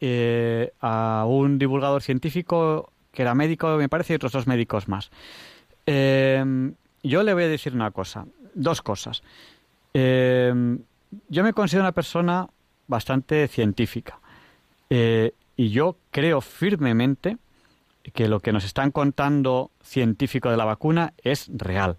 eh, 0.00 0.72
a 0.80 1.24
un 1.28 1.58
divulgador 1.58 2.02
científico 2.02 2.92
que 3.12 3.22
era 3.22 3.34
médico, 3.34 3.76
me 3.76 3.88
parece, 3.88 4.14
y 4.14 4.16
otros 4.16 4.32
dos 4.32 4.46
médicos 4.46 4.88
más. 4.88 5.10
Eh, 5.86 6.72
yo 7.02 7.22
le 7.22 7.34
voy 7.34 7.44
a 7.44 7.48
decir 7.48 7.74
una 7.74 7.90
cosa, 7.90 8.26
dos 8.54 8.82
cosas. 8.82 9.22
Eh, 9.94 10.78
yo 11.28 11.42
me 11.42 11.52
considero 11.52 11.84
una 11.84 11.92
persona 11.92 12.48
bastante 12.86 13.48
científica 13.48 14.20
y 14.88 15.70
yo 15.70 15.96
creo 16.10 16.40
firmemente 16.40 17.36
que 18.12 18.28
lo 18.28 18.40
que 18.40 18.52
nos 18.52 18.64
están 18.64 18.90
contando 18.90 19.70
científicos 19.82 20.50
de 20.50 20.56
la 20.56 20.64
vacuna 20.64 21.12
es 21.22 21.48
real. 21.52 21.96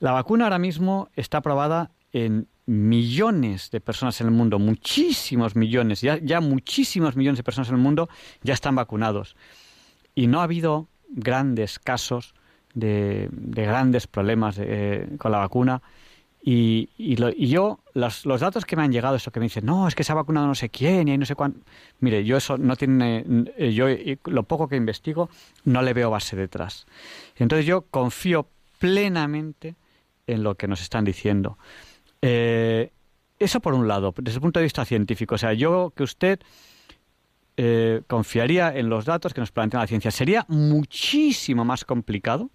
La 0.00 0.12
vacuna 0.12 0.44
ahora 0.44 0.58
mismo 0.58 1.08
está 1.14 1.38
aprobada 1.38 1.90
en 2.12 2.48
millones 2.66 3.70
de 3.70 3.80
personas 3.80 4.20
en 4.20 4.28
el 4.28 4.32
mundo, 4.32 4.58
muchísimos 4.58 5.56
millones, 5.56 6.00
ya, 6.00 6.18
ya 6.22 6.40
muchísimos 6.40 7.16
millones 7.16 7.38
de 7.38 7.44
personas 7.44 7.68
en 7.68 7.76
el 7.76 7.80
mundo 7.82 8.08
ya 8.42 8.54
están 8.54 8.74
vacunados. 8.74 9.36
Y 10.14 10.26
no 10.26 10.40
ha 10.40 10.44
habido 10.44 10.88
grandes 11.08 11.78
casos 11.78 12.34
de, 12.74 13.28
grandes 13.30 14.06
problemas 14.06 14.56
eh, 14.58 15.08
con 15.18 15.32
la 15.32 15.38
vacuna. 15.38 15.82
Y, 16.46 16.90
y, 16.98 17.16
yo, 17.48 17.80
los, 17.94 18.26
los, 18.26 18.40
datos 18.40 18.66
que 18.66 18.76
me 18.76 18.82
han 18.82 18.92
llegado, 18.92 19.16
eso 19.16 19.30
que 19.30 19.40
me 19.40 19.46
dicen, 19.46 19.64
no, 19.64 19.88
es 19.88 19.94
que 19.94 20.04
se 20.04 20.12
ha 20.12 20.14
vacunado 20.14 20.46
no 20.46 20.54
sé 20.54 20.68
quién 20.68 21.08
y 21.08 21.16
no 21.16 21.24
sé 21.24 21.34
cuánto. 21.34 21.60
Mire, 22.00 22.22
yo 22.24 22.36
eso 22.36 22.58
no 22.58 22.76
tiene. 22.76 23.24
Yo 23.72 23.86
lo 24.24 24.42
poco 24.42 24.68
que 24.68 24.76
investigo, 24.76 25.30
no 25.64 25.80
le 25.80 25.94
veo 25.94 26.10
base 26.10 26.36
detrás. 26.36 26.86
Entonces 27.36 27.64
yo 27.64 27.82
confío 27.90 28.46
plenamente 28.78 29.74
en 30.26 30.42
lo 30.42 30.54
que 30.56 30.68
nos 30.68 30.82
están 30.82 31.06
diciendo. 31.06 31.56
Eh, 32.26 32.90
eso 33.38 33.60
por 33.60 33.74
un 33.74 33.86
lado, 33.86 34.14
desde 34.16 34.36
el 34.36 34.40
punto 34.40 34.58
de 34.58 34.64
vista 34.64 34.86
científico. 34.86 35.34
O 35.34 35.38
sea, 35.38 35.52
yo 35.52 35.92
que 35.94 36.04
usted 36.04 36.40
eh, 37.58 38.00
confiaría 38.06 38.74
en 38.74 38.88
los 38.88 39.04
datos 39.04 39.34
que 39.34 39.42
nos 39.42 39.52
plantea 39.52 39.80
la 39.80 39.86
ciencia. 39.86 40.10
Sería 40.10 40.46
muchísimo 40.48 41.66
más 41.66 41.84
complicado 41.84 42.50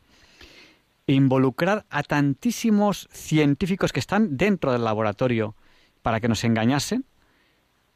involucrar 1.06 1.86
a 1.92 2.02
tantísimos 2.02 3.08
científicos 3.12 3.94
que 3.94 4.00
están 4.00 4.38
dentro 4.38 4.72
del 4.72 4.84
laboratorio 4.84 5.56
para 6.02 6.20
que 6.20 6.28
nos 6.28 6.44
engañasen, 6.44 7.06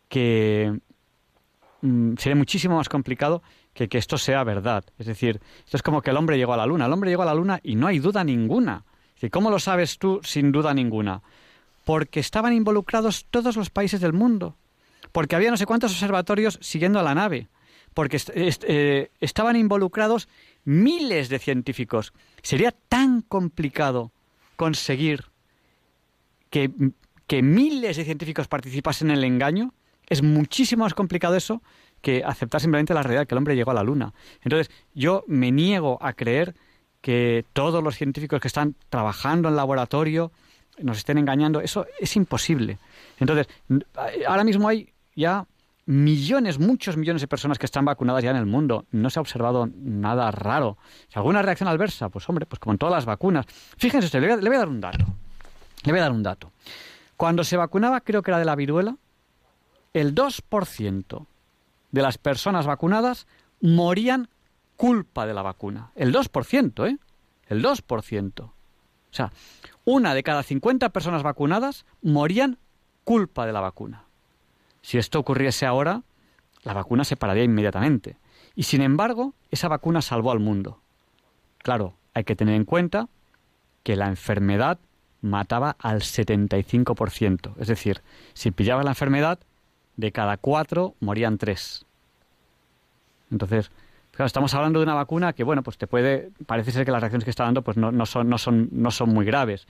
que 0.10 0.80
mm, 1.82 2.18
sería 2.18 2.36
muchísimo 2.36 2.76
más 2.78 2.90
complicado 2.90 3.42
que 3.74 3.90
que 3.90 3.98
esto 3.98 4.20
sea 4.20 4.44
verdad. 4.44 4.84
Es 5.00 5.08
decir, 5.08 5.42
esto 5.66 5.78
es 5.78 5.82
como 5.82 6.04
que 6.04 6.12
el 6.12 6.18
hombre 6.18 6.38
llegó 6.38 6.54
a 6.54 6.58
la 6.58 6.68
luna. 6.68 6.86
El 6.86 6.94
hombre 6.94 7.10
llegó 7.10 7.24
a 7.24 7.28
la 7.28 7.34
luna 7.34 7.60
y 7.64 7.74
no 7.74 7.88
hay 7.88 7.98
duda 7.98 8.24
ninguna. 8.24 8.86
¿Cómo 9.32 9.50
lo 9.50 9.58
sabes 9.58 9.98
tú 9.98 10.20
sin 10.24 10.52
duda 10.52 10.74
ninguna? 10.76 11.24
Porque 11.84 12.20
estaban 12.20 12.54
involucrados 12.54 13.26
todos 13.30 13.56
los 13.56 13.70
países 13.70 14.02
del 14.02 14.14
mundo, 14.14 14.56
porque 15.12 15.36
había 15.36 15.52
no 15.52 15.58
sé 15.58 15.66
cuántos 15.66 15.92
observatorios 15.92 16.60
siguiendo 16.62 17.00
a 17.00 17.04
la 17.04 17.16
nave, 17.16 17.48
porque 17.94 18.20
eh, 18.34 19.12
estaban 19.20 19.56
involucrados 19.56 20.28
miles 20.66 21.30
de 21.30 21.40
científicos. 21.40 22.14
Sería 22.42 22.72
tan 22.72 23.22
complicado 23.22 24.12
conseguir 24.56 25.26
que, 26.50 26.72
que 27.28 27.42
miles 27.42 27.98
de 27.98 28.06
científicos 28.06 28.48
participasen 28.48 29.12
en 29.12 29.18
el 29.18 29.24
engaño. 29.26 29.74
Es 30.08 30.22
muchísimo 30.22 30.84
más 30.84 30.94
complicado 30.94 31.36
eso 31.36 31.62
que 32.02 32.24
aceptar 32.26 32.60
simplemente 32.60 32.94
la 32.94 33.04
realidad 33.04 33.28
que 33.28 33.34
el 33.34 33.38
hombre 33.38 33.56
llegó 33.56 33.72
a 33.72 33.76
la 33.76 33.84
Luna. 33.84 34.14
Entonces, 34.44 34.70
yo 34.94 35.24
me 35.28 35.52
niego 35.52 35.98
a 36.02 36.14
creer 36.14 36.54
que 37.02 37.46
todos 37.54 37.84
los 37.84 37.96
científicos 37.96 38.42
que 38.42 38.48
están 38.48 38.76
trabajando 38.90 39.50
en 39.50 39.56
laboratorio 39.56 40.32
nos 40.80 40.98
estén 40.98 41.18
engañando, 41.18 41.62
eso 41.62 41.86
es 42.00 42.16
imposible. 42.16 42.78
Entonces, 43.20 43.48
ahora 44.28 44.44
mismo 44.44 44.68
hay 44.68 44.92
ya 45.16 45.46
millones, 45.86 46.60
muchos 46.60 46.98
millones 46.98 47.22
de 47.22 47.28
personas 47.28 47.60
que 47.60 47.66
están 47.66 47.86
vacunadas 47.86 48.24
ya 48.24 48.32
en 48.32 48.38
el 48.38 48.46
mundo. 48.46 48.86
No 48.92 49.10
se 49.10 49.20
ha 49.20 49.22
observado 49.22 49.70
nada 49.76 50.32
raro. 50.32 50.78
Alguna 51.14 51.42
reacción 51.42 51.70
adversa, 51.70 52.10
pues 52.10 52.28
hombre, 52.30 52.46
pues 52.46 52.60
como 52.60 52.74
en 52.74 52.78
todas 52.78 52.94
las 52.94 53.06
vacunas. 53.06 53.46
Fíjense 53.78 54.06
usted, 54.06 54.22
le 54.22 54.28
voy, 54.50 54.56
a, 54.56 54.60
dar 54.60 54.70
un 54.70 54.82
dato. 54.82 55.06
Le 55.84 55.92
voy 55.92 56.00
a 56.00 56.04
dar 56.04 56.12
un 56.12 56.24
dato. 56.24 56.52
Cuando 57.18 57.44
se 57.44 57.58
vacunaba, 57.58 58.02
creo 58.02 58.22
que 58.22 58.32
era 58.32 58.40
de 58.40 58.46
la 58.46 58.56
viruela, 58.56 58.98
el 59.94 60.16
2% 60.16 61.26
de 61.92 62.02
las 62.02 62.18
personas 62.18 62.66
vacunadas 62.66 63.28
morían 63.62 64.30
culpa 64.76 65.26
de 65.26 65.34
la 65.34 65.44
vacuna. 65.44 65.92
El 65.96 66.14
2%, 66.14 66.90
¿eh? 66.90 66.98
El 67.48 67.64
2%. 67.64 68.52
O 69.14 69.16
sea, 69.16 69.32
una 69.86 70.16
de 70.16 70.24
cada 70.24 70.42
50 70.42 70.90
personas 70.90 71.22
vacunadas 71.22 71.86
morían 72.02 72.58
culpa 73.04 73.46
de 73.46 73.54
la 73.54 73.60
vacuna. 73.60 74.06
Si 74.82 74.98
esto 74.98 75.20
ocurriese 75.20 75.68
ahora, 75.68 76.02
la 76.64 76.74
vacuna 76.74 77.04
se 77.04 77.16
pararía 77.16 77.44
inmediatamente. 77.44 78.18
Y 78.56 78.64
sin 78.64 78.82
embargo, 78.82 79.36
esa 79.52 79.68
vacuna 79.68 80.02
salvó 80.02 80.32
al 80.32 80.40
mundo. 80.40 80.80
Claro, 81.60 81.94
hay 82.16 82.24
que 82.24 82.36
tener 82.36 82.56
en 82.56 82.66
cuenta 82.66 83.08
que 83.84 83.96
la 83.96 84.08
enfermedad 84.08 84.80
mataba 85.22 85.76
al 85.80 86.02
75%. 86.02 87.54
Es 87.60 87.68
decir, 87.68 88.02
si 88.34 88.50
pillaba 88.50 88.82
la 88.82 88.92
enfermedad, 88.92 89.40
de 89.96 90.12
cada 90.12 90.38
cuatro 90.38 90.96
morían 91.00 91.38
tres. 91.38 91.86
Entonces, 93.30 93.70
Estamos 94.18 94.54
hablando 94.54 94.80
de 94.80 94.84
una 94.84 94.94
vacuna 94.94 95.34
que, 95.34 95.44
bueno, 95.44 95.64
pues 95.64 95.78
te 95.78 95.88
puede, 95.88 96.30
parece 96.46 96.72
ser 96.72 96.86
que 96.86 96.92
las 96.92 97.02
reacciones 97.02 97.24
que 97.24 97.32
está 97.32 97.46
dando 97.46 97.64
pues 97.64 97.78
no, 97.78 97.92
no, 97.92 98.06
son, 98.06 98.30
no, 98.30 98.38
son, 98.38 98.70
no 98.72 98.92
son 98.92 99.10
muy 99.10 99.26
graves. 99.26 99.68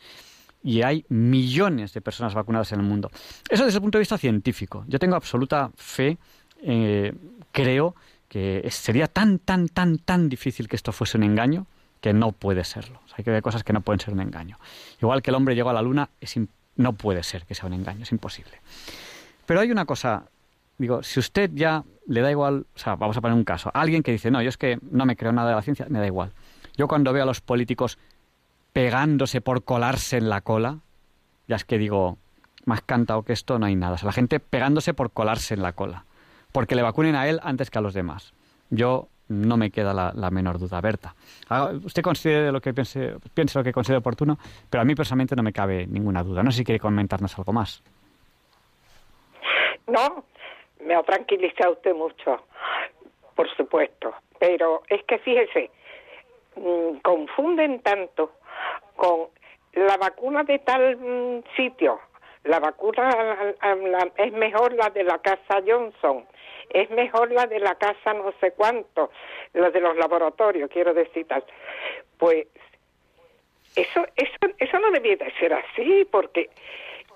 Y 0.61 0.82
hay 0.82 1.06
millones 1.10 1.94
de 1.94 2.02
personas 2.02 2.34
vacunadas 2.34 2.72
en 2.74 2.82
el 2.82 2.86
mundo. 2.86 3.10
Eso 3.49 3.65
desde 3.65 3.78
el 3.78 3.82
punto 3.82 3.98
de 3.98 4.02
vista 4.02 4.18
científico. 4.18 4.86
Yo 4.88 4.99
tengo 4.99 5.15
absoluta 5.15 5.72
fe, 5.76 6.18
eh, 6.61 7.14
creo 7.52 7.95
que 8.28 8.68
sería 8.70 9.07
tan, 9.07 9.40
tan, 9.40 9.70
tan, 9.70 9.98
tan 9.99 10.28
difícil 10.30 10.68
que 10.68 10.76
esto 10.76 10.91
fuese 10.91 11.18
un 11.18 11.24
engaño 11.24 11.68
que 12.02 12.14
no 12.14 12.34
puede 12.34 12.65
serlo. 12.65 12.99
Hay 13.15 13.24
que 13.24 13.32
ver 13.32 13.41
cosas 13.41 13.64
que 13.64 13.72
no 13.72 13.82
pueden 13.82 14.02
ser 14.02 14.14
un 14.14 14.20
engaño. 14.20 14.60
Igual 15.02 15.22
que 15.22 15.32
el 15.32 15.36
hombre 15.36 15.56
llegó 15.56 15.70
a 15.70 15.74
la 15.74 15.82
luna, 15.82 16.10
es 16.20 16.38
no 16.76 16.94
puede 16.94 17.24
ser 17.24 17.45
que 17.45 17.56
sea 17.56 17.68
un 17.68 17.74
engaño, 17.74 18.03
es 18.03 18.11
imposible. 18.11 18.60
Pero 19.45 19.60
hay 19.60 19.72
una 19.72 19.86
cosa, 19.86 20.26
digo, 20.77 21.03
si 21.03 21.19
usted 21.19 21.51
ya 21.53 21.83
le 22.07 22.21
da 22.21 22.31
igual, 22.31 22.65
o 22.75 22.79
sea, 22.79 22.95
vamos 22.95 23.17
a 23.17 23.21
poner 23.21 23.35
un 23.35 23.43
caso, 23.43 23.71
alguien 23.73 24.03
que 24.03 24.11
dice, 24.11 24.31
no, 24.31 24.41
yo 24.41 24.49
es 24.49 24.57
que 24.57 24.79
no 24.91 25.05
me 25.05 25.15
creo 25.15 25.31
nada 25.31 25.49
de 25.49 25.55
la 25.55 25.61
ciencia, 25.61 25.85
me 25.89 25.99
da 25.99 26.07
igual. 26.07 26.31
Yo 26.75 26.87
cuando 26.87 27.13
veo 27.13 27.23
a 27.23 27.25
los 27.25 27.41
políticos 27.41 27.97
pegándose 28.73 29.41
por 29.41 29.63
colarse 29.63 30.17
en 30.17 30.29
la 30.29 30.41
cola, 30.41 30.79
ya 31.47 31.55
es 31.55 31.65
que 31.65 31.77
digo, 31.77 32.17
más 32.65 32.81
cantado 32.81 33.23
que 33.23 33.33
esto 33.33 33.59
no 33.59 33.65
hay 33.65 33.75
nada. 33.75 33.95
O 33.95 33.97
sea, 33.97 34.07
la 34.07 34.13
gente 34.13 34.39
pegándose 34.39 34.93
por 34.93 35.11
colarse 35.11 35.53
en 35.53 35.61
la 35.61 35.73
cola, 35.73 36.05
porque 36.51 36.75
le 36.75 36.81
vacunen 36.81 37.15
a 37.15 37.27
él 37.27 37.39
antes 37.43 37.69
que 37.69 37.77
a 37.77 37.81
los 37.81 37.93
demás. 37.93 38.33
Yo 38.69 39.09
no 39.27 39.57
me 39.57 39.71
queda 39.71 39.93
la, 39.93 40.31
menor 40.31 40.59
duda, 40.59 40.81
Berta. 40.81 41.15
Ah, 41.49 41.71
Usted 41.83 42.01
considere 42.01 42.51
lo 42.51 42.61
que 42.61 42.73
piense, 42.73 43.15
piense 43.33 43.57
lo 43.57 43.63
que 43.63 43.71
considere 43.71 43.99
oportuno, 43.99 44.37
pero 44.69 44.81
a 44.81 44.85
mí 44.85 44.95
personalmente 44.95 45.35
no 45.35 45.43
me 45.43 45.53
cabe 45.53 45.87
ninguna 45.87 46.23
duda. 46.23 46.43
No 46.43 46.51
sé 46.51 46.59
si 46.59 46.63
quiere 46.63 46.79
comentarnos 46.79 47.37
algo 47.37 47.53
más. 47.53 47.81
No, 49.87 50.25
me 50.85 50.95
ha 50.95 51.03
tranquilizado 51.03 51.73
usted 51.73 51.93
mucho, 51.93 52.45
por 53.35 53.49
supuesto. 53.55 54.14
Pero 54.39 54.84
es 54.89 55.03
que 55.05 55.18
fíjese, 55.19 55.69
mm, 56.55 56.97
confunden 57.01 57.80
tanto 57.81 58.31
con 58.95 59.27
la 59.73 59.97
vacuna 59.97 60.43
de 60.43 60.60
tal 60.60 60.97
mm, 60.97 61.43
sitio. 61.55 61.99
La 62.43 62.60
vacuna 62.60 63.10
la- 63.10 63.76
la- 63.76 63.76
la- 63.76 64.11
es 64.18 64.34
mejor 64.34 64.73
la 64.73 64.89
de 64.89 65.03
la 65.03 65.18
casa 65.19 65.61
Johnson, 65.65 66.26
es 66.69 66.89
mejor 66.89 67.31
la 67.31 67.45
de 67.47 67.60
la 67.60 67.76
casa 67.76 68.14
no 68.14 68.34
sé 68.41 68.51
cuánto, 68.51 69.11
la 69.53 69.69
de 69.69 69.80
los 69.80 69.95
laboratorios, 69.95 70.69
quiero 70.69 70.93
decir 70.93 71.26
tal. 71.26 71.43
Pues 72.18 72.47
eso, 73.76 74.05
eso, 74.15 74.53
eso 74.60 74.80
no 74.80 74.91
debiera 74.91 75.26
ser 75.39 75.53
así, 75.53 76.05
porque 76.11 76.49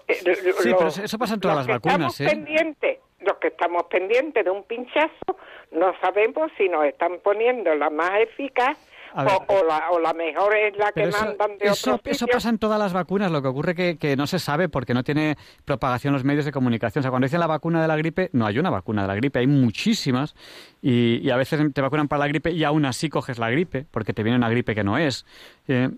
eh, 0.07 0.13
Sí, 0.15 0.25
lo- 0.69 0.77
pero 0.77 0.87
eso- 0.87 1.19
pasa 1.19 1.33
en 1.33 1.39
todas 1.41 1.57
las 1.57 1.67
vacunas, 1.67 1.95
estamos 2.17 2.21
¿eh? 2.21 2.25
pendientes, 2.29 2.99
los 3.19 3.37
que 3.37 3.47
estamos 3.47 3.83
pendientes 3.89 4.43
de 4.45 4.51
un 4.51 4.63
pinchazo, 4.63 5.37
no 5.71 5.93
sabemos 6.01 6.51
si 6.57 6.69
nos 6.69 6.85
están 6.85 7.19
poniendo 7.23 7.73
la 7.75 7.89
más 7.89 8.19
eficaz 8.21 8.77
o, 9.15 9.45
o 9.47 9.63
la, 9.63 9.89
o 9.91 9.99
la 9.99 10.13
mejor 10.13 10.55
es 10.55 10.77
la 10.77 10.91
que 10.91 11.03
eso, 11.03 11.25
mandan 11.25 11.57
de 11.57 11.65
eso, 11.67 11.95
otro 11.95 12.11
eso 12.11 12.27
pasa 12.27 12.49
en 12.49 12.59
todas 12.59 12.77
las 12.77 12.93
vacunas, 12.93 13.31
lo 13.31 13.41
que 13.41 13.47
ocurre 13.47 13.73
que, 13.73 13.97
que 13.97 14.15
no 14.15 14.27
se 14.27 14.37
sabe 14.37 14.69
porque 14.69 14.93
no 14.93 15.03
tiene 15.03 15.35
propagación 15.65 16.13
los 16.13 16.23
medios 16.23 16.45
de 16.45 16.51
comunicación. 16.51 17.01
O 17.01 17.03
sea, 17.03 17.09
cuando 17.09 17.25
dicen 17.25 17.39
la 17.39 17.47
vacuna 17.47 17.81
de 17.81 17.87
la 17.87 17.95
gripe, 17.95 18.29
no 18.33 18.45
hay 18.45 18.59
una 18.59 18.69
vacuna 18.69 19.03
de 19.03 19.07
la 19.07 19.15
gripe, 19.15 19.39
hay 19.39 19.47
muchísimas 19.47 20.35
y, 20.81 21.19
y 21.23 21.29
a 21.31 21.37
veces 21.37 21.73
te 21.73 21.81
vacunan 21.81 22.07
para 22.07 22.19
la 22.19 22.27
gripe 22.27 22.51
y 22.51 22.63
aún 22.63 22.85
así 22.85 23.09
coges 23.09 23.39
la 23.39 23.49
gripe 23.49 23.85
porque 23.89 24.13
te 24.13 24.23
viene 24.23 24.37
una 24.37 24.49
gripe 24.49 24.75
que 24.75 24.83
no 24.83 24.97
es. 24.97 25.25
Eh, 25.67 25.89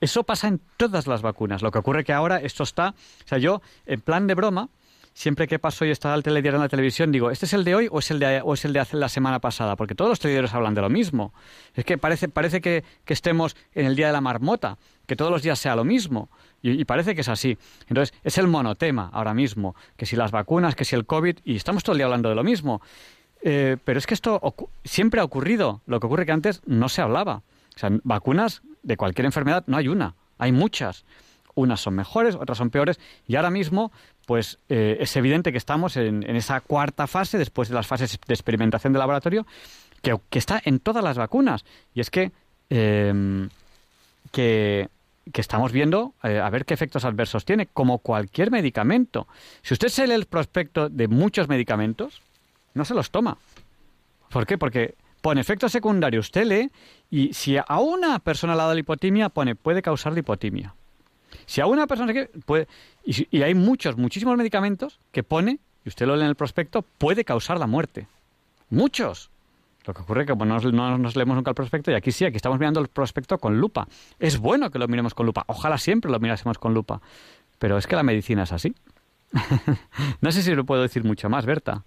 eso 0.00 0.24
pasa 0.24 0.48
en 0.48 0.60
todas 0.76 1.06
las 1.06 1.22
vacunas. 1.22 1.62
Lo 1.62 1.70
que 1.70 1.78
ocurre 1.78 2.04
que 2.04 2.12
ahora 2.12 2.38
esto 2.38 2.62
está, 2.62 2.90
o 2.90 3.28
sea, 3.28 3.38
yo 3.38 3.60
en 3.86 4.00
plan 4.00 4.26
de 4.26 4.34
broma, 4.34 4.68
siempre 5.20 5.46
que 5.46 5.58
paso 5.58 5.84
y 5.84 5.90
está 5.90 6.14
el 6.14 6.22
telediario 6.22 6.56
en 6.56 6.62
la 6.62 6.68
televisión, 6.70 7.12
digo, 7.12 7.30
¿este 7.30 7.44
es 7.44 7.52
el 7.52 7.62
de 7.62 7.74
hoy 7.74 7.88
o 7.90 7.98
es 7.98 8.10
el 8.10 8.18
de, 8.18 8.40
o 8.42 8.54
es 8.54 8.64
el 8.64 8.72
de 8.72 8.80
hace 8.80 8.96
la 8.96 9.10
semana 9.10 9.38
pasada? 9.38 9.76
Porque 9.76 9.94
todos 9.94 10.08
los 10.08 10.18
telediarios 10.18 10.54
hablan 10.54 10.72
de 10.72 10.80
lo 10.80 10.88
mismo. 10.88 11.34
Es 11.74 11.84
que 11.84 11.98
parece, 11.98 12.30
parece 12.30 12.62
que, 12.62 12.84
estemos 13.06 13.54
en 13.74 13.84
el 13.84 13.96
día 13.96 14.06
de 14.06 14.14
la 14.14 14.22
marmota, 14.22 14.78
que 15.06 15.16
todos 15.16 15.30
los 15.30 15.42
días 15.42 15.58
sea 15.58 15.76
lo 15.76 15.84
mismo. 15.84 16.30
Y, 16.62 16.86
parece 16.86 17.14
que 17.14 17.20
es 17.20 17.28
así. 17.28 17.58
Entonces, 17.88 18.16
es 18.24 18.38
el 18.38 18.46
monotema 18.46 19.10
ahora 19.12 19.34
mismo, 19.34 19.76
que 19.98 20.06
si 20.06 20.16
las 20.16 20.30
vacunas, 20.30 20.74
que 20.74 20.86
si 20.86 20.96
el 20.96 21.04
COVID, 21.04 21.40
y 21.44 21.56
estamos 21.56 21.84
todo 21.84 21.92
el 21.92 21.98
día 21.98 22.06
hablando 22.06 22.30
de 22.30 22.34
lo 22.34 22.42
mismo. 22.42 22.80
Eh, 23.42 23.76
pero 23.84 23.98
es 23.98 24.06
que 24.06 24.14
esto 24.14 24.40
siempre 24.84 25.20
ha 25.20 25.24
ocurrido. 25.24 25.82
Lo 25.84 26.00
que 26.00 26.06
ocurre 26.06 26.24
que 26.24 26.32
antes 26.32 26.62
no 26.64 26.88
se 26.88 27.02
hablaba. 27.02 27.42
O 27.76 27.78
sea, 27.78 27.90
vacunas 28.04 28.62
de 28.82 28.96
cualquier 28.96 29.26
enfermedad 29.26 29.64
no 29.66 29.76
hay 29.76 29.88
una, 29.88 30.14
hay 30.38 30.52
muchas. 30.52 31.04
Unas 31.54 31.80
son 31.80 31.94
mejores, 31.94 32.36
otras 32.36 32.56
son 32.56 32.70
peores. 32.70 32.98
Y 33.26 33.36
ahora 33.36 33.50
mismo, 33.50 33.92
pues 34.26 34.58
eh, 34.68 34.98
es 35.00 35.16
evidente 35.16 35.52
que 35.52 35.58
estamos 35.58 35.96
en, 35.96 36.24
esa 36.36 36.60
cuarta 36.60 37.06
fase, 37.06 37.38
después 37.38 37.68
de 37.68 37.74
las 37.74 37.86
fases 37.86 38.18
de 38.26 38.34
experimentación 38.34 38.92
de 38.92 38.98
laboratorio, 38.98 39.46
que, 40.02 40.18
está 40.32 40.60
en 40.64 40.80
todas 40.80 41.02
las 41.02 41.18
vacunas. 41.18 41.64
Y 41.94 42.00
es 42.00 42.10
que, 42.10 42.32
eh, 42.70 43.48
que, 44.30 44.88
estamos 45.34 45.72
viendo 45.72 46.14
eh, 46.22 46.38
a 46.38 46.50
ver 46.50 46.64
qué 46.64 46.74
efectos 46.74 47.04
adversos 47.04 47.44
tiene, 47.44 47.66
como 47.66 47.98
cualquier 47.98 48.50
medicamento. 48.50 49.26
Si 49.62 49.74
usted 49.74 49.88
se 49.88 50.06
lee 50.06 50.14
el 50.14 50.26
prospecto 50.26 50.88
de 50.88 51.08
muchos 51.08 51.48
medicamentos, 51.48 52.22
no 52.74 52.84
se 52.84 52.94
los 52.94 53.10
toma. 53.10 53.36
¿Por 54.30 54.46
qué? 54.46 54.58
Porque 54.58 54.94
pone 55.20 55.40
efectos 55.40 55.72
secundarios, 55.72 56.26
usted 56.26 56.44
lee, 56.44 56.70
y 57.10 57.34
si 57.34 57.56
a 57.56 57.80
una 57.80 58.18
persona 58.20 58.54
le 58.54 58.60
ha 58.60 58.64
dado 58.64 58.74
lipotimia, 58.74 59.28
pone 59.28 59.54
puede 59.54 59.82
causar 59.82 60.12
lipotimia. 60.12 60.74
Si 61.50 61.60
a 61.60 61.66
una 61.66 61.88
persona 61.88 62.12
que 62.12 62.26
puede, 62.46 62.68
y, 63.04 63.42
hay 63.42 63.54
muchos, 63.54 63.96
muchísimos 63.96 64.36
medicamentos 64.36 65.00
que 65.10 65.24
pone, 65.24 65.58
y 65.84 65.88
usted 65.88 66.06
lo 66.06 66.14
lee 66.14 66.22
en 66.22 66.28
el 66.28 66.36
prospecto, 66.36 66.82
puede 66.82 67.24
causar 67.24 67.58
la 67.58 67.66
muerte. 67.66 68.06
Muchos. 68.68 69.30
Lo 69.84 69.92
que 69.92 70.02
ocurre 70.02 70.20
es 70.20 70.26
que 70.28 70.32
como 70.32 70.44
no, 70.44 70.54
nos- 70.60 70.72
no 70.72 70.96
nos 70.96 71.16
leemos 71.16 71.34
nunca 71.34 71.50
el 71.50 71.56
prospecto, 71.56 71.90
y 71.90 71.94
aquí 71.94 72.12
sí, 72.12 72.24
aquí 72.24 72.36
estamos 72.36 72.56
mirando 72.60 72.78
el 72.78 72.86
prospecto 72.86 73.36
con 73.38 73.58
lupa. 73.58 73.88
Es 74.20 74.38
bueno 74.38 74.70
que 74.70 74.78
lo 74.78 74.86
miremos 74.86 75.12
con 75.12 75.26
lupa. 75.26 75.42
Ojalá 75.48 75.76
siempre 75.78 76.08
lo 76.08 76.20
mirásemos 76.20 76.56
con 76.56 76.72
lupa. 76.72 77.00
Pero 77.58 77.76
es 77.78 77.88
que 77.88 77.96
la 77.96 78.04
medicina 78.04 78.44
es 78.44 78.52
así. 78.52 78.72
no 80.20 80.30
sé 80.30 80.42
si 80.44 80.54
lo 80.54 80.64
puedo 80.64 80.82
decir 80.82 81.02
mucho 81.02 81.28
más, 81.28 81.46
Berta. 81.46 81.82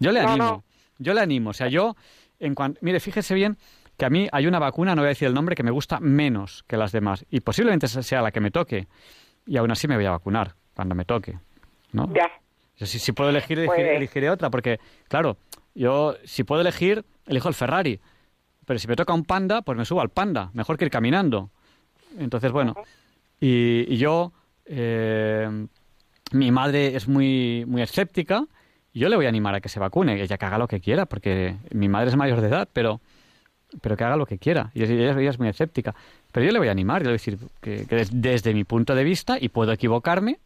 Yo 0.00 0.10
le 0.10 0.22
No, 0.22 0.28
animo. 0.30 0.64
Yo 0.98 1.14
le 1.14 1.20
animo. 1.20 1.50
O 1.50 1.52
sea, 1.52 1.68
yo, 1.68 1.94
en 2.40 2.56
cuan- 2.56 2.76
mire, 2.80 2.98
fíjese 2.98 3.34
bien 3.34 3.56
que 3.96 4.04
a 4.04 4.10
mí 4.10 4.28
hay 4.32 4.46
una 4.46 4.58
vacuna, 4.58 4.94
no 4.94 5.02
voy 5.02 5.06
a 5.06 5.08
decir 5.10 5.28
el 5.28 5.34
nombre, 5.34 5.54
que 5.54 5.62
me 5.62 5.70
gusta 5.70 6.00
menos 6.00 6.64
que 6.66 6.76
las 6.76 6.92
demás. 6.92 7.24
Y 7.30 7.40
posiblemente 7.40 7.88
sea 7.88 8.22
la 8.22 8.30
que 8.30 8.40
me 8.40 8.50
toque. 8.50 8.86
Y 9.46 9.56
aún 9.56 9.70
así 9.70 9.88
me 9.88 9.96
voy 9.96 10.04
a 10.06 10.10
vacunar 10.10 10.54
cuando 10.74 10.94
me 10.94 11.04
toque. 11.04 11.38
¿no? 11.92 12.12
Ya. 12.14 12.30
Yo 12.76 12.84
si, 12.86 12.98
si 12.98 13.12
puedo 13.12 13.30
elegir, 13.30 13.58
elegir- 13.58 13.86
elegiré 13.96 14.28
otra, 14.30 14.50
porque, 14.50 14.78
claro, 15.08 15.38
yo 15.74 16.16
si 16.24 16.44
puedo 16.44 16.60
elegir, 16.60 17.04
elijo 17.26 17.48
el 17.48 17.54
Ferrari. 17.54 18.00
Pero 18.66 18.78
si 18.78 18.88
me 18.88 18.96
toca 18.96 19.14
un 19.14 19.24
panda, 19.24 19.62
pues 19.62 19.78
me 19.78 19.84
subo 19.84 20.00
al 20.00 20.10
panda. 20.10 20.50
Mejor 20.52 20.76
que 20.76 20.84
ir 20.84 20.90
caminando. 20.90 21.50
Entonces, 22.18 22.50
bueno. 22.52 22.74
Y, 23.40 23.86
y 23.88 23.96
yo, 23.96 24.32
eh, 24.66 25.66
mi 26.32 26.50
madre 26.50 26.96
es 26.96 27.06
muy, 27.08 27.64
muy 27.66 27.80
escéptica. 27.82 28.44
Yo 28.92 29.08
le 29.08 29.16
voy 29.16 29.26
a 29.26 29.28
animar 29.28 29.54
a 29.54 29.60
que 29.60 29.68
se 29.68 29.78
vacune. 29.78 30.20
Ella 30.20 30.36
que 30.36 30.44
haga 30.44 30.58
lo 30.58 30.66
que 30.68 30.80
quiera, 30.80 31.06
porque 31.06 31.56
mi 31.70 31.88
madre 31.88 32.08
es 32.08 32.16
mayor 32.16 32.40
de 32.40 32.48
edad, 32.48 32.68
pero, 32.72 33.00
pero 33.80 33.96
que 33.96 34.04
haga 34.04 34.16
lo 34.16 34.26
que 34.26 34.38
quiera. 34.38 34.70
Y 34.74 34.82
ella, 34.82 35.18
ella 35.18 35.30
es 35.30 35.38
muy 35.38 35.48
escéptica. 35.48 35.94
Pero 36.32 36.46
yo 36.46 36.52
le 36.52 36.58
voy 36.58 36.68
a 36.68 36.72
animar, 36.72 37.02
yo 37.02 37.10
le 37.10 37.10
voy 37.10 37.14
a 37.14 37.20
decir 37.20 37.38
que, 37.60 37.86
que 37.86 37.96
des- 37.96 38.10
desde 38.12 38.52
mi 38.54 38.64
punto 38.64 38.94
de 38.94 39.04
vista, 39.04 39.38
y 39.40 39.48
puedo 39.48 39.72
equivocarme, 39.72 40.38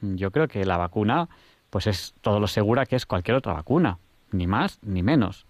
yo 0.00 0.30
creo 0.30 0.48
que 0.48 0.64
la 0.64 0.76
vacuna 0.76 1.28
pues 1.70 1.86
es 1.86 2.14
todo 2.20 2.40
lo 2.40 2.46
segura 2.48 2.86
que 2.86 2.96
es 2.96 3.06
cualquier 3.06 3.36
otra 3.36 3.52
vacuna, 3.52 3.98
ni 4.32 4.46
más 4.46 4.78
ni 4.82 5.02
menos. 5.02 5.46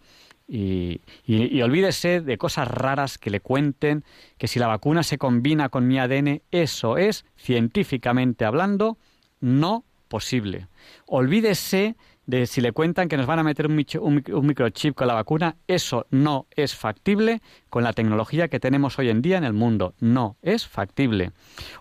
Y, 0.49 1.01
y- 1.24 1.57
y 1.57 1.62
olvídese 1.62 2.20
de 2.20 2.37
cosas 2.37 2.66
raras 2.69 3.16
que 3.19 3.31
le 3.31 3.41
cuenten, 3.41 4.03
que 4.37 4.49
si 4.49 4.59
la 4.59 4.66
vacuna 4.66 5.03
se 5.05 5.16
combina 5.16 5.69
con 5.69 5.87
mi 5.87 5.99
ADN, 5.99 6.43
eso 6.51 6.99
es, 6.99 7.24
científicamente 7.37 8.45
hablando, 8.45 8.99
no 9.41 9.85
posible. 10.09 10.66
Olvídese 11.07 11.95
de 12.31 12.47
si 12.47 12.61
le 12.61 12.70
cuentan 12.70 13.09
que 13.09 13.16
nos 13.16 13.27
van 13.27 13.40
a 13.40 13.43
meter 13.43 13.66
un, 13.66 13.74
microchip 13.74 14.94
con 14.94 15.09
la 15.09 15.15
vacuna, 15.15 15.57
eso 15.66 16.07
no 16.11 16.47
es 16.55 16.77
factible 16.77 17.43
con 17.69 17.82
la 17.82 17.93
tecnología 17.93 18.47
que 18.47 18.61
tenemos 18.61 18.98
hoy 19.01 19.11
en 19.11 19.20
día 19.20 19.36
en 19.36 19.43
el 19.43 19.52
mundo. 19.52 19.94
No 19.98 20.36
es 20.40 20.66
factible. 20.66 21.32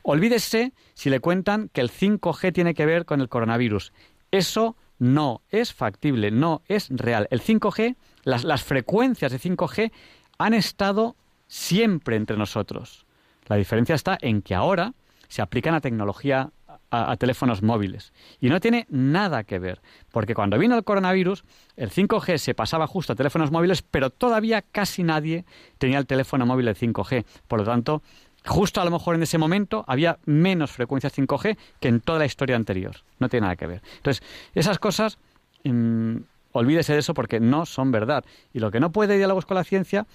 Olvídese 0.01 0.73
si 0.95 1.11
le 1.11 1.19
cuentan 1.19 1.69
que 1.71 1.81
el 1.81 1.91
5G 1.91 2.51
tiene 2.51 2.73
que 2.73 2.87
ver 2.87 3.05
con 3.05 3.21
el 3.21 3.29
coronavirus. 3.29 3.93
Eso 4.31 4.75
no 4.97 5.43
es 5.49 5.71
factible, 5.71 6.31
no 6.31 6.63
es 6.67 6.87
real. 6.89 7.27
El 7.29 7.41
5G, 7.41 7.95
las, 8.23 8.43
las 8.43 8.63
frecuencias 8.63 9.31
de 9.31 9.39
5G 9.39 9.91
han 10.39 10.55
estado 10.55 11.15
siempre 11.47 12.15
entre 12.15 12.37
nosotros. 12.37 13.05
La 13.45 13.55
diferencia 13.55 13.93
está 13.93 14.17
en 14.19 14.41
que 14.41 14.55
ahora 14.55 14.93
se 15.27 15.43
aplican 15.43 15.75
a 15.75 15.81
tecnología, 15.81 16.49
a, 16.91 17.15
teléfonos 17.17 17.61
móviles. 17.61 18.13
Y 18.39 18.49
no 18.49 18.59
tiene 18.59 18.85
nada 18.89 19.43
que 19.43 19.59
ver, 19.59 19.81
porque 20.11 20.33
cuando 20.33 20.57
vino 20.57 20.75
el 20.75 20.83
coronavirus, 20.83 21.43
el 21.75 21.91
5G 21.91 22.37
se 22.37 22.53
pasaba 22.53 22.87
justo 22.87 23.13
a 23.13 23.15
teléfonos 23.15 23.51
móviles, 23.51 23.81
pero 23.81 24.09
todavía 24.09 24.61
casi 24.61 25.03
nadie 25.03 25.45
tenía 25.77 25.99
el 25.99 26.07
teléfono 26.07 26.45
móvil 26.45 26.65
de 26.65 26.75
5G. 26.75 27.25
Por 27.47 27.59
lo 27.59 27.65
tanto, 27.65 28.01
justo 28.45 28.81
a 28.81 28.85
lo 28.85 28.91
mejor 28.91 29.15
en 29.15 29.23
ese 29.23 29.37
momento 29.37 29.83
había 29.87 30.17
menos 30.25 30.71
frecuencias 30.71 31.17
5G 31.17 31.57
que 31.79 31.87
en 31.87 32.01
toda 32.01 32.19
la 32.19 32.25
historia 32.25 32.55
anterior. 32.55 32.97
No 33.19 33.29
tiene 33.29 33.45
nada 33.45 33.55
que 33.55 33.67
ver. 33.67 33.81
Entonces, 33.97 34.23
esas 34.55 34.79
cosas, 34.79 35.17
mm, 35.63 36.17
olvídese 36.53 36.93
de 36.93 36.99
eso 36.99 37.13
porque 37.13 37.39
no 37.39 37.65
son 37.65 37.91
verdad. 37.91 38.23
Y 38.53 38.59
lo 38.59 38.71
que 38.71 38.79
no 38.79 38.91
puede 38.91 39.17
diálogos 39.17 39.45
con 39.45 39.55
la 39.55 39.63
ciencia 39.63 40.07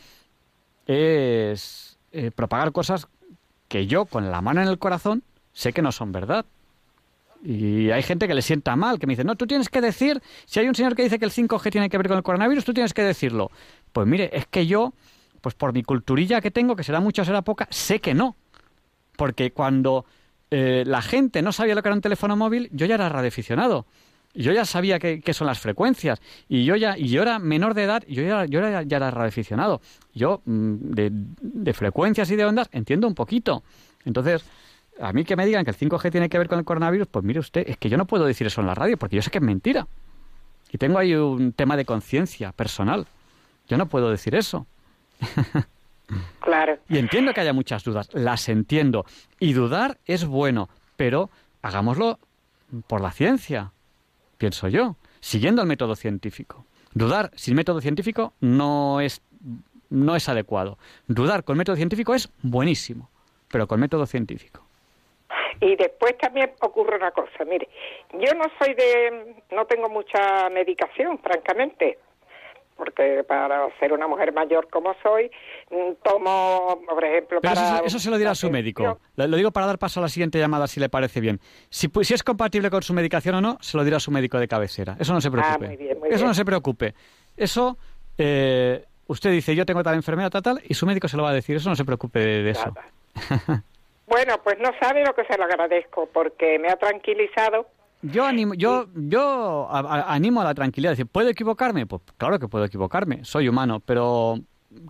es 0.86 1.98
eh, 2.12 2.30
propagar 2.30 2.72
cosas 2.72 3.09
que 3.68 3.86
yo, 3.86 4.05
con 4.05 4.30
la 4.30 4.40
mano 4.42 4.60
en 4.60 4.68
el 4.68 4.78
corazón, 4.78 5.22
sé 5.52 5.72
que 5.72 5.82
no 5.82 5.92
son 5.92 6.12
verdad. 6.12 6.44
Y 7.44 7.90
hay 7.90 8.02
gente 8.02 8.26
que 8.26 8.32
le 8.32 8.40
sienta 8.40 8.74
mal, 8.74 8.98
que 8.98 9.06
me 9.06 9.12
dice, 9.12 9.22
no, 9.22 9.36
tú 9.36 9.46
tienes 9.46 9.68
que 9.68 9.82
decir, 9.82 10.22
si 10.46 10.60
hay 10.60 10.68
un 10.68 10.74
señor 10.74 10.96
que 10.96 11.02
dice 11.02 11.18
que 11.18 11.26
el 11.26 11.30
5G 11.30 11.70
tiene 11.70 11.90
que 11.90 11.98
ver 11.98 12.08
con 12.08 12.16
el 12.16 12.22
coronavirus, 12.22 12.64
tú 12.64 12.72
tienes 12.72 12.94
que 12.94 13.02
decirlo. 13.02 13.50
Pues 13.92 14.06
mire, 14.06 14.30
es 14.32 14.46
que 14.46 14.66
yo, 14.66 14.94
pues 15.42 15.54
por 15.54 15.74
mi 15.74 15.82
culturilla 15.82 16.40
que 16.40 16.50
tengo, 16.50 16.74
que 16.74 16.82
será 16.82 17.00
mucha 17.00 17.20
o 17.20 17.24
será 17.26 17.42
poca, 17.42 17.68
sé 17.70 18.00
que 18.00 18.14
no. 18.14 18.36
Porque 19.16 19.52
cuando 19.52 20.06
eh, 20.50 20.84
la 20.86 21.02
gente 21.02 21.42
no 21.42 21.52
sabía 21.52 21.74
lo 21.74 21.82
que 21.82 21.88
era 21.90 21.94
un 21.94 22.00
teléfono 22.00 22.34
móvil, 22.34 22.70
yo 22.72 22.86
ya 22.86 22.94
era 22.94 23.10
radioaficionado. 23.10 23.84
Yo 24.32 24.50
ya 24.52 24.64
sabía 24.64 24.98
qué, 24.98 25.22
son 25.34 25.46
las 25.46 25.60
frecuencias. 25.60 26.20
Y 26.48 26.64
yo 26.64 26.76
ya 26.76 26.98
y 26.98 27.08
yo 27.08 27.22
era 27.22 27.38
menor 27.38 27.74
de 27.74 27.84
edad 27.84 28.02
yo 28.08 28.22
ya, 28.22 28.46
yo 28.46 28.58
era, 28.58 28.82
ya 28.82 28.96
era 28.96 29.10
radioaficionado. 29.10 29.80
Yo 30.12 30.40
mm, 30.46 30.76
de 30.90 31.72
frecuencias 31.74 32.30
y 32.30 32.36
de 32.36 32.46
ondas 32.46 32.68
entiendo 32.72 33.06
un 33.06 33.14
poquito. 33.14 33.62
Entonces, 34.04 34.44
a 35.00 35.12
mí 35.12 35.24
que 35.24 35.36
me 35.36 35.46
digan 35.46 35.64
que 35.64 35.70
el 35.70 35.76
5G 35.76 36.10
tiene 36.10 36.28
que 36.28 36.38
ver 36.38 36.48
con 36.48 36.58
el 36.58 36.64
coronavirus, 36.64 37.08
pues 37.08 37.24
mire 37.24 37.40
usted, 37.40 37.64
es 37.68 37.76
que 37.76 37.88
yo 37.88 37.96
no 37.96 38.06
puedo 38.06 38.24
decir 38.24 38.46
eso 38.46 38.60
en 38.60 38.66
la 38.66 38.74
radio 38.74 38.96
porque 38.96 39.16
yo 39.16 39.22
sé 39.22 39.30
que 39.30 39.38
es 39.38 39.44
mentira. 39.44 39.86
Y 40.70 40.78
tengo 40.78 40.98
ahí 40.98 41.14
un 41.14 41.52
tema 41.52 41.76
de 41.76 41.84
conciencia 41.84 42.52
personal. 42.52 43.06
Yo 43.68 43.76
no 43.76 43.86
puedo 43.86 44.10
decir 44.10 44.34
eso. 44.34 44.66
Claro. 46.40 46.78
Y 46.88 46.98
entiendo 46.98 47.32
que 47.32 47.40
haya 47.40 47.54
muchas 47.54 47.82
dudas, 47.82 48.10
las 48.12 48.48
entiendo. 48.48 49.06
Y 49.40 49.54
dudar 49.54 49.98
es 50.04 50.26
bueno, 50.26 50.68
pero 50.96 51.30
hagámoslo 51.62 52.18
por 52.86 53.00
la 53.00 53.10
ciencia, 53.10 53.72
pienso 54.36 54.68
yo, 54.68 54.96
siguiendo 55.20 55.62
el 55.62 55.68
método 55.68 55.96
científico. 55.96 56.66
Dudar 56.92 57.30
sin 57.34 57.56
método 57.56 57.80
científico 57.80 58.34
no 58.40 59.00
es, 59.00 59.22
no 59.88 60.14
es 60.14 60.28
adecuado. 60.28 60.78
Dudar 61.08 61.44
con 61.44 61.56
método 61.56 61.76
científico 61.76 62.14
es 62.14 62.28
buenísimo, 62.42 63.10
pero 63.48 63.66
con 63.66 63.80
método 63.80 64.06
científico. 64.06 64.64
Y 65.61 65.77
después 65.77 66.16
también 66.19 66.52
ocurre 66.61 66.97
una 66.97 67.11
cosa, 67.11 67.44
mire, 67.47 67.69
yo 68.12 68.35
no 68.35 68.44
soy 68.59 68.74
de, 68.74 69.43
no 69.52 69.65
tengo 69.66 69.89
mucha 69.89 70.48
medicación, 70.51 71.19
francamente, 71.19 71.98
porque 72.77 73.23
para 73.27 73.69
ser 73.78 73.93
una 73.93 74.09
mujer 74.09 74.32
mayor 74.32 74.69
como 74.69 74.94
soy, 75.02 75.31
mm, 75.70 75.93
tomo, 76.02 76.81
por 76.89 77.05
ejemplo, 77.05 77.40
Pero 77.40 77.55
para... 77.55 77.77
eso, 77.77 77.85
eso 77.85 77.98
se 78.01 78.11
lo 78.11 78.19
dirá 78.19 78.32
a 78.32 78.35
su 78.35 78.51
médico. 78.51 78.98
Lo, 79.16 79.27
lo 79.28 79.36
digo 79.36 79.52
para 79.52 79.66
dar 79.66 79.78
paso 79.78 80.01
a 80.01 80.02
la 80.02 80.09
siguiente 80.09 80.39
llamada, 80.40 80.66
si 80.66 80.81
le 80.81 80.89
parece 80.89 81.20
bien. 81.20 81.39
Si, 81.70 81.89
pu- 81.89 82.02
si 82.02 82.15
es 82.15 82.23
compatible 82.24 82.70
con 82.70 82.82
su 82.82 82.93
medicación 82.93 83.36
o 83.36 83.40
no, 83.40 83.59
se 83.61 83.77
lo 83.77 83.85
dirá 83.85 83.98
a 83.98 84.01
su 84.01 84.11
médico 84.11 84.39
de 84.40 84.48
cabecera. 84.48 84.97
Eso 84.98 85.12
no 85.12 85.20
se 85.20 85.31
preocupe. 85.31 85.65
Ah, 85.66 85.69
muy 85.69 85.77
bien, 85.77 85.98
muy 86.01 86.09
eso 86.09 86.19
bien. 86.19 86.27
no 86.28 86.35
se 86.35 86.44
preocupe. 86.44 86.94
Eso, 87.36 87.78
eh, 88.19 88.85
usted 89.06 89.31
dice, 89.31 89.55
yo 89.55 89.65
tengo 89.65 89.85
tal 89.85 89.94
enfermedad, 89.94 90.31
tal, 90.31 90.43
tal, 90.43 90.61
y 90.69 90.74
su 90.74 90.85
médico 90.85 91.06
se 91.06 91.16
lo 91.16 91.23
va 91.23 91.31
a 91.31 91.35
decir. 91.35 91.55
Eso 91.56 91.69
no 91.70 91.77
se 91.77 91.85
preocupe 91.85 92.19
de, 92.19 92.43
de 92.43 92.51
eso. 92.51 92.74
Bueno, 94.06 94.35
pues 94.44 94.56
no 94.60 94.70
sabe 94.81 95.05
lo 95.05 95.14
que 95.14 95.24
se 95.24 95.36
lo 95.39 95.44
agradezco, 95.44 96.09
porque 96.12 96.59
me 96.59 96.68
ha 96.68 96.76
tranquilizado. 96.76 97.66
Yo 98.02 98.26
animo, 98.26 98.52
yo, 98.55 98.86
yo 98.94 99.66
a- 99.70 99.78
a- 99.81 100.14
animo 100.14 100.43
a 100.43 100.44
la 100.44 100.55
tranquilidad. 100.55 100.93
Decir, 100.93 101.06
¿puedo 101.06 101.28
equivocarme? 101.31 101.86
Pues 101.86 102.02
claro 102.18 102.39
que 102.39 102.48
puedo 102.48 102.64
equivocarme. 102.66 103.24
Soy 103.24 103.48
humano, 103.48 103.81
pero 103.81 104.39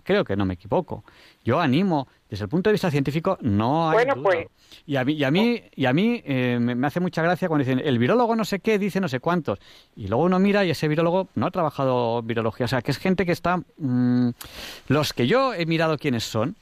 creo 0.03 0.25
que 0.25 0.35
no 0.35 0.45
me 0.45 0.55
equivoco. 0.55 1.05
Yo 1.43 1.61
animo, 1.61 2.09
desde 2.29 2.43
el 2.43 2.49
punto 2.49 2.69
de 2.69 2.73
vista 2.73 2.91
científico, 2.91 3.37
no 3.39 3.89
hay 3.89 3.97
Bueno, 3.97 4.15
duda. 4.15 4.23
pues- 4.23 4.47
Y 4.85 4.97
a 4.97 5.05
mí, 5.05 5.13
y 5.13 5.23
a 5.23 5.31
mí, 5.31 5.63
y 5.75 5.85
a 5.85 5.93
mí 5.93 6.21
eh, 6.25 6.57
me, 6.59 6.75
me 6.75 6.87
hace 6.87 6.99
mucha 6.99 7.21
gracia 7.21 7.47
cuando 7.47 7.63
dicen, 7.63 7.79
el 7.87 7.97
virólogo 7.99 8.35
no 8.35 8.43
sé 8.43 8.59
qué, 8.59 8.77
dice 8.77 8.99
no 8.99 9.07
sé 9.07 9.21
cuántos. 9.21 9.59
Y 9.95 10.07
luego 10.09 10.25
uno 10.25 10.37
mira 10.39 10.65
y 10.65 10.71
ese 10.71 10.89
virólogo 10.89 11.29
no 11.35 11.45
ha 11.45 11.51
trabajado 11.51 12.21
virología. 12.21 12.65
O 12.65 12.67
sea, 12.67 12.81
que 12.81 12.91
es 12.91 12.97
gente 12.97 13.25
que 13.25 13.31
está... 13.31 13.61
mm, 13.77 14.29
los 14.89 15.13
que 15.13 15.25
yo 15.27 15.53
he 15.53 15.65
mirado 15.65 15.97
quiénes 15.97 16.23
son, 16.25 16.55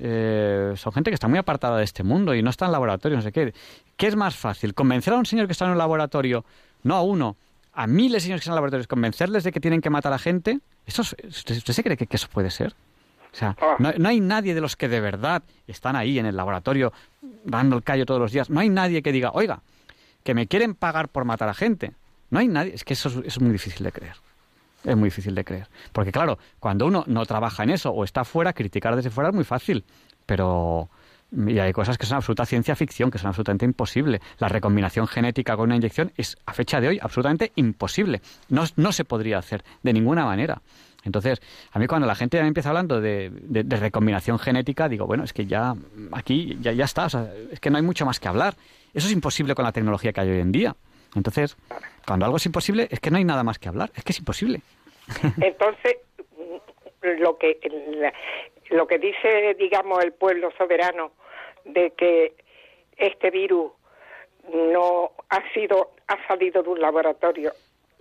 eh, 0.00 0.72
son 0.76 0.92
gente 0.92 1.10
que 1.10 1.14
está 1.14 1.28
muy 1.28 1.38
apartada 1.38 1.78
de 1.78 1.84
este 1.84 2.02
mundo 2.02 2.34
y 2.34 2.42
no 2.42 2.50
está 2.50 2.66
en 2.66 2.72
laboratorio, 2.72 3.16
no 3.16 3.22
sé 3.22 3.32
qué. 3.32 3.52
¿Qué 3.96 4.06
es 4.06 4.16
más 4.16 4.36
fácil? 4.36 4.74
¿Convencer 4.74 5.12
a 5.14 5.16
un 5.16 5.26
señor 5.26 5.46
que 5.46 5.52
está 5.52 5.64
en 5.66 5.72
un 5.72 5.78
laboratorio, 5.78 6.44
no 6.82 6.94
a 6.96 7.02
uno, 7.02 7.36
a 7.74 7.86
miles 7.86 8.14
de 8.14 8.20
señores 8.20 8.40
que 8.40 8.44
están 8.44 8.52
en 8.52 8.56
laboratorios, 8.56 8.86
convencerles 8.86 9.44
de 9.44 9.52
que 9.52 9.60
tienen 9.60 9.80
que 9.80 9.90
matar 9.90 10.12
a 10.12 10.18
gente? 10.18 10.60
¿Eso 10.86 11.02
es- 11.02 11.14
¿usted, 11.28 11.56
usted 11.56 11.72
se 11.74 11.82
cree 11.82 11.96
que, 11.96 12.06
que 12.06 12.16
eso 12.16 12.28
puede 12.32 12.50
ser? 12.50 12.74
O 13.32 13.36
sea, 13.36 13.56
no, 13.78 13.92
no 13.96 14.08
hay 14.10 14.20
nadie 14.20 14.54
de 14.54 14.60
los 14.60 14.76
que 14.76 14.88
de 14.88 15.00
verdad 15.00 15.42
están 15.66 15.96
ahí 15.96 16.18
en 16.18 16.26
el 16.26 16.36
laboratorio 16.36 16.92
dando 17.44 17.76
el 17.76 17.82
callo 17.82 18.04
todos 18.04 18.20
los 18.20 18.30
días. 18.32 18.50
No 18.50 18.60
hay 18.60 18.68
nadie 18.68 19.00
que 19.02 19.10
diga, 19.10 19.30
oiga, 19.32 19.62
que 20.22 20.34
me 20.34 20.46
quieren 20.46 20.74
pagar 20.74 21.08
por 21.08 21.24
matar 21.24 21.48
a 21.48 21.54
gente. 21.54 21.92
No 22.28 22.40
hay 22.40 22.48
nadie. 22.48 22.74
Es 22.74 22.84
que 22.84 22.92
eso 22.92 23.08
es, 23.08 23.16
eso 23.16 23.24
es 23.26 23.40
muy 23.40 23.52
difícil 23.52 23.84
de 23.84 23.92
creer. 23.92 24.16
Es 24.84 24.96
muy 24.96 25.08
difícil 25.08 25.34
de 25.34 25.44
creer. 25.44 25.68
Porque 25.92 26.12
claro, 26.12 26.38
cuando 26.58 26.86
uno 26.86 27.04
no 27.06 27.24
trabaja 27.26 27.62
en 27.62 27.70
eso 27.70 27.90
o 27.90 28.04
está 28.04 28.24
fuera, 28.24 28.52
criticar 28.52 28.96
desde 28.96 29.10
fuera 29.10 29.30
es 29.30 29.34
muy 29.34 29.44
fácil. 29.44 29.84
Pero 30.26 30.88
y 31.34 31.58
hay 31.58 31.72
cosas 31.72 31.96
que 31.96 32.04
son 32.04 32.16
absoluta 32.18 32.44
ciencia 32.44 32.76
ficción, 32.76 33.10
que 33.10 33.16
son 33.18 33.28
absolutamente 33.28 33.64
imposibles. 33.64 34.20
La 34.38 34.48
recombinación 34.48 35.06
genética 35.06 35.56
con 35.56 35.64
una 35.64 35.76
inyección 35.76 36.12
es, 36.16 36.36
a 36.44 36.52
fecha 36.52 36.78
de 36.80 36.88
hoy, 36.88 36.98
absolutamente 37.00 37.52
imposible. 37.56 38.20
No, 38.50 38.64
no 38.76 38.92
se 38.92 39.04
podría 39.06 39.38
hacer 39.38 39.64
de 39.82 39.92
ninguna 39.94 40.26
manera. 40.26 40.60
Entonces, 41.04 41.40
a 41.72 41.78
mí 41.78 41.86
cuando 41.86 42.06
la 42.06 42.14
gente 42.14 42.40
me 42.40 42.46
empieza 42.48 42.68
hablando 42.68 43.00
de, 43.00 43.30
de- 43.30 43.76
recombinación 43.76 44.38
genética, 44.38 44.88
digo, 44.88 45.06
bueno, 45.06 45.24
es 45.24 45.32
que 45.32 45.46
ya 45.46 45.74
aquí 46.12 46.58
ya, 46.60 46.72
está, 46.84 47.06
es 47.50 47.58
que 47.60 47.70
no 47.70 47.78
hay 47.78 47.82
mucho 47.82 48.04
más 48.04 48.20
que 48.20 48.28
hablar. 48.28 48.54
Eso 48.92 49.06
es 49.06 49.12
imposible 49.12 49.54
con 49.54 49.64
la 49.64 49.72
tecnología 49.72 50.12
que 50.12 50.20
hay 50.20 50.28
hoy 50.30 50.38
en 50.40 50.52
día. 50.52 50.76
Entonces, 51.14 51.56
cuando 52.06 52.24
algo 52.24 52.36
es 52.36 52.46
imposible, 52.46 52.88
es 52.90 53.00
que 53.00 53.10
no 53.10 53.18
hay 53.18 53.24
nada 53.24 53.42
más 53.42 53.58
que 53.58 53.68
hablar, 53.68 53.90
es 53.94 54.04
que 54.04 54.12
es 54.12 54.18
imposible. 54.18 54.60
Entonces, 55.40 55.96
lo 57.02 57.36
que 57.38 57.58
lo 58.70 58.86
que 58.86 58.98
dice, 58.98 59.54
digamos, 59.58 60.02
el 60.02 60.12
pueblo 60.12 60.50
soberano 60.56 61.12
de 61.64 61.92
que 61.92 62.34
este 62.96 63.30
virus 63.30 63.72
no 64.52 65.12
ha 65.28 65.52
sido 65.52 65.90
ha 66.08 66.26
salido 66.26 66.62
de 66.62 66.70
un 66.70 66.80
laboratorio. 66.80 67.52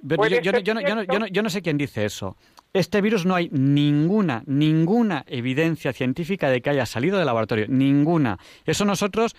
Pero 0.07 0.17
¿Puede 0.17 0.41
yo, 0.41 0.41
yo 0.41 0.51
no, 0.51 0.57
ser 0.57 0.65
yo, 0.65 0.73
no, 0.73 0.81
yo, 0.81 0.87
no, 0.87 1.01
cierto? 1.01 1.13
yo, 1.13 1.19
no, 1.19 1.27
yo 1.27 1.43
no 1.43 1.49
sé 1.49 1.61
quién 1.61 1.77
dice 1.77 2.05
eso. 2.05 2.35
Este 2.73 3.01
virus 3.01 3.25
no 3.25 3.35
hay 3.35 3.49
ninguna, 3.51 4.43
ninguna 4.47 5.23
evidencia 5.27 5.93
científica 5.93 6.49
de 6.49 6.61
que 6.61 6.69
haya 6.69 6.85
salido 6.85 7.17
del 7.17 7.25
laboratorio. 7.27 7.65
Ninguna. 7.67 8.39
Eso 8.65 8.85
nosotros 8.85 9.35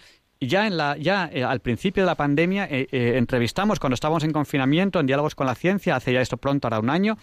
ya, 0.46 0.66
en 0.66 0.76
la, 0.76 0.96
ya 0.96 1.30
eh, 1.32 1.44
al 1.44 1.60
principio 1.60 2.02
de 2.02 2.06
la 2.06 2.14
pandemia 2.14 2.64
eh, 2.64 2.88
eh, 2.90 3.14
entrevistamos, 3.16 3.78
cuando 3.80 3.94
estábamos 3.94 4.24
en 4.24 4.32
confinamiento, 4.32 5.00
en 5.00 5.06
diálogos 5.06 5.34
con 5.34 5.46
la 5.46 5.54
ciencia, 5.54 5.96
hace 5.96 6.12
ya 6.12 6.20
esto 6.20 6.36
pronto, 6.36 6.66
ahora 6.66 6.80
un 6.80 6.90
año, 6.90 7.18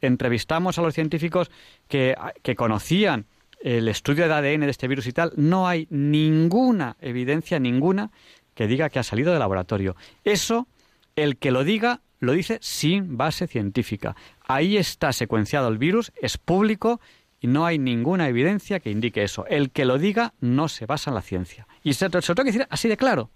entrevistamos 0.00 0.78
a 0.78 0.82
los 0.82 0.94
científicos 0.94 1.50
que, 1.88 2.14
que 2.42 2.56
conocían 2.56 3.26
el 3.60 3.88
estudio 3.88 4.28
de 4.28 4.34
ADN 4.34 4.60
de 4.60 4.70
este 4.70 4.88
virus 4.88 5.06
y 5.06 5.12
tal. 5.12 5.32
No 5.36 5.66
hay 5.66 5.86
ninguna 5.90 6.96
evidencia, 7.00 7.58
ninguna, 7.58 8.10
que 8.54 8.66
diga 8.66 8.88
que 8.90 8.98
ha 8.98 9.02
salido 9.02 9.32
del 9.32 9.40
laboratorio. 9.40 9.96
Eso 10.24 10.68
el 11.16 11.36
que 11.36 11.50
lo 11.50 11.64
diga 11.64 12.00
lo 12.20 12.32
dice 12.32 12.58
sin 12.60 13.16
base 13.16 13.46
científica. 13.46 14.16
Ahí 14.46 14.76
está 14.76 15.12
secuenciado 15.12 15.68
el 15.68 15.78
virus, 15.78 16.12
es 16.20 16.38
público 16.38 17.00
y 17.40 17.46
no 17.46 17.64
hay 17.66 17.78
ninguna 17.78 18.28
evidencia 18.28 18.80
que 18.80 18.90
indique 18.90 19.22
eso. 19.22 19.46
El 19.46 19.70
que 19.70 19.84
lo 19.84 19.98
diga 19.98 20.34
no 20.40 20.68
se 20.68 20.86
basa 20.86 21.10
en 21.10 21.14
la 21.14 21.22
ciencia. 21.22 21.66
Y 21.82 21.94
se, 21.94 22.08
se 22.08 22.10
lo 22.10 22.20
tengo 22.20 22.34
que 22.44 22.52
decir 22.52 22.66
así 22.70 22.88
de 22.88 22.96
claro. 22.96 23.30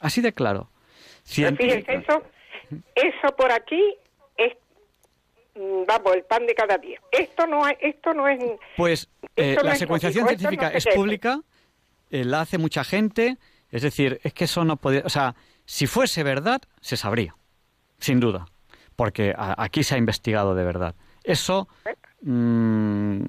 Así 0.00 0.20
de 0.20 0.32
claro. 0.32 0.70
Científica- 1.24 1.92
eso, 1.92 2.22
eso 2.94 3.36
por 3.36 3.50
aquí 3.52 3.82
es, 4.36 4.52
mm, 5.54 5.84
vamos, 5.86 6.14
el 6.14 6.24
pan 6.24 6.46
de 6.46 6.54
cada 6.54 6.78
día. 6.78 7.00
Esto 7.10 7.46
no 7.46 7.66
es, 7.66 7.76
esto 7.80 8.14
no 8.14 8.28
es, 8.28 8.38
Pues 8.76 9.08
eh, 9.36 9.54
no 9.56 9.62
la 9.62 9.72
es 9.72 9.78
secuenciación 9.78 10.24
no 10.24 10.28
científica 10.28 10.68
es 10.68 10.86
pública, 10.94 11.40
eh, 12.10 12.24
la 12.24 12.42
hace 12.42 12.58
mucha 12.58 12.84
gente, 12.84 13.36
es 13.70 13.82
decir, 13.82 14.20
es 14.22 14.32
que 14.32 14.44
eso 14.44 14.64
no 14.64 14.76
podría, 14.76 15.02
o 15.04 15.10
sea, 15.10 15.34
si 15.66 15.86
fuese 15.86 16.22
verdad, 16.22 16.62
se 16.80 16.96
sabría, 16.96 17.34
sin 17.98 18.20
duda, 18.20 18.46
porque 18.96 19.34
a- 19.36 19.62
aquí 19.62 19.82
se 19.84 19.94
ha 19.94 19.98
investigado 19.98 20.54
de 20.54 20.64
verdad. 20.64 20.94
Eso 21.24 21.68
mm, 22.22 23.20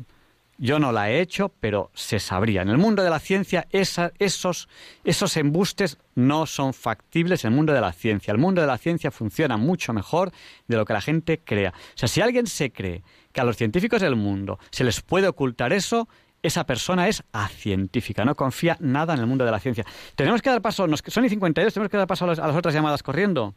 yo 0.62 0.78
no 0.80 0.92
la 0.92 1.10
he 1.10 1.22
hecho, 1.22 1.54
pero 1.60 1.90
se 1.94 2.20
sabría. 2.20 2.62
En 2.64 2.70
el 2.70 2.78
mundo 2.78 3.02
de 3.02 3.10
la 3.10 3.20
ciencia, 3.20 3.66
esa- 3.72 4.12
esos, 4.20 4.68
esos 5.06 5.38
embustes 5.38 5.98
no 6.16 6.46
son 6.46 6.74
factibles 6.74 7.46
en 7.46 7.52
el 7.54 7.56
mundo 7.56 7.72
de 7.72 7.80
la 7.82 7.94
ciencia. 7.94 8.32
El 8.34 8.40
mundo 8.40 8.60
de 8.60 8.68
la 8.68 8.78
ciencia 8.78 9.10
funciona 9.10 9.56
mucho 9.56 9.94
mejor 9.94 10.32
de 10.68 10.76
lo 10.76 10.84
que 10.86 10.92
la 10.94 11.02
gente 11.02 11.40
crea. 11.40 11.70
O 11.70 11.98
sea, 11.98 12.10
si 12.10 12.20
alguien 12.20 12.46
se 12.48 12.72
cree 12.72 13.04
que 13.32 13.40
a 13.40 13.46
los 13.46 13.56
científicos 13.56 14.02
del 14.02 14.16
mundo 14.18 14.60
se 14.70 14.84
les 14.84 15.00
puede 15.02 15.28
ocultar 15.30 15.72
eso, 15.72 16.10
esa 16.42 16.66
persona 16.66 17.08
es 17.08 17.24
acientífica, 17.32 18.26
no 18.26 18.36
confía 18.36 18.76
nada 18.82 19.14
en 19.14 19.20
el 19.22 19.28
mundo 19.28 19.46
de 19.46 19.52
la 19.52 19.60
ciencia. 19.60 19.86
Tenemos 20.16 20.42
que 20.42 20.50
dar 20.50 20.62
paso, 20.62 20.88
nos, 20.88 21.02
son 21.08 21.24
y 21.26 21.30
52, 21.30 21.74
tenemos 21.74 21.90
que 21.92 21.98
dar 21.98 22.08
paso 22.08 22.26
a, 22.26 22.28
los- 22.30 22.40
a 22.40 22.48
las 22.48 22.56
otras 22.56 22.74
llamadas 22.74 23.02
corriendo. 23.04 23.56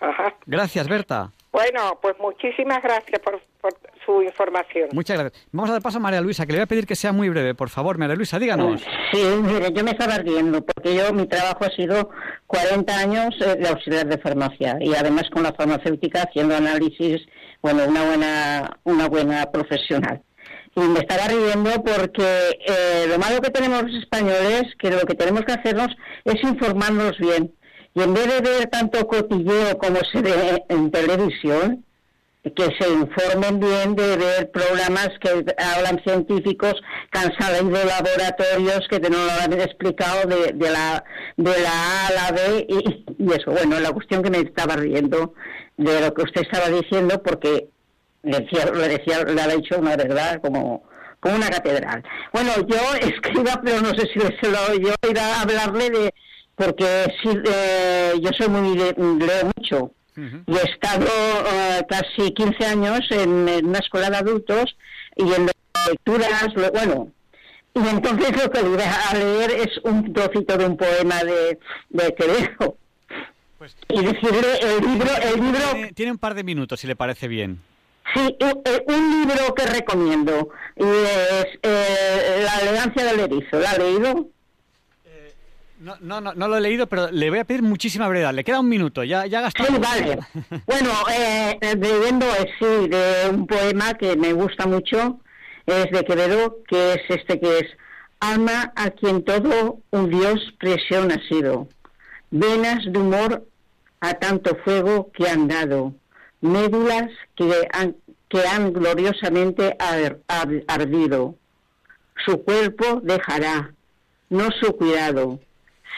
Ajá. 0.00 0.34
Gracias, 0.46 0.86
Berta. 0.88 1.32
Bueno, 1.50 1.98
pues 2.02 2.14
muchísimas 2.20 2.82
gracias 2.82 3.20
por, 3.20 3.40
por 3.60 3.72
su 4.04 4.22
información. 4.22 4.88
Muchas 4.92 5.18
gracias. 5.18 5.48
Vamos 5.50 5.70
a 5.70 5.74
dar 5.74 5.82
paso 5.82 5.96
a 5.96 6.00
María 6.00 6.20
Luisa, 6.20 6.44
que 6.44 6.52
le 6.52 6.58
voy 6.58 6.64
a 6.64 6.66
pedir 6.66 6.86
que 6.86 6.94
sea 6.94 7.12
muy 7.12 7.30
breve, 7.30 7.54
por 7.54 7.70
favor. 7.70 7.96
María 7.96 8.16
Luisa, 8.16 8.38
díganos. 8.38 8.82
Sí, 9.12 9.22
mire, 9.42 9.72
yo 9.72 9.82
me 9.82 9.92
estaba 9.92 10.18
riendo 10.18 10.64
porque 10.64 10.94
yo, 10.94 11.12
mi 11.12 11.26
trabajo 11.26 11.64
ha 11.64 11.70
sido 11.70 12.10
40 12.46 12.98
años 12.98 13.34
eh, 13.40 13.56
de 13.56 13.68
auxiliar 13.68 14.06
de 14.06 14.18
farmacia 14.18 14.76
y 14.80 14.94
además 14.94 15.30
con 15.30 15.42
la 15.42 15.52
farmacéutica 15.52 16.22
haciendo 16.22 16.54
análisis, 16.54 17.26
bueno, 17.62 17.84
una 17.86 18.04
buena, 18.04 18.80
una 18.84 19.08
buena 19.08 19.46
profesional. 19.50 20.22
Y 20.76 20.80
me 20.80 21.00
estaba 21.00 21.26
riendo 21.28 21.82
porque 21.82 22.58
eh, 22.66 23.06
lo 23.08 23.18
malo 23.18 23.40
que 23.40 23.50
tenemos 23.50 23.82
los 23.84 24.02
españoles, 24.02 24.64
que 24.78 24.90
lo 24.90 25.00
que 25.00 25.14
tenemos 25.14 25.42
que 25.44 25.52
hacernos 25.52 25.88
es 26.24 26.42
informarnos 26.42 27.18
bien. 27.18 27.52
Y 27.94 28.02
en 28.02 28.14
vez 28.14 28.26
de 28.26 28.40
ver 28.40 28.66
tanto 28.66 29.06
cotilleo 29.06 29.78
como 29.78 29.98
se 30.12 30.22
ve 30.22 30.64
en 30.68 30.90
televisión, 30.90 31.84
que 32.54 32.64
se 32.78 32.88
informen 32.88 33.60
bien 33.60 33.96
de 33.96 34.16
ver 34.16 34.50
programas 34.50 35.10
que 35.20 35.44
hablan 35.58 36.00
científicos 36.04 36.74
que 37.10 37.18
han 37.18 37.72
de 37.72 37.84
laboratorios 37.84 38.86
que 38.88 39.00
no 39.00 39.08
lo 39.08 39.32
han 39.42 39.52
explicado 39.54 40.28
de, 40.28 40.52
de 40.52 40.70
la 40.70 41.04
de 41.36 41.60
la 41.60 41.70
A 41.70 42.06
a 42.06 42.12
la 42.12 42.32
B 42.32 42.66
y, 42.68 43.32
eso 43.32 43.50
bueno 43.50 43.80
la 43.80 43.92
cuestión 43.92 44.22
que 44.22 44.30
me 44.30 44.38
estaba 44.38 44.76
riendo 44.76 45.34
de 45.76 46.00
lo 46.00 46.14
que 46.14 46.22
usted 46.22 46.42
estaba 46.42 46.68
diciendo 46.68 47.22
porque 47.22 47.68
le 48.22 48.40
decía 48.40 48.66
le 48.66 48.88
decía 48.88 49.24
le 49.24 49.40
ha 49.40 49.48
dicho 49.48 49.78
una 49.78 49.96
verdad 49.96 50.40
como 50.40 50.84
como 51.20 51.34
una 51.34 51.50
catedral. 51.50 52.02
Bueno 52.32 52.52
yo 52.66 52.76
escriba 53.08 53.60
pero 53.64 53.80
no 53.80 53.90
sé 53.90 54.08
si 54.12 54.20
se 54.20 54.50
lo 54.50 54.74
yo 54.78 54.94
iba 55.10 55.22
a 55.22 55.42
hablarle 55.42 55.90
de 55.90 56.14
porque 56.58 57.06
sí, 57.22 57.30
eh, 57.50 58.12
yo 58.20 58.30
soy 58.36 58.48
muy 58.48 58.76
leo 58.76 59.50
mucho 59.56 59.92
y 60.46 60.56
he 60.56 60.62
estado 60.62 61.06
eh, 61.06 61.86
casi 61.88 62.32
15 62.34 62.66
años 62.66 63.00
en, 63.10 63.48
en 63.48 63.66
una 63.66 63.78
escuela 63.78 64.10
de 64.10 64.16
adultos 64.16 64.76
y 65.16 65.32
en 65.32 65.48
lecturas, 65.88 66.52
lo- 66.56 66.72
bueno, 66.72 67.08
y 67.74 67.78
entonces 67.88 68.36
lo 68.42 68.50
que 68.50 68.62
voy 68.62 68.78
a 68.82 69.14
leer 69.16 69.50
es 69.52 69.78
un 69.84 70.12
trocito 70.12 70.58
de 70.58 70.66
un 70.66 70.76
poema 70.76 71.22
de, 71.22 71.58
de 71.90 72.14
Quevedo. 72.16 72.76
y 73.88 74.02
decirle, 74.04 74.58
el 74.60 74.84
libro, 74.84 75.10
el 75.22 75.40
libro, 75.40 75.60
Tiene, 75.72 75.92
tiene 75.92 76.12
un 76.12 76.18
par 76.18 76.34
de 76.34 76.42
minutos, 76.44 76.80
si 76.80 76.86
le 76.88 76.96
parece 76.96 77.28
bien. 77.28 77.60
sí, 78.14 78.36
un, 78.40 78.62
eh, 78.64 78.84
un 78.88 79.20
libro 79.20 79.54
que 79.54 79.66
recomiendo, 79.66 80.48
y 80.76 80.82
es 80.82 81.46
eh, 81.62 82.42
La 82.44 82.60
elegancia 82.62 83.04
del 83.04 83.20
erizo, 83.20 83.58
¿la 83.60 83.70
ha 83.72 83.78
leído? 83.78 84.26
No, 85.80 85.94
no, 86.00 86.20
no, 86.20 86.34
no 86.34 86.48
lo 86.48 86.56
he 86.56 86.60
leído, 86.60 86.86
pero 86.88 87.10
le 87.10 87.30
voy 87.30 87.38
a 87.38 87.44
pedir 87.44 87.62
muchísima 87.62 88.08
brevedad. 88.08 88.34
Le 88.34 88.42
queda 88.44 88.60
un 88.60 88.68
minuto, 88.68 89.04
ya, 89.04 89.26
ya 89.26 89.38
ha 89.38 89.42
gastado. 89.42 89.68
Sí, 89.68 89.80
vale. 89.80 90.18
Bueno, 90.66 90.90
eh, 91.16 91.58
leyendo 91.76 92.26
eh, 92.26 92.50
sí, 92.58 92.88
de 92.88 93.30
un 93.30 93.46
poema 93.46 93.94
que 93.94 94.16
me 94.16 94.32
gusta 94.32 94.66
mucho, 94.66 95.20
es 95.66 95.86
de 95.90 96.04
Quevedo, 96.04 96.58
que 96.66 96.94
es 96.94 97.00
este 97.08 97.38
que 97.38 97.58
es 97.58 97.66
Alma 98.20 98.72
a 98.74 98.90
quien 98.90 99.24
todo 99.24 99.78
un 99.90 100.10
Dios 100.10 100.52
presión 100.58 101.12
ha 101.12 101.20
sido, 101.28 101.68
venas 102.30 102.84
de 102.84 102.98
humor 102.98 103.46
a 104.00 104.14
tanto 104.14 104.56
fuego 104.64 105.10
que 105.12 105.28
han 105.28 105.46
dado, 105.46 105.92
médulas 106.40 107.10
que 107.36 107.68
han, 107.72 107.94
que 108.28 108.40
han 108.46 108.72
gloriosamente 108.72 109.76
ar- 109.78 110.18
ar- 110.26 110.64
ardido. 110.66 111.36
Su 112.26 112.42
cuerpo 112.42 113.00
dejará, 113.04 113.72
no 114.30 114.48
su 114.60 114.72
cuidado, 114.76 115.38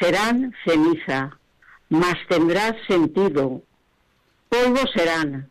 serán 0.01 0.55
ceniza, 0.65 1.37
mas 1.89 2.17
tendrá 2.29 2.75
sentido. 2.89 3.63
Polvo 4.49 4.81
serán, 4.95 5.51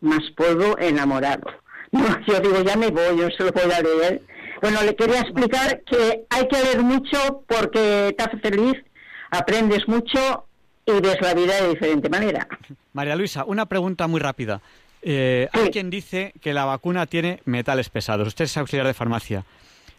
mas 0.00 0.22
polvo 0.36 0.76
enamorado. 0.78 1.46
No, 1.94 2.02
yo 2.26 2.40
digo, 2.40 2.60
ya 2.64 2.74
me 2.76 2.88
voy, 2.88 3.16
yo 3.16 3.28
se 3.30 3.44
lo 3.44 3.52
voy 3.52 3.70
a 3.70 3.80
leer. 3.80 4.20
Bueno, 4.60 4.82
le 4.82 4.96
quería 4.96 5.20
explicar 5.20 5.80
que 5.82 6.24
hay 6.28 6.48
que 6.48 6.60
leer 6.60 6.82
mucho 6.82 7.44
porque 7.46 8.12
te 8.18 8.24
hace 8.24 8.36
feliz, 8.38 8.82
aprendes 9.30 9.86
mucho 9.86 10.48
y 10.86 10.92
ves 11.00 11.18
la 11.20 11.34
vida 11.34 11.54
de 11.62 11.68
diferente 11.68 12.08
manera. 12.08 12.48
María 12.94 13.14
Luisa, 13.14 13.44
una 13.44 13.66
pregunta 13.66 14.08
muy 14.08 14.18
rápida. 14.18 14.60
Eh, 15.02 15.48
Hay 15.52 15.70
quien 15.70 15.88
dice 15.88 16.32
que 16.40 16.52
la 16.52 16.64
vacuna 16.64 17.06
tiene 17.06 17.40
metales 17.44 17.90
pesados. 17.90 18.26
Usted 18.26 18.46
es 18.46 18.56
auxiliar 18.56 18.88
de 18.88 18.94
farmacia. 18.94 19.44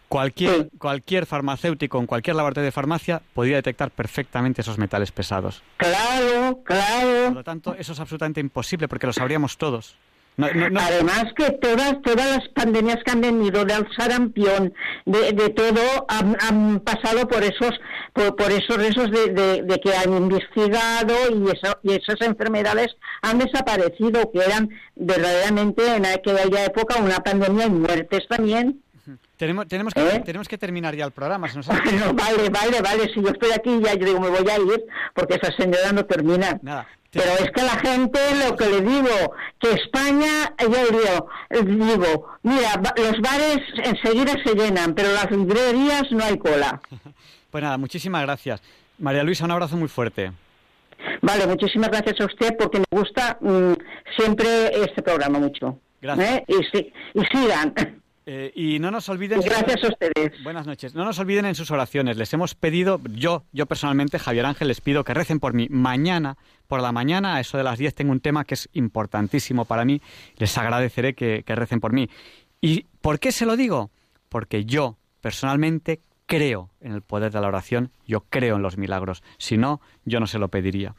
Cualquier, 0.08 0.70
cualquier 0.78 1.26
farmacéutico 1.26 2.00
en 2.00 2.06
cualquier 2.06 2.36
laboratorio 2.36 2.66
de 2.66 2.72
farmacia 2.72 3.22
podría 3.34 3.58
detectar 3.58 3.92
perfectamente 3.92 4.62
esos 4.62 4.78
metales 4.78 5.12
pesados. 5.12 5.64
Claro, 5.78 6.62
claro. 6.64 7.26
Por 7.26 7.34
lo 7.34 7.44
tanto, 7.44 7.76
eso 7.76 7.94
es 7.94 8.00
absolutamente 8.00 8.40
imposible 8.40 8.88
porque 8.88 9.08
lo 9.08 9.14
sabríamos 9.14 9.58
todos. 9.58 9.96
No- 10.38 10.52
no- 10.54 10.70
no- 10.70 10.82
Además 10.82 11.28
que 11.38 11.50
todas 11.52 12.02
todas 12.02 12.30
las 12.38 12.50
pandemias 12.50 12.98
que 13.06 13.12
han 13.12 13.22
venido 13.22 13.64
del 13.64 13.88
sarampión, 13.98 14.74
de, 15.06 15.32
de 15.32 15.50
todo, 15.50 15.80
han, 16.10 16.36
han 16.42 16.82
pasado 16.82 17.26
por 17.28 17.42
esos 17.42 17.72
por, 18.12 18.36
por 18.36 18.52
esos 18.52 18.78
esos 18.80 19.10
de, 19.12 19.30
de- 19.32 19.64
de 19.64 19.80
que 19.80 19.96
han 19.96 20.14
investigado 20.14 21.14
y, 21.34 21.52
eso, 21.52 21.78
y 21.84 21.94
esas 21.94 22.20
enfermedades 22.20 22.98
han 23.22 23.38
desaparecido, 23.40 24.30
que 24.34 24.40
eran 24.40 24.70
verdaderamente 24.96 25.96
en 25.96 26.06
aquella 26.06 26.66
época 26.66 26.98
una 27.02 27.20
pandemia 27.22 27.68
y 27.68 27.70
muertes 27.72 28.28
también. 28.28 28.82
Tenemos, 29.38 29.68
tenemos, 29.68 29.94
que, 29.94 30.02
¿Eh? 30.02 30.22
tenemos 30.26 30.48
que 30.48 30.58
terminar 30.58 30.96
ya 30.96 31.06
el 31.06 31.12
programa. 31.12 31.48
se 31.50 31.58
nos 31.58 31.70
ha- 31.70 31.82
Bueno, 31.84 32.14
vale, 32.14 32.50
vale, 32.50 32.82
vale, 32.82 33.14
si 33.14 33.22
yo 33.22 33.30
estoy 33.30 33.52
aquí 33.52 33.80
ya 33.84 33.94
yo 33.94 34.06
digo 34.06 34.20
me 34.20 34.30
voy 34.30 34.50
a 34.50 34.58
ir 34.58 34.86
porque 35.14 35.36
esa 35.36 35.52
señora 35.56 35.92
no 35.94 36.06
termina. 36.06 36.60
Nada. 36.62 36.88
Pero 37.12 37.32
es 37.40 37.50
que 37.52 37.62
la 37.62 37.78
gente, 37.78 38.20
lo 38.46 38.58
que 38.58 38.66
le 38.68 38.82
digo, 38.82 39.34
que 39.60 39.72
España, 39.72 40.54
yo 40.60 40.68
digo, 40.68 41.30
digo, 41.88 42.28
mira, 42.44 42.72
los 42.98 43.22
bares 43.22 43.60
enseguida 43.86 44.34
se 44.44 44.54
llenan, 44.54 44.94
pero 44.94 45.14
las 45.14 45.32
librerías 45.32 46.04
no 46.12 46.24
hay 46.24 46.38
cola. 46.38 46.82
Pues 47.52 47.64
nada, 47.64 47.78
muchísimas 47.78 48.22
gracias. 48.24 48.62
María 49.00 49.24
Luisa, 49.24 49.46
un 49.46 49.52
abrazo 49.52 49.78
muy 49.78 49.88
fuerte. 49.88 50.30
Vale, 51.22 51.48
muchísimas 51.48 51.90
gracias 51.90 52.20
a 52.20 52.26
usted 52.26 52.54
porque 52.60 52.80
me 52.80 52.86
gusta 52.92 53.38
mm, 53.40 53.74
siempre 54.18 54.82
este 54.84 55.02
programa 55.02 55.40
mucho. 55.40 55.80
Gracias. 56.02 56.30
¿eh? 56.30 56.44
Y, 56.50 56.54
sí, 56.78 56.94
y 57.14 57.22
sigan. 57.32 57.74
Eh, 58.28 58.52
y 58.56 58.80
no 58.80 58.90
nos 58.90 59.08
olviden. 59.10 59.40
Gracias 59.42 59.84
a 59.84 59.88
ustedes. 59.88 60.44
Buenas 60.44 60.66
noches. 60.66 60.96
No 60.96 61.06
nos 61.06 61.20
olviden 61.20 61.46
en 61.46 61.54
sus 61.54 61.70
oraciones. 61.70 62.18
Les 62.18 62.34
hemos 62.34 62.56
pedido, 62.56 63.00
yo, 63.12 63.44
yo 63.52 63.68
personalmente, 63.68 64.18
Javier 64.18 64.46
Ángel, 64.48 64.68
les 64.68 64.82
pido 64.82 65.04
que 65.04 65.14
recen 65.14 65.40
por 65.40 65.54
mí. 65.54 65.68
Mañana, 65.70 66.38
por 66.68 66.82
la 66.82 66.92
mañana, 66.92 67.36
a 67.36 67.40
eso 67.40 67.58
de 67.58 67.64
las 67.64 67.78
10, 67.78 67.94
tengo 67.94 68.12
un 68.12 68.20
tema 68.20 68.44
que 68.44 68.56
es 68.56 68.70
importantísimo 68.74 69.66
para 69.66 69.86
mí. 69.86 70.02
Les 70.38 70.58
agradeceré 70.58 71.14
que, 71.14 71.44
que 71.46 71.56
recen 71.56 71.80
por 71.80 71.94
mí. 71.94 72.10
¿Y 72.62 72.86
por 73.02 73.20
qué 73.20 73.32
se 73.32 73.46
lo 73.46 73.56
digo? 73.56 73.92
Porque 74.30 74.66
yo, 74.66 74.98
personalmente, 75.22 76.00
creo 76.26 76.72
en 76.82 76.94
el 76.94 77.04
poder 77.04 77.32
de 77.32 77.42
la 77.42 77.48
oración, 77.48 77.92
yo 78.08 78.22
creo 78.22 78.56
en 78.56 78.64
los 78.64 78.78
milagros. 78.78 79.22
Si 79.38 79.58
no, 79.58 79.82
yo 80.04 80.20
no 80.20 80.26
se 80.26 80.40
lo 80.40 80.48
pediría. 80.48 80.96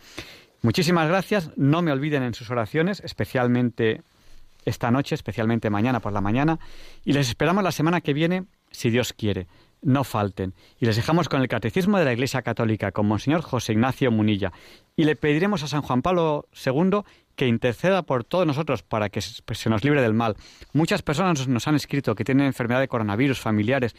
Muchísimas 0.62 1.08
gracias. 1.08 1.50
No 1.56 1.82
me 1.82 1.92
olviden 1.92 2.22
en 2.22 2.34
sus 2.34 2.50
oraciones, 2.50 3.00
especialmente 3.04 4.02
esta 4.66 4.90
noche, 4.90 5.14
especialmente 5.14 5.70
mañana 5.70 6.00
por 6.00 6.12
la 6.12 6.20
mañana. 6.20 6.58
Y 7.04 7.14
les 7.14 7.28
esperamos 7.28 7.64
la 7.64 7.72
semana 7.72 8.02
que 8.02 8.12
viene, 8.12 8.44
si 8.70 8.90
Dios 8.90 9.14
quiere. 9.14 9.46
No 9.80 10.04
falten. 10.04 10.52
Y 10.78 10.86
les 10.86 10.96
dejamos 10.96 11.28
con 11.28 11.40
el 11.40 11.48
Catecismo 11.48 11.98
de 11.98 12.04
la 12.04 12.12
Iglesia 12.12 12.42
Católica, 12.42 12.92
con 12.92 13.06
Monseñor 13.06 13.42
José 13.42 13.72
Ignacio 13.72 14.10
Munilla. 14.10 14.52
Y 14.96 15.04
le 15.04 15.16
pediremos 15.16 15.62
a 15.62 15.68
San 15.68 15.82
Juan 15.82 16.02
Pablo 16.02 16.48
II 16.64 17.02
que 17.36 17.46
interceda 17.46 18.02
por 18.02 18.24
todos 18.24 18.46
nosotros 18.46 18.82
para 18.82 19.08
que 19.08 19.20
se 19.20 19.42
se 19.52 19.70
nos 19.70 19.84
libre 19.84 20.02
del 20.02 20.14
mal. 20.14 20.36
Muchas 20.72 21.02
personas 21.02 21.46
nos 21.46 21.68
han 21.68 21.74
escrito 21.74 22.14
que 22.14 22.24
tienen 22.24 22.46
enfermedad 22.46 22.80
de 22.80 22.88
coronavirus, 22.88 23.38
familiares. 23.38 23.94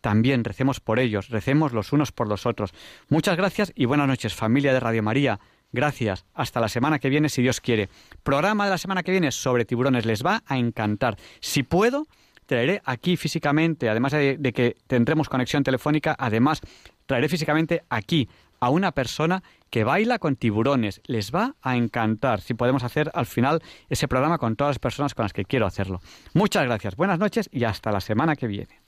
También 0.00 0.44
recemos 0.44 0.80
por 0.80 0.98
ellos, 0.98 1.28
recemos 1.28 1.72
los 1.72 1.92
unos 1.92 2.12
por 2.12 2.28
los 2.28 2.46
otros. 2.46 2.72
Muchas 3.08 3.36
gracias 3.36 3.72
y 3.74 3.84
buenas 3.84 4.08
noches, 4.08 4.34
familia 4.34 4.72
de 4.72 4.80
Radio 4.80 5.02
María. 5.02 5.38
Gracias. 5.72 6.24
Hasta 6.34 6.60
la 6.60 6.68
semana 6.68 6.98
que 6.98 7.10
viene, 7.10 7.28
si 7.28 7.42
Dios 7.42 7.60
quiere. 7.60 7.88
Programa 8.22 8.64
de 8.64 8.70
la 8.70 8.78
semana 8.78 9.02
que 9.02 9.12
viene 9.12 9.30
sobre 9.32 9.64
tiburones. 9.64 10.06
Les 10.06 10.24
va 10.24 10.42
a 10.46 10.56
encantar. 10.56 11.16
Si 11.40 11.62
puedo, 11.62 12.06
traeré 12.46 12.80
aquí 12.84 13.16
físicamente, 13.16 13.88
además 13.88 14.12
de, 14.12 14.52
que 14.54 14.76
tendremos 14.86 15.28
conexión 15.28 15.62
telefónica, 15.62 16.16
además 16.18 16.60
traeré 17.06 17.28
físicamente 17.28 17.82
aquí 17.90 18.28
a 18.60 18.70
una 18.70 18.92
persona 18.92 19.42
que 19.70 19.84
baila 19.84 20.18
con 20.18 20.36
tiburones. 20.36 21.02
Les 21.04 21.32
va 21.32 21.54
a 21.60 21.76
encantar 21.76 22.40
si 22.40 22.54
podemos 22.54 22.82
hacer 22.82 23.10
al 23.14 23.26
final 23.26 23.62
ese 23.90 24.08
programa 24.08 24.38
con 24.38 24.56
todas 24.56 24.70
las 24.70 24.78
personas 24.78 25.14
con 25.14 25.24
las 25.24 25.34
que 25.34 25.44
quiero 25.44 25.66
hacerlo. 25.66 26.00
Muchas 26.32 26.64
gracias, 26.64 26.96
buenas 26.96 27.18
noches 27.18 27.50
y 27.52 27.64
hasta 27.64 27.92
la 27.92 28.00
semana 28.00 28.34
que 28.34 28.46
viene. 28.46 28.87